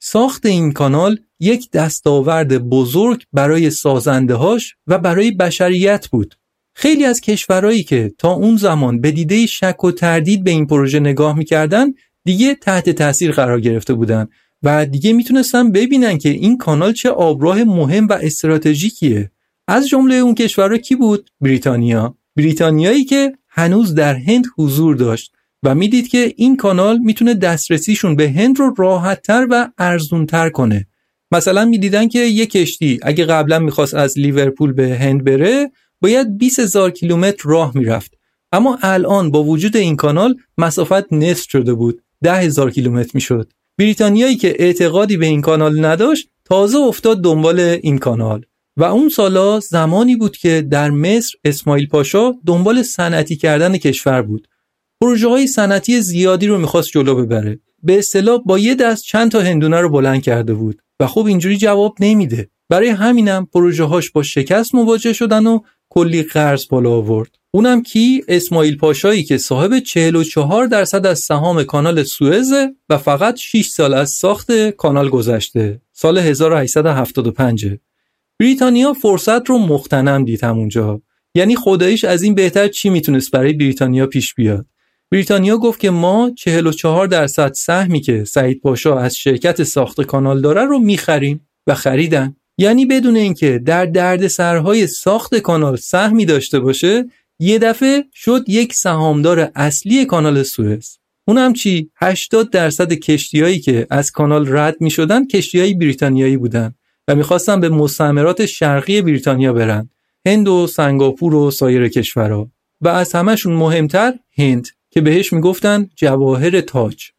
ساخت 0.00 0.46
این 0.46 0.72
کانال 0.72 1.18
یک 1.40 1.70
دستاورد 1.70 2.58
بزرگ 2.58 3.22
برای 3.32 3.70
سازندهاش 3.70 4.74
و 4.86 4.98
برای 4.98 5.30
بشریت 5.30 6.08
بود. 6.08 6.34
خیلی 6.74 7.04
از 7.04 7.20
کشورهایی 7.20 7.82
که 7.82 8.12
تا 8.18 8.32
اون 8.32 8.56
زمان 8.56 9.00
به 9.00 9.10
دیده 9.10 9.46
شک 9.46 9.84
و 9.84 9.90
تردید 9.90 10.44
به 10.44 10.50
این 10.50 10.66
پروژه 10.66 11.00
نگاه 11.00 11.38
می‌کردن 11.38 11.86
دیگه 12.24 12.54
تحت 12.54 12.90
تاثیر 12.90 13.32
قرار 13.32 13.60
گرفته 13.60 13.94
بودن 13.94 14.28
و 14.62 14.86
دیگه 14.86 15.12
می‌تونستن 15.12 15.72
ببینن 15.72 16.18
که 16.18 16.28
این 16.28 16.58
کانال 16.58 16.92
چه 16.92 17.10
آبراه 17.10 17.64
مهم 17.64 18.06
و 18.06 18.12
استراتژیکیه. 18.12 19.30
از 19.68 19.88
جمله 19.88 20.14
اون 20.14 20.34
کشورها 20.34 20.78
کی 20.78 20.96
بود؟ 20.96 21.30
بریتانیا. 21.40 22.16
بریتانیایی 22.36 23.04
که 23.04 23.32
هنوز 23.48 23.94
در 23.94 24.14
هند 24.14 24.44
حضور 24.58 24.96
داشت 24.96 25.32
و 25.62 25.74
می‌دید 25.74 26.08
که 26.08 26.34
این 26.36 26.56
کانال 26.56 26.98
می‌تونه 26.98 27.34
دسترسیشون 27.34 28.16
به 28.16 28.30
هند 28.30 28.58
رو 28.58 28.74
راحتتر 28.78 29.46
و 29.50 29.68
ارزونتر 29.78 30.50
کنه. 30.50 30.86
مثلا 31.32 31.64
می‌دیدن 31.64 32.08
که 32.08 32.18
یک 32.18 32.50
کشتی 32.50 33.00
اگه 33.02 33.24
قبلا 33.24 33.58
می‌خواست 33.58 33.94
از 33.94 34.18
لیورپول 34.18 34.72
به 34.72 34.98
هند 34.98 35.24
بره 35.24 35.70
باید 36.00 36.38
20 36.38 36.58
هزار 36.60 36.90
کیلومتر 36.90 37.42
راه 37.44 37.72
می‌رفت. 37.74 38.14
اما 38.52 38.78
الان 38.82 39.30
با 39.30 39.44
وجود 39.44 39.76
این 39.76 39.96
کانال 39.96 40.34
مسافت 40.58 41.12
نصف 41.12 41.50
شده 41.50 41.74
بود. 41.74 42.02
ده 42.22 42.34
هزار 42.34 42.70
کیلومتر 42.70 43.10
می‌شد. 43.14 43.52
بریتانیایی 43.78 44.36
که 44.36 44.56
اعتقادی 44.58 45.16
به 45.16 45.26
این 45.26 45.40
کانال 45.40 45.84
نداشت 45.84 46.28
تازه 46.44 46.78
افتاد 46.78 47.24
دنبال 47.24 47.60
این 47.60 47.98
کانال. 47.98 48.44
و 48.76 48.84
اون 48.84 49.08
سالا 49.08 49.60
زمانی 49.60 50.16
بود 50.16 50.36
که 50.36 50.66
در 50.70 50.90
مصر 50.90 51.34
اسماعیل 51.44 51.86
پاشا 51.86 52.32
دنبال 52.46 52.82
صنعتی 52.82 53.36
کردن 53.36 53.76
کشور 53.76 54.22
بود. 54.22 54.48
پروژه 55.00 55.28
های 55.28 55.46
صنعتی 55.46 56.00
زیادی 56.00 56.46
رو 56.46 56.58
می‌خواست 56.58 56.90
جلو 56.90 57.14
ببره. 57.14 57.60
به 57.82 57.98
اصطلاح 57.98 58.38
با 58.46 58.58
یه 58.58 58.74
دست 58.74 59.04
چند 59.04 59.30
تا 59.30 59.40
هندونه 59.40 59.80
رو 59.80 59.88
بلند 59.88 60.22
کرده 60.22 60.54
بود 60.54 60.82
و 61.00 61.06
خب 61.06 61.26
اینجوری 61.26 61.56
جواب 61.56 61.94
نمیده. 62.00 62.50
برای 62.68 62.88
همینم 62.88 63.46
پروژه 63.54 63.84
هاش 63.84 64.10
با 64.10 64.22
شکست 64.22 64.74
مواجه 64.74 65.12
شدن 65.12 65.46
و 65.46 65.60
کلی 65.88 66.22
قرض 66.22 66.68
بالا 66.68 66.90
آورد. 66.90 67.30
اونم 67.54 67.82
کی؟ 67.82 68.24
اسماعیل 68.28 68.76
پاشایی 68.76 69.24
که 69.24 69.38
صاحب 69.38 69.78
44 69.78 70.66
درصد 70.66 71.06
از 71.06 71.18
سهام 71.18 71.62
کانال 71.64 72.02
سوئز 72.02 72.52
و 72.88 72.98
فقط 72.98 73.36
6 73.36 73.66
سال 73.66 73.94
از 73.94 74.10
ساخت 74.10 74.70
کانال 74.70 75.08
گذشته. 75.08 75.80
سال 75.92 76.18
1875 76.18 77.66
بریتانیا 78.42 78.92
فرصت 78.92 79.46
رو 79.46 79.58
مختنم 79.58 80.24
دید 80.24 80.44
همونجا. 80.44 81.02
یعنی 81.34 81.56
خداییش 81.56 82.04
از 82.04 82.22
این 82.22 82.34
بهتر 82.34 82.68
چی 82.68 82.90
می‌تونست 82.90 83.30
برای 83.30 83.52
بریتانیا 83.52 84.06
پیش 84.06 84.34
بیاد؟ 84.34 84.66
بریتانیا 85.10 85.56
گفت 85.56 85.80
که 85.80 85.90
ما 85.90 86.30
44 86.36 87.06
درصد 87.06 87.52
سهمی 87.52 88.00
که 88.00 88.24
سعید 88.24 88.60
پاشا 88.60 88.98
از 88.98 89.16
شرکت 89.16 89.62
ساخت 89.62 90.00
کانال 90.00 90.40
داره 90.40 90.64
رو 90.64 90.78
می‌خریم 90.78 91.48
و 91.66 91.74
خریدن. 91.74 92.36
یعنی 92.58 92.86
بدون 92.86 93.16
اینکه 93.16 93.58
در 93.58 93.86
درد 93.86 94.26
سرهای 94.26 94.86
ساخت 94.86 95.34
کانال 95.34 95.76
سهمی 95.76 96.24
داشته 96.24 96.60
باشه 96.60 97.04
یه 97.38 97.58
دفعه 97.58 98.04
شد 98.14 98.44
یک 98.48 98.74
سهامدار 98.74 99.50
اصلی 99.54 100.04
کانال 100.04 100.42
سوئز. 100.42 100.98
اونم 101.28 101.52
چی؟ 101.52 101.90
80 101.96 102.50
درصد 102.50 102.92
کشتیایی 102.92 103.60
که 103.60 103.86
از 103.90 104.10
کانال 104.10 104.56
رد 104.56 104.76
می 104.80 104.90
شدن 104.90 105.26
کشتیهای 105.26 105.74
بریتانیایی 105.74 106.36
بودن. 106.36 106.74
و 107.08 107.14
می‌خواستن 107.14 107.60
به 107.60 107.68
مستعمرات 107.68 108.46
شرقی 108.46 109.02
بریتانیا 109.02 109.52
برن 109.52 109.90
هند 110.26 110.48
و 110.48 110.66
سنگاپور 110.66 111.34
و 111.34 111.50
سایر 111.50 111.88
کشورها. 111.88 112.50
و 112.80 112.88
از 112.88 113.12
همهشون 113.12 113.52
مهمتر 113.52 114.14
هند 114.38 114.68
که 114.90 115.00
بهش 115.00 115.32
می‌گفتن 115.32 115.90
جواهر 115.96 116.60
تاج. 116.60 117.10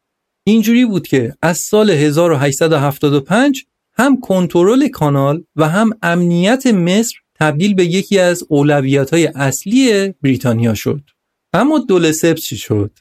اینجوری 0.43 0.85
بود 0.85 1.07
که 1.07 1.33
از 1.41 1.57
سال 1.57 1.89
1875 1.89 3.65
هم 3.93 4.19
کنترل 4.19 4.87
کانال 4.87 5.43
و 5.55 5.69
هم 5.69 5.89
امنیت 6.01 6.67
مصر 6.67 7.15
تبدیل 7.35 7.73
به 7.73 7.85
یکی 7.85 8.19
از 8.19 8.43
اولویت 8.49 9.09
های 9.09 9.25
اصلی 9.27 10.09
بریتانیا 10.21 10.73
شد. 10.73 11.01
اما 11.53 11.79
دول 11.79 12.11
سپس 12.11 12.41
چی 12.41 12.57
شد؟ 12.57 12.99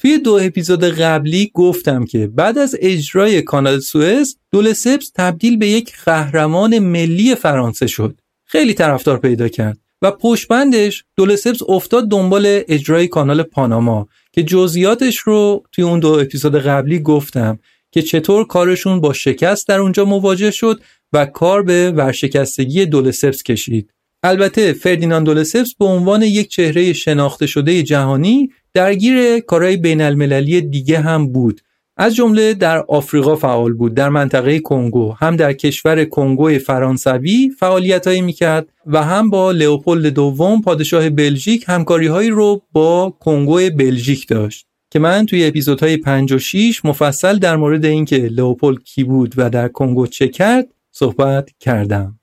توی 0.00 0.18
دو 0.18 0.38
اپیزود 0.42 0.84
قبلی 0.84 1.50
گفتم 1.54 2.04
که 2.04 2.26
بعد 2.26 2.58
از 2.58 2.76
اجرای 2.80 3.42
کانال 3.42 3.80
سوئز 3.80 4.36
دول 4.52 4.72
سپس 4.72 5.10
تبدیل 5.14 5.56
به 5.56 5.68
یک 5.68 5.92
قهرمان 6.04 6.78
ملی 6.78 7.34
فرانسه 7.34 7.86
شد 7.86 8.20
خیلی 8.44 8.74
طرفدار 8.74 9.18
پیدا 9.18 9.48
کرد 9.48 9.78
و 10.02 10.10
پشبندش 10.10 11.04
دولسپس 11.16 11.62
افتاد 11.68 12.08
دنبال 12.08 12.62
اجرای 12.68 13.08
کانال 13.08 13.42
پاناما 13.42 14.08
که 14.32 14.42
جزئیاتش 14.42 15.18
رو 15.18 15.64
توی 15.72 15.84
اون 15.84 16.00
دو 16.00 16.08
اپیزود 16.08 16.56
قبلی 16.56 16.98
گفتم 16.98 17.58
که 17.92 18.02
چطور 18.02 18.46
کارشون 18.46 19.00
با 19.00 19.12
شکست 19.12 19.68
در 19.68 19.80
اونجا 19.80 20.04
مواجه 20.04 20.50
شد 20.50 20.80
و 21.12 21.26
کار 21.26 21.62
به 21.62 21.90
ورشکستگی 21.90 22.86
دولسپس 22.86 23.42
کشید. 23.42 23.90
البته 24.22 24.72
فردیناند 24.72 25.26
دولسپس 25.26 25.74
به 25.74 25.84
عنوان 25.84 26.22
یک 26.22 26.48
چهره 26.48 26.92
شناخته 26.92 27.46
شده 27.46 27.82
جهانی 27.82 28.50
درگیر 28.74 29.40
کارهای 29.40 29.76
بین 29.76 30.00
المللی 30.00 30.60
دیگه 30.60 31.00
هم 31.00 31.32
بود. 31.32 31.60
از 31.96 32.14
جمله 32.14 32.54
در 32.54 32.78
آفریقا 32.78 33.36
فعال 33.36 33.72
بود 33.72 33.94
در 33.94 34.08
منطقه 34.08 34.60
کنگو. 34.60 35.12
هم 35.12 35.36
در 35.36 35.52
کشور 35.52 36.04
کنگو 36.04 36.58
فرانسوی 36.58 37.50
فعالیتهایی 37.58 38.20
می‌کرد 38.20 38.68
و 38.86 39.04
هم 39.04 39.30
با 39.30 39.52
لئوپولد 39.52 40.06
دوم 40.06 40.62
پادشاه 40.62 41.10
بلژیک 41.10 41.64
همکاریهایی 41.68 42.30
رو 42.30 42.62
با 42.72 43.16
کنگو 43.20 43.54
بلژیک 43.54 44.28
داشت. 44.28 44.66
که 44.90 44.98
من 44.98 45.26
توی 45.26 45.46
اپیزودهای 45.46 45.96
5 45.96 46.32
و 46.32 46.38
6 46.38 46.84
مفصل 46.84 47.38
در 47.38 47.56
مورد 47.56 47.84
اینکه 47.84 48.16
لئوپولد 48.16 48.82
کی 48.82 49.04
بود 49.04 49.34
و 49.36 49.50
در 49.50 49.68
کنگو 49.68 50.06
چه 50.06 50.28
کرد 50.28 50.66
صحبت 50.92 51.50
کردم. 51.60 52.19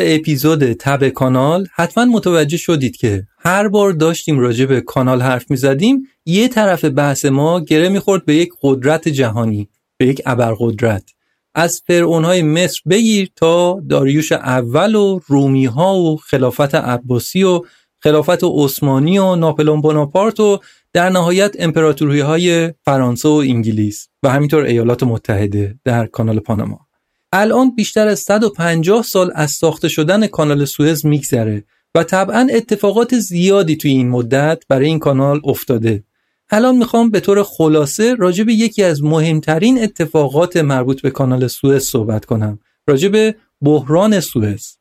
اپیزود 0.00 0.72
تب 0.72 1.08
کانال 1.08 1.66
حتما 1.74 2.04
متوجه 2.04 2.56
شدید 2.56 2.96
که 2.96 3.26
هر 3.38 3.68
بار 3.68 3.92
داشتیم 3.92 4.38
راجع 4.38 4.66
به 4.66 4.80
کانال 4.80 5.22
حرف 5.22 5.50
می 5.50 5.56
زدیم 5.56 6.02
یه 6.26 6.48
طرف 6.48 6.84
بحث 6.84 7.24
ما 7.24 7.60
گره 7.60 7.88
می‌خورد 7.88 8.24
به 8.24 8.34
یک 8.34 8.52
قدرت 8.62 9.08
جهانی 9.08 9.68
به 9.96 10.06
یک 10.06 10.22
ابرقدرت. 10.26 11.10
از 11.54 11.82
فرعونهای 11.86 12.42
مصر 12.42 12.80
بگیر 12.90 13.30
تا 13.36 13.80
داریوش 13.88 14.32
اول 14.32 14.94
و 14.94 15.20
رومی 15.26 15.64
ها 15.64 15.96
و 15.96 16.16
خلافت 16.16 16.74
عباسی 16.74 17.42
و 17.42 17.60
خلافت 18.00 18.44
عثمانی 18.44 19.18
و 19.18 19.36
ناپلون 19.36 19.80
بوناپارت 19.80 20.40
و 20.40 20.58
در 20.92 21.10
نهایت 21.10 21.56
امپراتوری 21.58 22.20
های 22.20 22.74
فرانسه 22.84 23.28
و 23.28 23.32
انگلیس. 23.32 24.08
و 24.22 24.30
همینطور 24.30 24.64
ایالات 24.64 25.02
متحده 25.02 25.78
در 25.84 26.06
کانال 26.06 26.38
پاناما. 26.38 26.85
الان 27.32 27.74
بیشتر 27.74 28.08
از 28.08 28.20
150 28.20 29.02
سال 29.02 29.32
از 29.34 29.50
ساخته 29.50 29.88
شدن 29.88 30.26
کانال 30.26 30.64
سوئز 30.64 31.06
میگذره 31.06 31.64
و 31.94 32.02
طبعا 32.02 32.48
اتفاقات 32.54 33.18
زیادی 33.18 33.76
توی 33.76 33.90
این 33.90 34.08
مدت 34.08 34.62
برای 34.68 34.86
این 34.86 34.98
کانال 34.98 35.40
افتاده. 35.44 36.04
الان 36.50 36.76
می‌خوام 36.76 37.10
به 37.10 37.20
طور 37.20 37.42
خلاصه 37.42 38.14
راجع 38.14 38.44
به 38.44 38.52
یکی 38.52 38.82
از 38.82 39.02
مهمترین 39.02 39.82
اتفاقات 39.82 40.56
مربوط 40.56 41.02
به 41.02 41.10
کانال 41.10 41.46
سوئز 41.46 41.82
صحبت 41.84 42.24
کنم. 42.24 42.58
راجع 42.88 43.08
به 43.08 43.34
بحران 43.62 44.20
سوئز. 44.20 44.76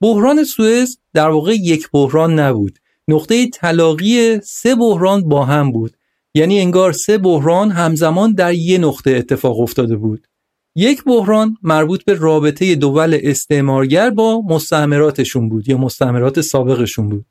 بحران 0.00 0.44
سوئز 0.44 0.98
در 1.14 1.28
واقع 1.28 1.54
یک 1.54 1.88
بحران 1.92 2.38
نبود. 2.38 2.78
نقطه 3.08 3.48
تلاقی 3.48 4.40
سه 4.40 4.74
بحران 4.74 5.28
با 5.28 5.44
هم 5.44 5.72
بود. 5.72 5.96
یعنی 6.34 6.60
انگار 6.60 6.92
سه 6.92 7.18
بحران 7.18 7.70
همزمان 7.70 8.32
در 8.32 8.54
یه 8.54 8.78
نقطه 8.78 9.10
اتفاق 9.10 9.60
افتاده 9.60 9.96
بود. 9.96 10.26
یک 10.76 11.04
بحران 11.04 11.56
مربوط 11.62 12.04
به 12.04 12.14
رابطه 12.14 12.74
دول 12.74 13.18
استعمارگر 13.22 14.10
با 14.10 14.42
مستعمراتشون 14.48 15.48
بود 15.48 15.68
یا 15.68 15.78
مستعمرات 15.78 16.40
سابقشون 16.40 17.08
بود. 17.08 17.26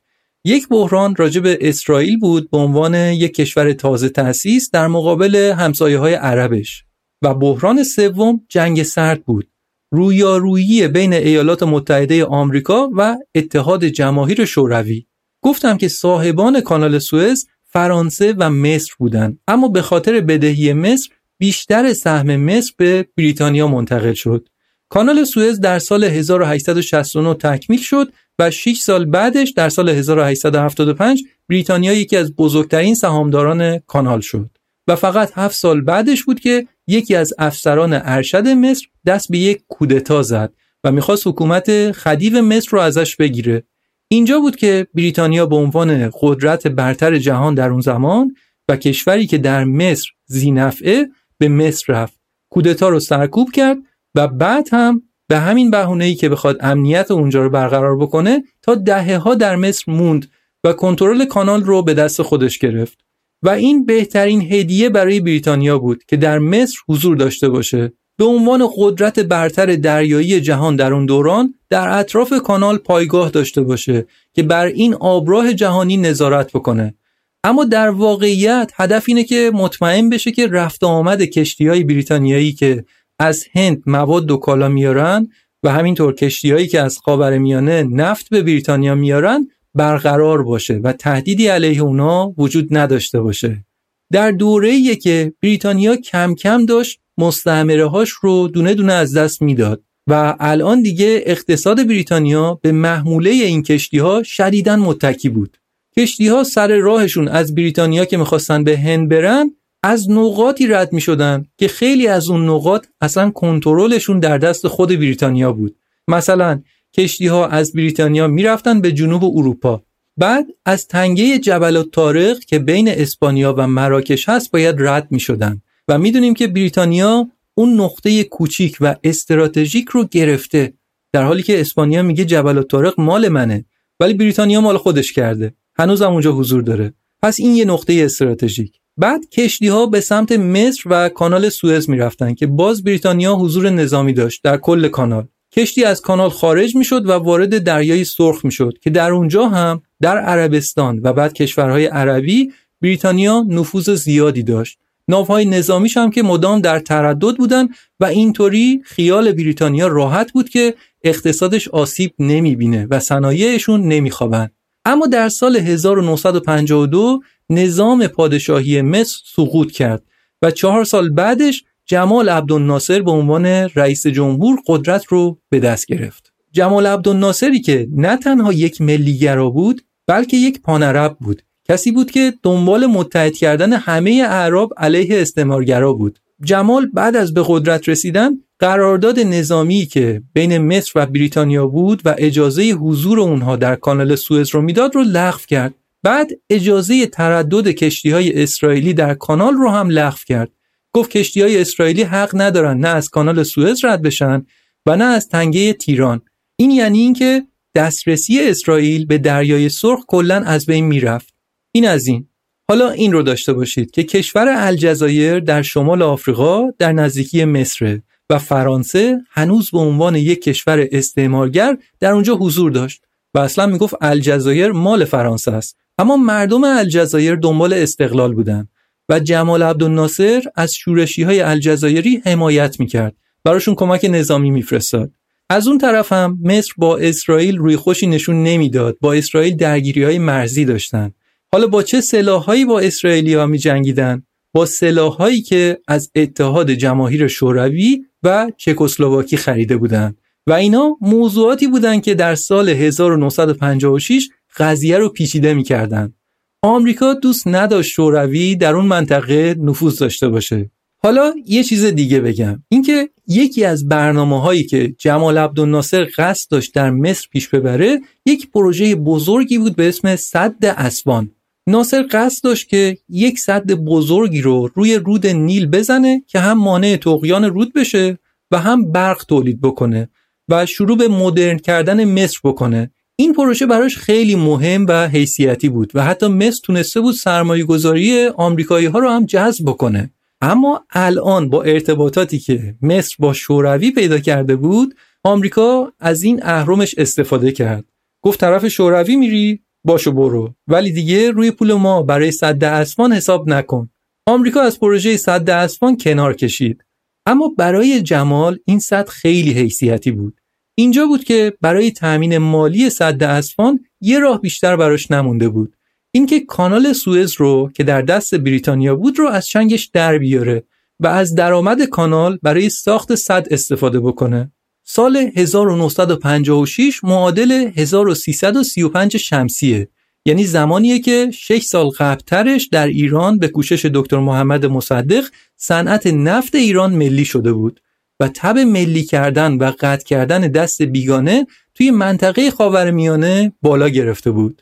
یک 0.45 0.67
بحران 0.67 1.15
راجع 1.15 1.41
به 1.41 1.57
اسرائیل 1.61 2.19
بود 2.19 2.51
به 2.51 2.57
عنوان 2.57 2.95
یک 2.95 3.33
کشور 3.33 3.73
تازه 3.73 4.09
تأسیس 4.09 4.71
در 4.71 4.87
مقابل 4.87 5.35
همسایه 5.35 5.97
های 5.97 6.13
عربش. 6.13 6.83
و 7.21 7.33
بحران 7.33 7.83
سوم 7.83 8.41
جنگ 8.49 8.83
سرد 8.83 9.23
بود. 9.23 9.47
رویارویی 9.91 10.87
بین 10.87 11.13
ایالات 11.13 11.63
متحده 11.63 12.25
آمریکا 12.25 12.89
و 12.97 13.17
اتحاد 13.35 13.85
جماهیر 13.85 14.45
شوروی. 14.45 15.05
گفتم 15.41 15.77
که 15.77 15.87
صاحبان 15.87 16.61
کانال 16.61 16.99
سوئز 16.99 17.47
فرانسه 17.65 18.35
و 18.37 18.49
مصر 18.49 18.93
بودند. 18.99 19.39
اما 19.47 19.67
به 19.67 19.81
خاطر 19.81 20.21
بدهی 20.21 20.73
مصر 20.73 21.09
بیشتر 21.39 21.93
سهم 21.93 22.35
مصر 22.35 22.73
به 22.77 23.07
بریتانیا 23.17 23.67
منتقل 23.67 24.13
شد. 24.13 24.49
کانال 24.89 25.23
سوئز 25.23 25.59
در 25.59 25.79
سال 25.79 26.03
1869 26.03 27.33
تکمیل 27.33 27.79
شد 27.79 28.13
و 28.39 28.51
6 28.51 28.77
سال 28.77 29.05
بعدش 29.05 29.49
در 29.49 29.69
سال 29.69 29.89
1875 29.89 31.23
بریتانیا 31.49 31.93
یکی 31.93 32.17
از 32.17 32.35
بزرگترین 32.35 32.95
سهامداران 32.95 33.79
کانال 33.79 34.21
شد. 34.21 34.49
و 34.87 34.95
فقط 34.95 35.31
7 35.35 35.55
سال 35.55 35.81
بعدش 35.81 36.23
بود 36.23 36.39
که 36.39 36.67
یکی 36.87 37.15
از 37.15 37.33
افسران 37.37 37.93
ارشد 37.93 38.47
مصر 38.47 38.87
دست 39.05 39.31
به 39.31 39.37
یک 39.37 39.61
کودتا 39.67 40.21
زد 40.21 40.53
و 40.83 40.91
می‌خواست 40.91 41.27
حکومت 41.27 41.91
خدیو 41.91 42.41
مصر 42.41 42.69
رو 42.71 42.79
ازش 42.79 43.15
بگیره. 43.15 43.63
اینجا 44.07 44.39
بود 44.39 44.55
که 44.55 44.87
بریتانیا 44.93 45.45
به 45.45 45.55
عنوان 45.55 46.11
قدرت 46.21 46.67
برتر 46.67 47.17
جهان 47.17 47.55
در 47.55 47.69
اون 47.69 47.81
زمان 47.81 48.35
و 48.69 48.75
کشوری 48.75 49.27
که 49.27 49.37
در 49.37 49.63
مصر 49.63 50.09
زینفعه 50.25 51.07
به 51.39 51.47
مصر 51.49 51.93
رفت. 51.93 52.19
کودتا 52.49 52.89
رو 52.89 52.99
سرکوب 52.99 53.51
کرد 53.51 53.77
و 54.15 54.27
بعد 54.27 54.67
هم 54.71 55.01
به 55.27 55.39
همین 55.39 55.75
ای 55.75 56.15
که 56.15 56.29
بخواد 56.29 56.57
امنیت 56.59 57.11
اونجا 57.11 57.43
رو 57.43 57.49
برقرار 57.49 57.97
بکنه 57.97 58.43
تا 58.61 58.75
دهه 58.75 59.17
ها 59.17 59.35
در 59.35 59.55
مصر 59.55 59.91
موند 59.91 60.31
و 60.63 60.73
کنترل 60.73 61.25
کانال 61.25 61.63
رو 61.63 61.81
به 61.81 61.93
دست 61.93 62.21
خودش 62.21 62.57
گرفت. 62.57 62.97
و 63.43 63.49
این 63.49 63.85
بهترین 63.85 64.41
هدیه 64.41 64.89
برای 64.89 65.19
بریتانیا 65.19 65.79
بود 65.79 66.03
که 66.03 66.17
در 66.17 66.39
مصر 66.39 66.77
حضور 66.89 67.17
داشته 67.17 67.49
باشه. 67.49 67.93
به 68.17 68.25
عنوان 68.25 68.69
قدرت 68.77 69.19
برتر 69.19 69.75
دریایی 69.75 70.41
جهان 70.41 70.75
در 70.75 70.93
اون 70.93 71.05
دوران 71.05 71.53
در 71.69 71.99
اطراف 71.99 72.33
کانال 72.33 72.77
پایگاه 72.77 73.29
داشته 73.29 73.61
باشه 73.61 74.07
که 74.33 74.43
بر 74.43 74.65
این 74.65 74.93
آبراه 74.93 75.53
جهانی 75.53 75.97
نظارت 75.97 76.51
بکنه. 76.51 76.95
اما 77.43 77.65
در 77.65 77.89
واقعیت 77.89 78.71
هدف 78.75 79.05
اینه 79.07 79.23
که 79.23 79.51
مطمئن 79.53 80.09
بشه 80.09 80.31
که 80.31 80.47
رفت 80.47 80.83
آمد 80.83 81.21
کشتی 81.21 81.67
های 81.67 81.83
بریتانیایی 81.83 82.51
که 82.51 82.85
از 83.19 83.43
هند 83.53 83.83
مواد 83.85 84.31
و 84.31 84.37
کالا 84.37 84.69
میارن 84.69 85.27
و 85.63 85.71
همینطور 85.71 86.13
کشتیهایی 86.13 86.67
که 86.67 86.81
از 86.81 86.99
میانه 87.39 87.83
نفت 87.83 88.29
به 88.29 88.41
بریتانیا 88.41 88.95
میارن 88.95 89.47
برقرار 89.73 90.43
باشه 90.43 90.73
و 90.73 90.93
تهدیدی 90.93 91.47
علیه 91.47 91.81
اونا 91.81 92.33
وجود 92.37 92.77
نداشته 92.77 93.21
باشه. 93.21 93.65
در 94.11 94.31
دوره 94.31 94.95
که 94.95 95.33
بریتانیا 95.41 95.95
کم 95.95 96.35
کم 96.35 96.65
داشت 96.65 96.99
مستعمره 97.17 97.85
هاش 97.85 98.09
رو 98.09 98.47
دونه 98.47 98.73
دونه 98.73 98.93
از 98.93 99.17
دست 99.17 99.41
می‌داد 99.41 99.83
و 100.07 100.35
الان 100.39 100.81
دیگه 100.81 101.23
اقتصاد 101.25 101.87
بریتانیا 101.87 102.59
به 102.61 102.71
محموله 102.71 103.29
این 103.29 103.63
کشتی 103.63 103.97
ها 103.97 104.23
شدیداً 104.23 104.75
متکی 104.75 105.29
بود. 105.29 105.57
کشتی 105.97 106.27
ها 106.27 106.43
سر 106.43 106.77
راهشون 106.77 107.27
از 107.27 107.55
بریتانیا 107.55 108.05
که 108.05 108.17
می‌خواستن 108.17 108.63
به 108.63 108.77
هند 108.77 109.09
برن 109.09 109.51
از 109.83 110.09
نقاطی 110.09 110.67
رد 110.67 110.93
می 110.93 111.01
شدن 111.01 111.45
که 111.57 111.67
خیلی 111.67 112.07
از 112.07 112.29
اون 112.29 112.49
نقاط 112.49 112.85
اصلا 113.01 113.29
کنترلشون 113.29 114.19
در 114.19 114.37
دست 114.37 114.67
خود 114.67 114.89
بریتانیا 114.89 115.51
بود. 115.53 115.75
مثلا 116.07 116.61
کشتی 116.97 117.27
ها 117.27 117.47
از 117.47 117.73
بریتانیا 117.73 118.27
می‌رفتن 118.27 118.81
به 118.81 118.91
جنوب 118.91 119.23
اروپا. 119.23 119.81
بعد 120.17 120.45
از 120.65 120.87
تنگه 120.87 121.39
جبل 121.39 121.83
تارق 121.83 122.39
که 122.39 122.59
بین 122.59 122.87
اسپانیا 122.87 123.53
و 123.57 123.67
مراکش 123.67 124.29
هست 124.29 124.51
باید 124.51 124.75
رد 124.79 125.07
می 125.11 125.19
شدن 125.19 125.61
و 125.87 125.97
می‌دونیم 125.97 126.33
که 126.33 126.47
بریتانیا 126.47 127.27
اون 127.53 127.81
نقطه 127.81 128.23
کوچیک 128.23 128.77
و 128.81 128.95
استراتژیک 129.03 129.89
رو 129.89 130.05
گرفته. 130.11 130.73
در 131.13 131.23
حالی 131.23 131.43
که 131.43 131.61
اسپانیا 131.61 132.03
میگه 132.03 132.25
جبل 132.25 132.61
تارق 132.61 132.93
مال 132.99 133.27
منه 133.27 133.65
ولی 133.99 134.13
بریتانیا 134.13 134.61
مال 134.61 134.77
خودش 134.77 135.13
کرده. 135.13 135.53
هنوز 135.79 136.01
هم 136.01 136.11
اونجا 136.11 136.31
حضور 136.31 136.61
داره. 136.61 136.93
پس 137.21 137.39
این 137.39 137.55
یه 137.55 137.65
نقطه 137.65 138.01
استراتژیک. 138.05 138.71
بعد 138.97 139.29
کشتی 139.29 139.67
ها 139.67 139.85
به 139.85 139.99
سمت 139.99 140.31
مصر 140.31 140.81
و 140.85 141.09
کانال 141.09 141.49
سوئز 141.49 141.89
می‌رفتن 141.89 142.33
که 142.33 142.47
باز 142.47 142.83
بریتانیا 142.83 143.35
حضور 143.35 143.69
نظامی 143.69 144.13
داشت 144.13 144.43
در 144.43 144.57
کل 144.57 144.87
کانال. 144.87 145.27
کشتی 145.51 145.83
از 145.83 146.01
کانال 146.01 146.29
خارج 146.29 146.75
می‌شد 146.75 147.05
و 147.05 147.11
وارد 147.11 147.63
دریای 147.63 148.03
سرخ 148.03 148.45
می‌شد 148.45 148.73
که 148.81 148.89
در 148.89 149.11
اونجا 149.11 149.47
هم 149.47 149.81
در 150.01 150.17
عربستان 150.17 150.99
و 151.03 151.13
بعد 151.13 151.33
کشورهای 151.33 151.85
عربی 151.85 152.51
بریتانیا 152.81 153.45
نفوذ 153.49 153.89
زیادی 153.89 154.43
داشت. 154.43 154.79
ناوهای 155.07 155.45
نظامیش 155.45 155.97
هم 155.97 156.11
که 156.11 156.23
مدام 156.23 156.61
در 156.61 156.79
تردد 156.79 157.37
بودن 157.37 157.67
و 157.99 158.05
اینطوری 158.05 158.81
خیال 158.85 159.31
بریتانیا 159.31 159.87
راحت 159.87 160.31
بود 160.31 160.49
که 160.49 160.75
اقتصادش 161.03 161.67
آسیب 161.67 162.13
نمی‌بینه 162.19 162.87
و 162.89 162.99
صنایعشون 162.99 163.87
نمیخوابن. 163.87 164.49
اما 164.87 165.07
در 165.07 165.29
سال 165.29 165.55
1952 165.55 167.19
نظام 167.49 168.07
پادشاهی 168.07 168.81
مصر 168.81 169.19
سقوط 169.35 169.71
کرد 169.71 170.03
و 170.41 170.51
چهار 170.51 170.83
سال 170.83 171.09
بعدش 171.09 171.63
جمال 171.85 172.29
عبدالناصر 172.29 173.01
به 173.01 173.11
عنوان 173.11 173.45
رئیس 173.45 174.07
جمهور 174.07 174.59
قدرت 174.67 175.05
رو 175.05 175.39
به 175.49 175.59
دست 175.59 175.85
گرفت. 175.85 176.33
جمال 176.51 176.87
عبدالناصری 176.87 177.61
که 177.61 177.87
نه 177.91 178.17
تنها 178.17 178.53
یک 178.53 178.81
ملیگرا 178.81 179.49
بود 179.49 179.81
بلکه 180.07 180.37
یک 180.37 180.61
پانرب 180.61 181.17
بود. 181.19 181.41
کسی 181.69 181.91
بود 181.91 182.11
که 182.11 182.33
دنبال 182.43 182.85
متحد 182.85 183.33
کردن 183.33 183.73
همه 183.73 184.25
اعراب 184.29 184.73
علیه 184.77 185.21
استعمارگرا 185.21 185.93
بود. 185.93 186.19
جمال 186.43 186.85
بعد 186.85 187.15
از 187.15 187.33
به 187.33 187.43
قدرت 187.47 187.89
رسیدن 187.89 188.31
قرارداد 188.59 189.19
نظامی 189.19 189.85
که 189.85 190.21
بین 190.33 190.57
مصر 190.57 190.91
و 190.95 191.05
بریتانیا 191.05 191.67
بود 191.67 192.01
و 192.05 192.15
اجازه 192.17 192.63
حضور 192.63 193.19
اونها 193.19 193.55
در 193.55 193.75
کانال 193.75 194.15
سوئز 194.15 194.49
رو 194.49 194.61
می‌داد 194.61 194.95
رو 194.95 195.03
لغو 195.03 195.39
کرد. 195.47 195.73
بعد 196.03 196.31
اجازه 196.49 197.05
تردد 197.05 197.67
کشتی 197.67 198.11
های 198.11 198.43
اسرائیلی 198.43 198.93
در 198.93 199.13
کانال 199.13 199.53
رو 199.53 199.69
هم 199.69 199.89
لغو 199.89 200.17
کرد. 200.27 200.51
گفت 200.93 201.09
کشتی 201.09 201.41
های 201.41 201.61
اسرائیلی 201.61 202.03
حق 202.03 202.31
ندارن 202.33 202.77
نه 202.77 202.87
از 202.87 203.09
کانال 203.09 203.43
سوئز 203.43 203.85
رد 203.85 204.01
بشن 204.01 204.45
و 204.85 204.95
نه 204.95 205.03
از 205.03 205.29
تنگه 205.29 205.73
تیران. 205.73 206.21
این 206.55 206.71
یعنی 206.71 206.99
اینکه 206.99 207.43
دسترسی 207.75 208.39
اسرائیل 208.39 209.05
به 209.05 209.17
دریای 209.17 209.69
سرخ 209.69 209.99
کلا 210.07 210.35
از 210.35 210.65
بین 210.65 210.85
می‌رفت. 210.85 211.33
این 211.71 211.87
از 211.87 212.07
این. 212.07 212.27
حالا 212.69 212.89
این 212.89 213.11
رو 213.11 213.23
داشته 213.23 213.53
باشید 213.53 213.91
که 213.91 214.03
کشور 214.03 214.47
الجزایر 214.57 215.39
در 215.39 215.61
شمال 215.61 216.01
آفریقا 216.01 216.63
در 216.79 216.91
نزدیکی 216.91 217.45
مصر 217.45 217.99
و 218.29 218.39
فرانسه 218.39 219.21
هنوز 219.29 219.71
به 219.71 219.77
عنوان 219.77 220.15
یک 220.15 220.41
کشور 220.41 220.87
استعمارگر 220.91 221.77
در 221.99 222.11
اونجا 222.11 222.35
حضور 222.35 222.71
داشت 222.71 223.01
و 223.33 223.39
اصلا 223.39 223.65
می‌گفت 223.65 223.95
الجزایر 224.01 224.71
مال 224.71 225.05
فرانسه 225.05 225.51
است. 225.51 225.77
اما 225.97 226.17
مردم 226.17 226.63
الجزایر 226.63 227.35
دنبال 227.35 227.73
استقلال 227.73 228.33
بودند 228.33 228.69
و 229.09 229.19
جمال 229.19 229.63
عبدالناصر 229.63 230.43
از 230.55 230.75
شورشی 230.75 231.23
های 231.23 231.39
الجزایری 231.39 232.21
حمایت 232.25 232.79
می‌کرد. 232.79 233.15
براشون 233.43 233.75
کمک 233.75 234.05
نظامی 234.11 234.51
میفرستاد. 234.51 235.11
از 235.49 235.67
اون 235.67 235.77
طرف 235.77 236.11
هم 236.11 236.39
مصر 236.43 236.71
با 236.77 236.97
اسرائیل 236.97 237.57
روی 237.57 237.75
خوشی 237.75 238.07
نشون 238.07 238.43
نمی‌داد. 238.43 238.97
با 239.01 239.13
اسرائیل 239.13 239.55
درگیری 239.55 240.03
های 240.03 240.19
مرزی 240.19 240.65
داشتن. 240.65 241.11
حالا 241.51 241.67
با 241.67 241.83
چه 241.83 242.01
سلاحهایی 242.01 242.65
با 242.65 242.79
اسرائیلی 242.79 243.33
ها 243.33 243.45
می 243.45 243.57
جنگیدن؟ 243.57 244.23
با 244.57 244.65
سلاحهایی 244.65 245.41
که 245.41 245.79
از 245.87 246.11
اتحاد 246.15 246.71
جماهیر 246.71 247.27
شوروی 247.27 248.05
و 248.23 248.51
چکسلواکی 248.57 249.37
خریده 249.37 249.77
بودند 249.77 250.17
و 250.47 250.53
اینا 250.53 250.97
موضوعاتی 251.01 251.67
بودند 251.67 252.03
که 252.03 252.15
در 252.15 252.35
سال 252.35 252.69
1956 252.69 254.29
قضیه 254.57 254.97
رو 254.97 255.09
پیچیده 255.09 255.53
می‌کردند. 255.53 256.13
آمریکا 256.61 257.13
دوست 257.13 257.47
نداشت 257.47 257.91
شوروی 257.91 258.55
در 258.55 258.75
اون 258.75 258.85
منطقه 258.85 259.55
نفوذ 259.59 259.99
داشته 259.99 260.29
باشه. 260.29 260.71
حالا 261.03 261.33
یه 261.45 261.63
چیز 261.63 261.85
دیگه 261.85 262.19
بگم 262.19 262.63
اینکه 262.69 263.09
یکی 263.27 263.65
از 263.65 263.87
برنامه 263.87 264.41
هایی 264.41 264.63
که 264.63 264.95
جمال 264.97 265.37
عبدالناصر 265.37 266.07
قصد 266.17 266.51
داشت 266.51 266.73
در 266.73 266.91
مصر 266.91 267.27
پیش 267.31 267.49
ببره 267.49 267.99
یک 268.25 268.51
پروژه 268.51 268.95
بزرگی 268.95 269.57
بود 269.57 269.75
به 269.75 269.87
اسم 269.87 270.15
صد 270.15 270.55
اسوان 270.61 271.31
ناصر 271.67 272.05
قصد 272.11 272.43
داشت 272.43 272.69
که 272.69 272.97
یک 273.09 273.39
صد 273.39 273.71
بزرگی 273.71 274.41
رو 274.41 274.69
روی 274.75 274.95
رود 274.95 275.27
نیل 275.27 275.65
بزنه 275.65 276.23
که 276.27 276.39
هم 276.39 276.57
مانع 276.57 276.95
تقیان 276.95 277.45
رود 277.45 277.73
بشه 277.73 278.17
و 278.51 278.59
هم 278.59 278.91
برق 278.91 279.25
تولید 279.25 279.61
بکنه 279.61 280.09
و 280.49 280.65
شروع 280.65 280.97
به 280.97 281.07
مدرن 281.07 281.57
کردن 281.57 282.23
مصر 282.23 282.39
بکنه. 282.43 282.91
این 283.15 283.33
پروژه 283.33 283.65
براش 283.65 283.97
خیلی 283.97 284.35
مهم 284.35 284.85
و 284.89 285.07
حیثیتی 285.07 285.69
بود 285.69 285.91
و 285.93 286.03
حتی 286.03 286.27
مصر 286.27 286.59
تونسته 286.63 287.01
بود 287.01 287.15
سرمایه 287.15 287.63
گذاری 287.63 288.27
آمریکایی 288.27 288.85
ها 288.85 288.99
رو 288.99 289.09
هم 289.09 289.25
جذب 289.25 289.65
بکنه. 289.65 290.11
اما 290.41 290.85
الان 290.89 291.49
با 291.49 291.63
ارتباطاتی 291.63 292.39
که 292.39 292.75
مصر 292.81 293.15
با 293.19 293.33
شوروی 293.33 293.91
پیدا 293.91 294.19
کرده 294.19 294.55
بود 294.55 294.95
آمریکا 295.23 295.93
از 295.99 296.23
این 296.23 296.39
اهرمش 296.43 296.95
استفاده 296.97 297.51
کرد. 297.51 297.85
گفت 298.21 298.39
طرف 298.39 298.67
شوروی 298.67 299.15
میری 299.15 299.59
باشو 299.87 300.11
برو. 300.11 300.53
ولی 300.67 300.91
دیگه 300.91 301.31
روی 301.31 301.51
پول 301.51 301.73
ما 301.73 302.01
برای 302.01 302.31
صد 302.31 302.63
اسفان 302.63 303.13
حساب 303.13 303.49
نکن. 303.49 303.89
آمریکا 304.25 304.61
از 304.61 304.79
پروژه 304.79 305.17
صد 305.17 305.49
اسفان 305.49 305.97
کنار 305.97 306.33
کشید. 306.33 306.83
اما 307.25 307.53
برای 307.57 308.01
جمال 308.01 308.59
این 308.65 308.79
صد 308.79 309.09
خیلی 309.09 309.51
حیثیتی 309.51 310.11
بود. 310.11 310.41
اینجا 310.75 311.05
بود 311.05 311.23
که 311.23 311.53
برای 311.61 311.91
تأمین 311.91 312.37
مالی 312.37 312.89
صد 312.89 313.23
اسفان 313.23 313.79
یه 314.01 314.19
راه 314.19 314.41
بیشتر 314.41 314.75
براش 314.75 315.11
نمونده 315.11 315.49
بود. 315.49 315.75
اینکه 316.11 316.39
کانال 316.39 316.93
سوئز 316.93 317.33
رو 317.37 317.71
که 317.75 317.83
در 317.83 318.01
دست 318.01 318.35
بریتانیا 318.35 318.95
بود 318.95 319.19
رو 319.19 319.27
از 319.27 319.47
چنگش 319.47 319.85
در 319.85 320.17
بیاره 320.17 320.63
و 320.99 321.07
از 321.07 321.35
درآمد 321.35 321.81
کانال 321.81 322.39
برای 322.43 322.69
ساخت 322.69 323.15
صد 323.15 323.47
استفاده 323.51 323.99
بکنه. 323.99 324.51
سال 324.89 325.31
1956 325.35 327.03
معادل 327.03 327.51
1335 327.51 329.17
شمسیه 329.17 329.87
یعنی 330.25 330.43
زمانیه 330.43 330.99
که 330.99 331.31
6 331.33 331.63
سال 331.63 331.89
قبلترش 331.89 332.69
در 332.71 332.87
ایران 332.87 333.39
به 333.39 333.47
کوشش 333.47 333.85
دکتر 333.85 334.19
محمد 334.19 334.65
مصدق 334.65 335.25
صنعت 335.57 336.07
نفت 336.07 336.55
ایران 336.55 336.93
ملی 336.93 337.25
شده 337.25 337.53
بود 337.53 337.81
و 338.19 338.27
تب 338.27 338.57
ملی 338.57 339.03
کردن 339.03 339.53
و 339.53 339.71
قطع 339.79 340.05
کردن 340.05 340.41
دست 340.41 340.81
بیگانه 340.81 341.47
توی 341.75 341.91
منطقه 341.91 342.51
خاورمیانه 342.51 343.53
بالا 343.61 343.89
گرفته 343.89 344.31
بود. 344.31 344.61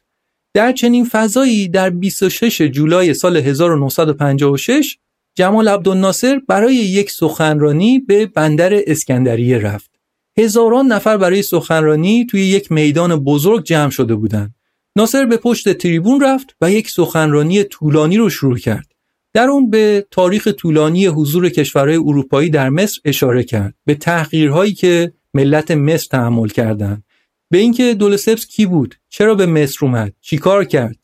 در 0.53 0.72
چنین 0.72 1.06
فضایی 1.06 1.68
در 1.68 1.89
26 1.89 2.61
جولای 2.61 3.14
سال 3.14 3.38
1956 3.38 4.97
جمال 5.35 5.68
عبدالناصر 5.68 6.41
برای 6.47 6.76
یک 6.76 7.11
سخنرانی 7.11 7.99
به 7.99 8.26
بندر 8.26 8.73
اسکندریه 8.88 9.57
رفت. 9.57 9.95
هزاران 10.38 10.88
نفر 10.88 11.18
برای 11.18 11.41
سخنرانی 11.41 12.26
توی 12.26 12.41
یک 12.41 12.72
میدان 12.72 13.16
بزرگ 13.16 13.64
جمع 13.64 13.90
شده 13.90 14.16
بودند. 14.16 14.56
ناصر 14.98 15.26
به 15.26 15.38
پشت 15.38 15.74
تریبون 15.74 16.22
رفت 16.22 16.56
و 16.62 16.72
یک 16.72 16.90
سخنرانی 16.90 17.64
طولانی 17.64 18.18
رو 18.18 18.30
شروع 18.30 18.57
کرد. 18.57 18.91
در 19.34 19.48
اون 19.48 19.70
به 19.70 20.07
تاریخ 20.12 20.48
طولانی 20.48 21.06
حضور 21.06 21.49
کشورهای 21.49 21.98
اروپایی 21.98 22.49
در 22.49 22.70
مصر 22.70 23.02
اشاره 23.06 23.44
کرد. 23.44 23.76
به 23.86 23.95
تحقیرهایی 23.95 24.74
که 24.74 25.14
ملت 25.34 25.72
مصر 25.72 26.07
تحمل 26.12 26.48
کردند. 26.48 27.03
به 27.49 27.57
اینکه 27.57 27.94
دولسپس 27.94 28.45
کی 28.45 28.66
بود؟ 28.66 28.95
چرا 29.10 29.36
به 29.36 29.45
مصر 29.45 29.86
اومد؟ 29.86 30.14
چیکار 30.22 30.66
کرد؟ 30.66 30.98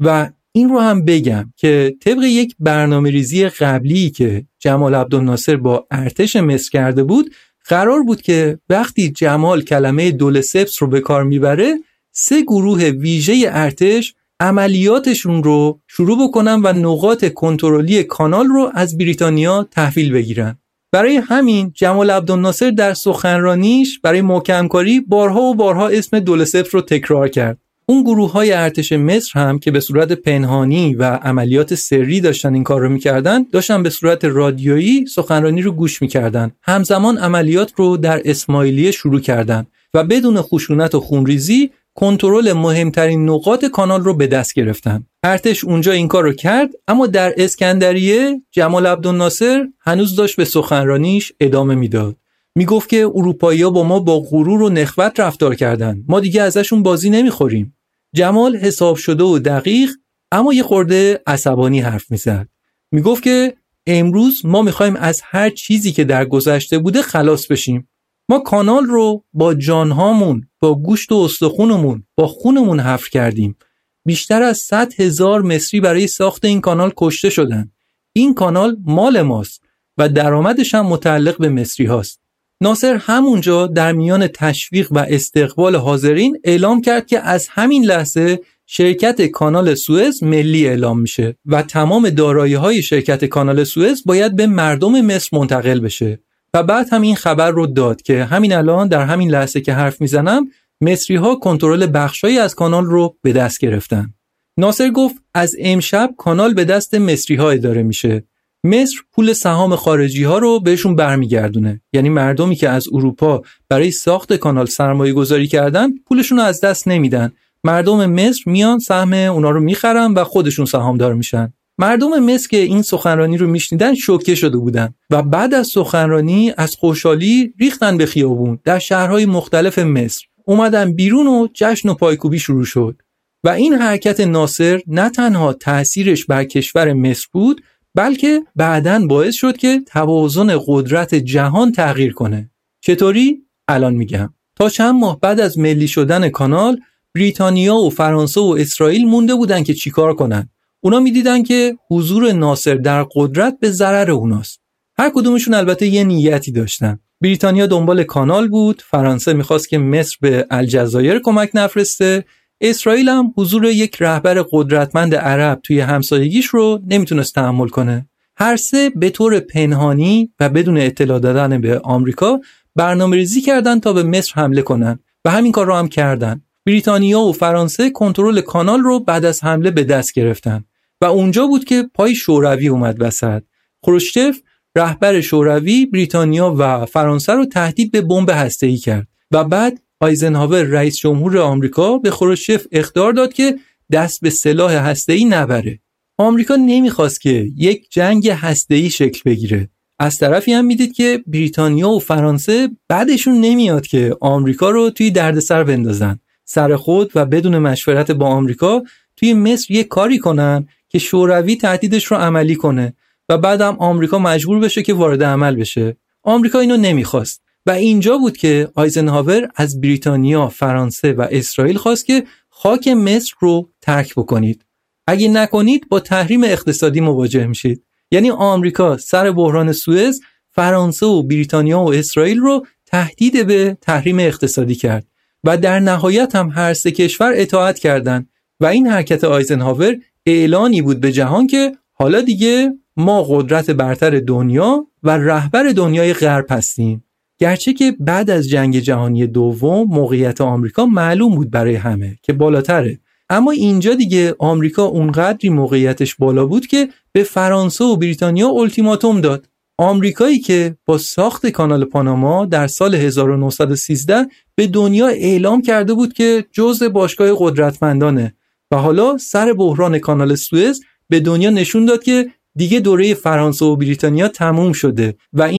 و 0.00 0.30
این 0.52 0.68
رو 0.68 0.80
هم 0.80 1.04
بگم 1.04 1.52
که 1.56 1.96
طبق 2.00 2.22
یک 2.22 2.56
برنامه 2.58 3.10
ریزی 3.10 3.48
قبلی 3.48 4.10
که 4.10 4.46
جمال 4.58 4.94
عبدالناصر 4.94 5.56
با 5.56 5.86
ارتش 5.90 6.36
مصر 6.36 6.70
کرده 6.70 7.04
بود 7.04 7.34
قرار 7.72 8.02
بود 8.02 8.22
که 8.22 8.58
وقتی 8.68 9.10
جمال 9.10 9.62
کلمه 9.62 10.10
دولسپس 10.10 10.82
رو 10.82 10.88
به 10.88 11.00
کار 11.00 11.24
می‌بره 11.24 11.74
سه 12.12 12.42
گروه 12.42 12.84
ویژه 12.84 13.44
ارتش 13.46 14.14
عملیاتشون 14.40 15.42
رو 15.42 15.80
شروع 15.88 16.28
بکنن 16.28 16.60
و 16.64 16.72
نقاط 16.72 17.32
کنترلی 17.34 18.04
کانال 18.04 18.46
رو 18.46 18.70
از 18.74 18.98
بریتانیا 18.98 19.68
تحویل 19.70 20.12
بگیرن. 20.12 20.58
برای 20.92 21.16
همین 21.16 21.72
جمال 21.74 22.10
عبدالناصر 22.10 22.70
در 22.70 22.94
سخنرانیش 22.94 24.00
برای 24.00 24.20
محکمکاری 24.20 25.00
بارها 25.00 25.40
و 25.40 25.54
بارها 25.54 25.88
اسم 25.88 26.18
دولسپس 26.18 26.74
رو 26.74 26.80
تکرار 26.80 27.28
کرد. 27.28 27.58
اون 27.86 28.02
گروه 28.02 28.32
های 28.32 28.52
ارتش 28.52 28.92
مصر 28.92 29.40
هم 29.40 29.58
که 29.58 29.70
به 29.70 29.80
صورت 29.80 30.12
پنهانی 30.12 30.94
و 30.94 31.04
عملیات 31.04 31.74
سری 31.74 32.20
داشتن 32.20 32.54
این 32.54 32.64
کار 32.64 32.80
رو 32.80 32.88
می‌کردن 32.88 33.42
داشتن 33.52 33.82
به 33.82 33.90
صورت 33.90 34.24
رادیویی 34.24 35.06
سخنرانی 35.06 35.62
رو 35.62 35.72
گوش 35.72 36.02
می‌کردن. 36.02 36.50
همزمان 36.62 37.18
عملیات 37.18 37.72
رو 37.76 37.96
در 37.96 38.22
اسماعیلیه 38.24 38.90
شروع 38.90 39.20
کردند 39.20 39.66
و 39.94 40.04
بدون 40.04 40.42
خشونت 40.42 40.94
و 40.94 41.00
خونریزی 41.00 41.70
کنترل 41.94 42.52
مهمترین 42.52 43.28
نقاط 43.28 43.64
کانال 43.64 44.04
رو 44.04 44.14
به 44.14 44.26
دست 44.26 44.54
گرفتن. 44.54 45.06
ارتش 45.24 45.64
اونجا 45.64 45.92
این 45.92 46.08
کار 46.08 46.24
رو 46.24 46.32
کرد 46.32 46.70
اما 46.88 47.06
در 47.06 47.34
اسکندریه 47.36 48.42
جمال 48.50 48.86
عبدالناصر 48.86 49.66
هنوز 49.80 50.16
داشت 50.16 50.36
به 50.36 50.44
سخنرانیش 50.44 51.32
ادامه 51.40 51.74
می‌داد. 51.74 52.16
می‌گفت 52.54 52.88
که 52.88 53.06
اروپایی‌ها 53.14 53.70
با 53.70 53.84
ما 53.84 54.00
با 54.00 54.20
غرور 54.20 54.62
و 54.62 54.68
نخوت 54.68 55.20
رفتار 55.20 55.54
کردند 55.54 56.04
ما 56.08 56.20
دیگه 56.20 56.42
ازشون 56.42 56.82
بازی 56.82 57.10
نمی‌خوریم. 57.10 57.76
جمال 58.14 58.56
حساب 58.56 58.96
شده 58.96 59.24
و 59.24 59.38
دقیق 59.38 59.90
اما 60.32 60.54
یه 60.54 60.62
خورده 60.62 61.22
عصبانی 61.26 61.80
حرف 61.80 62.10
می‌زد. 62.10 62.48
می‌گفت 62.92 63.22
که 63.22 63.56
امروز 63.86 64.46
ما 64.46 64.62
می‌خوایم 64.62 64.96
از 64.96 65.20
هر 65.24 65.50
چیزی 65.50 65.92
که 65.92 66.04
در 66.04 66.24
گذشته 66.24 66.78
بوده 66.78 67.02
خلاص 67.02 67.46
بشیم. 67.46 67.88
ما 68.28 68.38
کانال 68.38 68.84
رو 68.84 69.24
با 69.32 69.54
جانهامون 69.54 70.48
با 70.60 70.74
گوشت 70.74 71.12
و 71.12 71.16
استخونمون 71.16 72.06
با 72.16 72.26
خونمون 72.26 72.80
حفر 72.80 73.10
کردیم. 73.10 73.56
بیشتر 74.04 74.42
از 74.42 74.58
100 74.58 75.00
هزار 75.00 75.42
مصری 75.42 75.80
برای 75.80 76.06
ساخت 76.06 76.44
این 76.44 76.60
کانال 76.60 76.92
کشته 76.96 77.30
شدن. 77.30 77.72
این 78.12 78.34
کانال 78.34 78.76
مال 78.84 79.22
ماست 79.22 79.62
و 79.98 80.08
درآمدش 80.08 80.74
هم 80.74 80.86
متعلق 80.86 81.38
به 81.38 81.48
مصری 81.48 81.86
هاست. 81.86 82.21
ناصر 82.62 82.94
همونجا 82.94 83.66
در 83.66 83.92
میان 83.92 84.26
تشویق 84.26 84.92
و 84.92 84.98
استقبال 85.08 85.76
حاضرین 85.76 86.38
اعلام 86.44 86.80
کرد 86.80 87.06
که 87.06 87.20
از 87.20 87.48
همین 87.50 87.84
لحظه 87.84 88.40
شرکت 88.66 89.26
کانال 89.26 89.74
سوئز 89.74 90.22
ملی 90.22 90.68
اعلام 90.68 91.00
میشه 91.00 91.36
و 91.46 91.62
تمام 91.62 92.10
دارایی 92.10 92.54
های 92.54 92.82
شرکت 92.82 93.24
کانال 93.24 93.64
سوئز 93.64 94.02
باید 94.06 94.36
به 94.36 94.46
مردم 94.46 95.00
مصر 95.00 95.36
منتقل 95.38 95.80
بشه. 95.80 96.20
و 96.54 96.62
بعد 96.62 96.88
هم 96.92 97.02
این 97.02 97.16
خبر 97.16 97.50
رو 97.50 97.66
داد 97.66 98.02
که 98.02 98.24
همین 98.24 98.52
الان 98.52 98.88
در 98.88 99.04
همین 99.04 99.30
لحظه 99.30 99.60
که 99.60 99.72
حرف 99.72 100.00
می‌زنم 100.00 100.46
مصری 100.80 101.16
ها 101.16 101.34
کنترل 101.34 101.90
بخشایی 101.94 102.38
از 102.38 102.54
کانال 102.54 102.84
رو 102.84 103.16
به 103.22 103.32
دست 103.32 103.58
گرفتن. 103.60 104.14
ناصر 104.58 104.90
گفت 104.90 105.16
از 105.34 105.56
امشب 105.58 106.10
کانال 106.18 106.54
به 106.54 106.64
دست 106.64 106.94
مصری 106.94 107.36
ها 107.36 107.50
اداره 107.50 107.82
میشه. 107.82 108.24
مصر 108.64 108.96
پول 109.12 109.32
سهام 109.32 109.76
خارجی 109.76 110.24
ها 110.24 110.38
رو 110.38 110.60
بهشون 110.60 110.96
برمیگردونه. 110.96 111.80
یعنی 111.92 112.08
مردمی 112.08 112.56
که 112.56 112.68
از 112.68 112.88
اروپا 112.92 113.42
برای 113.68 113.90
ساخت 113.90 114.32
کانال 114.32 114.66
سرمایه 114.66 115.12
گذاری 115.12 115.46
کردن 115.46 115.88
پولشون 116.08 116.38
رو 116.38 116.44
از 116.44 116.60
دست 116.60 116.88
نمیدن. 116.88 117.32
مردم 117.64 118.06
مصر 118.06 118.42
میان 118.46 118.78
سهم 118.78 119.12
اونا 119.12 119.50
رو 119.50 119.60
می‌خرن 119.60 120.14
و 120.14 120.24
خودشون 120.24 120.64
سهامدار 120.64 121.14
میشن. 121.14 121.52
مردم 121.78 122.18
مصر 122.18 122.48
که 122.48 122.56
این 122.56 122.82
سخنرانی 122.82 123.36
رو 123.36 123.46
میشنیدن 123.46 123.94
شوکه 123.94 124.34
شده 124.34 124.58
بودن 124.58 124.94
و 125.10 125.22
بعد 125.22 125.54
از 125.54 125.66
سخنرانی 125.66 126.52
از 126.56 126.74
خوشحالی 126.74 127.54
ریختن 127.60 127.98
به 127.98 128.06
خیابون 128.06 128.58
در 128.64 128.78
شهرهای 128.78 129.26
مختلف 129.26 129.78
مصر. 129.78 130.24
اومدن 130.44 130.92
بیرون 130.92 131.26
و 131.26 131.48
جشن 131.54 131.88
و 131.88 131.94
پایکوبی 131.94 132.38
شروع 132.38 132.64
شد. 132.64 133.02
و 133.44 133.48
این 133.48 133.74
حرکت 133.74 134.20
ناصر 134.20 134.80
نه 134.86 135.10
تنها 135.10 135.52
تأثیرش 135.52 136.24
بر 136.24 136.44
کشور 136.44 136.92
مصر 136.92 137.26
بود 137.32 137.62
بلکه 137.94 138.42
بعدا 138.56 139.06
باعث 139.06 139.34
شد 139.34 139.56
که 139.56 139.80
توازن 139.86 140.58
قدرت 140.66 141.14
جهان 141.14 141.72
تغییر 141.72 142.12
کنه. 142.12 142.50
چطوری؟ 142.80 143.42
الان 143.68 143.94
میگم. 143.94 144.34
تا 144.56 144.68
چند 144.68 144.94
ماه 144.94 145.20
بعد 145.20 145.40
از 145.40 145.58
ملی 145.58 145.88
شدن 145.88 146.28
کانال 146.28 146.80
بریتانیا 147.14 147.76
و 147.76 147.90
فرانسه 147.90 148.40
و 148.40 148.56
اسرائیل 148.58 149.06
مونده 149.06 149.34
بودن 149.34 149.62
که 149.62 149.74
چیکار 149.74 150.14
کنن. 150.14 150.48
اونا 150.80 151.00
می‌دیدن 151.00 151.42
که 151.42 151.76
حضور 151.90 152.32
ناصر 152.32 152.74
در 152.74 153.06
قدرت 153.14 153.56
به 153.60 153.70
ضرر 153.70 154.10
اوناست. 154.10 154.60
هر 154.98 155.10
کدومشون 155.14 155.54
البته 155.54 155.86
یه 155.86 156.04
نیتی 156.04 156.52
داشتن. 156.52 156.98
بریتانیا 157.20 157.66
دنبال 157.66 158.02
کانال 158.02 158.48
بود. 158.48 158.82
فرانسه 158.86 159.32
می‌خواست 159.32 159.68
که 159.68 159.78
مصر 159.78 160.16
به 160.20 160.46
الجزایر 160.50 161.18
کمک 161.18 161.50
نفرسته. 161.54 162.24
اسرائیل 162.62 163.08
هم 163.08 163.34
حضور 163.36 163.64
یک 163.64 163.96
رهبر 164.00 164.44
قدرتمند 164.50 165.14
عرب 165.14 165.60
توی 165.62 165.80
همسایگیش 165.80 166.46
رو 166.46 166.80
نمی‌تونست 166.86 167.34
تحمل 167.34 167.68
کنه. 167.68 168.06
هر 168.36 168.56
سه 168.56 168.90
به 168.96 169.10
طور 169.10 169.40
پنهانی 169.40 170.32
و 170.40 170.48
بدون 170.48 170.78
اطلاع 170.78 171.18
دادن 171.18 171.60
به 171.60 171.78
آمریکا 171.78 172.40
برنامه 172.76 173.16
ریزی 173.16 173.40
کردن 173.40 173.80
تا 173.80 173.92
به 173.92 174.02
مصر 174.02 174.32
حمله 174.34 174.62
کنن 174.62 174.98
و 175.24 175.30
همین 175.30 175.52
کار 175.52 175.66
رو 175.66 175.74
هم 175.74 175.88
کردن. 175.88 176.42
بریتانیا 176.66 177.20
و 177.20 177.32
فرانسه 177.32 177.90
کنترل 177.90 178.40
کانال 178.40 178.80
رو 178.80 179.00
بعد 179.00 179.24
از 179.24 179.44
حمله 179.44 179.70
به 179.70 179.84
دست 179.84 180.12
گرفتن 180.12 180.64
و 181.00 181.04
اونجا 181.04 181.46
بود 181.46 181.64
که 181.64 181.90
پای 181.94 182.14
شوروی 182.14 182.68
اومد 182.68 182.96
وسط. 183.02 183.42
خروشچف 183.84 184.38
رهبر 184.76 185.20
شوروی 185.20 185.86
بریتانیا 185.86 186.54
و 186.58 186.86
فرانسه 186.86 187.32
رو 187.32 187.46
تهدید 187.46 187.92
به 187.92 188.00
بمب 188.00 188.30
هسته‌ای 188.30 188.76
کرد 188.76 189.08
و 189.30 189.44
بعد 189.44 189.80
آیزنهاور 190.02 190.62
رئیس 190.62 190.96
جمهور 190.96 191.38
آمریکا 191.38 191.98
به 191.98 192.10
خروشچف 192.10 192.66
اخطار 192.72 193.12
داد 193.12 193.32
که 193.32 193.58
دست 193.92 194.20
به 194.20 194.30
سلاح 194.30 194.72
هسته‌ای 194.72 195.24
نبره. 195.24 195.78
آمریکا 196.18 196.56
نمی‌خواست 196.56 197.20
که 197.20 197.50
یک 197.56 197.90
جنگ 197.90 198.28
هسته‌ای 198.28 198.90
شکل 198.90 199.20
بگیره. 199.26 199.68
از 199.98 200.18
طرفی 200.18 200.52
هم 200.52 200.64
می‌دید 200.64 200.92
که 200.92 201.22
بریتانیا 201.26 201.88
و 201.88 201.98
فرانسه 201.98 202.68
بعدشون 202.88 203.40
نمیاد 203.40 203.86
که 203.86 204.16
آمریکا 204.20 204.70
رو 204.70 204.90
توی 204.90 205.10
دردسر 205.10 205.64
بندازن. 205.64 206.18
سر 206.44 206.76
خود 206.76 207.12
و 207.14 207.26
بدون 207.26 207.58
مشورت 207.58 208.10
با 208.10 208.26
آمریکا 208.26 208.82
توی 209.16 209.34
مصر 209.34 209.74
یک 209.74 209.88
کاری 209.88 210.18
کنن 210.18 210.68
که 210.88 210.98
شوروی 210.98 211.56
تهدیدش 211.56 212.04
رو 212.04 212.16
عملی 212.16 212.54
کنه 212.54 212.94
و 213.28 213.38
بعدم 213.38 213.76
آمریکا 213.78 214.18
مجبور 214.18 214.58
بشه 214.58 214.82
که 214.82 214.94
وارد 214.94 215.22
عمل 215.22 215.56
بشه. 215.56 215.96
آمریکا 216.22 216.60
اینو 216.60 216.76
نمی‌خواست. 216.76 217.41
و 217.66 217.70
اینجا 217.70 218.18
بود 218.18 218.36
که 218.36 218.68
آیزنهاور 218.74 219.48
از 219.56 219.80
بریتانیا، 219.80 220.48
فرانسه 220.48 221.12
و 221.12 221.26
اسرائیل 221.30 221.76
خواست 221.76 222.06
که 222.06 222.24
خاک 222.48 222.88
مصر 222.88 223.34
رو 223.38 223.70
ترک 223.80 224.14
بکنید. 224.14 224.64
اگه 225.06 225.28
نکنید 225.28 225.88
با 225.88 226.00
تحریم 226.00 226.44
اقتصادی 226.44 227.00
مواجه 227.00 227.46
میشید. 227.46 227.84
یعنی 228.10 228.30
آمریکا 228.30 228.96
سر 228.96 229.30
بحران 229.30 229.72
سوئز 229.72 230.20
فرانسه 230.50 231.06
و 231.06 231.22
بریتانیا 231.22 231.80
و 231.80 231.92
اسرائیل 231.92 232.38
رو 232.38 232.66
تهدید 232.86 233.46
به 233.46 233.76
تحریم 233.80 234.18
اقتصادی 234.18 234.74
کرد. 234.74 235.06
و 235.44 235.58
در 235.58 235.80
نهایت 235.80 236.36
هم 236.36 236.50
هر 236.50 236.74
سه 236.74 236.90
کشور 236.90 237.32
اطاعت 237.36 237.78
کردند. 237.78 238.28
و 238.60 238.66
این 238.66 238.86
حرکت 238.86 239.24
آیزنهاور 239.24 239.96
اعلانی 240.26 240.82
بود 240.82 241.00
به 241.00 241.12
جهان 241.12 241.46
که 241.46 241.72
حالا 241.92 242.20
دیگه 242.20 242.72
ما 242.96 243.22
قدرت 243.22 243.70
برتر 243.70 244.20
دنیا 244.20 244.86
و 245.02 245.10
رهبر 245.10 245.68
دنیای 245.68 246.12
غرب 246.12 246.46
هستیم. 246.50 247.04
گرچه 247.42 247.72
که 247.72 247.96
بعد 248.00 248.30
از 248.30 248.48
جنگ 248.48 248.78
جهانی 248.78 249.26
دوم 249.26 249.86
موقعیت 249.88 250.40
آمریکا 250.40 250.86
معلوم 250.86 251.34
بود 251.34 251.50
برای 251.50 251.74
همه 251.74 252.18
که 252.22 252.32
بالاتره. 252.32 253.00
اما 253.30 253.50
اینجا 253.50 253.94
دیگه 253.94 254.34
آمریکا 254.38 254.82
اونقدری 254.82 255.48
موقعیتش 255.48 256.14
بالا 256.14 256.46
بود 256.46 256.66
که 256.66 256.88
به 257.12 257.22
فرانسه 257.22 257.84
و 257.84 257.96
بریتانیا 257.96 258.48
التیماتوم 258.48 259.20
داد. 259.20 259.48
آمریکایی 259.78 260.38
که 260.38 260.76
با 260.86 260.98
ساخت 260.98 261.46
کانال 261.46 261.84
پاناما 261.84 262.46
در 262.46 262.66
سال 262.66 262.94
1913 262.94 264.26
به 264.54 264.66
دنیا 264.66 265.06
اعلام 265.06 265.62
کرده 265.62 265.94
بود 265.94 266.12
که 266.12 266.44
جزء 266.52 266.88
باشگاه 266.88 267.36
قدرتمندانه 267.38 268.34
و 268.70 268.76
حالا 268.76 269.18
سر 269.18 269.52
بحران 269.52 269.98
کانال 269.98 270.34
سوئز 270.34 270.80
به 271.08 271.20
دنیا 271.20 271.50
نشون 271.50 271.84
داد 271.84 272.02
که 272.02 272.30
دیگه 272.56 272.80
دوره 272.80 273.14
فرانسه 273.14 273.64
و 273.64 273.76
بریتانیا 273.76 274.28
تموم 274.28 274.72
شده 274.72 275.14
و 275.32 275.42
این 275.42 275.58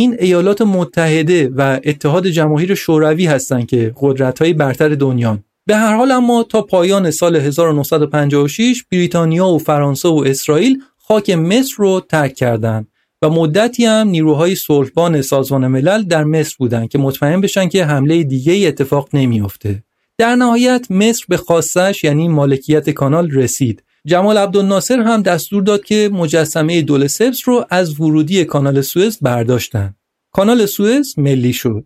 این 0.00 0.16
ایالات 0.20 0.62
متحده 0.62 1.48
و 1.48 1.80
اتحاد 1.84 2.26
جماهیر 2.26 2.74
شوروی 2.74 3.26
هستند 3.26 3.66
که 3.66 3.92
قدرت‌های 4.00 4.52
برتر 4.52 4.88
دنیان 4.88 5.44
به 5.66 5.76
هر 5.76 5.96
حال 5.96 6.12
اما 6.12 6.42
تا 6.42 6.62
پایان 6.62 7.10
سال 7.10 7.36
1956 7.36 8.84
بریتانیا 8.92 9.46
و 9.46 9.58
فرانسه 9.58 10.08
و 10.08 10.24
اسرائیل 10.26 10.82
خاک 10.98 11.30
مصر 11.30 11.74
رو 11.76 12.00
ترک 12.08 12.34
کردند 12.34 12.88
و 13.22 13.30
مدتی 13.30 13.84
هم 13.84 14.08
نیروهای 14.08 14.54
صلحبان 14.54 15.22
سازمان 15.22 15.66
ملل 15.66 16.02
در 16.02 16.24
مصر 16.24 16.56
بودند 16.58 16.88
که 16.88 16.98
مطمئن 16.98 17.40
بشن 17.40 17.68
که 17.68 17.84
حمله 17.84 18.22
دیگه 18.22 18.52
ای 18.52 18.66
اتفاق 18.66 19.08
نمیافته. 19.12 19.82
در 20.18 20.34
نهایت 20.34 20.90
مصر 20.90 21.24
به 21.28 21.36
خواستش 21.36 22.04
یعنی 22.04 22.28
مالکیت 22.28 22.90
کانال 22.90 23.30
رسید. 23.30 23.82
جمال 24.06 24.38
عبدالناصر 24.38 25.00
هم 25.00 25.22
دستور 25.22 25.62
داد 25.62 25.84
که 25.84 26.10
مجسمه 26.12 26.82
دول 26.82 27.06
سبز 27.06 27.40
رو 27.44 27.64
از 27.70 28.00
ورودی 28.00 28.44
کانال 28.44 28.80
سوئز 28.80 29.18
برداشتن. 29.22 29.94
کانال 30.32 30.66
سوئز 30.66 31.18
ملی 31.18 31.52
شد. 31.52 31.84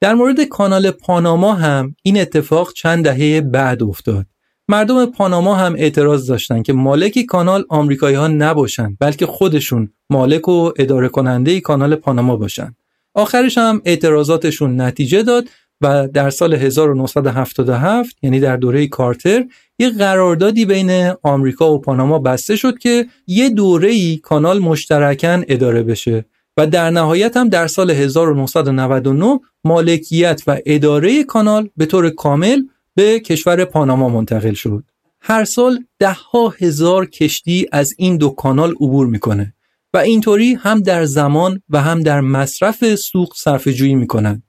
در 0.00 0.14
مورد 0.14 0.44
کانال 0.44 0.90
پاناما 0.90 1.54
هم 1.54 1.96
این 2.02 2.20
اتفاق 2.20 2.72
چند 2.72 3.04
دهه 3.04 3.40
بعد 3.40 3.82
افتاد. 3.82 4.26
مردم 4.68 5.06
پاناما 5.06 5.54
هم 5.54 5.74
اعتراض 5.78 6.26
داشتن 6.26 6.62
که 6.62 6.72
مالک 6.72 7.18
کانال 7.28 7.64
آمریکایی 7.68 8.16
ها 8.16 8.28
نباشن 8.28 8.96
بلکه 9.00 9.26
خودشون 9.26 9.92
مالک 10.10 10.48
و 10.48 10.72
اداره 10.78 11.08
کننده 11.08 11.60
کانال 11.60 11.94
پاناما 11.94 12.36
باشن. 12.36 12.76
آخرش 13.14 13.58
هم 13.58 13.82
اعتراضاتشون 13.84 14.80
نتیجه 14.80 15.22
داد 15.22 15.48
و 15.84 16.08
در 16.08 16.30
سال 16.30 16.54
1977 16.54 18.16
یعنی 18.22 18.40
در 18.40 18.56
دوره 18.56 18.86
کارتر 18.86 19.44
یه 19.78 19.90
قراردادی 19.90 20.66
بین 20.66 21.12
آمریکا 21.22 21.74
و 21.74 21.80
پاناما 21.80 22.18
بسته 22.18 22.56
شد 22.56 22.78
که 22.78 23.06
یه 23.26 23.48
دوره‌ای 23.48 24.16
کانال 24.16 24.58
مشترکاً 24.58 25.42
اداره 25.48 25.82
بشه 25.82 26.24
و 26.56 26.66
در 26.66 26.90
نهایت 26.90 27.36
هم 27.36 27.48
در 27.48 27.66
سال 27.66 27.90
1999 27.90 29.40
مالکیت 29.64 30.42
و 30.46 30.58
اداره 30.66 31.24
کانال 31.24 31.68
به 31.76 31.86
طور 31.86 32.10
کامل 32.10 32.62
به 32.94 33.20
کشور 33.20 33.64
پاناما 33.64 34.08
منتقل 34.08 34.54
شد. 34.54 34.84
هر 35.20 35.44
سال 35.44 35.84
ده 35.98 36.12
ها 36.12 36.54
هزار 36.58 37.06
کشتی 37.06 37.66
از 37.72 37.94
این 37.98 38.16
دو 38.16 38.30
کانال 38.30 38.70
عبور 38.70 39.06
می‌کنه 39.06 39.54
و 39.94 39.98
اینطوری 39.98 40.54
هم 40.54 40.80
در 40.80 41.04
زمان 41.04 41.62
و 41.70 41.82
هم 41.82 42.00
در 42.00 42.20
مصرف 42.20 42.94
سوق 42.94 43.34
صرفه 43.36 43.72
جویی 43.72 43.94
می‌کنن. 43.94 44.42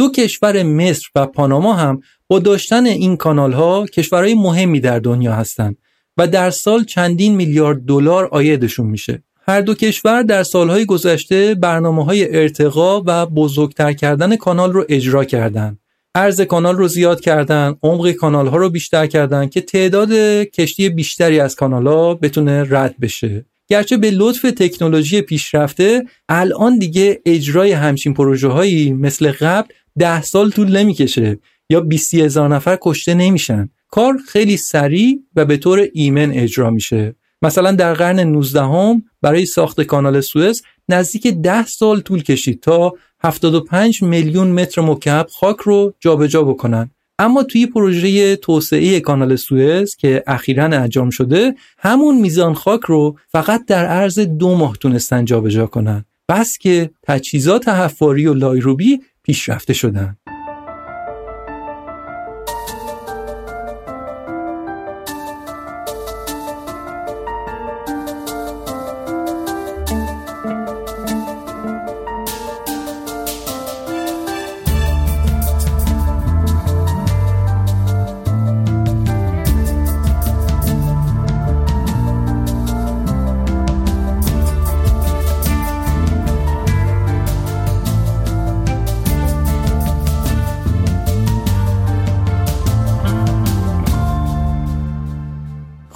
دو 0.00 0.10
کشور 0.10 0.62
مصر 0.62 1.08
و 1.14 1.26
پاناما 1.26 1.74
هم 1.74 2.00
با 2.28 2.38
داشتن 2.38 2.86
این 2.86 3.16
کانال 3.16 3.52
ها 3.52 3.86
کشورهای 3.86 4.34
مهمی 4.34 4.80
در 4.80 4.98
دنیا 4.98 5.32
هستند 5.32 5.76
و 6.16 6.26
در 6.26 6.50
سال 6.50 6.84
چندین 6.84 7.34
میلیارد 7.34 7.84
دلار 7.84 8.28
آیدشون 8.32 8.86
میشه. 8.86 9.22
هر 9.48 9.60
دو 9.60 9.74
کشور 9.74 10.22
در 10.22 10.42
سالهای 10.42 10.84
گذشته 10.84 11.54
برنامه 11.54 12.04
های 12.04 12.36
ارتقا 12.36 13.02
و 13.06 13.26
بزرگتر 13.26 13.92
کردن 13.92 14.36
کانال 14.36 14.72
رو 14.72 14.84
اجرا 14.88 15.24
کردند. 15.24 15.78
عرض 16.14 16.40
کانال 16.40 16.76
رو 16.76 16.88
زیاد 16.88 17.20
کردن، 17.20 17.74
عمق 17.82 18.10
کانال 18.10 18.46
ها 18.46 18.56
رو 18.56 18.70
بیشتر 18.70 19.06
کردن 19.06 19.48
که 19.48 19.60
تعداد 19.60 20.12
کشتی 20.42 20.88
بیشتری 20.88 21.40
از 21.40 21.56
کانال 21.56 21.86
ها 21.86 22.14
بتونه 22.14 22.66
رد 22.70 22.94
بشه. 23.00 23.44
گرچه 23.68 23.96
به 23.96 24.10
لطف 24.10 24.42
تکنولوژی 24.42 25.22
پیشرفته 25.22 26.04
الان 26.28 26.78
دیگه 26.78 27.20
اجرای 27.26 27.72
همچین 27.72 28.14
پروژه 28.14 28.48
هایی 28.48 28.92
مثل 28.92 29.32
قبل 29.32 29.68
ده 30.00 30.22
سال 30.22 30.50
طول 30.50 30.76
نمی‌کشه. 30.76 31.38
یا 31.70 31.80
20 31.80 32.14
هزار 32.14 32.54
نفر 32.54 32.78
کشته 32.82 33.14
نمیشن. 33.14 33.68
کار 33.90 34.18
خیلی 34.28 34.56
سریع 34.56 35.18
و 35.36 35.44
به 35.44 35.56
طور 35.56 35.86
ایمن 35.92 36.30
اجرا 36.32 36.70
میشه. 36.70 37.14
مثلا 37.42 37.72
در 37.72 37.94
قرن 37.94 38.20
19 38.20 38.60
هم 38.60 39.02
برای 39.22 39.46
ساخت 39.46 39.80
کانال 39.80 40.20
سوئز 40.20 40.62
نزدیک 40.88 41.26
10 41.26 41.66
سال 41.66 42.00
طول 42.00 42.22
کشید 42.22 42.60
تا 42.60 42.92
75 43.22 44.02
میلیون 44.02 44.48
متر 44.48 44.82
مکعب 44.82 45.26
خاک 45.26 45.56
رو 45.56 45.94
جابجا 46.00 46.26
جا 46.26 46.42
بکنن. 46.42 46.90
اما 47.18 47.42
توی 47.42 47.66
پروژه 47.66 48.36
توسعه 48.36 49.00
کانال 49.00 49.36
سوئز 49.36 49.96
که 49.96 50.24
اخیرا 50.26 50.64
انجام 50.64 51.10
شده 51.10 51.54
همون 51.78 52.20
میزان 52.20 52.54
خاک 52.54 52.80
رو 52.80 53.18
فقط 53.28 53.66
در 53.66 53.86
عرض 53.86 54.18
دو 54.18 54.54
ماه 54.54 54.76
تونستن 54.76 55.24
جابجا 55.24 55.66
کنن. 55.66 56.04
بس 56.28 56.58
که 56.58 56.90
تجهیزات 57.02 57.68
حفاری 57.68 58.26
و 58.26 58.34
لایروبی 58.34 59.00
پیشرفته 59.22 59.72
شدن. 59.72 60.16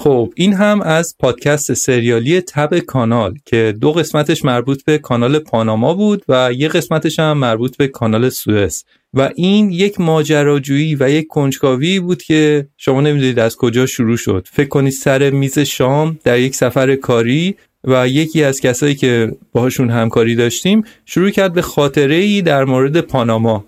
خب 0.05 0.33
این 0.37 0.53
هم 0.53 0.81
از 0.83 1.15
پادکست 1.19 1.75
سریالی 1.75 2.41
تب 2.41 2.79
کانال 2.79 3.35
که 3.45 3.75
دو 3.81 3.93
قسمتش 3.93 4.45
مربوط 4.45 4.85
به 4.85 4.99
کانال 4.99 5.39
پاناما 5.39 5.95
بود 5.95 6.25
و 6.29 6.53
یه 6.53 6.69
قسمتش 6.69 7.19
هم 7.19 7.39
مربوط 7.39 7.77
به 7.77 7.89
کانال 7.89 8.29
سوئز 8.29 8.85
و 9.15 9.31
این 9.35 9.71
یک 9.71 10.01
ماجراجویی 10.01 10.95
و 10.95 11.11
یک 11.11 11.27
کنجکاوی 11.27 12.01
بود 12.01 12.23
که 12.23 12.69
شما 12.77 13.01
نمی‌دونید 13.01 13.39
از 13.39 13.57
کجا 13.57 13.87
شروع 13.87 14.17
شد. 14.17 14.49
فکر 14.53 14.69
کنید 14.69 14.93
سر 14.93 15.31
میز 15.31 15.59
شام 15.59 16.19
در 16.25 16.39
یک 16.39 16.55
سفر 16.55 16.97
کاری 16.97 17.57
و 17.85 18.09
یکی 18.09 18.45
از 18.45 18.61
کسایی 18.61 18.95
که 18.95 19.37
باهاشون 19.53 19.91
همکاری 19.91 20.35
داشتیم 20.35 20.85
شروع 21.07 21.31
کرد 21.31 21.53
به 21.53 21.63
خاطره 21.63 22.15
ای 22.15 22.43
در 22.43 22.65
مورد 22.65 23.01
پاناما 23.01 23.65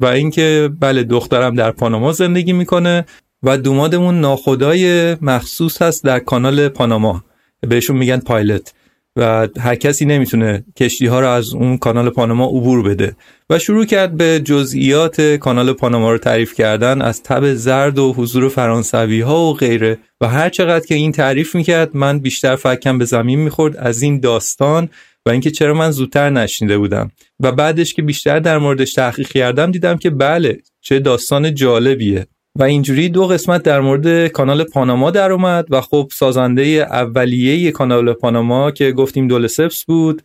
و 0.00 0.06
اینکه 0.06 0.70
بله 0.80 1.02
دخترم 1.02 1.54
در 1.54 1.70
پاناما 1.70 2.12
زندگی 2.12 2.52
می‌کنه. 2.52 3.04
و 3.42 3.58
دومادمون 3.58 4.20
ناخدای 4.20 5.14
مخصوص 5.14 5.82
هست 5.82 6.04
در 6.04 6.18
کانال 6.18 6.68
پاناما. 6.68 7.24
بهشون 7.60 7.96
میگن 7.96 8.18
پایلت. 8.18 8.74
و 9.16 9.48
هر 9.60 9.74
کسی 9.74 10.04
نمی‌تونه 10.04 10.64
کشتی 10.76 11.06
ها 11.06 11.20
رو 11.20 11.28
از 11.28 11.54
اون 11.54 11.78
کانال 11.78 12.10
پاناما 12.10 12.46
عبور 12.46 12.82
بده. 12.82 13.16
و 13.50 13.58
شروع 13.58 13.84
کرد 13.84 14.16
به 14.16 14.40
جزئیات 14.44 15.20
کانال 15.20 15.72
پاناما 15.72 16.12
رو 16.12 16.18
تعریف 16.18 16.54
کردن 16.54 17.02
از 17.02 17.22
تب 17.22 17.54
زرد 17.54 17.98
و 17.98 18.12
حضور 18.12 18.48
فرانسوی 18.48 19.20
ها 19.20 19.40
و 19.40 19.54
غیره. 19.54 19.98
و 20.20 20.28
هر 20.28 20.48
چقدر 20.48 20.86
که 20.86 20.94
این 20.94 21.12
تعریف 21.12 21.54
می‌کرد 21.54 21.96
من 21.96 22.18
بیشتر 22.18 22.56
فکم 22.56 22.98
به 22.98 23.04
زمین 23.04 23.38
می‌خورد 23.38 23.76
از 23.76 24.02
این 24.02 24.20
داستان 24.20 24.88
و 25.26 25.30
اینکه 25.30 25.50
چرا 25.50 25.74
من 25.74 25.90
زودتر 25.90 26.30
نشنیده 26.30 26.78
بودم. 26.78 27.10
و 27.40 27.52
بعدش 27.52 27.94
که 27.94 28.02
بیشتر 28.02 28.38
در 28.38 28.58
موردش 28.58 28.92
تحقیق 28.92 29.28
کردم 29.28 29.70
دیدم 29.70 29.96
که 29.96 30.10
بله 30.10 30.58
چه 30.80 30.98
داستان 30.98 31.54
جالبیه. 31.54 32.26
و 32.58 32.62
اینجوری 32.62 33.08
دو 33.08 33.26
قسمت 33.26 33.62
در 33.62 33.80
مورد 33.80 34.28
کانال 34.28 34.64
پاناما 34.64 35.10
در 35.10 35.32
اومد 35.32 35.66
و 35.70 35.80
خب 35.80 36.08
سازنده 36.12 36.62
اولیه 36.62 37.70
کانال 37.70 38.12
پاناما 38.12 38.70
که 38.70 38.92
گفتیم 38.92 39.28
دول 39.28 39.46
سپس 39.46 39.84
بود 39.84 40.22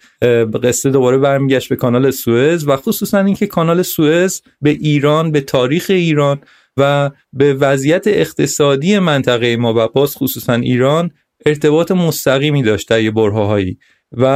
قصه 0.63 0.89
دوباره 0.89 1.17
برمیگشت 1.17 1.69
به 1.69 1.75
کانال 1.75 2.11
سوئز 2.11 2.67
و 2.67 2.75
خصوصا 2.75 3.19
اینکه 3.19 3.47
کانال 3.47 3.81
سوئز 3.81 4.41
به 4.61 4.69
ایران 4.69 5.31
به 5.31 5.41
تاریخ 5.41 5.85
ایران 5.89 6.41
و 6.77 7.11
به 7.33 7.53
وضعیت 7.53 8.07
اقتصادی 8.07 8.99
منطقه 8.99 9.57
ما 9.57 9.73
و 9.77 9.87
باز 9.87 10.15
خصوصا 10.15 10.53
ایران 10.53 11.11
ارتباط 11.45 11.91
مستقیمی 11.91 12.63
داشت 12.63 12.89
در 12.89 13.11
برهاهایی 13.11 13.77
و 14.11 14.27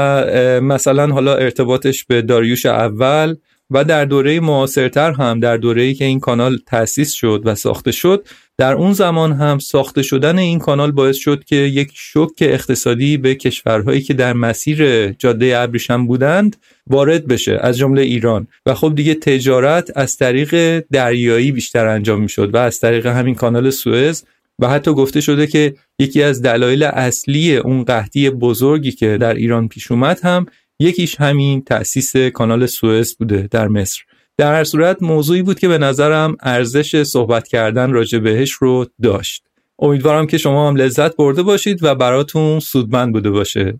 مثلا 0.62 1.08
حالا 1.08 1.36
ارتباطش 1.36 2.06
به 2.06 2.22
داریوش 2.22 2.66
اول 2.66 3.36
و 3.72 3.84
در 3.84 4.06
دوره 4.06 4.40
معاصرتر 4.40 5.12
هم 5.12 5.40
در 5.40 5.58
دوره‌ای 5.58 5.94
که 5.94 6.06
این 6.06 6.20
کانال 6.20 6.58
تأسیس 6.66 7.12
شد 7.12 7.42
و 7.46 7.56
ساخته 7.56 7.92
شد 7.92 8.28
در 8.58 8.74
اون 8.74 8.94
زمان 8.94 9.34
هم 9.34 9.60
ساخته 9.60 10.02
شدن 10.02 10.38
این 10.38 10.60
کانال 10.60 10.92
باعث 10.92 11.16
شد 11.16 11.44
که 11.44 11.56
یک 11.56 11.92
شوک 11.94 12.32
اقتصادی 12.42 13.18
به 13.18 13.36
کشورهایی 13.36 14.02
که 14.02 14.14
در 14.14 14.34
مسیر 14.34 15.12
جاده 15.12 15.58
ابریشم 15.58 16.08
بودند 16.08 16.58
وارد 16.88 17.28
بشه 17.28 17.60
از 17.62 17.78
جمله 17.78 18.02
ایران. 18.02 18.48
و 18.66 18.74
خب 18.74 18.96
دیگه 18.96 19.14
تجارت 19.14 19.92
از 19.98 20.18
طریق 20.18 20.84
دریایی 20.92 21.52
بیشتر 21.52 21.88
انجام 21.88 22.22
می‌شد 22.22 22.56
و 22.56 22.58
از 22.58 22.80
طریق 22.80 23.06
همین 23.06 23.36
کانال 23.36 23.70
سوئز 23.70 24.24
و 24.60 24.70
حتی 24.70 24.94
گفته 24.94 25.22
شده 25.22 25.48
که 25.48 25.74
یکی 26.00 26.24
از 26.24 26.42
دلایل 26.42 26.84
اصلی 26.84 27.58
اون 27.58 27.84
قحطی 27.84 28.30
بزرگی 28.30 28.92
که 28.92 29.18
در 29.18 29.34
ایران 29.34 29.68
پیش 29.68 29.92
اومد 29.92 30.20
هم 30.24 30.46
یکیش 30.80 31.16
همین 31.22 31.62
تأسیس 31.62 32.16
کانال 32.16 32.66
سوئز 32.66 33.16
بوده 33.16 33.48
در 33.52 33.68
مصر. 33.68 34.02
در 34.38 34.54
هر 34.54 34.64
صورت 34.64 35.04
موضوعی 35.04 35.42
بود 35.42 35.60
که 35.60 35.68
به 35.68 35.78
نظرم 35.78 36.38
ارزش 36.42 37.04
صحبت 37.04 37.48
کردن 37.48 37.92
راجع 37.92 38.20
بهش 38.20 38.52
رو 38.52 38.86
داشت. 39.02 39.44
امیدوارم 39.80 40.28
که 40.28 40.38
شما 40.38 40.68
هم 40.68 40.76
لذت 40.76 41.16
برده 41.16 41.44
باشید 41.44 41.84
و 41.84 41.96
براتون 41.96 42.60
سودمند 42.60 43.14
بوده 43.14 43.30
باشه. 43.30 43.80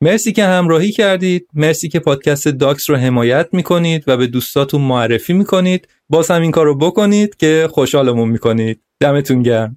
مرسی 0.00 0.32
که 0.32 0.44
همراهی 0.44 0.92
کردید. 0.92 1.48
مرسی 1.54 1.88
که 1.88 1.98
پادکست 1.98 2.48
داکس 2.48 2.90
رو 2.90 2.96
حمایت 2.96 3.48
می‌کنید 3.52 4.04
و 4.06 4.16
به 4.16 4.26
دوستاتون 4.26 4.80
معرفی 4.80 5.32
می‌کنید. 5.32 5.88
باز 6.08 6.30
هم 6.30 6.42
این 6.42 6.50
کار 6.50 6.66
رو 6.66 6.78
بکنید 6.78 7.36
که 7.36 7.68
خوشحالمون 7.70 8.28
می‌کنید. 8.28 8.80
دمتون 9.00 9.42
گرم. 9.42 9.76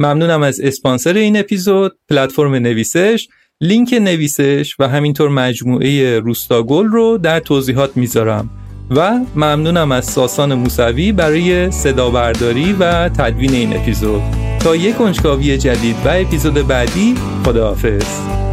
ممنونم 0.00 0.42
از 0.42 0.60
اسپانسر 0.60 1.14
این 1.14 1.36
اپیزود. 1.36 1.98
پلتفرم 2.08 2.54
نویسش. 2.54 3.28
لینک 3.60 3.94
نویسش 3.94 4.76
و 4.78 4.88
همینطور 4.88 5.28
مجموعه 5.28 6.18
روستاگل 6.18 6.84
رو 6.84 7.18
در 7.18 7.40
توضیحات 7.40 7.96
می‌ذارم. 7.96 8.50
و 8.90 9.20
ممنونم 9.36 9.92
از 9.92 10.04
ساسان 10.04 10.54
موسوی 10.54 11.12
برای 11.12 11.70
صدا 11.70 12.10
برداری 12.10 12.72
و 12.72 13.08
تدوین 13.08 13.52
این 13.52 13.76
اپیزود. 13.76 14.22
تا 14.60 14.76
یک 14.76 14.96
کنجکاوی 14.96 15.58
جدید 15.58 15.96
و 16.04 16.08
اپیزود 16.08 16.54
بعدی 16.54 17.14
خداحافظ. 17.44 18.47